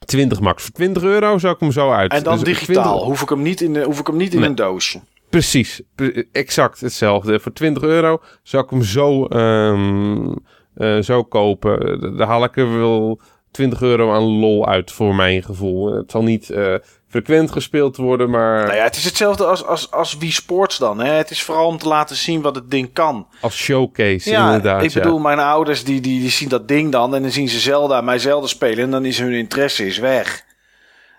[0.06, 0.62] 20 max.
[0.62, 2.12] Voor 20 euro zou ik hem zo uit.
[2.12, 2.82] En dan Dus digitaal.
[2.82, 4.48] 20 Hoef ik hem niet in, hoef ik hem niet in Nee.
[4.48, 5.00] een doosje.
[5.30, 7.40] Precies, pre- exact hetzelfde.
[7.40, 10.32] Voor 20 euro zou ik hem zo, ehm,
[10.74, 11.98] eh, zo kopen.
[12.14, 13.20] D- Daar haal ik er wel
[13.50, 15.92] 20 euro aan lol uit voor mijn gevoel.
[15.94, 16.74] Het zal niet eh,
[17.16, 20.98] frequent gespeeld worden, maar Nou ja, het is hetzelfde als, als, als Wii Sports dan.
[20.98, 21.12] Hè?
[21.12, 23.26] Het is vooral om te laten zien wat het ding kan.
[23.40, 24.82] als showcase Ja, inderdaad.
[24.82, 25.00] ik ja.
[25.00, 28.00] bedoel, mijn ouders die, die, die zien dat ding dan en dan zien ze Zelda,
[28.00, 30.44] mij Zelda spelen en dan is hun interesse is weg.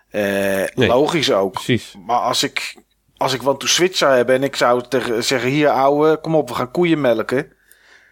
[0.10, 1.54] Eh, Logisch ook.
[1.54, 1.96] Precies.
[2.06, 2.76] Maar als ik,
[3.18, 6.36] als ik wat to switch zou hebben en ik zou tegen, zeggen, hier ouwe, kom
[6.36, 7.52] op, we gaan koeien melken.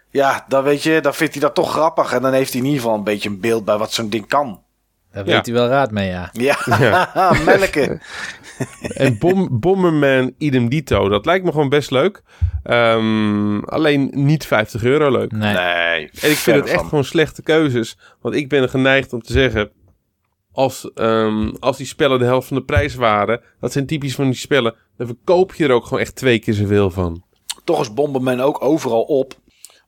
[0.10, 2.66] Ja, dan weet je, dan vindt hij dat toch grappig en dan heeft hij in
[2.68, 4.64] ieder geval een beetje een beeld bij wat zo'n ding kan.
[5.16, 5.36] Daar Ja.
[5.36, 6.30] weet hij wel raad mee, ja.
[6.34, 6.58] Ja,
[7.46, 8.02] melken.
[8.94, 12.24] En Bom Bomberman idem dito, dat lijkt me gewoon best leuk.
[12.64, 15.32] Ehm, alleen niet 50 euro leuk.
[15.32, 15.54] Nee.
[15.54, 17.98] Nee, En ik vind het echt gewoon slechte keuzes.
[18.22, 19.72] Want ik ben geneigd om te zeggen...
[20.52, 23.42] Als, ehm, als die spellen de helft van de prijs waren...
[23.60, 24.76] Dat zijn typisch van die spellen...
[24.98, 27.24] Dan verkoop je er ook gewoon echt twee keer zoveel van.
[27.64, 29.34] Toch is Bomberman ook overal op.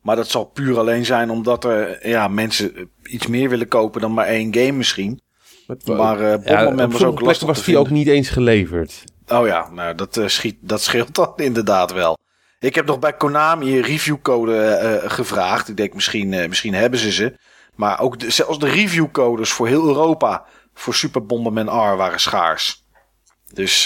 [0.07, 4.13] Maar dat zal puur alleen zijn omdat er ja, mensen iets meer willen kopen dan
[4.13, 5.21] maar één game misschien.
[5.85, 9.03] Maar eh Bomberman op was ook lastig was die ook niet eens geleverd.
[9.27, 12.17] Oh ja, nou, dat, eh, schiet, dat scheelt dan inderdaad wel.
[12.59, 15.67] Ik heb nog bij Konami een reviewcode eh, gevraagd.
[15.69, 17.37] Ik denk misschien, misschien hebben ze ze.
[17.75, 22.85] Maar ook de, zelfs de reviewcodes voor heel Europa voor Super Bomberman R waren schaars.
[23.53, 23.83] Dus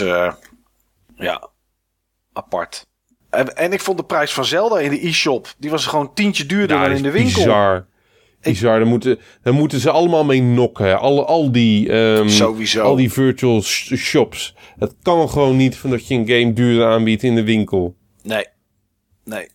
[1.16, 1.50] ja,
[2.34, 2.90] apart.
[3.32, 6.46] En, en ik vond de prijs van Zelda in de e-shop, die was gewoon tientje
[6.46, 7.44] duurder dan in de winkel.
[7.44, 7.86] bizar.
[8.42, 11.00] Bizar, daar moeten, daar moeten ze allemaal mee nokken.
[11.00, 12.82] Al, al, die, ehm, Sowieso.
[12.84, 14.56] al die virtual sh- shops.
[14.80, 17.96] Het kan gewoon niet van dat je een game duurder aanbiedt in de winkel.
[18.24, 18.46] Nee.
[19.24, 19.48] Nee.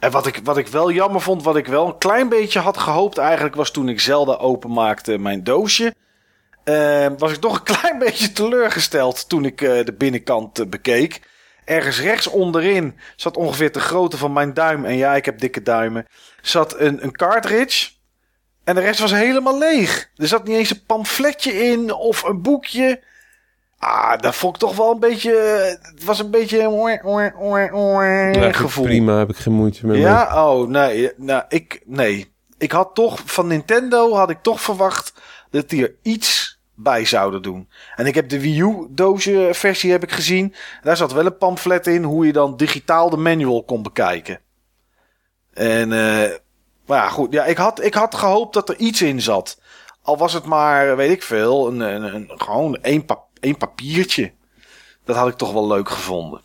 [0.00, 2.78] En wat ik, wat ik wel jammer vond, wat ik wel een klein beetje had
[2.78, 5.94] gehoopt eigenlijk, was toen ik Zelda openmaakte mijn doosje.
[6.64, 11.20] eh, was ik toch een klein beetje teleurgesteld toen ik eh, de binnenkant eh, bekeek.
[11.64, 14.84] Ergens rechts onderin zat ongeveer de grootte van mijn duim.
[14.84, 16.06] En ja, ik heb dikke duimen.
[16.42, 17.90] Zat een, een cartridge.
[18.64, 20.10] En de rest was helemaal leeg.
[20.16, 23.02] Er zat niet eens een pamfletje in of een boekje.
[23.78, 25.30] Ah, dat vond ik toch wel een beetje.
[25.82, 26.68] Het was een beetje.
[28.48, 28.84] ik gevoel.
[28.84, 30.00] Prima, heb ik geen moeite mee.
[30.00, 32.34] Ja, oh nee, nou ik nee.
[32.58, 35.12] Ik had toch van Nintendo had ik toch verwacht
[35.50, 37.68] dat die er iets bij zouden doen.
[37.96, 40.54] En ik heb de Wii U doosje versie heb ik gezien.
[40.82, 44.40] Daar zat wel een pamflet in hoe je dan digitaal de manual kon bekijken.
[45.52, 46.30] En eh
[46.86, 49.60] maar ja, goed, ja, ik had ik had gehoopt dat er iets in zat.
[50.02, 54.32] Al was het maar, weet ik veel, een, een, een gewoon één, pap, één papiertje.
[55.04, 56.40] Dat had ik toch wel leuk gevonden.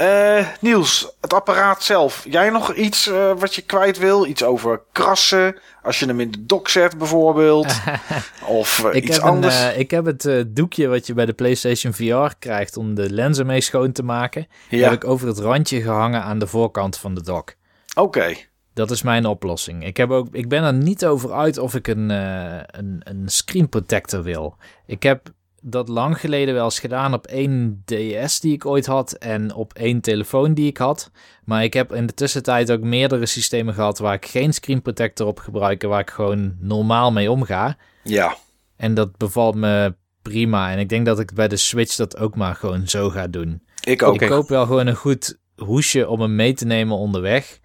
[0.00, 2.24] Eh, Niels, het apparaat zelf.
[2.28, 4.26] Jij nog iets eh, wat je kwijt wil?
[4.26, 5.56] Iets over krassen?
[5.82, 7.66] Als je hem in de dock zet bijvoorbeeld?
[8.46, 9.74] of eh, iets een, anders?
[9.74, 13.60] ik heb het doekje wat je bij de PlayStation VR krijgt om de lenzen mee
[13.60, 14.46] schoon te maken.
[14.68, 17.54] ja, Heb ik over het randje gehangen aan de voorkant van de dock.
[17.94, 18.34] oké.
[18.74, 19.84] Dat is mijn oplossing.
[19.86, 23.68] Ik, heb ook, ik ben er niet over uit of ik een, een, een screen
[23.68, 24.56] protector wil.
[24.86, 25.30] Ik heb
[25.60, 29.72] dat lang geleden wel eens gedaan op één DS die ik ooit had en op
[29.74, 31.10] één telefoon die ik had.
[31.44, 35.26] Maar ik heb in de tussentijd ook meerdere systemen gehad waar ik geen screen protector
[35.26, 37.76] op gebruik en waar ik gewoon normaal mee omga.
[38.02, 38.36] Ja,
[38.76, 40.72] En dat bevalt me prima.
[40.72, 43.62] En ik denk dat ik bij de Switch dat ook maar gewoon zo ga doen.
[43.84, 44.20] ik ook.
[44.22, 47.60] Ik koop wel gewoon een goed hoesje om hem mee te nemen onderweg.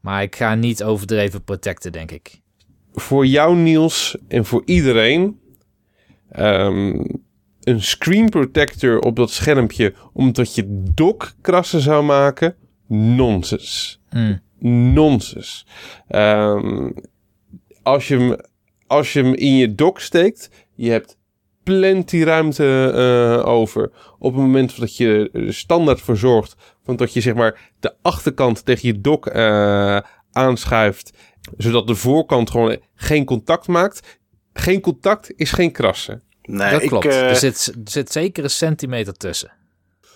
[0.00, 2.40] Maar ik ga niet overdreven protecten, denk ik.
[2.92, 5.40] Voor jou, Niels, en voor iedereen...
[6.30, 7.04] ehm,
[7.68, 9.94] een screen protector op dat schermpje...
[10.12, 12.56] omdat je dock krassen zou maken...
[12.86, 14.00] Nonsens.
[14.08, 14.40] Hmm.
[14.94, 15.66] Nonsens.
[16.08, 16.90] Ehm,
[17.82, 18.36] als, je hem,
[18.86, 21.16] als je hem in je dock steekt, je hebt
[21.62, 23.90] plenty ruimte eh, over.
[24.18, 27.94] Op het moment dat je er standaard voor zorgt, van dat je zeg maar de
[28.02, 29.98] achterkant tegen je dock eh,
[30.32, 31.12] aanschuift,
[31.56, 34.20] zodat de voorkant gewoon geen contact maakt.
[34.52, 36.22] Geen contact is geen krassen.
[36.50, 37.06] Nee, dat ik, klopt.
[37.06, 39.52] eh, er, zit, er zit zeker een centimeter tussen.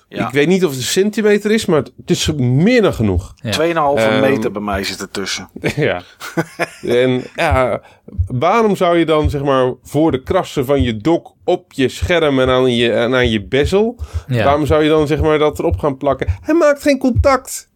[0.08, 3.32] ja, Ik weet niet of het een centimeter is, maar het is meer dan genoeg.
[3.36, 3.50] Ja.
[3.52, 5.48] 2,5 Ehm, meter bij mij zit er tussen.
[5.76, 6.02] Ja.
[6.82, 7.82] en ja,
[8.26, 12.40] waarom zou je dan zeg maar voor de krassen van je dock op je scherm
[12.40, 14.44] en aan je, en aan je bezel, Ja.
[14.44, 16.26] waarom zou je dan zeg maar dat erop gaan plakken?
[16.40, 17.70] Hij maakt geen contact.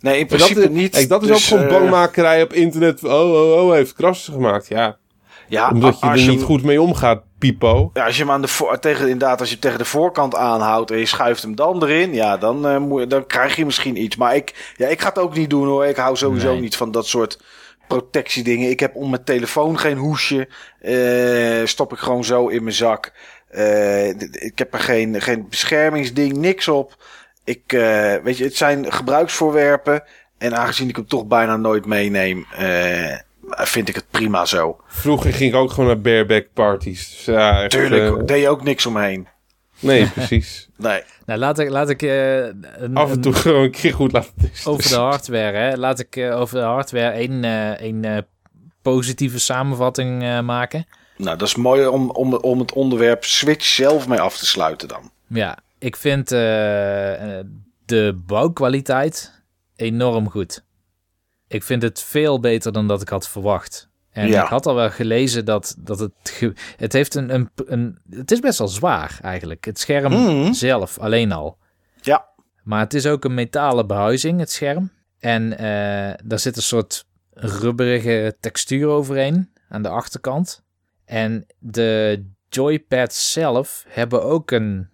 [0.00, 0.90] Nee, in principe dat, niet.
[0.92, 3.04] Kijk, dat is Dus, ook gewoon eh, bangmakerij op internet.
[3.04, 4.68] Oh, oh, oh, hij heeft krassen gemaakt.
[4.68, 4.96] Ja,
[5.48, 7.90] Ja, omdat je als er je niet hem- goed mee omgaat, Pipo.
[7.94, 10.34] Ja, als je hem aan de voor, tegen, inderdaad, als je hem tegen de voorkant
[10.34, 14.02] aanhoudt en je schuift hem dan erin, ja, dan, moet je- dan krijg je misschien
[14.02, 14.16] iets.
[14.16, 15.86] Maar ik, ja, ik ga het ook niet doen hoor.
[15.86, 16.60] Ik hou sowieso Nee.
[16.60, 17.40] niet van dat soort
[17.88, 18.70] protectiedingen.
[18.70, 20.48] Ik heb om mijn telefoon geen hoesje.
[20.80, 23.12] Eh, stop ik gewoon zo in mijn zak.
[23.48, 26.96] Eh, d- ik heb er geen, geen beschermingsding, niks op.
[27.44, 30.02] Ik, eh, weet je, het zijn gebruiksvoorwerpen.
[30.38, 33.14] En aangezien ik hem toch bijna nooit meeneem, eh,
[33.50, 34.80] vind ik het prima zo.
[34.86, 37.08] Vroeger ging ik ook gewoon naar bareback parties.
[37.16, 39.28] Dus ja, echt, Tuurlijk, eh, deed je ook niks omheen.
[39.80, 40.68] nee, precies.
[40.76, 41.02] Nee.
[41.26, 44.32] Nou, laat ik, laat ik eh, een, Af en toe gewoon een keer goed laten
[44.40, 44.70] testen.
[44.72, 45.76] over de hardware, hè.
[45.76, 47.44] Laat ik eh, over de hardware één,
[47.78, 48.26] één
[48.82, 50.86] positieve samenvatting eh, maken.
[51.16, 54.88] Nou, dat is mooi om, om, om het onderwerp Switch zelf mee af te sluiten
[54.88, 55.10] dan.
[55.26, 59.42] Ja, ik vind de bouwkwaliteit
[59.76, 60.64] enorm goed.
[61.48, 63.88] Ik vind het veel beter dan dat ik had verwacht.
[64.10, 64.42] En Ja.
[64.42, 66.12] ik had al wel gelezen dat, dat het...
[66.22, 67.98] ge- het heeft een, een, een...
[68.10, 69.64] Het is best wel zwaar eigenlijk.
[69.64, 70.52] Het scherm Mhm.
[70.52, 71.58] zelf alleen al.
[72.00, 72.28] Ja.
[72.62, 74.90] Maar het is ook een metalen behuizing, het scherm.
[75.18, 80.62] En eh, daar zit een soort rubberige textuur overheen aan de achterkant.
[81.04, 84.90] En de joypads zelf hebben ook een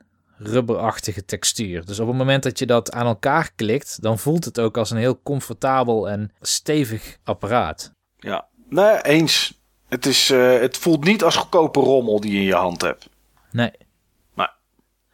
[0.47, 1.85] rubberachtige textuur.
[1.85, 4.91] Dus op het moment dat je dat aan elkaar klikt, dan voelt het ook als
[4.91, 7.93] een heel comfortabel en stevig apparaat.
[8.17, 8.47] Ja.
[8.69, 9.61] Nee, eens.
[9.89, 13.09] Het, is, eh, het voelt niet als goedkope rommel die je in je hand hebt.
[13.51, 13.71] Nee.
[14.35, 14.57] Maar-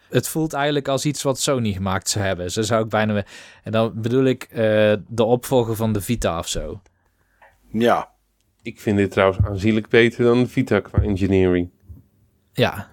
[0.09, 2.50] Het voelt eigenlijk als iets wat Sony gemaakt zou hebben.
[2.50, 3.25] Zo zou ik bijna...
[3.62, 4.57] En dan bedoel ik eh,
[5.09, 6.81] de opvolger van de Vita of zo.
[7.73, 8.10] Ja.
[8.62, 11.70] Ik vind dit trouwens aanzienlijk beter dan de Vita qua engineering.
[12.52, 12.90] Ja,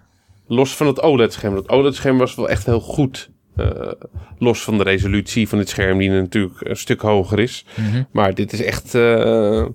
[0.48, 1.56] Los van het OLED-scherm.
[1.56, 3.30] Dat OLED-scherm was wel echt heel goed.
[3.56, 3.92] Eh,
[4.38, 7.66] los van de resolutie van het scherm, die natuurlijk een stuk hoger is.
[7.76, 8.04] Mhm.
[8.12, 8.96] Maar dit is echt.
[8.96, 9.66] eh,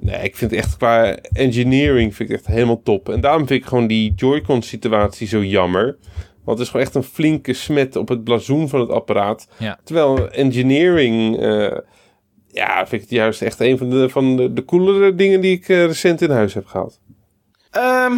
[0.00, 3.08] Nee, ik vind echt qua engineering vind ik echt helemaal top.
[3.08, 5.96] En daarom vind ik gewoon die Joy-Con situatie zo jammer.
[6.44, 9.48] Want het is gewoon echt een flinke smet op het blazoen van het apparaat.
[9.58, 9.78] Ja.
[9.84, 11.76] Terwijl engineering, eh,
[12.48, 15.56] ja, vind ik het juist echt een van de, van de, de coolere dingen die
[15.56, 17.00] ik recent in huis heb gehad.
[17.70, 18.12] Ehm,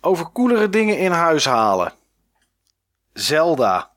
[0.00, 1.92] over coolere dingen in huis halen.
[3.12, 3.90] Zelda.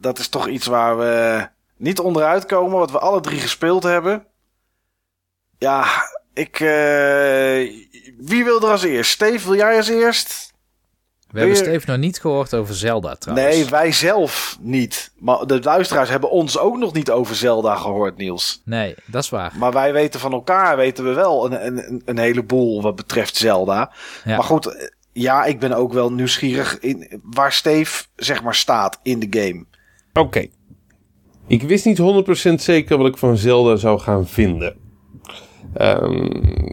[0.00, 4.26] Dat is toch iets waar we niet onderuit komen, wat we alle drie gespeeld hebben.
[5.58, 5.86] Ja,
[6.34, 6.60] ik.
[6.60, 7.70] eh,
[8.18, 9.10] wie wil er als eerst?
[9.10, 10.52] Steve, wil jij als eerst?
[11.30, 13.56] We hebben Steve nog niet gehoord over Zelda trouwens.
[13.56, 15.12] Nee, wij zelf niet.
[15.18, 18.62] Maar de luisteraars hebben ons ook nog niet over Zelda gehoord, Niels.
[18.64, 19.52] Nee, dat is waar.
[19.58, 23.92] Maar wij weten van elkaar, weten we wel een, een, een heleboel wat betreft Zelda.
[24.24, 24.36] Ja.
[24.36, 29.18] Maar goed, ja, ik ben ook wel nieuwsgierig in waar Steve zeg maar staat in
[29.18, 29.64] de game.
[30.12, 30.46] Oké.
[31.46, 32.00] Ik wist niet
[32.50, 34.76] 100% zeker wat ik van Zelda zou gaan vinden.
[35.74, 36.72] Ehm,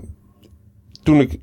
[1.03, 1.39] toen ik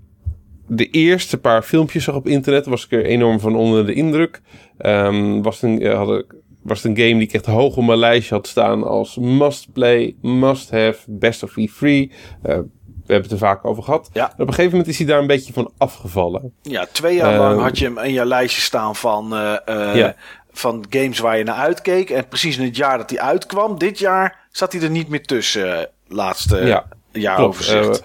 [0.73, 4.41] de eerste paar filmpjes zag op internet, was ik er enorm van onder de indruk.
[4.79, 7.77] Ehm, was, het een, eh, had ik, was het een game die ik echt hoog
[7.77, 11.57] op mijn lijstje had staan als must play, must have, best of E3.
[11.83, 12.09] Eh,
[12.43, 14.11] we hebben het er vaak over gehad.
[14.13, 14.27] Ja.
[14.27, 16.53] En op een gegeven moment is hij daar een beetje van afgevallen.
[16.63, 19.95] Ja, twee jaar Eh, lang had je hem in je lijstje staan van, eh, eh,
[19.97, 20.15] Ja.
[20.53, 22.11] van games waar je naar uitkeek.
[22.11, 25.23] En precies in het jaar dat hij uitkwam, dit jaar, zat hij er niet meer
[25.27, 25.79] tussen.
[25.79, 27.81] eh, laatste Ja, jaaroverzicht.
[27.83, 28.05] Klopt.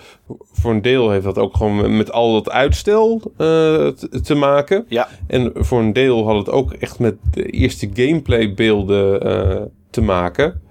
[0.51, 3.87] Voor een deel heeft dat ook gewoon met al dat uitstel eh,
[4.23, 4.85] te, maken.
[4.87, 10.01] ja, En voor een deel had het ook echt met de eerste gameplaybeelden eh te
[10.01, 10.61] maken.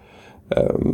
[0.49, 0.93] Ehm,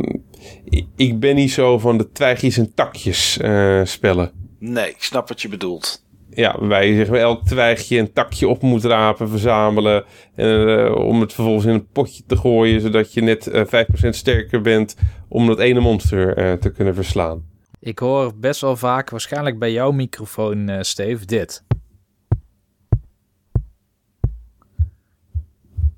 [0.95, 4.31] ik- ben niet zo van de twijgjes en takjes eh, spellen.
[4.59, 6.05] nee, ik snap wat je bedoelt.
[6.33, 10.03] Ja, waarbij je zeg maar, elk twijgje en takje op moet rapen, verzamelen.
[10.35, 14.61] eh, om het vervolgens in een potje te gooien, zodat je net eh 5% sterker
[14.61, 14.95] bent
[15.29, 17.43] om dat ene monster te kunnen verslaan.
[17.81, 21.63] Ik hoor best wel vaak, waarschijnlijk bij jouw microfoon, eh, Steve, dit.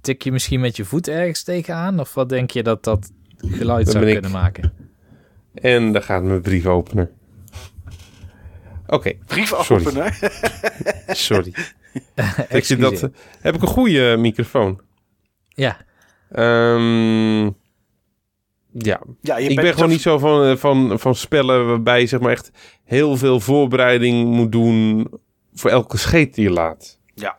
[0.02, 2.00] Tik je misschien met je voet ergens tegenaan?
[2.00, 4.14] Of wat denk je dat dat geluid Dat zou ik.
[4.14, 4.74] kunnen maken?
[5.54, 7.12] En daar gaat mijn briefopener.
[8.88, 9.86] Oké, Brief Sorry.
[9.86, 10.14] openen.
[11.28, 11.54] sorry.
[12.50, 14.82] ik dat, heb ik een goede microfoon?
[15.48, 15.78] Ja,
[16.32, 17.50] Ehm,
[18.78, 22.32] ja, ik ben gewoon niet zo van, eh, van, van spellen waarbij je zeg maar
[22.32, 22.52] echt
[22.84, 25.08] heel veel voorbereiding moet doen
[25.54, 27.00] voor elke scheet die je laat.
[27.14, 27.38] Ja.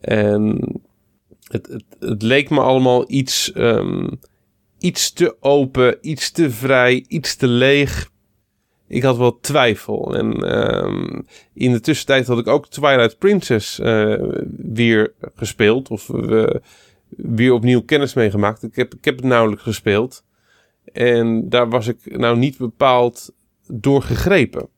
[0.00, 0.58] En
[1.48, 4.08] het, het, het leek me allemaal iets, ehm,
[4.78, 8.10] iets te open, iets te vrij, iets te leeg.
[8.88, 10.16] Ik had wel twijfel.
[10.16, 11.20] En ehm,
[11.54, 14.14] in de tussentijd had ik ook Twilight Princess eh,
[14.56, 15.90] weer gespeeld.
[15.90, 16.54] Of eh,
[17.16, 18.62] weer opnieuw kennis mee gemaakt.
[18.62, 20.24] Ik heb, ik heb het nauwelijks gespeeld.
[20.92, 23.34] En daar was ik nou niet bepaald
[23.66, 24.68] door gegrepen.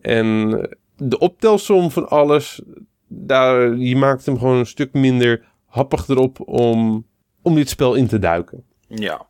[0.00, 0.50] En
[0.96, 2.62] de optelsom van alles,
[3.08, 7.06] daar, die maakt hem gewoon een stuk minder happig erop om,
[7.42, 8.64] om dit spel in te duiken.
[8.88, 9.26] Ja.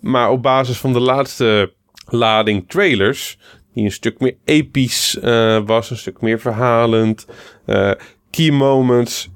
[0.00, 1.72] Maar op basis van de laatste
[2.06, 3.38] lading trailers,
[3.72, 7.26] die een stuk meer episch eh, was, een stuk meer verhalend,
[7.64, 7.92] eh,
[8.30, 9.30] key moments.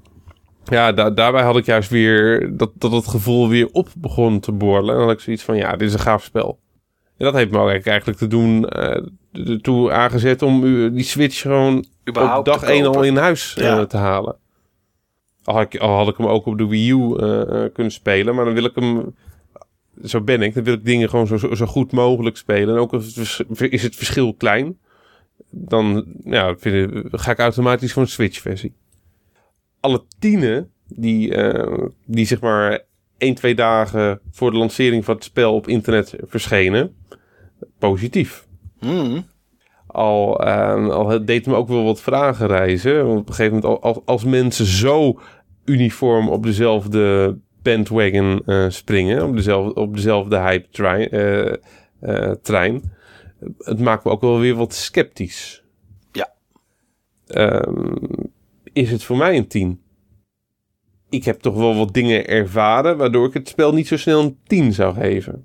[0.70, 4.52] Ja, da- daarbij had ik juist weer dat, dat het gevoel weer op begon te
[4.52, 4.90] borrelen.
[4.90, 6.58] En dan had ik zoiets van, ja, dit is een gaaf spel.
[7.16, 11.40] En dat heeft me ook eigenlijk te doen, eh, ertoe aangezet om u die Switch
[11.40, 14.36] gewoon Überhaupt op dag te 1 al in huis eh, te halen.
[15.44, 18.34] Al had, ik, al had ik hem ook op de Wii U eh, kunnen spelen,
[18.34, 19.14] maar dan wil ik hem,
[20.04, 22.74] zo ben ik, dan wil ik dingen gewoon zo, zo, zo goed mogelijk spelen.
[22.74, 24.78] En ook als het is het verschil klein,
[25.50, 28.72] dan ja, vind ik, ga ik automatisch voor een Switch-versie.
[29.88, 32.80] Alle tienen die, eh, die zeg maar
[33.18, 36.96] 1, 2 dagen voor de lancering van het spel op internet verschenen,
[37.78, 38.46] positief.
[38.78, 39.26] Hmm.
[39.86, 43.06] Al, eh, al het deed me ook wel wat vragen reizen.
[43.06, 45.20] Want op een gegeven moment, al- als, als mensen zo
[45.64, 51.08] uniform op dezelfde bandwagon eh, springen, op dezelfde, op dezelfde hype trein,
[52.00, 52.92] eh, trein,
[53.58, 55.62] het maakt me ook wel weer wat sceptisch.
[56.12, 56.32] Ja.
[57.26, 57.94] Ehm,
[58.78, 59.82] is het voor mij een 10?
[61.08, 64.38] Ik heb toch wel wat dingen ervaren, waardoor ik het spel niet zo snel een
[64.46, 65.44] 10 zou geven.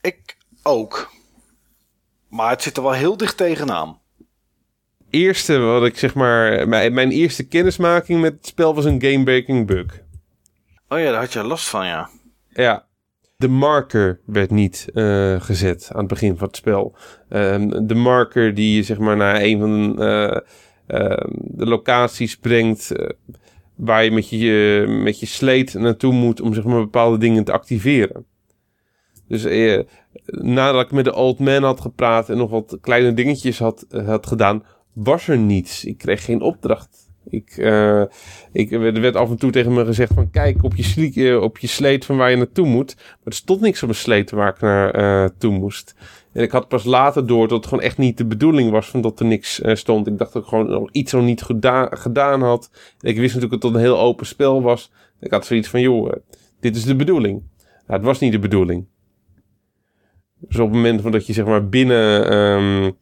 [0.00, 1.10] Ik ook.
[2.28, 4.00] Maar het zit er wel heel dicht tegenaan.
[5.10, 6.68] eerste wat ik zeg maar.
[6.68, 10.02] Mijn, mijn eerste kennismaking met het spel was een game-breaking bug.
[10.88, 12.08] Oh ja, daar had je last van, ja.
[12.48, 12.86] Ja.
[13.36, 16.96] De marker werd niet eh, gezet aan het begin van het spel.
[17.28, 20.38] Ehm, de marker die je zeg maar naar een van ehm,
[20.86, 22.90] de locaties brengt.
[22.90, 23.08] eh,
[23.74, 27.52] waar je met je, met je sleet naartoe moet om zeg maar bepaalde dingen te
[27.52, 28.26] activeren.
[29.28, 29.80] Dus eh,
[30.24, 34.26] nadat ik met de old man had gepraat en nog wat kleine dingetjes had, had
[34.26, 35.84] gedaan, was er niets.
[35.84, 37.06] Ik kreeg geen opdracht.
[37.28, 38.02] Ik, uh,
[38.52, 41.66] ik, er werd af en toe tegen me gezegd van kijk op je, op je
[41.66, 42.94] sleet van waar je naartoe moet.
[42.96, 45.94] Maar er stond niks op mijn sleet waar ik naar uh, toe moest.
[46.36, 49.00] En ik had pas later door dat het gewoon echt niet de bedoeling was van
[49.00, 50.06] dat er niks stond.
[50.06, 52.70] Ik dacht dat ik gewoon iets nog niet geda gedaan had.
[53.00, 54.92] Ik wist natuurlijk dat het een heel open spel was.
[55.20, 56.12] Ik had zoiets van joh,
[56.60, 57.42] dit is de bedoeling.
[57.86, 58.86] Nou, het was niet de bedoeling.
[60.38, 62.32] Dus op het moment van dat je zeg maar binnen...
[62.32, 62.96] Um,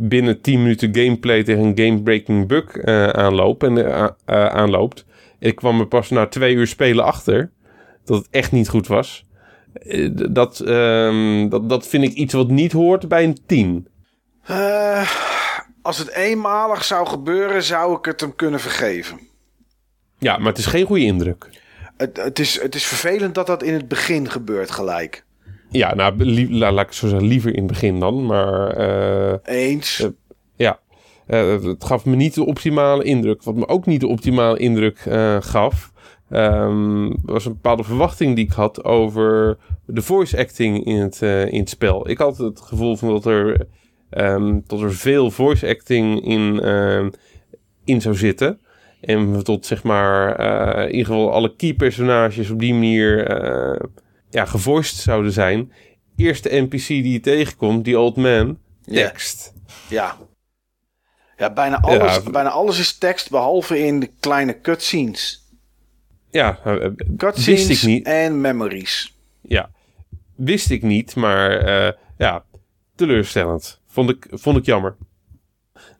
[0.00, 5.04] binnen 10 minuten gameplay tegen een game-breaking bug uh, aanloopt, en, aanloopt.
[5.38, 7.50] Ik kwam er pas na twee uur spelen achter
[8.04, 9.27] dat het echt niet goed was.
[10.30, 13.88] Dat, um, dat, dat vind ik iets wat niet hoort bij een 10.
[15.82, 19.18] als het eenmalig zou gebeuren, zou ik het hem kunnen vergeven.
[20.18, 21.48] Ja, maar het is geen goede indruk.
[21.96, 25.24] Het, het, is, het is vervelend dat dat in het begin gebeurt gelijk.
[25.70, 28.78] Ja, nou, la, laat ik zo zeggen, liever in het begin dan, maar...
[28.80, 30.00] Uh, Eens.
[30.00, 30.08] Uh,
[30.56, 30.78] ja,
[31.28, 33.42] uh, het gaf me niet de optimale indruk.
[33.42, 34.98] Wat me ook niet de optimale indruk
[35.40, 35.92] gaf,
[36.30, 41.60] um, was een bepaalde verwachting die ik had over de voice acting in het, in
[41.60, 42.10] het spel.
[42.10, 43.66] Ik had het gevoel van dat er,
[44.10, 46.62] um, dat er veel voice acting in,
[47.84, 48.60] in zou zitten.
[49.00, 50.40] En tot zeg maar,
[50.80, 53.30] in ieder geval alle key personages op die manier
[54.30, 55.72] ja, gevoiced zouden zijn.
[56.16, 59.52] Eerste NPC die je tegenkomt, die old man, tekst.
[59.88, 60.16] Ja.
[61.36, 62.30] Ja, bijna alles, ja.
[62.30, 65.47] bijna alles is tekst, behalve in de kleine cutscenes.
[66.30, 66.58] Ja,
[67.16, 68.06] cutscenes wist ik niet.
[68.06, 69.16] en memories.
[69.40, 69.70] Ja,
[70.34, 72.44] wist ik niet, maar uh, ja,
[72.94, 73.80] teleurstellend.
[73.86, 74.96] Vond ik, vond ik jammer.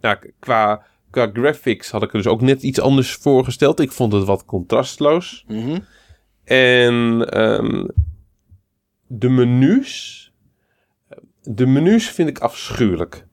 [0.00, 3.80] Nou, qua, qua graphics had ik er dus ook net iets anders voorgesteld.
[3.80, 5.44] Ik vond het wat contrastloos.
[5.46, 5.84] Mm -hmm.
[6.44, 6.94] En
[7.40, 7.88] um,
[9.06, 10.32] de menus.
[11.42, 13.26] De menus vind ik afschuwelijk.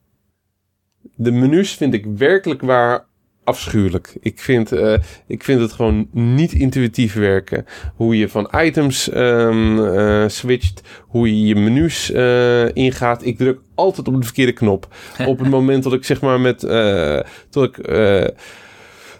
[1.14, 3.06] De menus vind ik werkelijk waar
[3.46, 4.16] afschuwelijk.
[4.20, 4.94] Ik vind, uh,
[5.26, 7.66] ik vind het gewoon niet intuïtief werken.
[7.94, 13.24] Hoe je van items um, uh, switcht, hoe je je menus uh, ingaat.
[13.24, 14.88] Ik druk altijd op de verkeerde knop.
[15.26, 16.60] op het moment dat ik zeg maar met,
[17.50, 17.88] dat ik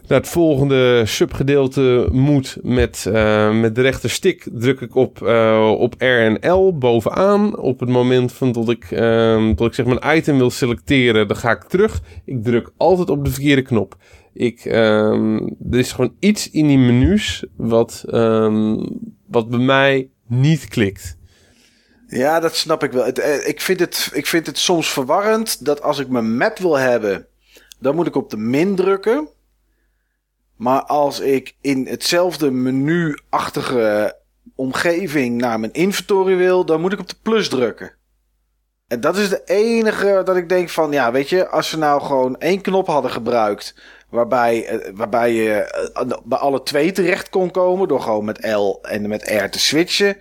[0.09, 3.11] naar het volgende subgedeelte moet met,
[3.53, 5.23] met de rechterstick druk ik op,
[5.79, 7.59] op R en L bovenaan.
[7.59, 11.37] Op het moment van dat ik, uh, dat ik zeg mijn item wil selecteren, dan
[11.37, 12.01] ga ik terug.
[12.25, 13.97] Ik druk altijd op de verkeerde knop.
[14.39, 18.05] Ik, er is gewoon iets in die menus wat,
[19.27, 21.17] wat bij mij niet klikt.
[22.09, 23.05] Ja, dat snap ik wel.
[23.07, 26.79] Eh, ik, vind het, ik vind het soms verwarrend dat als ik mijn map wil
[26.79, 27.27] hebben,
[27.79, 29.29] dan moet ik op de min drukken.
[30.57, 34.17] Maar als ik in hetzelfde menu-achtige
[34.55, 37.93] omgeving naar mijn inventory wil, dan moet ik op de plus drukken.
[38.87, 42.03] En dat is de enige dat ik denk van, ja, weet je, als ze nou
[42.03, 43.75] gewoon één knop hadden gebruikt,
[44.11, 48.79] waarbij, eh, waarbij je eh, bij alle twee terecht kon komen, door gewoon met L
[48.83, 50.17] en met R te switchen,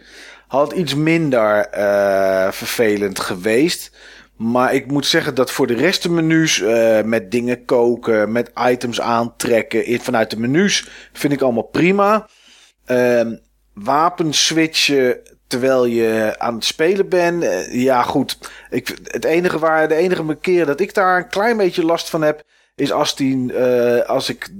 [0.47, 3.91] had iets minder uh, vervelend geweest.
[4.37, 6.63] Maar ik moet zeggen dat voor de rest de menus
[7.05, 12.27] met dingen koken, met items aantrekken vanuit de menus vind ik allemaal prima.
[12.87, 13.21] Uh,
[13.73, 17.45] wapen switchen terwijl je aan het spelen bent.
[17.71, 18.37] Ja, goed.
[18.69, 22.21] Ik, het enige waar, de enige keer dat ik daar een klein beetje last van
[22.21, 22.43] heb,
[22.75, 24.53] is als, die, uh, als ik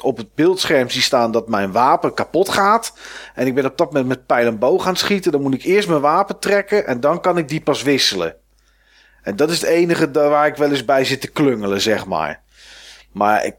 [0.00, 2.92] op het beeldscherm zie staan dat mijn wapen kapot gaat.
[3.34, 5.32] En ik ben op dat moment met pijl en boog gaan schieten.
[5.32, 8.36] Dan moet ik eerst mijn wapen trekken en dan kan ik die pas wisselen.
[9.22, 12.42] En dat is het enige waar ik wel eens bij zit te klungelen, zeg maar.
[13.12, 13.54] Maar ik,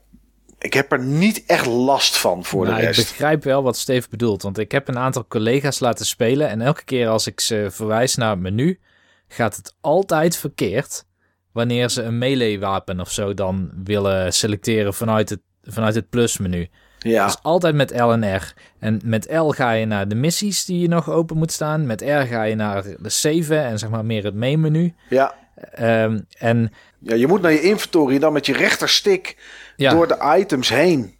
[0.59, 2.99] ik heb er niet echt last van voor nou, de rest.
[2.99, 4.41] Ik begrijp wel wat Steve bedoelt.
[4.41, 6.49] Want ik heb een aantal collega's laten spelen.
[6.49, 8.79] En elke keer als ik ze verwijs naar het menu,
[9.27, 11.05] gaat het altijd verkeerd.
[11.53, 16.67] Wanneer ze een melee wapen of zo dan willen selecteren vanuit het, vanuit het plusmenu.
[16.99, 17.25] Ja.
[17.25, 18.53] Dus altijd met L en R.
[18.79, 21.85] En met L ga je naar de missies die je nog open moet staan.
[21.85, 24.93] Met R ga je naar de save en zeg maar meer het main menu.
[25.09, 25.35] Ja.
[25.79, 29.37] Um, en ja, je moet naar je inventory dan met je rechterstick
[29.75, 29.91] ja.
[29.91, 31.17] door de items heen.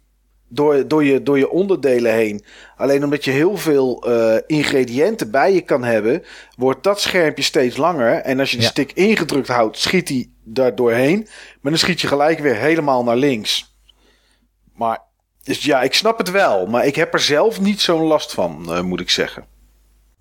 [0.48, 2.44] Door, door, je, door je onderdelen heen.
[2.76, 6.22] Alleen omdat je heel veel uh, ingrediënten bij je kan hebben,
[6.56, 8.14] wordt dat schermpje steeds langer.
[8.14, 8.68] En als je de ja.
[8.68, 11.18] stick ingedrukt houdt, schiet hij daar doorheen.
[11.60, 13.76] Maar dan schiet je gelijk weer helemaal naar links.
[14.74, 15.02] Maar,
[15.42, 16.66] dus ja, ik snap het wel.
[16.66, 19.44] Maar ik heb er zelf niet zo'n last van, uh, moet ik zeggen.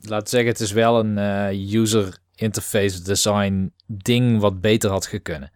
[0.01, 5.49] Laat zeggen, het is wel een uh, user interface design ding wat beter had gekund.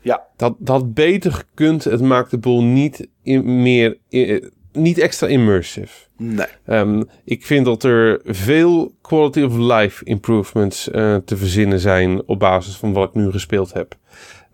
[0.00, 0.26] Ja.
[0.36, 1.84] Dat, dat beter gekund.
[1.84, 3.98] Het maakt de boel niet in, meer...
[4.08, 6.06] In, niet extra immersive.
[6.16, 6.46] Nee.
[6.64, 12.38] Ehm, ik vind dat er veel quality of life improvements eh, te verzinnen zijn op
[12.38, 13.96] basis van wat ik nu gespeeld heb.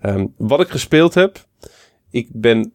[0.00, 1.47] Ehm, wat ik gespeeld heb,
[2.10, 2.72] ik ben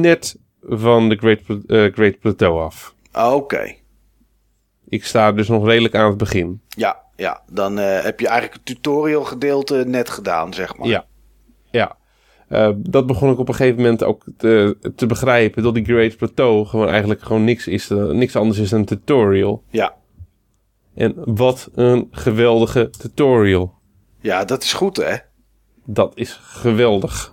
[0.00, 2.94] net van de Great, eh, Great Plateau af.
[3.12, 3.74] Oké.
[4.88, 6.60] Ik sta dus nog redelijk aan het begin.
[6.68, 7.42] Ja, ja.
[7.50, 10.88] Dan eh, heb je eigenlijk het tutorial gedeelte net gedaan, zeg maar.
[10.88, 11.06] Ja.
[12.52, 15.62] Eh, dat begon ik op een gegeven moment ook te, te begrijpen.
[15.62, 17.90] Dat die Great Plateau gewoon eigenlijk gewoon niks is.
[17.90, 19.62] eh, niks anders is dan een tutorial.
[19.70, 19.94] Ja.
[20.94, 23.74] En wat een geweldige tutorial.
[24.20, 25.16] Ja, dat is goed, hè?
[25.84, 27.32] Dat is geweldig.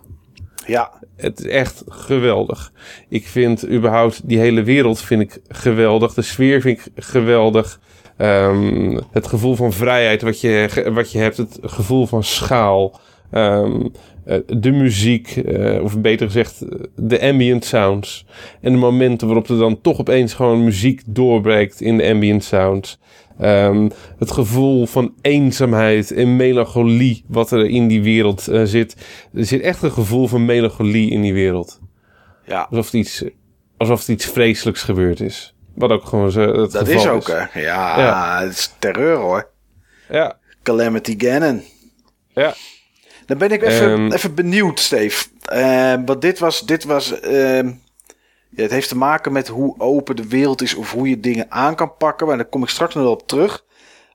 [0.66, 0.92] Ja.
[1.16, 2.72] Het is echt geweldig.
[3.10, 6.14] Ik vind überhaupt die hele wereld vind ik geweldig.
[6.14, 7.80] De sfeer vind ik geweldig.
[8.18, 11.38] Ehm, het gevoel van vrijheid wat je, wat je hebt.
[11.38, 13.00] Het gevoel van schaal.
[13.30, 13.76] Eh,
[14.48, 18.26] de muziek, eh, of beter gezegd, eh, de ambient sounds.
[18.62, 23.00] En de momenten waarop er dan toch opeens gewoon muziek doorbreekt in de ambient sounds.
[23.40, 28.96] Ehm, het gevoel van eenzaamheid en melancholie wat er in die wereld eh, zit.
[29.34, 31.80] Er zit echt een gevoel van melancholie in die wereld.
[32.46, 32.68] Ja.
[32.70, 33.24] Alsof het iets,
[33.78, 35.54] alsof het iets vreselijks gebeurd is.
[35.76, 37.60] Wat ook gewoon zo, het Dat geval is ook, hè?
[37.62, 38.42] Ja, Ja.
[38.42, 39.50] het is terreur, hoor.
[40.10, 41.62] Ja, Calamity Ganon.
[42.34, 42.54] ja.
[43.30, 44.12] Dan ben ik even, Ehm.
[44.12, 45.26] even benieuwd, Steve.
[45.46, 46.66] Eh, want dit was...
[46.66, 47.68] Dit was ehm,
[48.50, 50.74] ja, het heeft te maken met hoe open de wereld is...
[50.76, 52.28] of hoe je dingen aan kan pakken.
[52.28, 53.66] Maar daar kom ik straks nog wel op terug.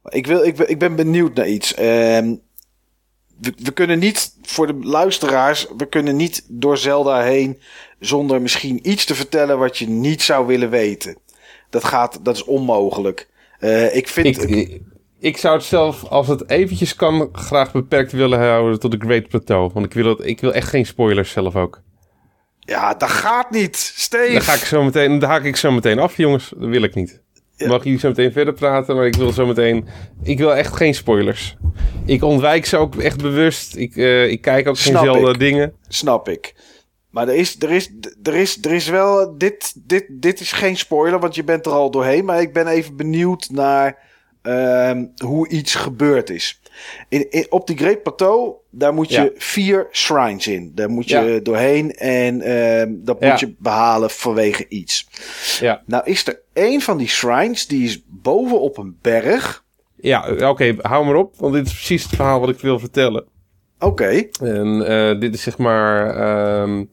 [0.09, 1.75] Ik, wil, ik, ben- ik ben benieuwd naar iets.
[1.75, 2.35] Ehm,
[3.41, 5.67] we, we kunnen niet, voor de luisteraars...
[5.77, 7.61] we kunnen niet door Zelda heen...
[8.01, 9.59] zonder misschien iets te vertellen...
[9.59, 11.17] wat je niet zou willen weten.
[11.71, 13.29] Dat, gaat, dat is onmogelijk.
[13.59, 14.27] Eh, ik vind...
[14.43, 14.81] Ik, ik,
[15.25, 19.29] ik zou het zelf, als het eventjes kan, graag beperkt willen houden tot de Great
[19.29, 19.71] Plateau.
[19.75, 21.83] Want ik wil, het, ik wil echt geen spoilers zelf ook.
[22.59, 24.33] ja, dat gaat niet, Steve.
[24.33, 26.53] Dan, ga ik zo meteen, dan haak ik zo meteen af, jongens.
[26.57, 27.23] Dat wil ik niet.
[27.57, 27.69] Ja.
[27.69, 29.89] Mag jullie zo meteen verder praten, maar ik wil zo meteen...
[30.23, 31.57] Ik wil echt geen spoilers.
[32.05, 33.77] Ik ontwijk ze ook echt bewust.
[33.77, 35.39] Ik, eh, ik kijk ook geen Snap zelden ik.
[35.39, 35.73] dingen.
[35.89, 36.55] Snap ik.
[37.11, 37.91] Maar er is, er is,
[38.23, 39.39] er is, er is wel.
[39.39, 42.25] Dit, dit, dit is geen spoiler, want je bent er al doorheen.
[42.25, 44.13] Maar ik ben even benieuwd naar
[44.45, 46.61] ehm, hoe iets gebeurd is.
[47.09, 49.31] In, in, op die Great Plateau, daar moet je Ja.
[49.37, 50.73] vier shrines in.
[50.75, 51.41] Daar moet je Ja.
[51.41, 53.31] doorheen en ehm, dat Ja.
[53.31, 55.09] moet je behalen vanwege iets.
[55.61, 59.65] Ja, Nou is er één van die shrines, die is boven op een berg.
[59.97, 61.35] ja oké, hou maar op.
[61.37, 63.25] Want dit is precies het verhaal wat ik wil vertellen.
[63.79, 66.17] Oké, En eh, dit is zeg maar.
[66.17, 66.85] ehm,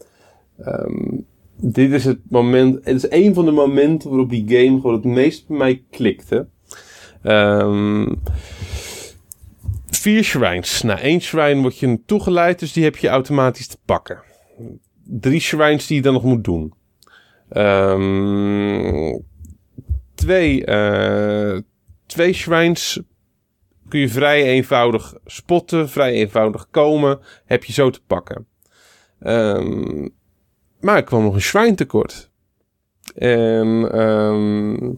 [1.55, 2.85] dit is het moment.
[2.85, 6.47] Het is een van de momenten waarop die game gewoon het meest bij mij klikte.
[7.24, 8.14] Ehm,
[9.90, 10.82] vier shrines.
[10.82, 14.22] Na één shrine word je toegeleid, dus die heb je automatisch te pakken.
[15.03, 16.74] Drie shrines die je dan nog moet doen.
[17.50, 19.19] Ehm,
[20.16, 21.59] twee, eh,
[22.06, 23.01] twee shrines
[23.88, 28.48] kun je vrij eenvoudig spotten, vrij eenvoudig komen, heb je zo te pakken.
[29.19, 30.08] Ehm,
[30.80, 32.30] maar ik kwam nog een shrine tekort.
[33.16, 34.93] En ehm,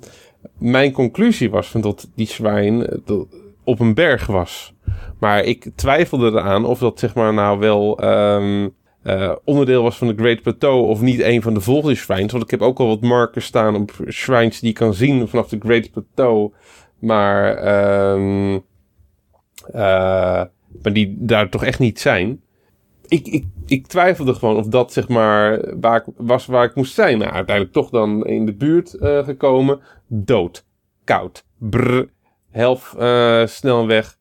[0.57, 3.15] mijn conclusie was van dat die shrine eh,
[3.63, 4.73] op een berg was.
[5.19, 8.67] Maar ik twijfelde eraan of dat zeg maar nou wel ehm,
[9.03, 12.31] eh, onderdeel was van de Great Plateau of niet een van de volgende shrines.
[12.31, 15.47] Want ik heb ook al wat markers staan op shrines die ik kan zien vanaf
[15.47, 16.51] de Great Plateau.
[16.99, 18.59] Maar, ehm,
[19.71, 20.43] eh,
[20.81, 22.41] maar die daar toch echt niet zijn.
[23.07, 26.93] Ik, ik, ik twijfelde gewoon of dat zeg maar waar ik, was waar ik moest
[26.93, 27.17] zijn.
[27.17, 29.79] Nou, uiteindelijk toch dan in de buurt gekomen.
[30.15, 30.65] Dood.
[31.03, 31.45] Koud.
[31.57, 32.09] Brr.
[32.49, 34.17] Helft eh, snel weg.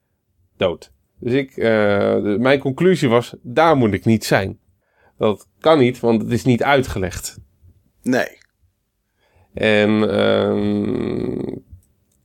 [0.57, 0.93] Dood.
[1.19, 4.61] Dus ik, eh, mijn conclusie was, daar moet ik niet zijn.
[5.19, 7.39] Dat kan niet, want het is niet uitgelegd.
[8.03, 8.41] nee.
[9.55, 11.57] En ehm,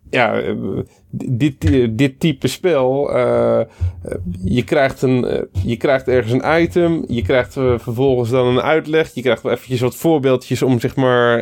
[0.10, 0.54] ja, eh,
[1.10, 1.56] dit,
[1.98, 3.62] dit type spel, eh,
[4.44, 9.14] je, krijgt een, eh, je krijgt ergens een item, je krijgt vervolgens dan een uitleg,
[9.14, 11.42] je krijgt wel eventjes wat voorbeeldjes om zeg maar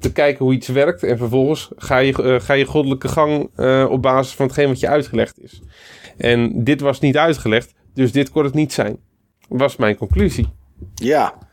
[0.00, 1.02] te kijken hoe iets werkt.
[1.02, 3.50] En vervolgens ga je, ga je goddelijke gang
[3.88, 5.62] op basis van hetgeen wat je uitgelegd is.
[6.16, 8.96] En dit was niet uitgelegd, dus dit kon het niet zijn.
[9.48, 10.46] Was mijn conclusie.
[10.94, 11.45] Ja.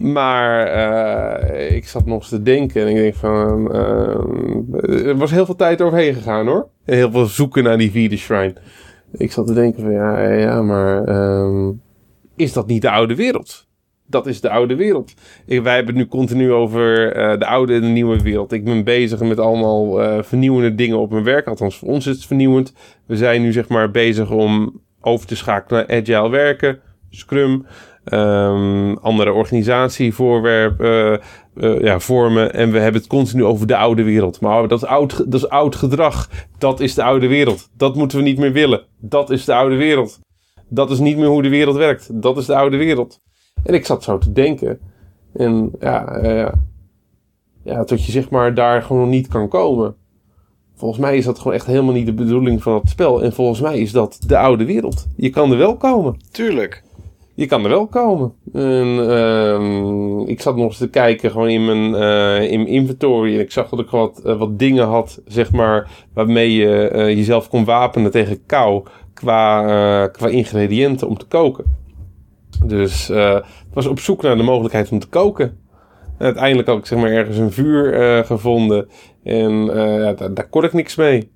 [0.00, 3.72] Maar eh, ik zat nog eens te denken en ik denk van...
[3.72, 6.68] eh, er was heel veel tijd overheen gegaan hoor.
[6.84, 8.54] Heel veel zoeken naar die vierde shrine.
[9.12, 11.70] Ik zat te denken van ja, ja maar ehm,
[12.36, 13.68] is dat niet de oude wereld?
[14.06, 15.14] Dat is de oude wereld.
[15.46, 18.52] Wij hebben het nu continu over eh, de oude en de nieuwe wereld.
[18.52, 21.46] Ik ben bezig met allemaal eh, vernieuwende dingen op mijn werk.
[21.46, 22.74] Althans, voor ons is het vernieuwend.
[23.06, 26.78] We zijn nu zeg maar bezig om over te schakelen naar agile werken,
[27.10, 27.66] Scrum.
[28.04, 31.20] Ehm, andere organisatievoorwerpen
[31.54, 32.54] uh, ja, vormen.
[32.54, 34.40] En we hebben het continu over de oude wereld.
[34.40, 36.28] Maar dat is, oud, dat is oud gedrag.
[36.58, 37.68] Dat is de oude wereld.
[37.76, 38.86] Dat moeten we niet meer willen.
[38.98, 40.18] Dat is de oude wereld.
[40.68, 42.22] Dat is niet meer hoe de wereld werkt.
[42.22, 43.20] Dat is de oude wereld.
[43.64, 44.78] En ik zat zo te denken.
[45.32, 46.52] En ja, uh,
[47.62, 49.94] ja, tot je zeg maar daar gewoon niet kan komen.
[50.74, 53.22] Volgens mij is dat gewoon echt helemaal niet de bedoeling van het spel.
[53.22, 55.06] En volgens mij is dat de oude wereld.
[55.16, 56.16] Je kan er wel komen.
[56.30, 56.82] Tuurlijk.
[57.40, 58.32] Je kan er wel komen.
[58.52, 63.34] En, uh, ik zat nog eens te kijken gewoon in mijn, uh, in mijn inventory.
[63.34, 67.08] En ik zag dat ik wat, uh, wat dingen had, zeg maar, waarmee je uh,
[67.08, 68.82] jezelf kon wapenen tegen kou.
[69.14, 71.64] Qua, qua ingrediënten om te koken.
[72.64, 75.58] Dus ik was op zoek naar de mogelijkheid om te koken.
[76.18, 78.88] En uiteindelijk had ik zeg maar ergens een vuur gevonden.
[79.22, 81.30] En ja, daar, daar, kon ik niks mee.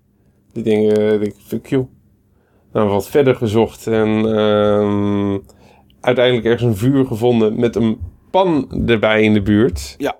[0.53, 1.87] Die dingen, ik, fuck you.
[2.73, 5.39] Nou, wat verder gezocht en ehm,
[6.05, 7.99] uiteindelijk ergens een vuur gevonden met een
[8.31, 9.95] pan erbij in de buurt.
[9.99, 10.17] Ja.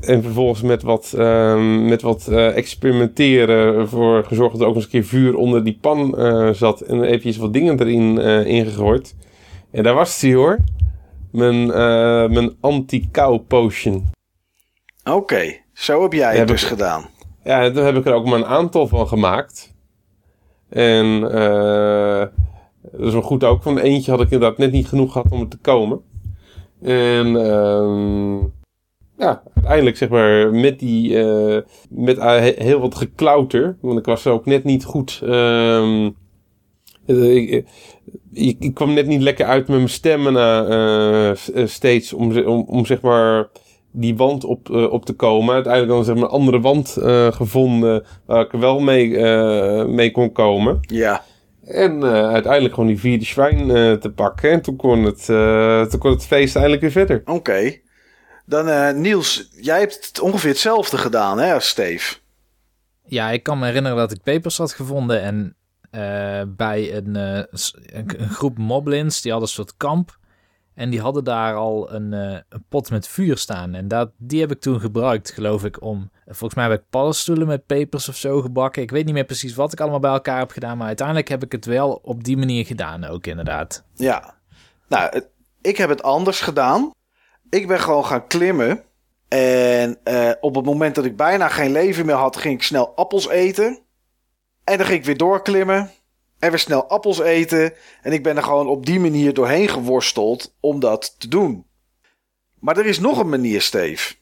[0.00, 4.84] En vervolgens met wat, uh, met wat uh, experimenteren ervoor gezorgd dat er ook eens
[4.84, 6.80] een keer vuur onder die pan uh, zat.
[6.80, 9.16] En eventjes wat dingen erin ingegooid.
[9.70, 10.58] En daar was hij hoor.
[11.30, 11.66] Mijn,
[12.32, 14.10] mijn anti-kou potion.
[15.04, 17.04] Oké, zo heb jij het dus gedaan.
[17.44, 19.74] Ja, daar heb ik er ook maar een aantal van gemaakt.
[20.68, 21.20] En
[22.90, 23.62] dat is wel goed ook.
[23.62, 26.00] Van eentje had ik inderdaad net niet genoeg gehad om het te komen.
[26.82, 28.38] En uh,
[29.18, 31.58] ja, uiteindelijk zeg maar met die, uh,
[31.90, 33.76] met uh, heel wat geklauter.
[33.80, 35.20] Want ik was ook net niet goed.
[35.24, 36.06] Uh,
[37.06, 37.66] ik,
[38.32, 40.34] ik, kwam net niet lekker uit met mijn stemmen
[41.54, 43.48] uh, steeds om, om, om zeg maar
[43.90, 45.54] die wand op, op te komen.
[45.54, 46.96] Uiteindelijk dan zeg maar een andere wand
[47.34, 49.18] gevonden waar ik er wel mee,
[49.86, 50.80] mee kon komen.
[50.80, 51.22] Ja.
[51.72, 54.50] En uh, uiteindelijk gewoon die vierde zwijn uh, te pakken.
[54.50, 57.20] En toen kon het, uh, toen kon het feest eindelijk weer verder.
[57.20, 57.30] Oké.
[57.32, 57.82] Okay.
[58.46, 62.14] Dan Niels, jij hebt het ongeveer hetzelfde gedaan hè, als Steve.
[63.06, 65.22] Ja, ik kan me herinneren dat ik papers had gevonden.
[65.22, 65.56] En
[66.56, 67.48] bij een, een,
[67.92, 70.18] een, groep moblins, die hadden een soort kamp.
[70.74, 73.74] En die hadden daar al een, uh, een pot met vuur staan.
[73.74, 76.10] En dat, die heb ik toen gebruikt, geloof ik, om...
[76.26, 78.82] Volgens mij heb ik paddenstoelen met pepers of zo gebakken.
[78.82, 80.76] Ik weet niet meer precies wat ik allemaal bij elkaar heb gedaan.
[80.76, 83.84] Maar uiteindelijk heb ik het wel op die manier gedaan ook, inderdaad.
[83.94, 84.34] Ja.
[84.88, 85.22] Nou,
[85.60, 86.90] ik heb het anders gedaan.
[87.50, 88.82] Ik ben gewoon gaan klimmen.
[89.28, 92.96] En uh, op het moment dat ik bijna geen leven meer had, ging ik snel
[92.96, 93.78] appels eten.
[94.64, 95.90] En dan ging ik weer doorklimmen
[96.50, 97.72] en snel appels eten.
[98.02, 101.66] En ik ben er gewoon op die manier doorheen geworsteld om dat te doen.
[102.58, 104.14] Maar er is nog een manier, Steve.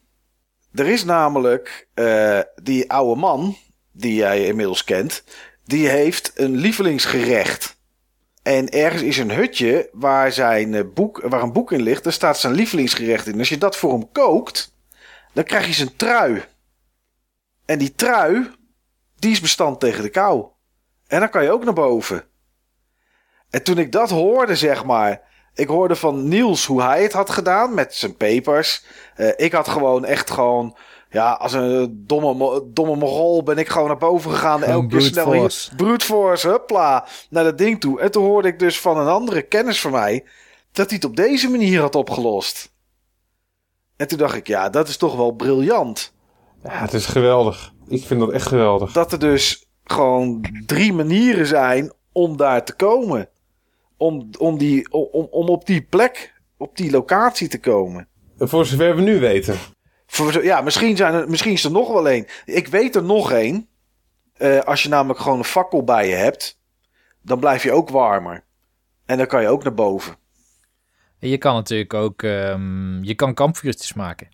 [0.73, 3.57] Er is namelijk uh, die oude man,
[3.91, 5.23] die jij inmiddels kent,
[5.65, 7.79] die heeft een lievelingsgerecht.
[8.43, 12.03] En ergens is een hutje waar, zijn eh, boek, waar een boek in ligt.
[12.03, 13.39] Daar staat zijn lievelingsgerecht in.
[13.39, 14.75] Als je dat voor hem kookt,
[15.33, 16.43] dan krijg je zijn trui.
[17.65, 18.51] En die trui,
[19.15, 20.50] die is bestand tegen de kou.
[21.11, 22.23] En dan kan je ook naar boven.
[23.49, 25.21] En toen ik dat hoorde, zeg maar.
[25.53, 28.83] Ik hoorde van Niels hoe hij het had gedaan met zijn papers.
[29.17, 30.77] Uh, ik had gewoon echt gewoon.
[31.09, 34.63] Ja, als een domme, domme mogol ben ik gewoon naar boven gegaan.
[34.63, 35.69] Elke keer snel hier.
[35.75, 37.07] Brute force, hupla.
[37.29, 37.99] Naar dat ding toe.
[38.01, 40.25] En toen hoorde ik dus van een andere kennis van mij.
[40.71, 42.73] Dat hij het op deze manier had opgelost.
[43.97, 46.13] En toen dacht ik, ja, dat is toch wel briljant.
[46.63, 47.73] Ja, het is geweldig.
[47.87, 48.91] Ik vind dat echt geweldig.
[48.91, 53.29] Dat er dus gewoon drie manieren zijn om daar te komen.
[53.97, 58.07] Om, om, die, om, om op die plek, op die locatie te komen.
[58.37, 59.57] Voor zover we nu weten.
[60.05, 62.25] Voor, ja, misschien, zijn er, misschien is er nog wel één.
[62.45, 63.67] Ik weet er nog één.
[64.37, 66.59] Uh, als je namelijk gewoon een fakkel bij je hebt,
[67.21, 68.43] dan blijf je ook warmer.
[69.05, 70.15] En dan kan je ook naar boven.
[71.19, 74.27] En je kan natuurlijk ook um, je kan kampvuurtjes maken.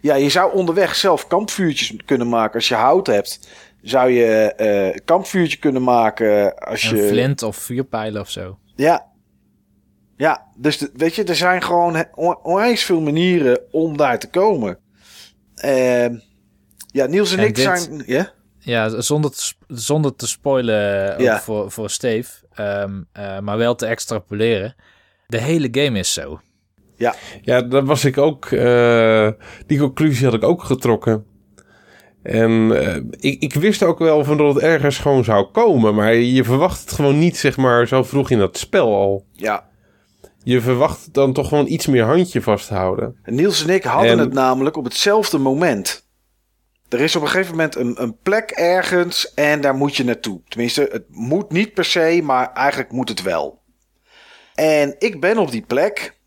[0.00, 3.38] Ja, je zou onderweg zelf kampvuurtjes kunnen maken als je hout hebt
[3.82, 7.08] zou je uh, een kampvuurtje kunnen maken als een je...
[7.08, 8.58] flint of vuurpijlen of zo.
[8.74, 9.06] Ja.
[10.16, 12.04] Ja, dus de, weet je, er zijn gewoon
[12.42, 14.78] onwijs veel manieren om daar te komen.
[15.64, 16.08] Uh,
[16.86, 18.02] ja, Niels en, en ik dit, zijn...
[18.06, 18.32] Ja?
[18.58, 21.40] Ja, zonder te, zonder te spoilen ja.
[21.40, 24.74] voor, voor Steve, um, uh, maar wel te extrapoleren.
[25.26, 26.40] De hele game is zo.
[26.98, 28.50] Ja, ja dat was ik ook.
[28.50, 29.28] Uh,
[29.66, 31.24] die conclusie had ik ook getrokken.
[32.22, 35.94] En uh, ik, ik wist ook wel van dat het ergens gewoon zou komen.
[35.94, 39.24] Maar je verwacht het gewoon niet, zeg maar, zo vroeg in dat spel al.
[39.32, 39.68] Ja.
[40.42, 43.16] Je verwacht dan toch gewoon iets meer handje vasthouden.
[43.22, 44.18] En Niels en ik hadden en...
[44.18, 46.06] het namelijk op hetzelfde moment.
[46.88, 50.40] Er is op een gegeven moment een, een plek ergens en daar moet je naartoe.
[50.48, 53.62] Tenminste, het moet niet per se, maar eigenlijk moet het wel.
[54.54, 56.17] En ik ben op die plek.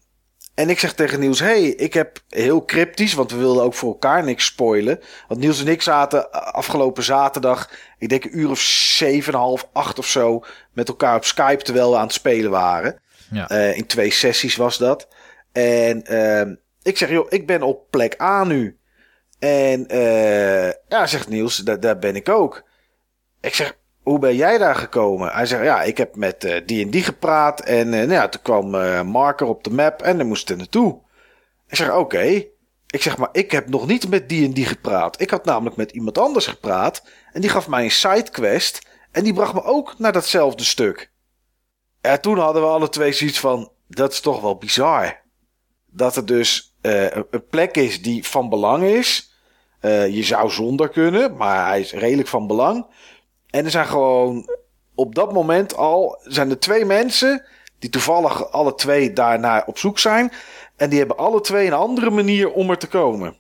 [0.53, 3.91] En ik zeg tegen Niels, hey, ik heb heel cryptisch, want we wilden ook voor
[3.91, 4.99] elkaar niks spoilen.
[5.27, 9.99] Want Niels en ik zaten afgelopen zaterdag, ik denk een uur of zeven, half, acht
[9.99, 13.01] of zo, met elkaar op Skype terwijl we aan het spelen waren.
[13.31, 13.51] Ja.
[13.51, 15.07] Uh, in twee sessies was dat.
[15.51, 18.77] En uh, ik zeg, joh, ik ben op plek A nu.
[19.39, 22.63] En uh, ja, zegt Niels, daar, daar ben ik ook.
[23.41, 25.31] Ik zeg, hoe ben jij daar gekomen?
[25.31, 27.59] Hij zegt, ja, ik heb met uh, die en die gepraat.
[27.61, 30.57] En uh, nou ja, toen kwam uh, marker op de map en dan moest er
[30.57, 30.99] naartoe.
[31.67, 32.45] Ik zeg, oké.
[32.87, 35.21] Ik zeg, maar ik heb nog niet met die en die gepraat.
[35.21, 37.03] Ik had namelijk met iemand anders gepraat.
[37.33, 38.87] En die gaf mij een sidequest.
[39.11, 41.11] En die bracht me ook naar datzelfde stuk.
[42.01, 45.21] En toen hadden we alle twee zoiets van, dat is toch wel bizar.
[45.85, 49.35] Dat er dus een plek is die van belang is.
[49.81, 52.85] je zou zonder kunnen, maar hij is redelijk van belang.
[53.51, 54.49] En er zijn gewoon
[54.95, 57.45] op dat moment al zijn er twee mensen
[57.79, 60.31] die toevallig alle twee daarnaar op zoek zijn.
[60.75, 63.37] En die hebben alle twee een andere manier om er te komen.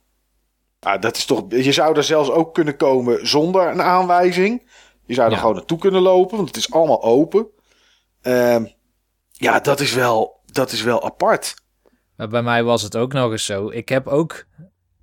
[0.79, 4.69] Nou, dat is toch, je zou er zelfs ook kunnen komen zonder een aanwijzing.
[5.05, 5.39] Je zou er Ja.
[5.39, 7.47] gewoon naartoe kunnen lopen, want het is allemaal open.
[8.21, 8.65] Ehm,
[9.31, 11.53] ja, dat is, wel, dat is wel apart.
[12.15, 13.69] Maar bij mij was het ook nog eens zo.
[13.69, 14.45] Ik heb ook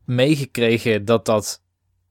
[0.04, 1.62] meegekregen dat dat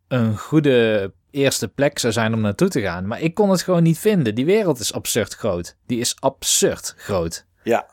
[0.08, 3.08] een goede eerste plek zou zijn om naartoe te gaan.
[3.08, 4.36] Maar ik kon het gewoon niet vinden.
[4.36, 5.76] Die wereld is absurd groot.
[5.88, 7.46] Die is absurd groot.
[7.64, 7.88] Ja.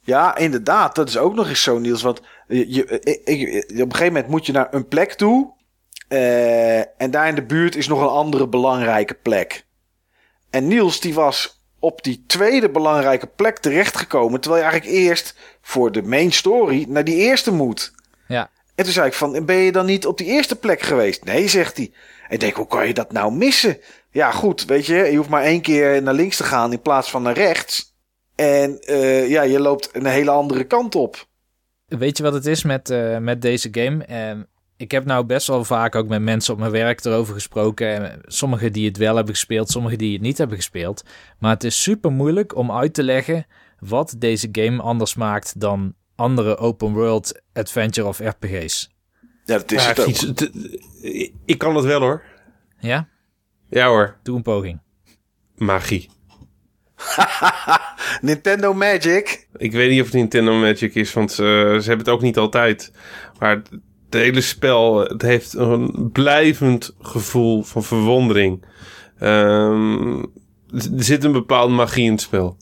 [0.00, 0.94] Ja, inderdaad.
[0.94, 2.02] Dat is ook nog eens zo, Niels.
[2.02, 2.86] Want je, je-
[3.24, 5.52] ik- op een gegeven moment moet je naar een plek toe.
[6.08, 9.66] eh, en daar in de buurt is nog een andere belangrijke plek.
[10.50, 14.40] En Niels, die was op die tweede belangrijke plek terechtgekomen.
[14.40, 17.92] Terwijl je eigenlijk eerst voor de main story naar die eerste moet.
[18.28, 18.50] Ja.
[18.74, 21.24] En toen zei ik van, ben je dan niet op die eerste plek geweest?
[21.24, 21.92] Nee, zegt hij.
[22.34, 23.78] En ik denk, hoe kan je dat nou missen?
[24.10, 27.10] Ja, goed, weet je, je hoeft maar één keer naar links te gaan in plaats
[27.10, 27.94] van naar rechts.
[28.34, 31.26] En eh, ja, je loopt een hele andere kant op.
[31.86, 34.04] Weet je wat het is met, eh, met deze game?
[34.04, 34.38] Eh,
[34.76, 37.88] ik heb nou best wel vaak ook met mensen op mijn werk erover gesproken.
[37.88, 41.02] En Sommigen die het wel hebben gespeeld, sommigen die het niet hebben gespeeld.
[41.38, 43.46] Maar het is super moeilijk om uit te leggen
[43.78, 48.93] wat deze game anders maakt dan andere open world adventure of RPG's.
[49.44, 50.06] Ja, dat is het ook.
[50.06, 50.32] iets-
[51.44, 52.22] ik kan het wel hoor.
[52.78, 53.08] Ja?
[53.70, 54.80] Ja hoor, Doe een poging.
[55.56, 56.10] magie.
[58.20, 59.48] Nintendo Magic.
[59.56, 61.42] Ik weet niet of het Nintendo Magic is, want eh, ze
[61.84, 62.92] hebben het ook niet altijd.
[63.38, 63.70] Maar het,
[64.04, 68.64] het hele spel, het heeft een blijvend gevoel van verwondering.
[69.18, 70.18] Ehm,
[70.72, 72.56] er zit een bepaalde magie in het spel.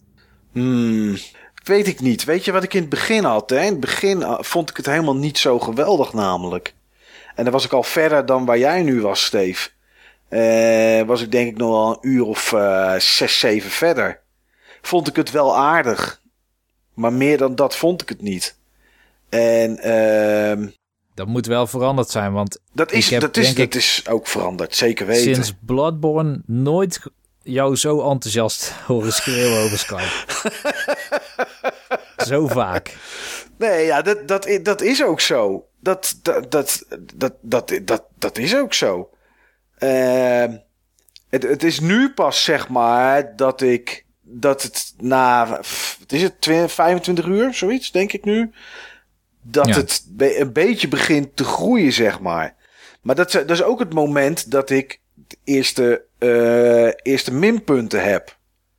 [0.52, 1.14] Hmm,
[1.62, 2.24] weet ik niet.
[2.24, 3.50] Weet je wat ik in het begin had?
[3.50, 3.58] Hè?
[3.60, 6.74] In het begin eh, vond ik het helemaal niet zo geweldig namelijk.
[7.34, 9.70] En dan was ik al verder dan waar jij nu was, Steve.
[10.28, 14.20] Eh, was ik denk ik nog wel een uur of eh, zes, zeven verder.
[14.82, 16.20] Vond ik het wel aardig.
[16.94, 18.56] Maar meer dan dat vond ik het niet.
[19.28, 20.68] En ehm,
[21.14, 24.04] Dat moet wel veranderd zijn, want dat, is, Ik heb, dat, is, dat ik, is
[24.08, 25.34] ook veranderd, zeker weten.
[25.34, 27.00] sinds Bloodborne nooit
[27.42, 30.10] jou zo enthousiast horen schreeuwen over Skype.
[32.26, 32.96] zo vaak.
[33.58, 35.66] Nee, ja, dat, dat, dat is ook zo.
[35.80, 39.10] Dat, dat, dat, dat, dat, dat, dat is ook zo.
[39.78, 40.56] Ehm,
[41.28, 44.04] het, het is nu pas, zeg maar, dat ik.
[44.22, 45.48] Dat het na.
[46.00, 46.40] Wat is het?
[46.40, 48.50] 20, 25 uur, zoiets, denk ik nu.
[49.42, 49.74] Dat Ja.
[49.74, 52.56] het een beetje begint te groeien, zeg maar.
[53.02, 55.00] Maar dat, is- dat is ook het moment dat ik
[55.44, 58.36] eerste, eh, eerste minpunten heb.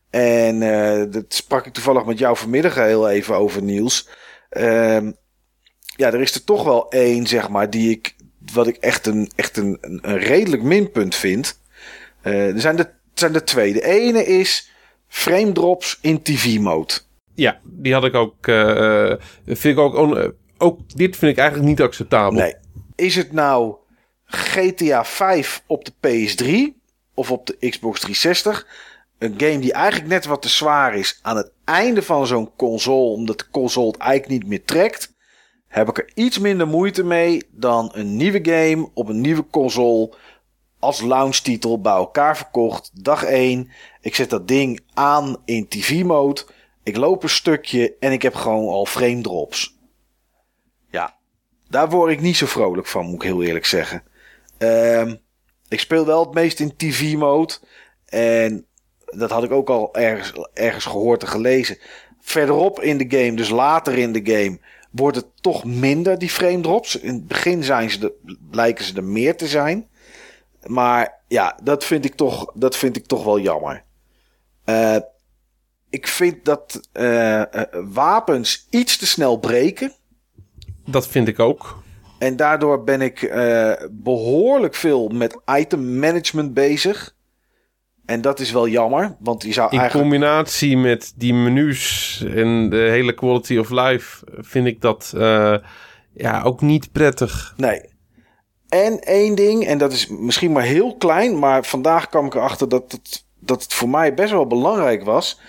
[0.09, 4.09] En eh, dat sprak ik toevallig met jou vanmiddag heel even over, Niels.
[4.49, 5.11] Ehm,
[5.95, 8.15] ja, er is er toch wel één, zeg maar, die ik,
[8.53, 11.59] wat ik echt een, echt een, een, redelijk minpunt vind.
[12.21, 13.73] Eh, er zijn er, zijn er twee.
[13.73, 14.71] De ene is
[15.07, 16.93] frame drops in TV-mode.
[17.35, 18.35] Ja, die had ik ook.
[19.45, 20.17] vind ik ook,
[20.57, 20.79] ook.
[20.95, 22.39] Dit vind ik eigenlijk niet acceptabel.
[22.39, 22.55] Nee.
[22.95, 23.75] Is het nou
[24.35, 26.81] GTA 5 op de PS3
[27.13, 28.67] of op de Xbox 360?
[29.17, 33.13] Een game die eigenlijk net wat te zwaar is aan het einde van zo'n console,
[33.13, 35.13] omdat de console het eigenlijk niet meer trekt,
[35.67, 40.13] heb ik er iets minder moeite mee dan een nieuwe game op een nieuwe console
[40.79, 43.03] als launch titel bij elkaar verkocht.
[43.03, 43.69] Dag 1.
[44.01, 46.45] Ik zet dat ding aan in TV-mode.
[46.83, 49.77] Ik loop een stukje en ik heb gewoon al frame drops.
[50.89, 51.17] Ja,
[51.69, 54.03] daar word ik niet zo vrolijk van, moet ik heel eerlijk zeggen.
[54.63, 55.15] Ehm,
[55.67, 57.53] ik speel wel het meest in TV-mode.
[58.05, 58.65] En
[59.05, 61.77] dat had ik ook al ergens, ergens gehoord en gelezen.
[62.19, 64.59] Verderop in de game, dus later in de game,
[64.91, 66.99] wordt het toch minder, die frame drops.
[66.99, 68.13] In het begin zijn ze
[68.51, 69.87] lijken ze er meer te zijn.
[70.65, 73.83] Maar ja, dat vind ik toch, dat vind ik toch wel jammer.
[74.63, 74.97] Eh,
[75.89, 79.93] ik vind dat uh, uh, wapens iets te snel breken.
[80.85, 81.82] Dat vind ik ook.
[82.17, 87.15] En daardoor ben ik uh, behoorlijk veel met item management bezig.
[88.05, 90.09] En dat is wel jammer, want je zou In eigenlijk...
[90.09, 95.55] combinatie met die menus en de hele quality of life vind ik dat uh,
[96.13, 97.53] ja, ook niet prettig.
[97.57, 97.81] Nee.
[98.69, 102.69] En één ding, en dat is misschien maar heel klein, maar vandaag kwam ik erachter
[102.69, 105.39] dat het, dat het voor mij best wel belangrijk was.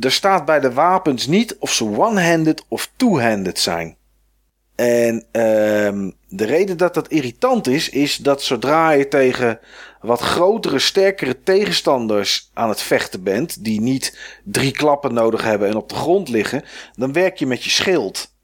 [0.00, 3.95] Er staat bij de wapens niet of ze one-handed of two-handed zijn.
[4.76, 9.58] En um, de reden dat dat irritant is, is dat zodra je tegen
[10.00, 15.76] wat grotere, sterkere tegenstanders aan het vechten bent, die niet drie klappen nodig hebben en
[15.76, 16.64] op de grond liggen,
[16.94, 18.34] dan werk je met je schild.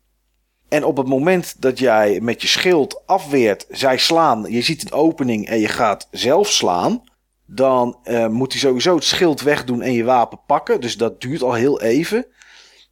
[0.69, 4.93] En op het moment dat jij met je schild afweert, zij slaan, je ziet een
[4.93, 7.03] opening en je gaat zelf slaan,
[7.47, 10.81] dan uh, moet hij sowieso het schild wegdoen en je wapen pakken.
[10.81, 12.27] Dus dat duurt al heel even.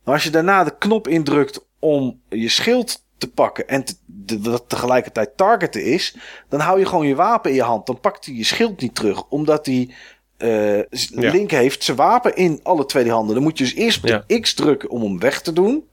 [0.04, 4.40] Maar als je daarna de knop indrukt om je schild te pakken en te, de,
[4.40, 6.16] dat tegelijkertijd targeten is,
[6.48, 7.86] dan hou je gewoon je wapen in je hand.
[7.86, 9.94] Dan pakt hij je schild niet terug, omdat hij
[10.38, 11.30] uh, ja.
[11.30, 13.34] Link heeft zijn wapen in alle twee handen.
[13.34, 14.40] Dan moet je dus eerst op ja.
[14.40, 15.88] X drukken om hem weg te doen.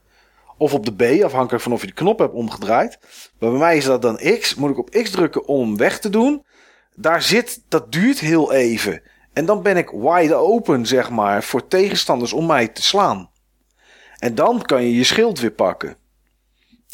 [0.58, 3.00] Of op de B, afhankelijk van of je de knop hebt omgedraaid.
[3.40, 4.56] Maar bij mij is dat dan X.
[4.56, 6.46] Moet ik op X drukken om hem weg te doen.
[6.96, 9.02] Daar zit, dat duurt heel even.
[9.34, 13.30] En dan ben ik wide open, zeg maar, voor tegenstanders om mij te slaan.
[14.18, 15.98] En dan kan je je schild weer pakken.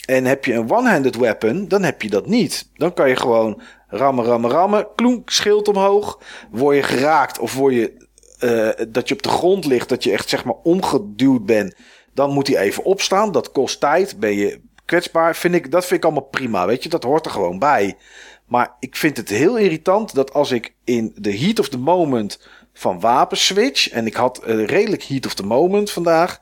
[0.06, 2.70] En heb je een one-handed weapon, dan heb je dat niet.
[2.74, 4.88] Dan kan je gewoon rammen, rammen, rammen.
[4.96, 6.20] Kloenk, schild omhoog.
[6.52, 8.08] Word je geraakt of word je
[8.44, 11.76] uh, dat je op de grond ligt, dat je echt zeg maar omgeduwd bent.
[12.14, 13.32] Dan moet hij even opstaan.
[13.32, 14.20] Dat kost tijd.
[14.20, 15.36] Ben je kwetsbaar.
[15.36, 16.66] Vind ik, dat vind ik allemaal prima.
[16.66, 17.98] Weet je, dat hoort er gewoon bij.
[18.46, 22.48] Maar ik vind het heel irritant dat als ik in de heat of the moment
[22.74, 23.90] van wapen switch.
[23.90, 26.42] En ik had een redelijk heat of the moment vandaag.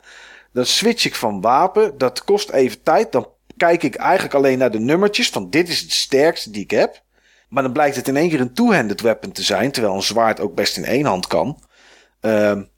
[0.52, 1.98] Dan switch ik van wapen.
[1.98, 3.12] Dat kost even tijd.
[3.12, 3.28] Dan
[3.62, 7.02] kijk ik eigenlijk alleen naar de nummertjes van dit is het sterkste die ik heb.
[7.48, 10.40] Maar dan blijkt het in één keer een two-handed weapon te zijn, terwijl een zwaard
[10.40, 11.58] ook best in één hand kan.
[12.20, 12.68] Um,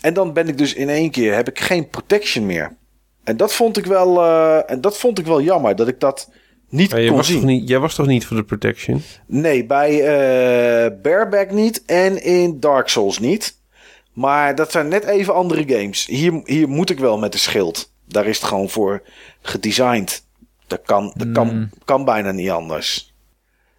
[0.00, 2.76] en dan ben ik dus in één keer heb ik geen protection meer.
[3.24, 6.30] En dat vond ik wel, uh, en dat vond ik wel jammer dat ik dat
[6.68, 7.36] niet ja, kon was zien.
[7.36, 9.02] Toch niet, jij was toch niet voor de protection?
[9.26, 13.58] Nee, bij uh, Bareback niet en in Dark Souls niet.
[14.12, 16.06] Maar dat zijn net even andere games.
[16.06, 17.92] Hier, hier moet ik wel met de schild.
[18.08, 19.02] Daar is het gewoon voor
[19.42, 20.22] gedesigned.
[20.72, 21.70] Dat kan, dat kan, mm.
[21.84, 23.14] kan bijna niet anders.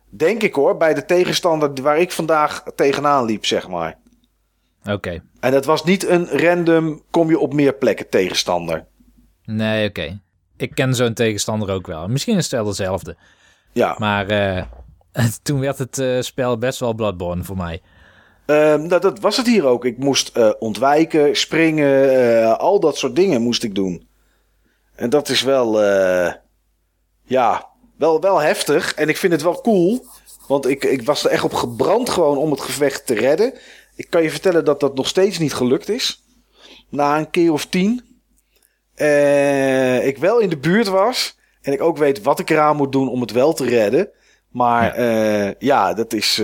[0.09, 3.97] Denk ik hoor, bij de tegenstander waar ik vandaag tegenaan liep, zeg maar.
[4.81, 4.91] Oké.
[4.91, 5.21] Okay.
[5.39, 8.85] En dat was niet een random, kom je op meer plekken tegenstander.
[9.45, 10.01] Nee, oké.
[10.01, 10.19] Okay.
[10.57, 12.07] Ik ken zo'n tegenstander ook wel.
[12.07, 13.15] Misschien is het wel dezelfde.
[13.71, 13.95] Ja.
[13.97, 14.63] Maar uh,
[15.43, 17.81] toen werd het uh, spel best wel Bloodborne voor mij.
[18.45, 19.85] Uh, nou, dat was het hier ook.
[19.85, 24.07] Ik moest uh, ontwijken, springen, al dat soort dingen moest ik doen.
[24.95, 26.42] En dat is wel, ja,
[27.97, 28.93] wel, wel heftig.
[28.93, 30.05] En ik vind het wel cool.
[30.47, 33.53] Want ik, ik was er echt op gebrand gewoon om het gevecht te redden.
[33.95, 36.23] Ik kan je vertellen dat dat nog steeds niet gelukt is.
[36.89, 37.95] Na een keer of tien.
[40.03, 41.37] ik wel in de buurt was.
[41.61, 44.09] En ik ook weet wat ik eraan moet doen om het wel te redden.
[44.49, 46.41] Maar ja, ja dat is...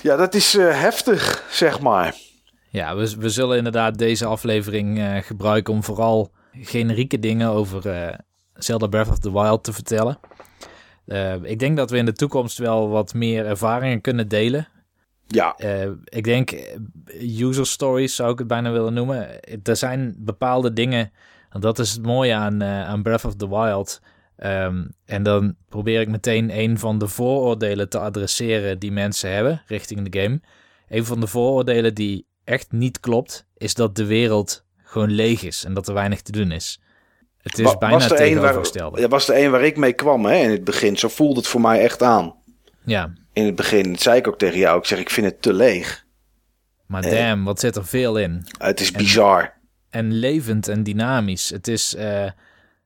[0.00, 2.14] Ja, dat is uh, heftig, zeg maar.
[2.70, 7.82] Ja, we, we zullen inderdaad deze aflevering gebruiken om vooral generieke dingen over
[8.58, 10.18] Zelda Breath of the Wild te vertellen.
[11.42, 14.68] ik denk dat we in de toekomst wel wat meer ervaringen kunnen delen.
[15.26, 15.58] Ja.
[16.04, 16.52] ik denk
[17.20, 19.40] user stories zou ik het bijna willen noemen.
[19.62, 21.12] Er zijn bepaalde dingen,
[21.50, 24.00] en dat is het mooie aan, aan Breath of the Wild...
[24.44, 29.62] Um, en dan probeer ik meteen een van de vooroordelen te adresseren die mensen hebben
[29.66, 30.40] richting de game.
[30.88, 35.64] Een van de vooroordelen die echt niet klopt, is dat de wereld gewoon leeg is
[35.64, 36.80] en dat er weinig te doen is.
[37.46, 39.00] Het is was bijna er tegenovergestelde.
[39.00, 40.96] Dat was de een waar ik mee kwam hè, in het begin.
[40.96, 42.34] Zo voelde het voor mij echt aan.
[42.84, 43.12] Ja.
[43.32, 44.78] In het begin, dat zei ik ook tegen jou.
[44.78, 46.04] Ik zeg, ik vind het te leeg.
[46.86, 48.46] Maar eh, damn, wat zit er veel in.
[48.58, 49.42] Het is bizar.
[49.42, 49.50] En,
[49.90, 51.50] en levend en dynamisch.
[51.50, 51.94] Het is...
[51.94, 52.30] Uh, uh,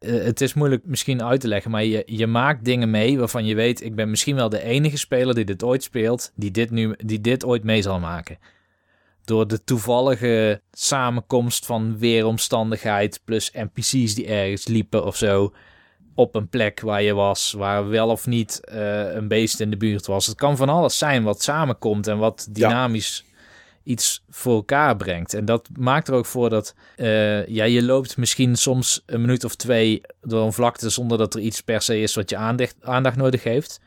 [0.00, 3.54] het is moeilijk misschien uit te leggen, maar je, je maakt dingen mee waarvan je
[3.54, 6.94] weet, ik ben misschien wel de enige speler die dit ooit speelt, die dit, nu,
[6.96, 8.38] die dit ooit mee zal maken.
[9.30, 15.54] Door de toevallige samenkomst van weeromstandigheid plus NPC's die ergens liepen of zo.
[16.14, 19.76] Op een plek waar je was, waar wel of niet uh, een beest in de
[19.76, 20.26] buurt was.
[20.26, 23.24] Het kan van alles zijn wat samenkomt en wat dynamisch
[23.82, 25.34] iets voor elkaar brengt.
[25.34, 29.44] En dat maakt er ook voor dat uh, ja, je loopt misschien soms een minuut
[29.44, 32.76] of twee door een vlakte zonder dat er iets per se is wat je aandacht,
[32.80, 33.80] aandacht nodig heeft.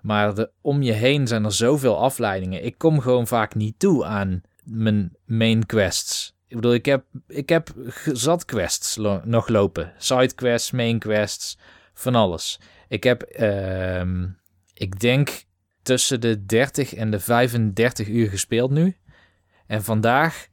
[0.00, 2.64] Maar de, om je heen zijn er zoveel afleidingen.
[2.64, 6.36] Ik kom gewoon vaak niet toe aan mijn main quests.
[6.48, 7.70] Ik bedoel, ik heb, ik heb
[8.12, 9.92] zat quests lo- nog lopen.
[9.98, 11.58] Side quests, main quests,
[11.94, 12.60] van alles.
[12.88, 14.26] Ik heb, ehm,
[14.74, 15.44] ik denk,
[15.82, 18.96] tussen de 30 en de 35 uur gespeeld nu.
[19.66, 20.48] En vandaag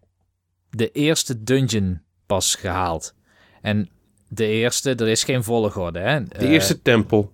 [0.70, 3.16] de eerste dungeon pas gehaald.
[3.62, 3.90] En
[4.30, 6.24] de eerste, er is geen volgorde, hè?
[6.24, 7.34] De eerste tempel.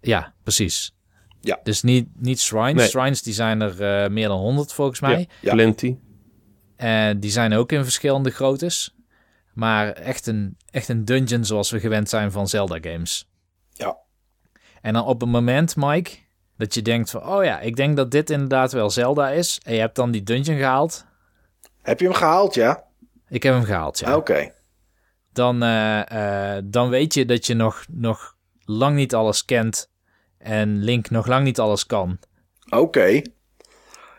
[0.00, 0.94] Ja, precies.
[1.44, 1.60] Ja.
[1.62, 2.74] Dus niet, niet shrines.
[2.74, 2.88] Nee.
[2.88, 5.28] Shrines die zijn er eh, meer dan 100 volgens mij.
[5.40, 5.52] Ja.
[5.52, 5.96] Plenty.
[6.76, 8.96] En die zijn ook in verschillende groottes.
[9.54, 13.30] Maar echt een, echt een dungeon zoals we gewend zijn van Zelda games.
[13.72, 13.96] Ja.
[14.80, 16.10] En dan op een moment, Mike,
[16.56, 17.26] dat je denkt van...
[17.26, 19.60] Oh ja, ik denk dat dit inderdaad wel Zelda is.
[19.64, 21.04] En je hebt dan die dungeon gehaald.
[21.82, 22.84] Heb je hem gehaald, ja?
[23.28, 24.16] Ik heb hem gehaald, ja.
[24.16, 24.52] Oké.
[25.32, 29.90] Dan, eh, eh, dan weet je dat je nog, nog lang niet alles kent.
[30.42, 32.18] En Link nog lang niet alles kan.
[32.70, 33.22] Oké.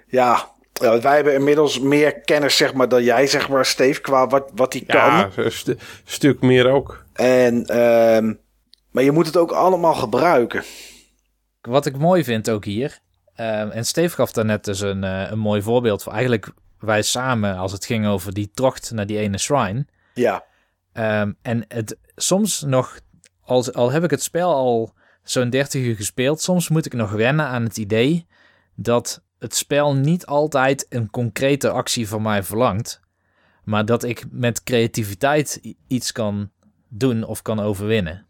[0.08, 0.52] Ja.
[0.74, 4.52] ja, wij hebben inmiddels meer kennis zeg maar, dan jij, zeg maar, Steve, qua wat,
[4.56, 4.98] wat hij kan.
[4.98, 7.06] Ja, een stu- stuk meer ook.
[7.14, 8.34] En, ehm,
[8.92, 10.64] maar je moet het ook allemaal gebruiken.
[11.62, 13.00] Wat ik mooi vind ook hier.
[13.36, 16.14] ehm, en Steve gaf daar net dus een, eh, een mooi voorbeeld van.
[16.14, 19.86] Eigenlijk wij samen als het ging over die tocht naar die ene shrine.
[20.14, 20.44] Ja,
[20.94, 23.00] Ehm, en het, soms nog,
[23.44, 24.94] als, al heb ik het spel al
[25.24, 28.28] zo'n 30 uur gespeeld, soms moet ik nog wennen aan het idee
[28.76, 33.02] dat het spel niet altijd een concrete actie van mij verlangt,
[33.64, 36.52] maar dat ik met creativiteit iets kan
[36.88, 38.26] doen of kan overwinnen.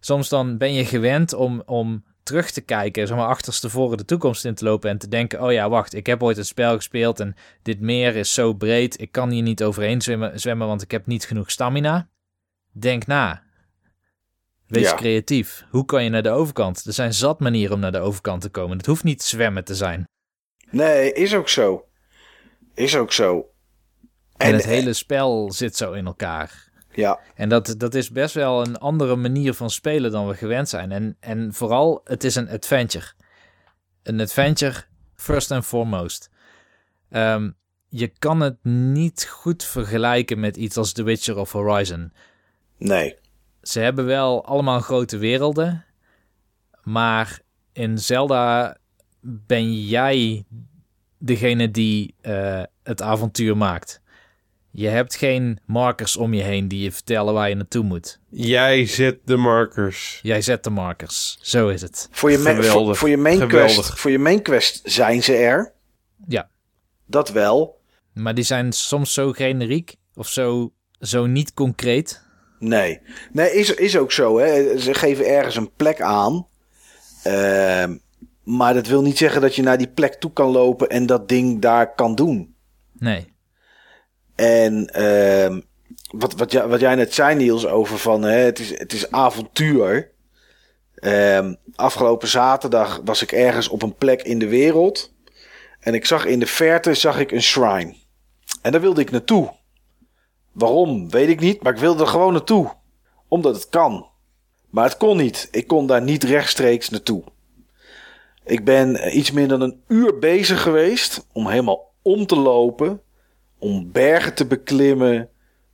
[0.00, 4.54] Soms dan ben je gewend om, om terug te kijken, zeg achterstevoren de toekomst in
[4.54, 7.34] te lopen en te denken, oh ja, wacht, ik heb ooit het spel gespeeld en
[7.62, 10.02] dit meer is zo breed, ik kan hier niet overheen
[10.34, 12.08] zwemmen want ik heb niet genoeg stamina.
[12.72, 13.45] Denk na.
[14.66, 14.94] Wees Ja.
[14.94, 15.64] creatief.
[15.70, 16.84] Hoe kan je naar de overkant?
[16.84, 18.76] Er zijn zat manieren om naar de overkant te komen.
[18.76, 20.04] Het hoeft niet zwemmen te zijn.
[20.70, 21.84] nee, is ook zo.
[22.74, 23.50] Is ook zo.
[24.36, 26.64] En, het hele spel zit zo in elkaar.
[26.92, 30.68] Ja, En dat, dat is best wel een andere manier van spelen dan we gewend
[30.68, 30.92] zijn.
[30.92, 33.06] En, en vooral, het is een adventure.
[34.02, 34.74] Een adventure,
[35.14, 36.30] first and foremost.
[37.10, 37.50] Ehm,
[37.88, 42.12] je kan het niet goed vergelijken met iets als The Witcher of Horizon.
[42.78, 43.16] nee.
[43.66, 45.84] Ze hebben wel allemaal grote werelden.
[46.82, 47.40] Maar
[47.72, 48.76] in Zelda
[49.20, 50.44] ben jij
[51.18, 54.00] degene die eh, het avontuur maakt.
[54.70, 58.20] Je hebt geen markers om je heen die je vertellen waar je naartoe moet.
[58.30, 60.18] Jij zet de markers.
[60.22, 61.38] Jij zet de markers.
[61.40, 62.08] Zo is het.
[62.10, 62.98] Voor je, ma- voor, Geweldig.
[62.98, 63.72] voor je main Geweldig.
[63.74, 65.72] quest, voor je main quest zijn ze er.
[66.26, 66.48] Ja.
[67.06, 67.80] Dat wel.
[68.14, 72.24] Maar die zijn soms zo generiek of zo, zo niet concreet.
[72.58, 73.00] Nee.
[73.32, 74.38] Nee, is, is ook zo.
[74.38, 74.78] Hè.
[74.78, 76.46] Ze geven ergens een plek aan.
[77.22, 77.96] Ehm,
[78.42, 81.28] maar dat wil niet zeggen dat je naar die plek toe kan lopen en dat
[81.28, 82.54] ding daar kan doen.
[82.92, 83.34] Nee.
[84.34, 85.60] En ehm,
[86.10, 89.10] wat, wat, jij, wat jij net zei, Niels, over van hè, het, is, het is
[89.10, 90.10] avontuur.
[90.94, 95.14] Ehm, afgelopen zaterdag was ik ergens op een plek in de wereld.
[95.80, 97.94] En ik zag in de verte zag ik een shrine.
[98.62, 99.52] En daar wilde ik naartoe.
[100.56, 102.72] Waarom, weet ik niet, maar ik wilde er gewoon naartoe.
[103.28, 104.06] Omdat het kan.
[104.70, 105.48] Maar het kon niet.
[105.50, 107.22] Ik kon daar niet rechtstreeks naartoe.
[108.44, 113.00] Ik ben eh, iets meer dan een uur bezig geweest om helemaal om te lopen
[113.58, 115.28] om bergen te beklimmen,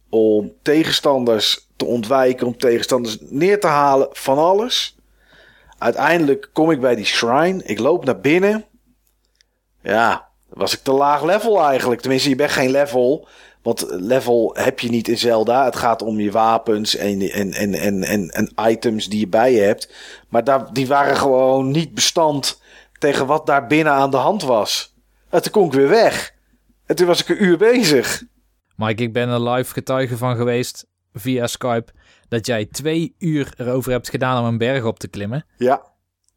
[0.08, 4.96] om tegenstanders te ontwijken, om tegenstanders neer te halen, van alles.
[5.78, 8.64] Uiteindelijk kom ik bij die shrine, ik loop naar binnen.
[9.82, 12.00] Ja, was ik te laag level eigenlijk.
[12.00, 13.28] Tenminste, je bent geen level,
[13.62, 15.64] want level heb je niet in Zelda.
[15.64, 19.52] Het gaat om je wapens en, en, en, en, en, en items die je bij
[19.52, 19.94] je hebt.
[20.28, 22.60] Maar daar, die waren gewoon niet bestand
[22.98, 24.94] tegen wat daar binnen aan de hand was.
[25.28, 26.34] En toen kon ik weer weg.
[26.86, 28.22] En toen was ik een uur bezig.
[28.76, 31.92] Mike, ik ben er live getuige van geweest via Skype
[32.28, 35.46] dat jij twee uur erover hebt gedaan om een berg op te klimmen.
[35.56, 35.82] Ja.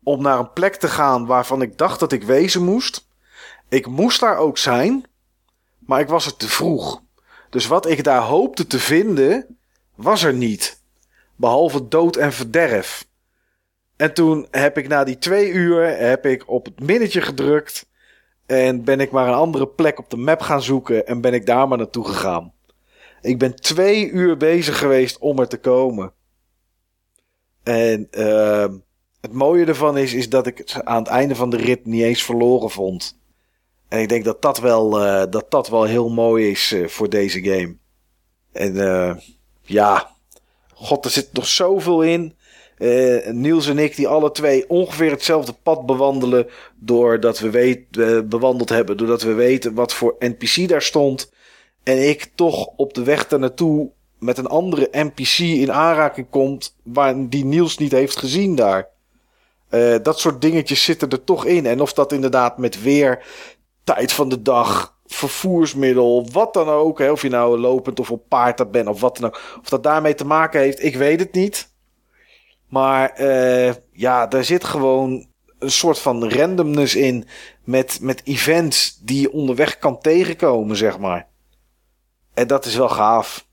[0.03, 3.07] Om naar een plek te gaan waarvan ik dacht dat ik wezen moest.
[3.69, 5.05] Ik moest daar ook zijn.
[5.79, 7.01] Maar ik was er te vroeg.
[7.55, 9.57] Dus wat ik daar hoopte te vinden,
[9.95, 10.81] was er niet.
[11.35, 13.07] Behalve dood en verderf.
[13.95, 17.89] En toen heb ik na die twee uur heb ik op het minnetje gedrukt.
[18.45, 21.07] En ben ik maar een andere plek op de map gaan zoeken.
[21.07, 22.53] En ben ik daar maar naartoe gegaan.
[23.21, 26.11] Ik ben twee uur bezig geweest om er te komen.
[27.63, 28.73] En ehm,
[29.21, 32.03] het mooie ervan is, is dat ik het aan het einde van de rit niet
[32.03, 33.17] eens verloren vond.
[33.87, 37.09] En ik denk dat dat wel, eh, dat dat wel heel mooi is eh, voor
[37.09, 37.75] deze game.
[38.51, 39.15] En eh,
[39.61, 40.11] ja,
[40.73, 42.35] god, er zit nog zoveel in.
[43.31, 46.47] Niels en ik, die alle twee ongeveer hetzelfde pad bewandelen.
[46.75, 48.97] Doordat we weet, eh, bewandeld hebben.
[48.97, 51.31] Doordat we weten wat voor NPC daar stond.
[51.83, 56.75] En ik toch op de weg daar naartoe met een andere NPC in aanraking komt.
[56.83, 58.93] Waar die Niels niet heeft gezien daar.
[60.01, 61.65] Dat soort dingetjes zitten er toch in.
[61.65, 63.25] En of dat inderdaad met weer,
[63.85, 66.99] tijd van de dag, vervoersmiddel, wat dan ook.
[66.99, 69.41] Of je nou lopend of op paard bent of wat dan ook.
[69.61, 71.73] Of dat daarmee te maken heeft, ik weet het niet.
[72.69, 75.27] Maar uh, ja, daar zit gewoon
[75.59, 77.27] een soort van randomness in.
[77.63, 81.27] Met, met events die je onderweg kan tegenkomen, zeg maar.
[82.33, 83.47] En dat is wel gaaf.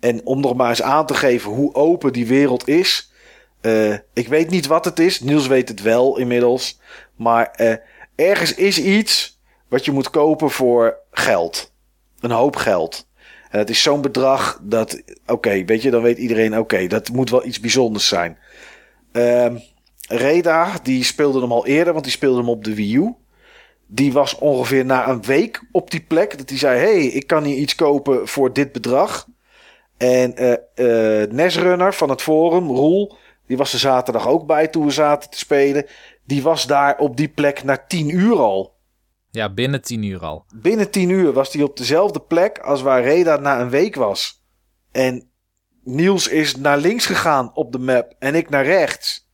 [0.00, 3.12] En om nog maar eens aan te geven hoe open die wereld is.
[3.62, 5.20] Uh, ik weet niet wat het is.
[5.20, 6.80] Niels weet het wel inmiddels.
[7.16, 7.74] Maar uh,
[8.14, 9.37] ergens is iets
[9.68, 11.72] wat je moet kopen voor geld.
[12.20, 13.06] Een hoop geld.
[13.50, 17.44] Dat is zo'n bedrag dat, oké, weet je, dan weet iedereen, oké, dat moet wel
[17.46, 18.38] iets bijzonders zijn.
[19.12, 19.46] Uh,
[20.08, 23.14] Reda, die speelde hem al eerder, want die speelde hem op de Wii U.
[23.86, 26.38] Die was ongeveer na een week op die plek.
[26.38, 29.26] Dat hij zei, hey, ik kan hier iets kopen voor dit bedrag.
[29.96, 33.16] En uh, uh, Nesrunner van het forum, Roel,
[33.46, 35.86] die was er zaterdag ook bij toen we zaten te spelen.
[36.24, 38.76] Die was daar op die plek na tien uur al.
[39.30, 40.44] Ja, binnen tien uur al.
[40.54, 44.42] Binnen tien uur was hij op dezelfde plek als waar Reda na een week was.
[44.92, 45.30] En
[45.84, 49.28] Niels is naar links gegaan op de map en ik naar rechts.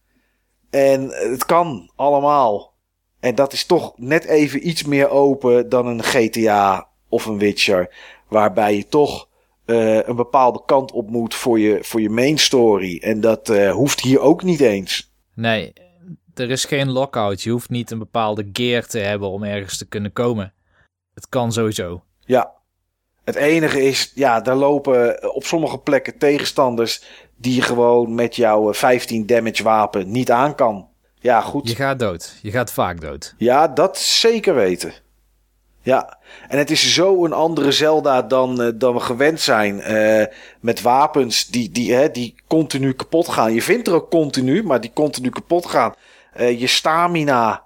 [0.71, 2.75] En het kan allemaal.
[3.21, 7.95] En dat is toch net even iets meer open dan een GTA of een Witcher.
[8.29, 9.29] Waarbij je toch
[9.67, 12.99] uh, een bepaalde kant op moet voor je, voor je main story.
[12.99, 15.13] En dat uh, hoeft hier ook niet eens.
[15.35, 15.73] Nee,
[16.35, 17.43] er is geen lockout.
[17.43, 20.53] Je hoeft niet een bepaalde gear te hebben om ergens te kunnen komen.
[21.15, 22.03] Het kan sowieso.
[22.21, 22.53] Ja.
[23.25, 27.03] Het enige is, ja, daar lopen op sommige plekken tegenstanders
[27.37, 30.89] die je gewoon met jouw 15 damage wapen niet aan kan.
[31.15, 31.69] Ja, goed.
[31.69, 32.35] Je gaat dood.
[32.43, 33.35] Je gaat vaak dood.
[33.37, 34.93] Ja, dat zeker weten.
[35.85, 39.93] Ja, en het is zo een andere Zelda dan, uh, dan we gewend zijn.
[39.93, 40.25] Uh,
[40.61, 43.53] met wapens die, die, hè, die continu kapot gaan.
[43.53, 45.95] Je vindt er ook continu, maar die continu kapot gaan.
[46.41, 47.63] Uh, je stamina.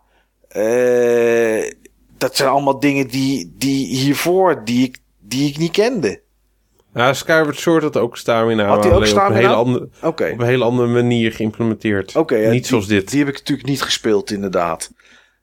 [2.18, 6.20] dat zijn allemaal dingen die, die hiervoor, die ik, die ik niet kende.
[6.94, 8.66] Ja, Skyward Sword had ook stamina.
[8.66, 9.28] Had hij ook stamina?
[9.28, 10.32] Op een hele andere, okay.
[10.32, 12.08] op een hele andere manier geïmplementeerd.
[12.16, 12.34] Oké.
[12.34, 13.10] Okay, niet zoals dit.
[13.10, 14.90] Die heb ik natuurlijk niet gespeeld, inderdaad.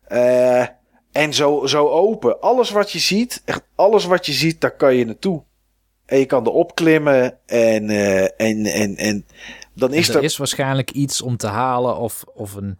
[0.09, 0.65] Uh,
[1.11, 2.41] en zo, zo open.
[2.41, 5.43] Alles wat je ziet, echt alles wat je ziet, daar kan je naartoe.
[6.05, 9.25] En je kan erop klimmen en, uh, en, en, en
[9.73, 10.23] dan is en er...
[10.23, 12.77] is waarschijnlijk iets om te halen of, of een,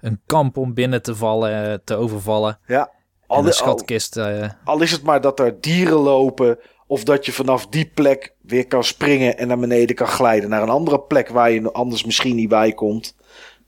[0.00, 2.58] een kamp om binnen te vallen, te overvallen.
[2.66, 2.90] Ja.
[3.26, 4.16] Al, de schatkist.
[4.16, 6.58] Al, al is het maar dat er dieren lopen
[6.90, 10.50] of dat je vanaf die plek weer kan springen en naar beneden kan glijden.
[10.50, 13.16] Naar een andere plek waar je anders misschien niet bij komt.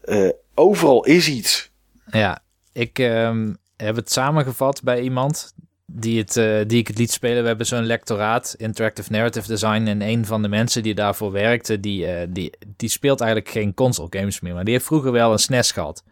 [0.05, 1.70] Uh, overal is iets.
[2.07, 5.55] Ja, ik um, heb het samengevat bij iemand
[5.86, 7.43] die, het, uh, die ik het liet spelen.
[7.43, 9.86] We hebben zo'n lectoraat, Interactive Narrative Design.
[9.86, 13.75] En een van de mensen die daarvoor werkte, die, uh, die, die speelt eigenlijk geen
[13.75, 14.55] console games meer.
[14.55, 16.05] Maar die heeft vroeger wel een SNES gehad.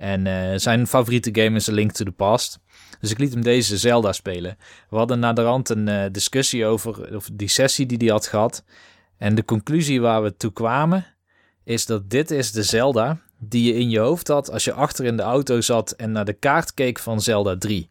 [0.00, 2.58] En uh, zijn favoriete game is A Link to the Past.
[3.00, 4.56] Dus ik liet hem deze Zelda spelen.
[4.90, 8.64] We hadden naderhand een uh, discussie over, over die sessie die hij had gehad.
[9.18, 11.06] En de conclusie waar we toe kwamen
[11.64, 15.04] is dat dit is de Zelda die je in je hoofd had als je achter
[15.04, 17.90] in de auto zat en naar de kaart keek van Zelda 3.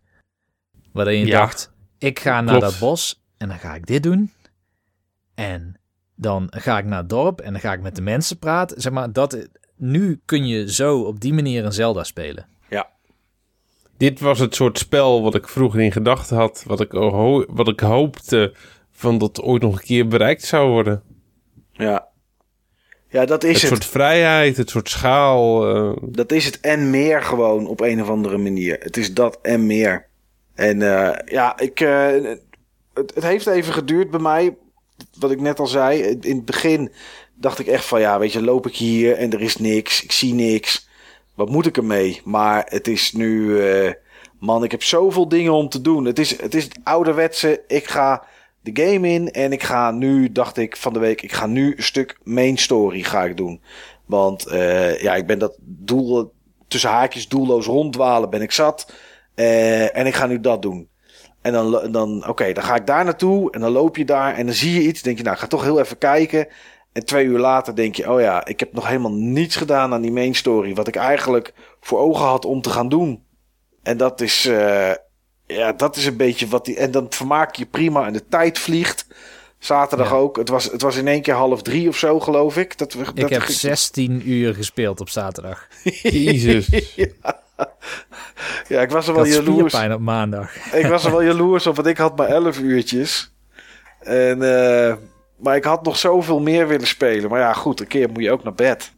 [0.92, 4.32] Waarin je ja, dacht, ik ga naar dat bos en dan ga ik dit doen.
[5.36, 5.80] En
[6.16, 8.82] dan ga ik naar het dorp en dan ga ik met de mensen praten.
[8.82, 9.48] Zeg maar, dat,
[9.80, 12.48] nu kun je zo op die manier een Zelda spelen.
[12.70, 12.90] Ja.
[13.98, 16.64] Dit was het soort spel wat ik vroeger in gedachten had.
[16.68, 16.92] Wat ik,
[17.48, 18.54] wat ik hoopte
[18.92, 21.04] van dat ooit nog een keer bereikt zou worden.
[21.72, 22.08] Ja.
[23.10, 23.62] Ja, dat is het.
[23.62, 25.76] Het soort vrijheid, het soort schaal.
[25.76, 25.98] Uh...
[26.02, 28.78] Dat is het en meer gewoon op een of andere manier.
[28.80, 30.08] Het is dat en meer.
[30.56, 32.08] En uh, ja, ik, uh,
[32.94, 34.58] het, het heeft even geduurd bij mij.
[35.20, 36.02] Wat ik net al zei.
[36.02, 36.92] In het begin
[37.40, 40.04] dacht ik echt van ja, weet je, loop ik hier en er is niks.
[40.04, 40.88] Ik zie niks.
[41.36, 42.22] Wat moet ik ermee?
[42.24, 43.92] Maar het is nu, uh,
[44.40, 46.06] man, ik heb zoveel dingen om te doen.
[46.06, 47.62] Het is het, is ouderwetse.
[47.68, 48.24] Ik ga
[48.62, 51.74] de game in en ik ga nu, dacht ik van de week, ik ga nu
[51.78, 53.62] een stuk main story ga ik doen.
[54.06, 56.34] Want uh, ja, ik ben dat doel,
[56.68, 58.94] tussen haakjes doelloos ronddwalen ben ik zat.
[59.36, 60.90] Uh, en ik ga nu dat doen.
[61.42, 64.46] En dan, dan oké, dan ga ik daar naartoe en dan loop je daar en
[64.46, 65.02] dan zie je iets.
[65.02, 66.48] denk je, nou, ik ga toch heel even kijken.
[66.92, 70.02] En twee uur later denk je, oh ja, ik heb nog helemaal niets gedaan aan
[70.02, 70.74] die main story.
[70.74, 73.24] Wat ik eigenlijk voor ogen had om te gaan doen.
[73.84, 74.92] En dat is, uh,
[75.46, 76.78] ja, dat is een beetje wat die.
[76.78, 79.08] En dan vermaak je prima en de tijd vliegt.
[79.60, 80.38] Zaterdag ook.
[80.38, 82.78] Het was, het was in één keer half drie of zo, geloof ik.
[82.78, 85.68] Dat we, ik heb 16 uur gespeeld op zaterdag.
[86.02, 86.68] Jezus.
[86.96, 87.08] ja.
[88.68, 88.82] ja.
[88.82, 89.74] ik was er wel jaloers.
[89.74, 90.74] op maandag.
[90.74, 93.34] ik was er wel jaloers op, want ik had maar 11 uurtjes.
[94.00, 94.94] En, uh,
[95.40, 97.30] maar ik had nog zoveel meer willen spelen.
[97.30, 98.94] Maar ja, goed, een keer moet je ook naar bed.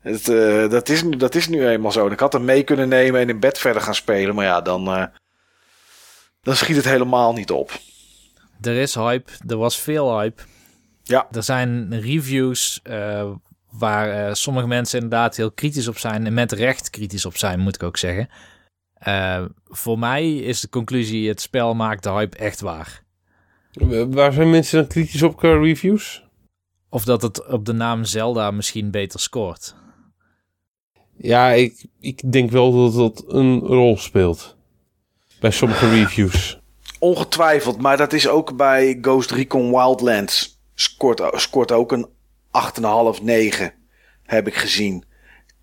[0.00, 2.06] Het, uh, dat, is, nu, dat is nu eenmaal zo.
[2.06, 4.34] Ik had hem mee kunnen nemen en in bed verder gaan spelen.
[4.34, 5.04] Maar ja, dan, uh,
[6.42, 7.72] dan schiet het helemaal niet op.
[8.60, 9.32] Er is hype.
[9.46, 10.42] Er was veel hype.
[11.02, 11.28] Ja.
[11.30, 13.30] Er zijn reviews uh,
[13.70, 16.26] waar sommige mensen inderdaad heel kritisch op zijn.
[16.26, 18.28] En met recht kritisch op zijn, moet ik ook zeggen.
[19.64, 23.03] voor mij is de conclusie: het spel maakt de hype echt waar.
[24.08, 26.24] Waar zijn mensen dan kritisch op qua reviews?
[26.88, 29.74] Of dat het op de naam Zelda misschien beter scoort.
[31.16, 34.56] Ja, ik, ik denk wel dat dat een rol speelt.
[35.40, 36.60] Bij sommige reviews.
[36.98, 40.60] Ongetwijfeld, maar dat is ook bij Ghost Recon Wildlands.
[40.74, 42.08] Scoort, scoort ook een
[43.16, 43.74] 8,5, 9.
[44.22, 45.04] Heb ik gezien.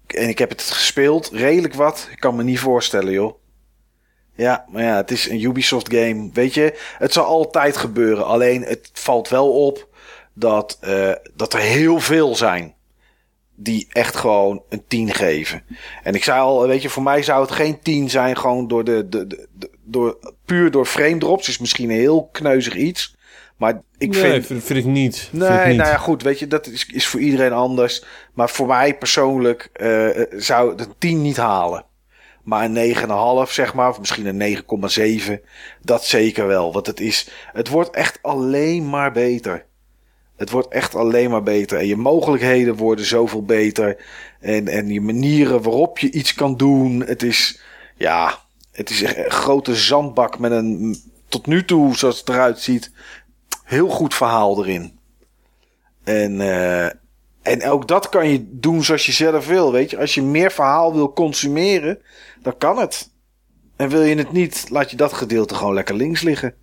[0.08, 2.08] En ik heb het gespeeld, redelijk wat.
[2.12, 3.41] Ik kan me niet voorstellen, joh.
[4.36, 6.30] Ja, maar ja, het is een Ubisoft game.
[6.34, 8.26] Weet je, het zal altijd gebeuren.
[8.26, 9.88] Alleen het valt wel op
[10.34, 12.76] dat, uh, dat er heel veel zijn
[13.56, 15.64] die echt gewoon een 10 geven.
[16.04, 18.84] En ik zei al, weet je, voor mij zou het geen 10 zijn, gewoon door
[18.84, 21.50] de, de, de, door, puur door frame drops.
[21.50, 23.16] Is misschien een heel kneuzig iets.
[23.58, 24.64] Maar ik nee, vind...
[24.64, 25.30] vind ik niet.
[25.32, 25.78] Nee, vind ik niet.
[25.78, 28.04] nou ja, goed, weet je, dat is, is voor iedereen anders.
[28.34, 31.86] Maar voor mij persoonlijk uh, zou het een 10 niet halen.
[32.44, 32.96] Maar een
[33.48, 34.64] 9,5 zeg maar, of misschien een
[35.30, 35.34] 9,7.
[35.82, 36.74] Dat zeker wel.
[36.74, 39.66] Want het is, het wordt echt alleen maar beter.
[40.36, 41.78] Het wordt echt alleen maar beter.
[41.80, 44.06] En je mogelijkheden worden zoveel beter.
[44.40, 47.04] En, en je manieren waarop je iets kan doen.
[47.06, 47.62] Het is,
[47.96, 48.40] ja,
[48.72, 50.98] het is een grote zandbak met een,
[51.28, 52.92] tot nu toe, zoals het eruit ziet,
[53.64, 55.00] heel goed verhaal erin.
[56.04, 56.86] En, uh,
[57.42, 59.98] en ook dat kan je doen zoals je zelf wil, weet je.
[59.98, 62.02] Als je meer verhaal wil consumeren,
[62.42, 63.12] dan kan het.
[63.76, 66.56] En wil je het niet, laat je dat gedeelte gewoon lekker links liggen.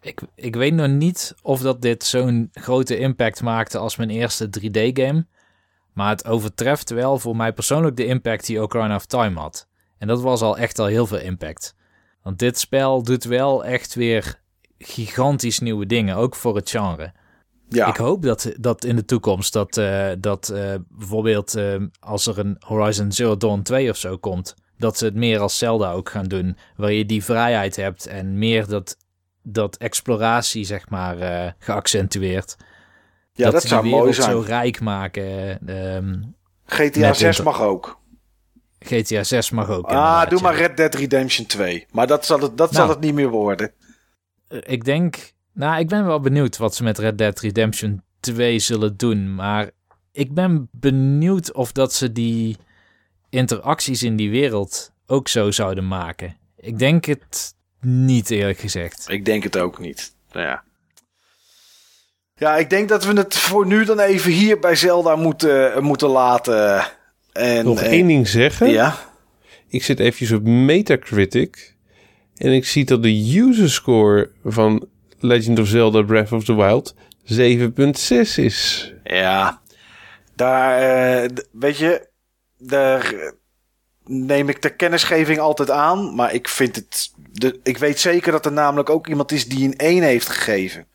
[0.00, 4.50] Ik, ik weet nog niet of dat dit zo'n grote impact maakte als mijn eerste
[4.60, 5.26] 3D-game.
[5.92, 9.68] Maar het overtreft wel voor mij persoonlijk de impact die Ocarina of Time had.
[9.98, 11.74] En dat was al echt al heel veel impact.
[12.22, 14.40] Want dit spel doet wel echt weer
[14.78, 17.12] gigantisch nieuwe dingen, ook voor het genre.
[17.68, 17.86] Ja.
[17.86, 22.38] Ik hoop dat, dat in de toekomst dat, uh, dat uh, bijvoorbeeld uh, als er
[22.38, 26.10] een Horizon Zero Dawn 2 of zo komt, dat ze het meer als Zelda ook
[26.10, 28.96] gaan doen, waar je die vrijheid hebt en meer dat,
[29.42, 31.16] dat exploratie zeg maar
[31.58, 32.56] geaccentueerd.
[33.32, 34.30] Ja, dat, dat zou mooi zijn.
[34.30, 35.58] zo rijk maken.
[35.94, 36.34] Um,
[36.64, 38.00] GTA 6 mag ook.
[38.78, 39.86] GTA 6 mag ook.
[39.86, 41.86] Ah, doe maar Red Dead Redemption 2.
[41.90, 43.72] Maar dat zal het, dat nou, zal het niet meer worden.
[44.48, 48.96] Ik denk nou, ik ben wel benieuwd wat ze met Red Dead Redemption 2 zullen
[48.96, 49.34] doen.
[49.34, 49.70] Maar
[50.12, 52.56] ik ben benieuwd of dat ze die
[53.30, 56.36] interacties in die wereld ook zo zouden maken.
[56.56, 59.04] Ik denk het niet, eerlijk gezegd.
[59.08, 60.14] Ik denk het ook niet.
[60.32, 60.62] Nou ja.
[62.34, 66.08] Ja, ik denk dat we het voor nu dan even hier bij Zelda moeten, moeten
[66.08, 66.84] laten.
[67.32, 68.70] En, Nog één ding zeggen.
[68.70, 68.98] Ja.
[69.68, 71.76] Ik zit eventjes op Metacritic.
[72.36, 76.94] En ik zie dat de user score van Legend of Zelda Breath of the Wild
[77.24, 78.92] 7.6 is.
[79.04, 79.60] Ja,
[80.34, 82.08] daar, uh, weet je,
[82.60, 83.32] daar
[84.04, 86.14] neem ik de kennisgeving altijd aan.
[86.14, 89.64] Maar ik vind het, de, ik weet zeker dat er namelijk ook iemand is die
[89.64, 90.86] een 1 heeft gegeven.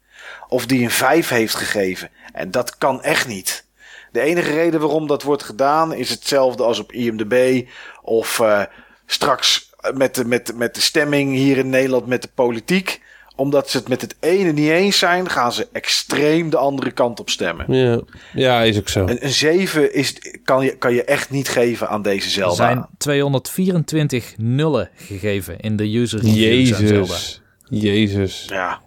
[0.47, 2.09] Of die een 5 heeft gegeven.
[2.33, 3.65] En dat kan echt niet.
[4.11, 7.67] De enige reden waarom dat wordt gedaan is hetzelfde als op IMDb.
[8.01, 8.63] Of uh,
[9.05, 13.01] straks met de, met, met de stemming hier in Nederland met de politiek
[13.35, 17.19] omdat ze het met het ene niet eens zijn, gaan ze extreem de andere kant
[17.19, 17.73] op stemmen.
[17.73, 18.01] Ja,
[18.33, 19.07] ja is ook zo.
[19.07, 22.69] Een, een 7 is, kan, je, kan je echt niet geven aan deze Zelda.
[22.69, 27.41] Er zijn 224 nullen gegeven in de user reviews Jezus.
[27.69, 28.45] Jezus.
[28.47, 28.81] Ja.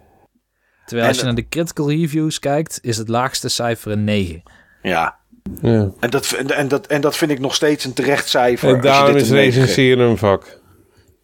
[0.84, 4.42] Terwijl en, als je naar de critical reviews kijkt, is het laagste cijfer een 9.
[4.82, 5.16] Ja.
[5.62, 5.90] ja.
[6.00, 8.74] En, dat, en, dat, en dat vind ik nog steeds een terecht cijfer.
[8.74, 10.57] En daarom is recenseren een vak.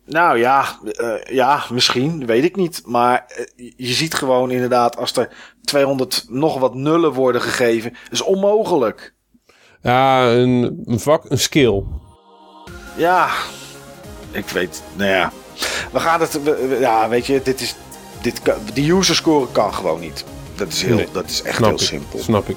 [0.06, 2.82] Nou ja, uh, ja, misschien, weet ik niet.
[2.86, 3.24] Maar
[3.56, 5.28] uh, je ziet gewoon inderdaad, als er
[5.62, 9.14] 200 nog wat nullen worden gegeven, is onmogelijk.
[9.82, 11.82] Ja, een, een vak, een skill.
[12.96, 13.28] Ja,
[14.30, 15.32] ik weet, nou ja.
[15.92, 17.74] We gaan het, we, ja, weet je, dit is,
[18.20, 20.24] dit kan, die user score kan gewoon niet.
[20.54, 22.18] Dat is, heel, nee, dat is echt heel ik, simpel.
[22.18, 22.56] Snap ik.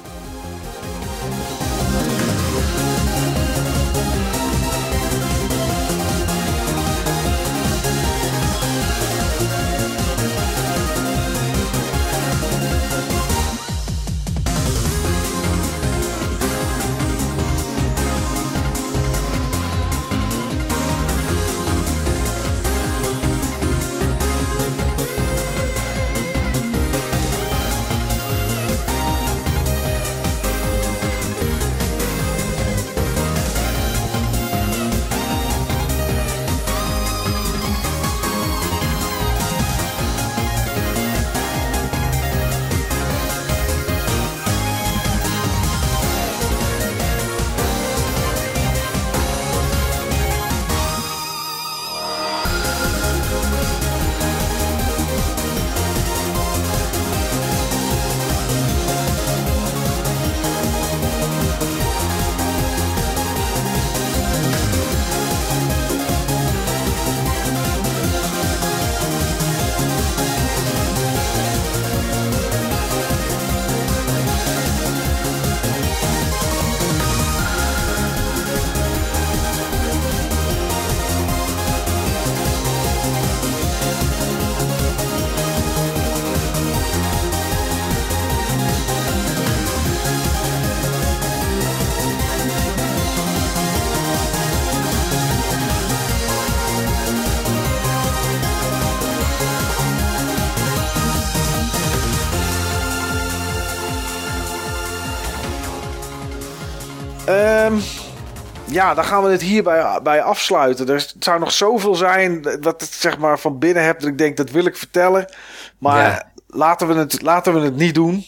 [108.78, 110.88] Ja, dan gaan we het hierbij bij afsluiten.
[110.88, 114.36] Er zou nog zoveel zijn wat ik zeg maar van binnen heb dat ik denk
[114.36, 115.32] dat wil ik vertellen.
[115.78, 116.32] Maar Ja.
[116.46, 118.24] laten, we het, laten we het niet doen.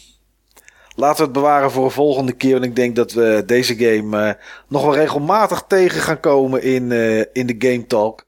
[0.95, 2.53] Laten we het bewaren voor een volgende keer.
[2.53, 4.35] Want ik denk dat we deze game eh,
[4.69, 8.27] nog wel regelmatig tegen gaan komen in, eh, in de Game Talk.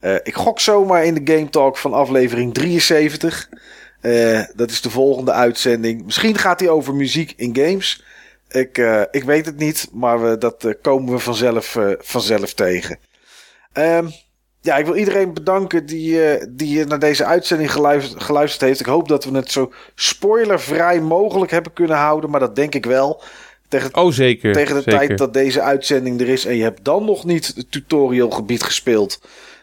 [0.00, 3.48] Eh, ik gok zomaar in de Game Talk van aflevering 73.
[4.00, 6.04] Eh, dat is de volgende uitzending.
[6.04, 8.04] Misschien gaat hij over muziek in games.
[8.50, 12.54] Ik, eh, ik weet het niet, maar we, dat eh, komen we vanzelf, eh, vanzelf
[12.54, 12.98] tegen.
[13.72, 14.06] Ehm,
[14.60, 18.80] ja, ik wil iedereen bedanken die, eh, die naar deze uitzending geluisterd, geluisterd heeft.
[18.80, 22.86] Ik hoop dat we het zo spoilervrij mogelijk hebben kunnen houden, maar dat denk ik
[22.86, 23.22] wel.
[23.68, 24.52] Tegen, Oh, zeker.
[24.52, 24.98] tegen de zeker.
[25.06, 29.20] tijd dat deze uitzending er is en je hebt dan nog niet het tutorialgebied gespeeld,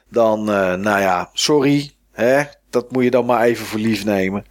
[0.10, 1.92] dan, eh, nou ja, sorry.
[2.12, 2.44] Hè?
[2.70, 4.46] Dat moet je dan maar even voor lief nemen.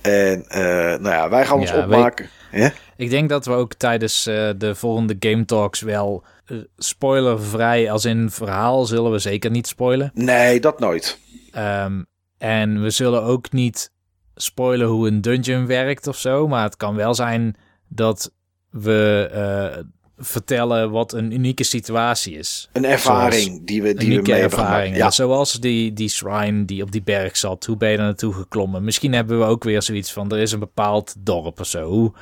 [0.00, 0.60] En, eh,
[0.98, 2.28] nou ja, wij gaan ons Ja, opmaken.
[2.50, 2.68] Hè?
[2.96, 8.04] Ik denk dat we ook tijdens eh, de volgende Game Talks wel eh, spoilervrij, als
[8.04, 10.10] in verhaal, zullen we zeker niet spoilen.
[10.14, 11.18] Nee, dat nooit.
[11.50, 12.02] Ehm,
[12.38, 13.92] en we zullen ook niet
[14.34, 16.48] spoilen hoe een dungeon werkt of zo.
[16.48, 17.56] Maar het kan wel zijn
[17.88, 18.32] dat
[18.70, 19.82] we eh,
[20.18, 22.68] vertellen wat een unieke situatie is.
[22.72, 24.96] Een ervaring die we, die we unieke hebben ervaring.
[24.96, 25.10] Ja.
[25.10, 27.64] Zoals die, die shrine die op die berg zat.
[27.64, 28.84] Hoe ben je daar naartoe geklommen?
[28.84, 30.32] Misschien hebben we ook weer zoiets van...
[30.32, 31.88] er is een bepaald dorp of zo.
[31.88, 32.12] Hoe,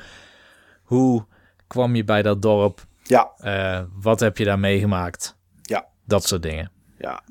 [0.85, 1.25] hoe
[1.67, 2.85] kwam je bij dat dorp?
[3.03, 5.37] ja, Eh, wat heb je daar meegemaakt?
[5.61, 5.85] Ja.
[6.05, 6.71] Dat soort dingen.
[6.97, 7.21] ja.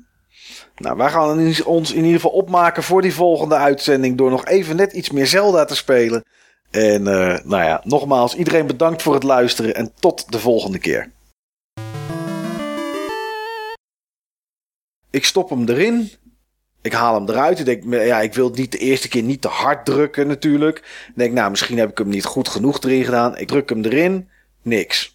[0.75, 4.75] Nou, wij gaan ons in ieder geval opmaken voor die volgende uitzending door nog even
[4.75, 6.23] net iets meer Zelda te spelen.
[6.71, 11.11] En eh, nou ja, nogmaals, iedereen bedankt voor het luisteren en tot de volgende keer.
[15.09, 16.11] Ik stop hem erin.
[16.85, 17.59] Ik haal hem eruit.
[17.59, 20.77] Ik denk, ja, ik wil het niet de eerste keer niet te hard drukken natuurlijk.
[20.77, 23.37] Ik denk, nou, misschien heb ik hem niet goed genoeg erin gedaan.
[23.37, 24.29] Ik druk hem erin.
[24.61, 25.14] Niks.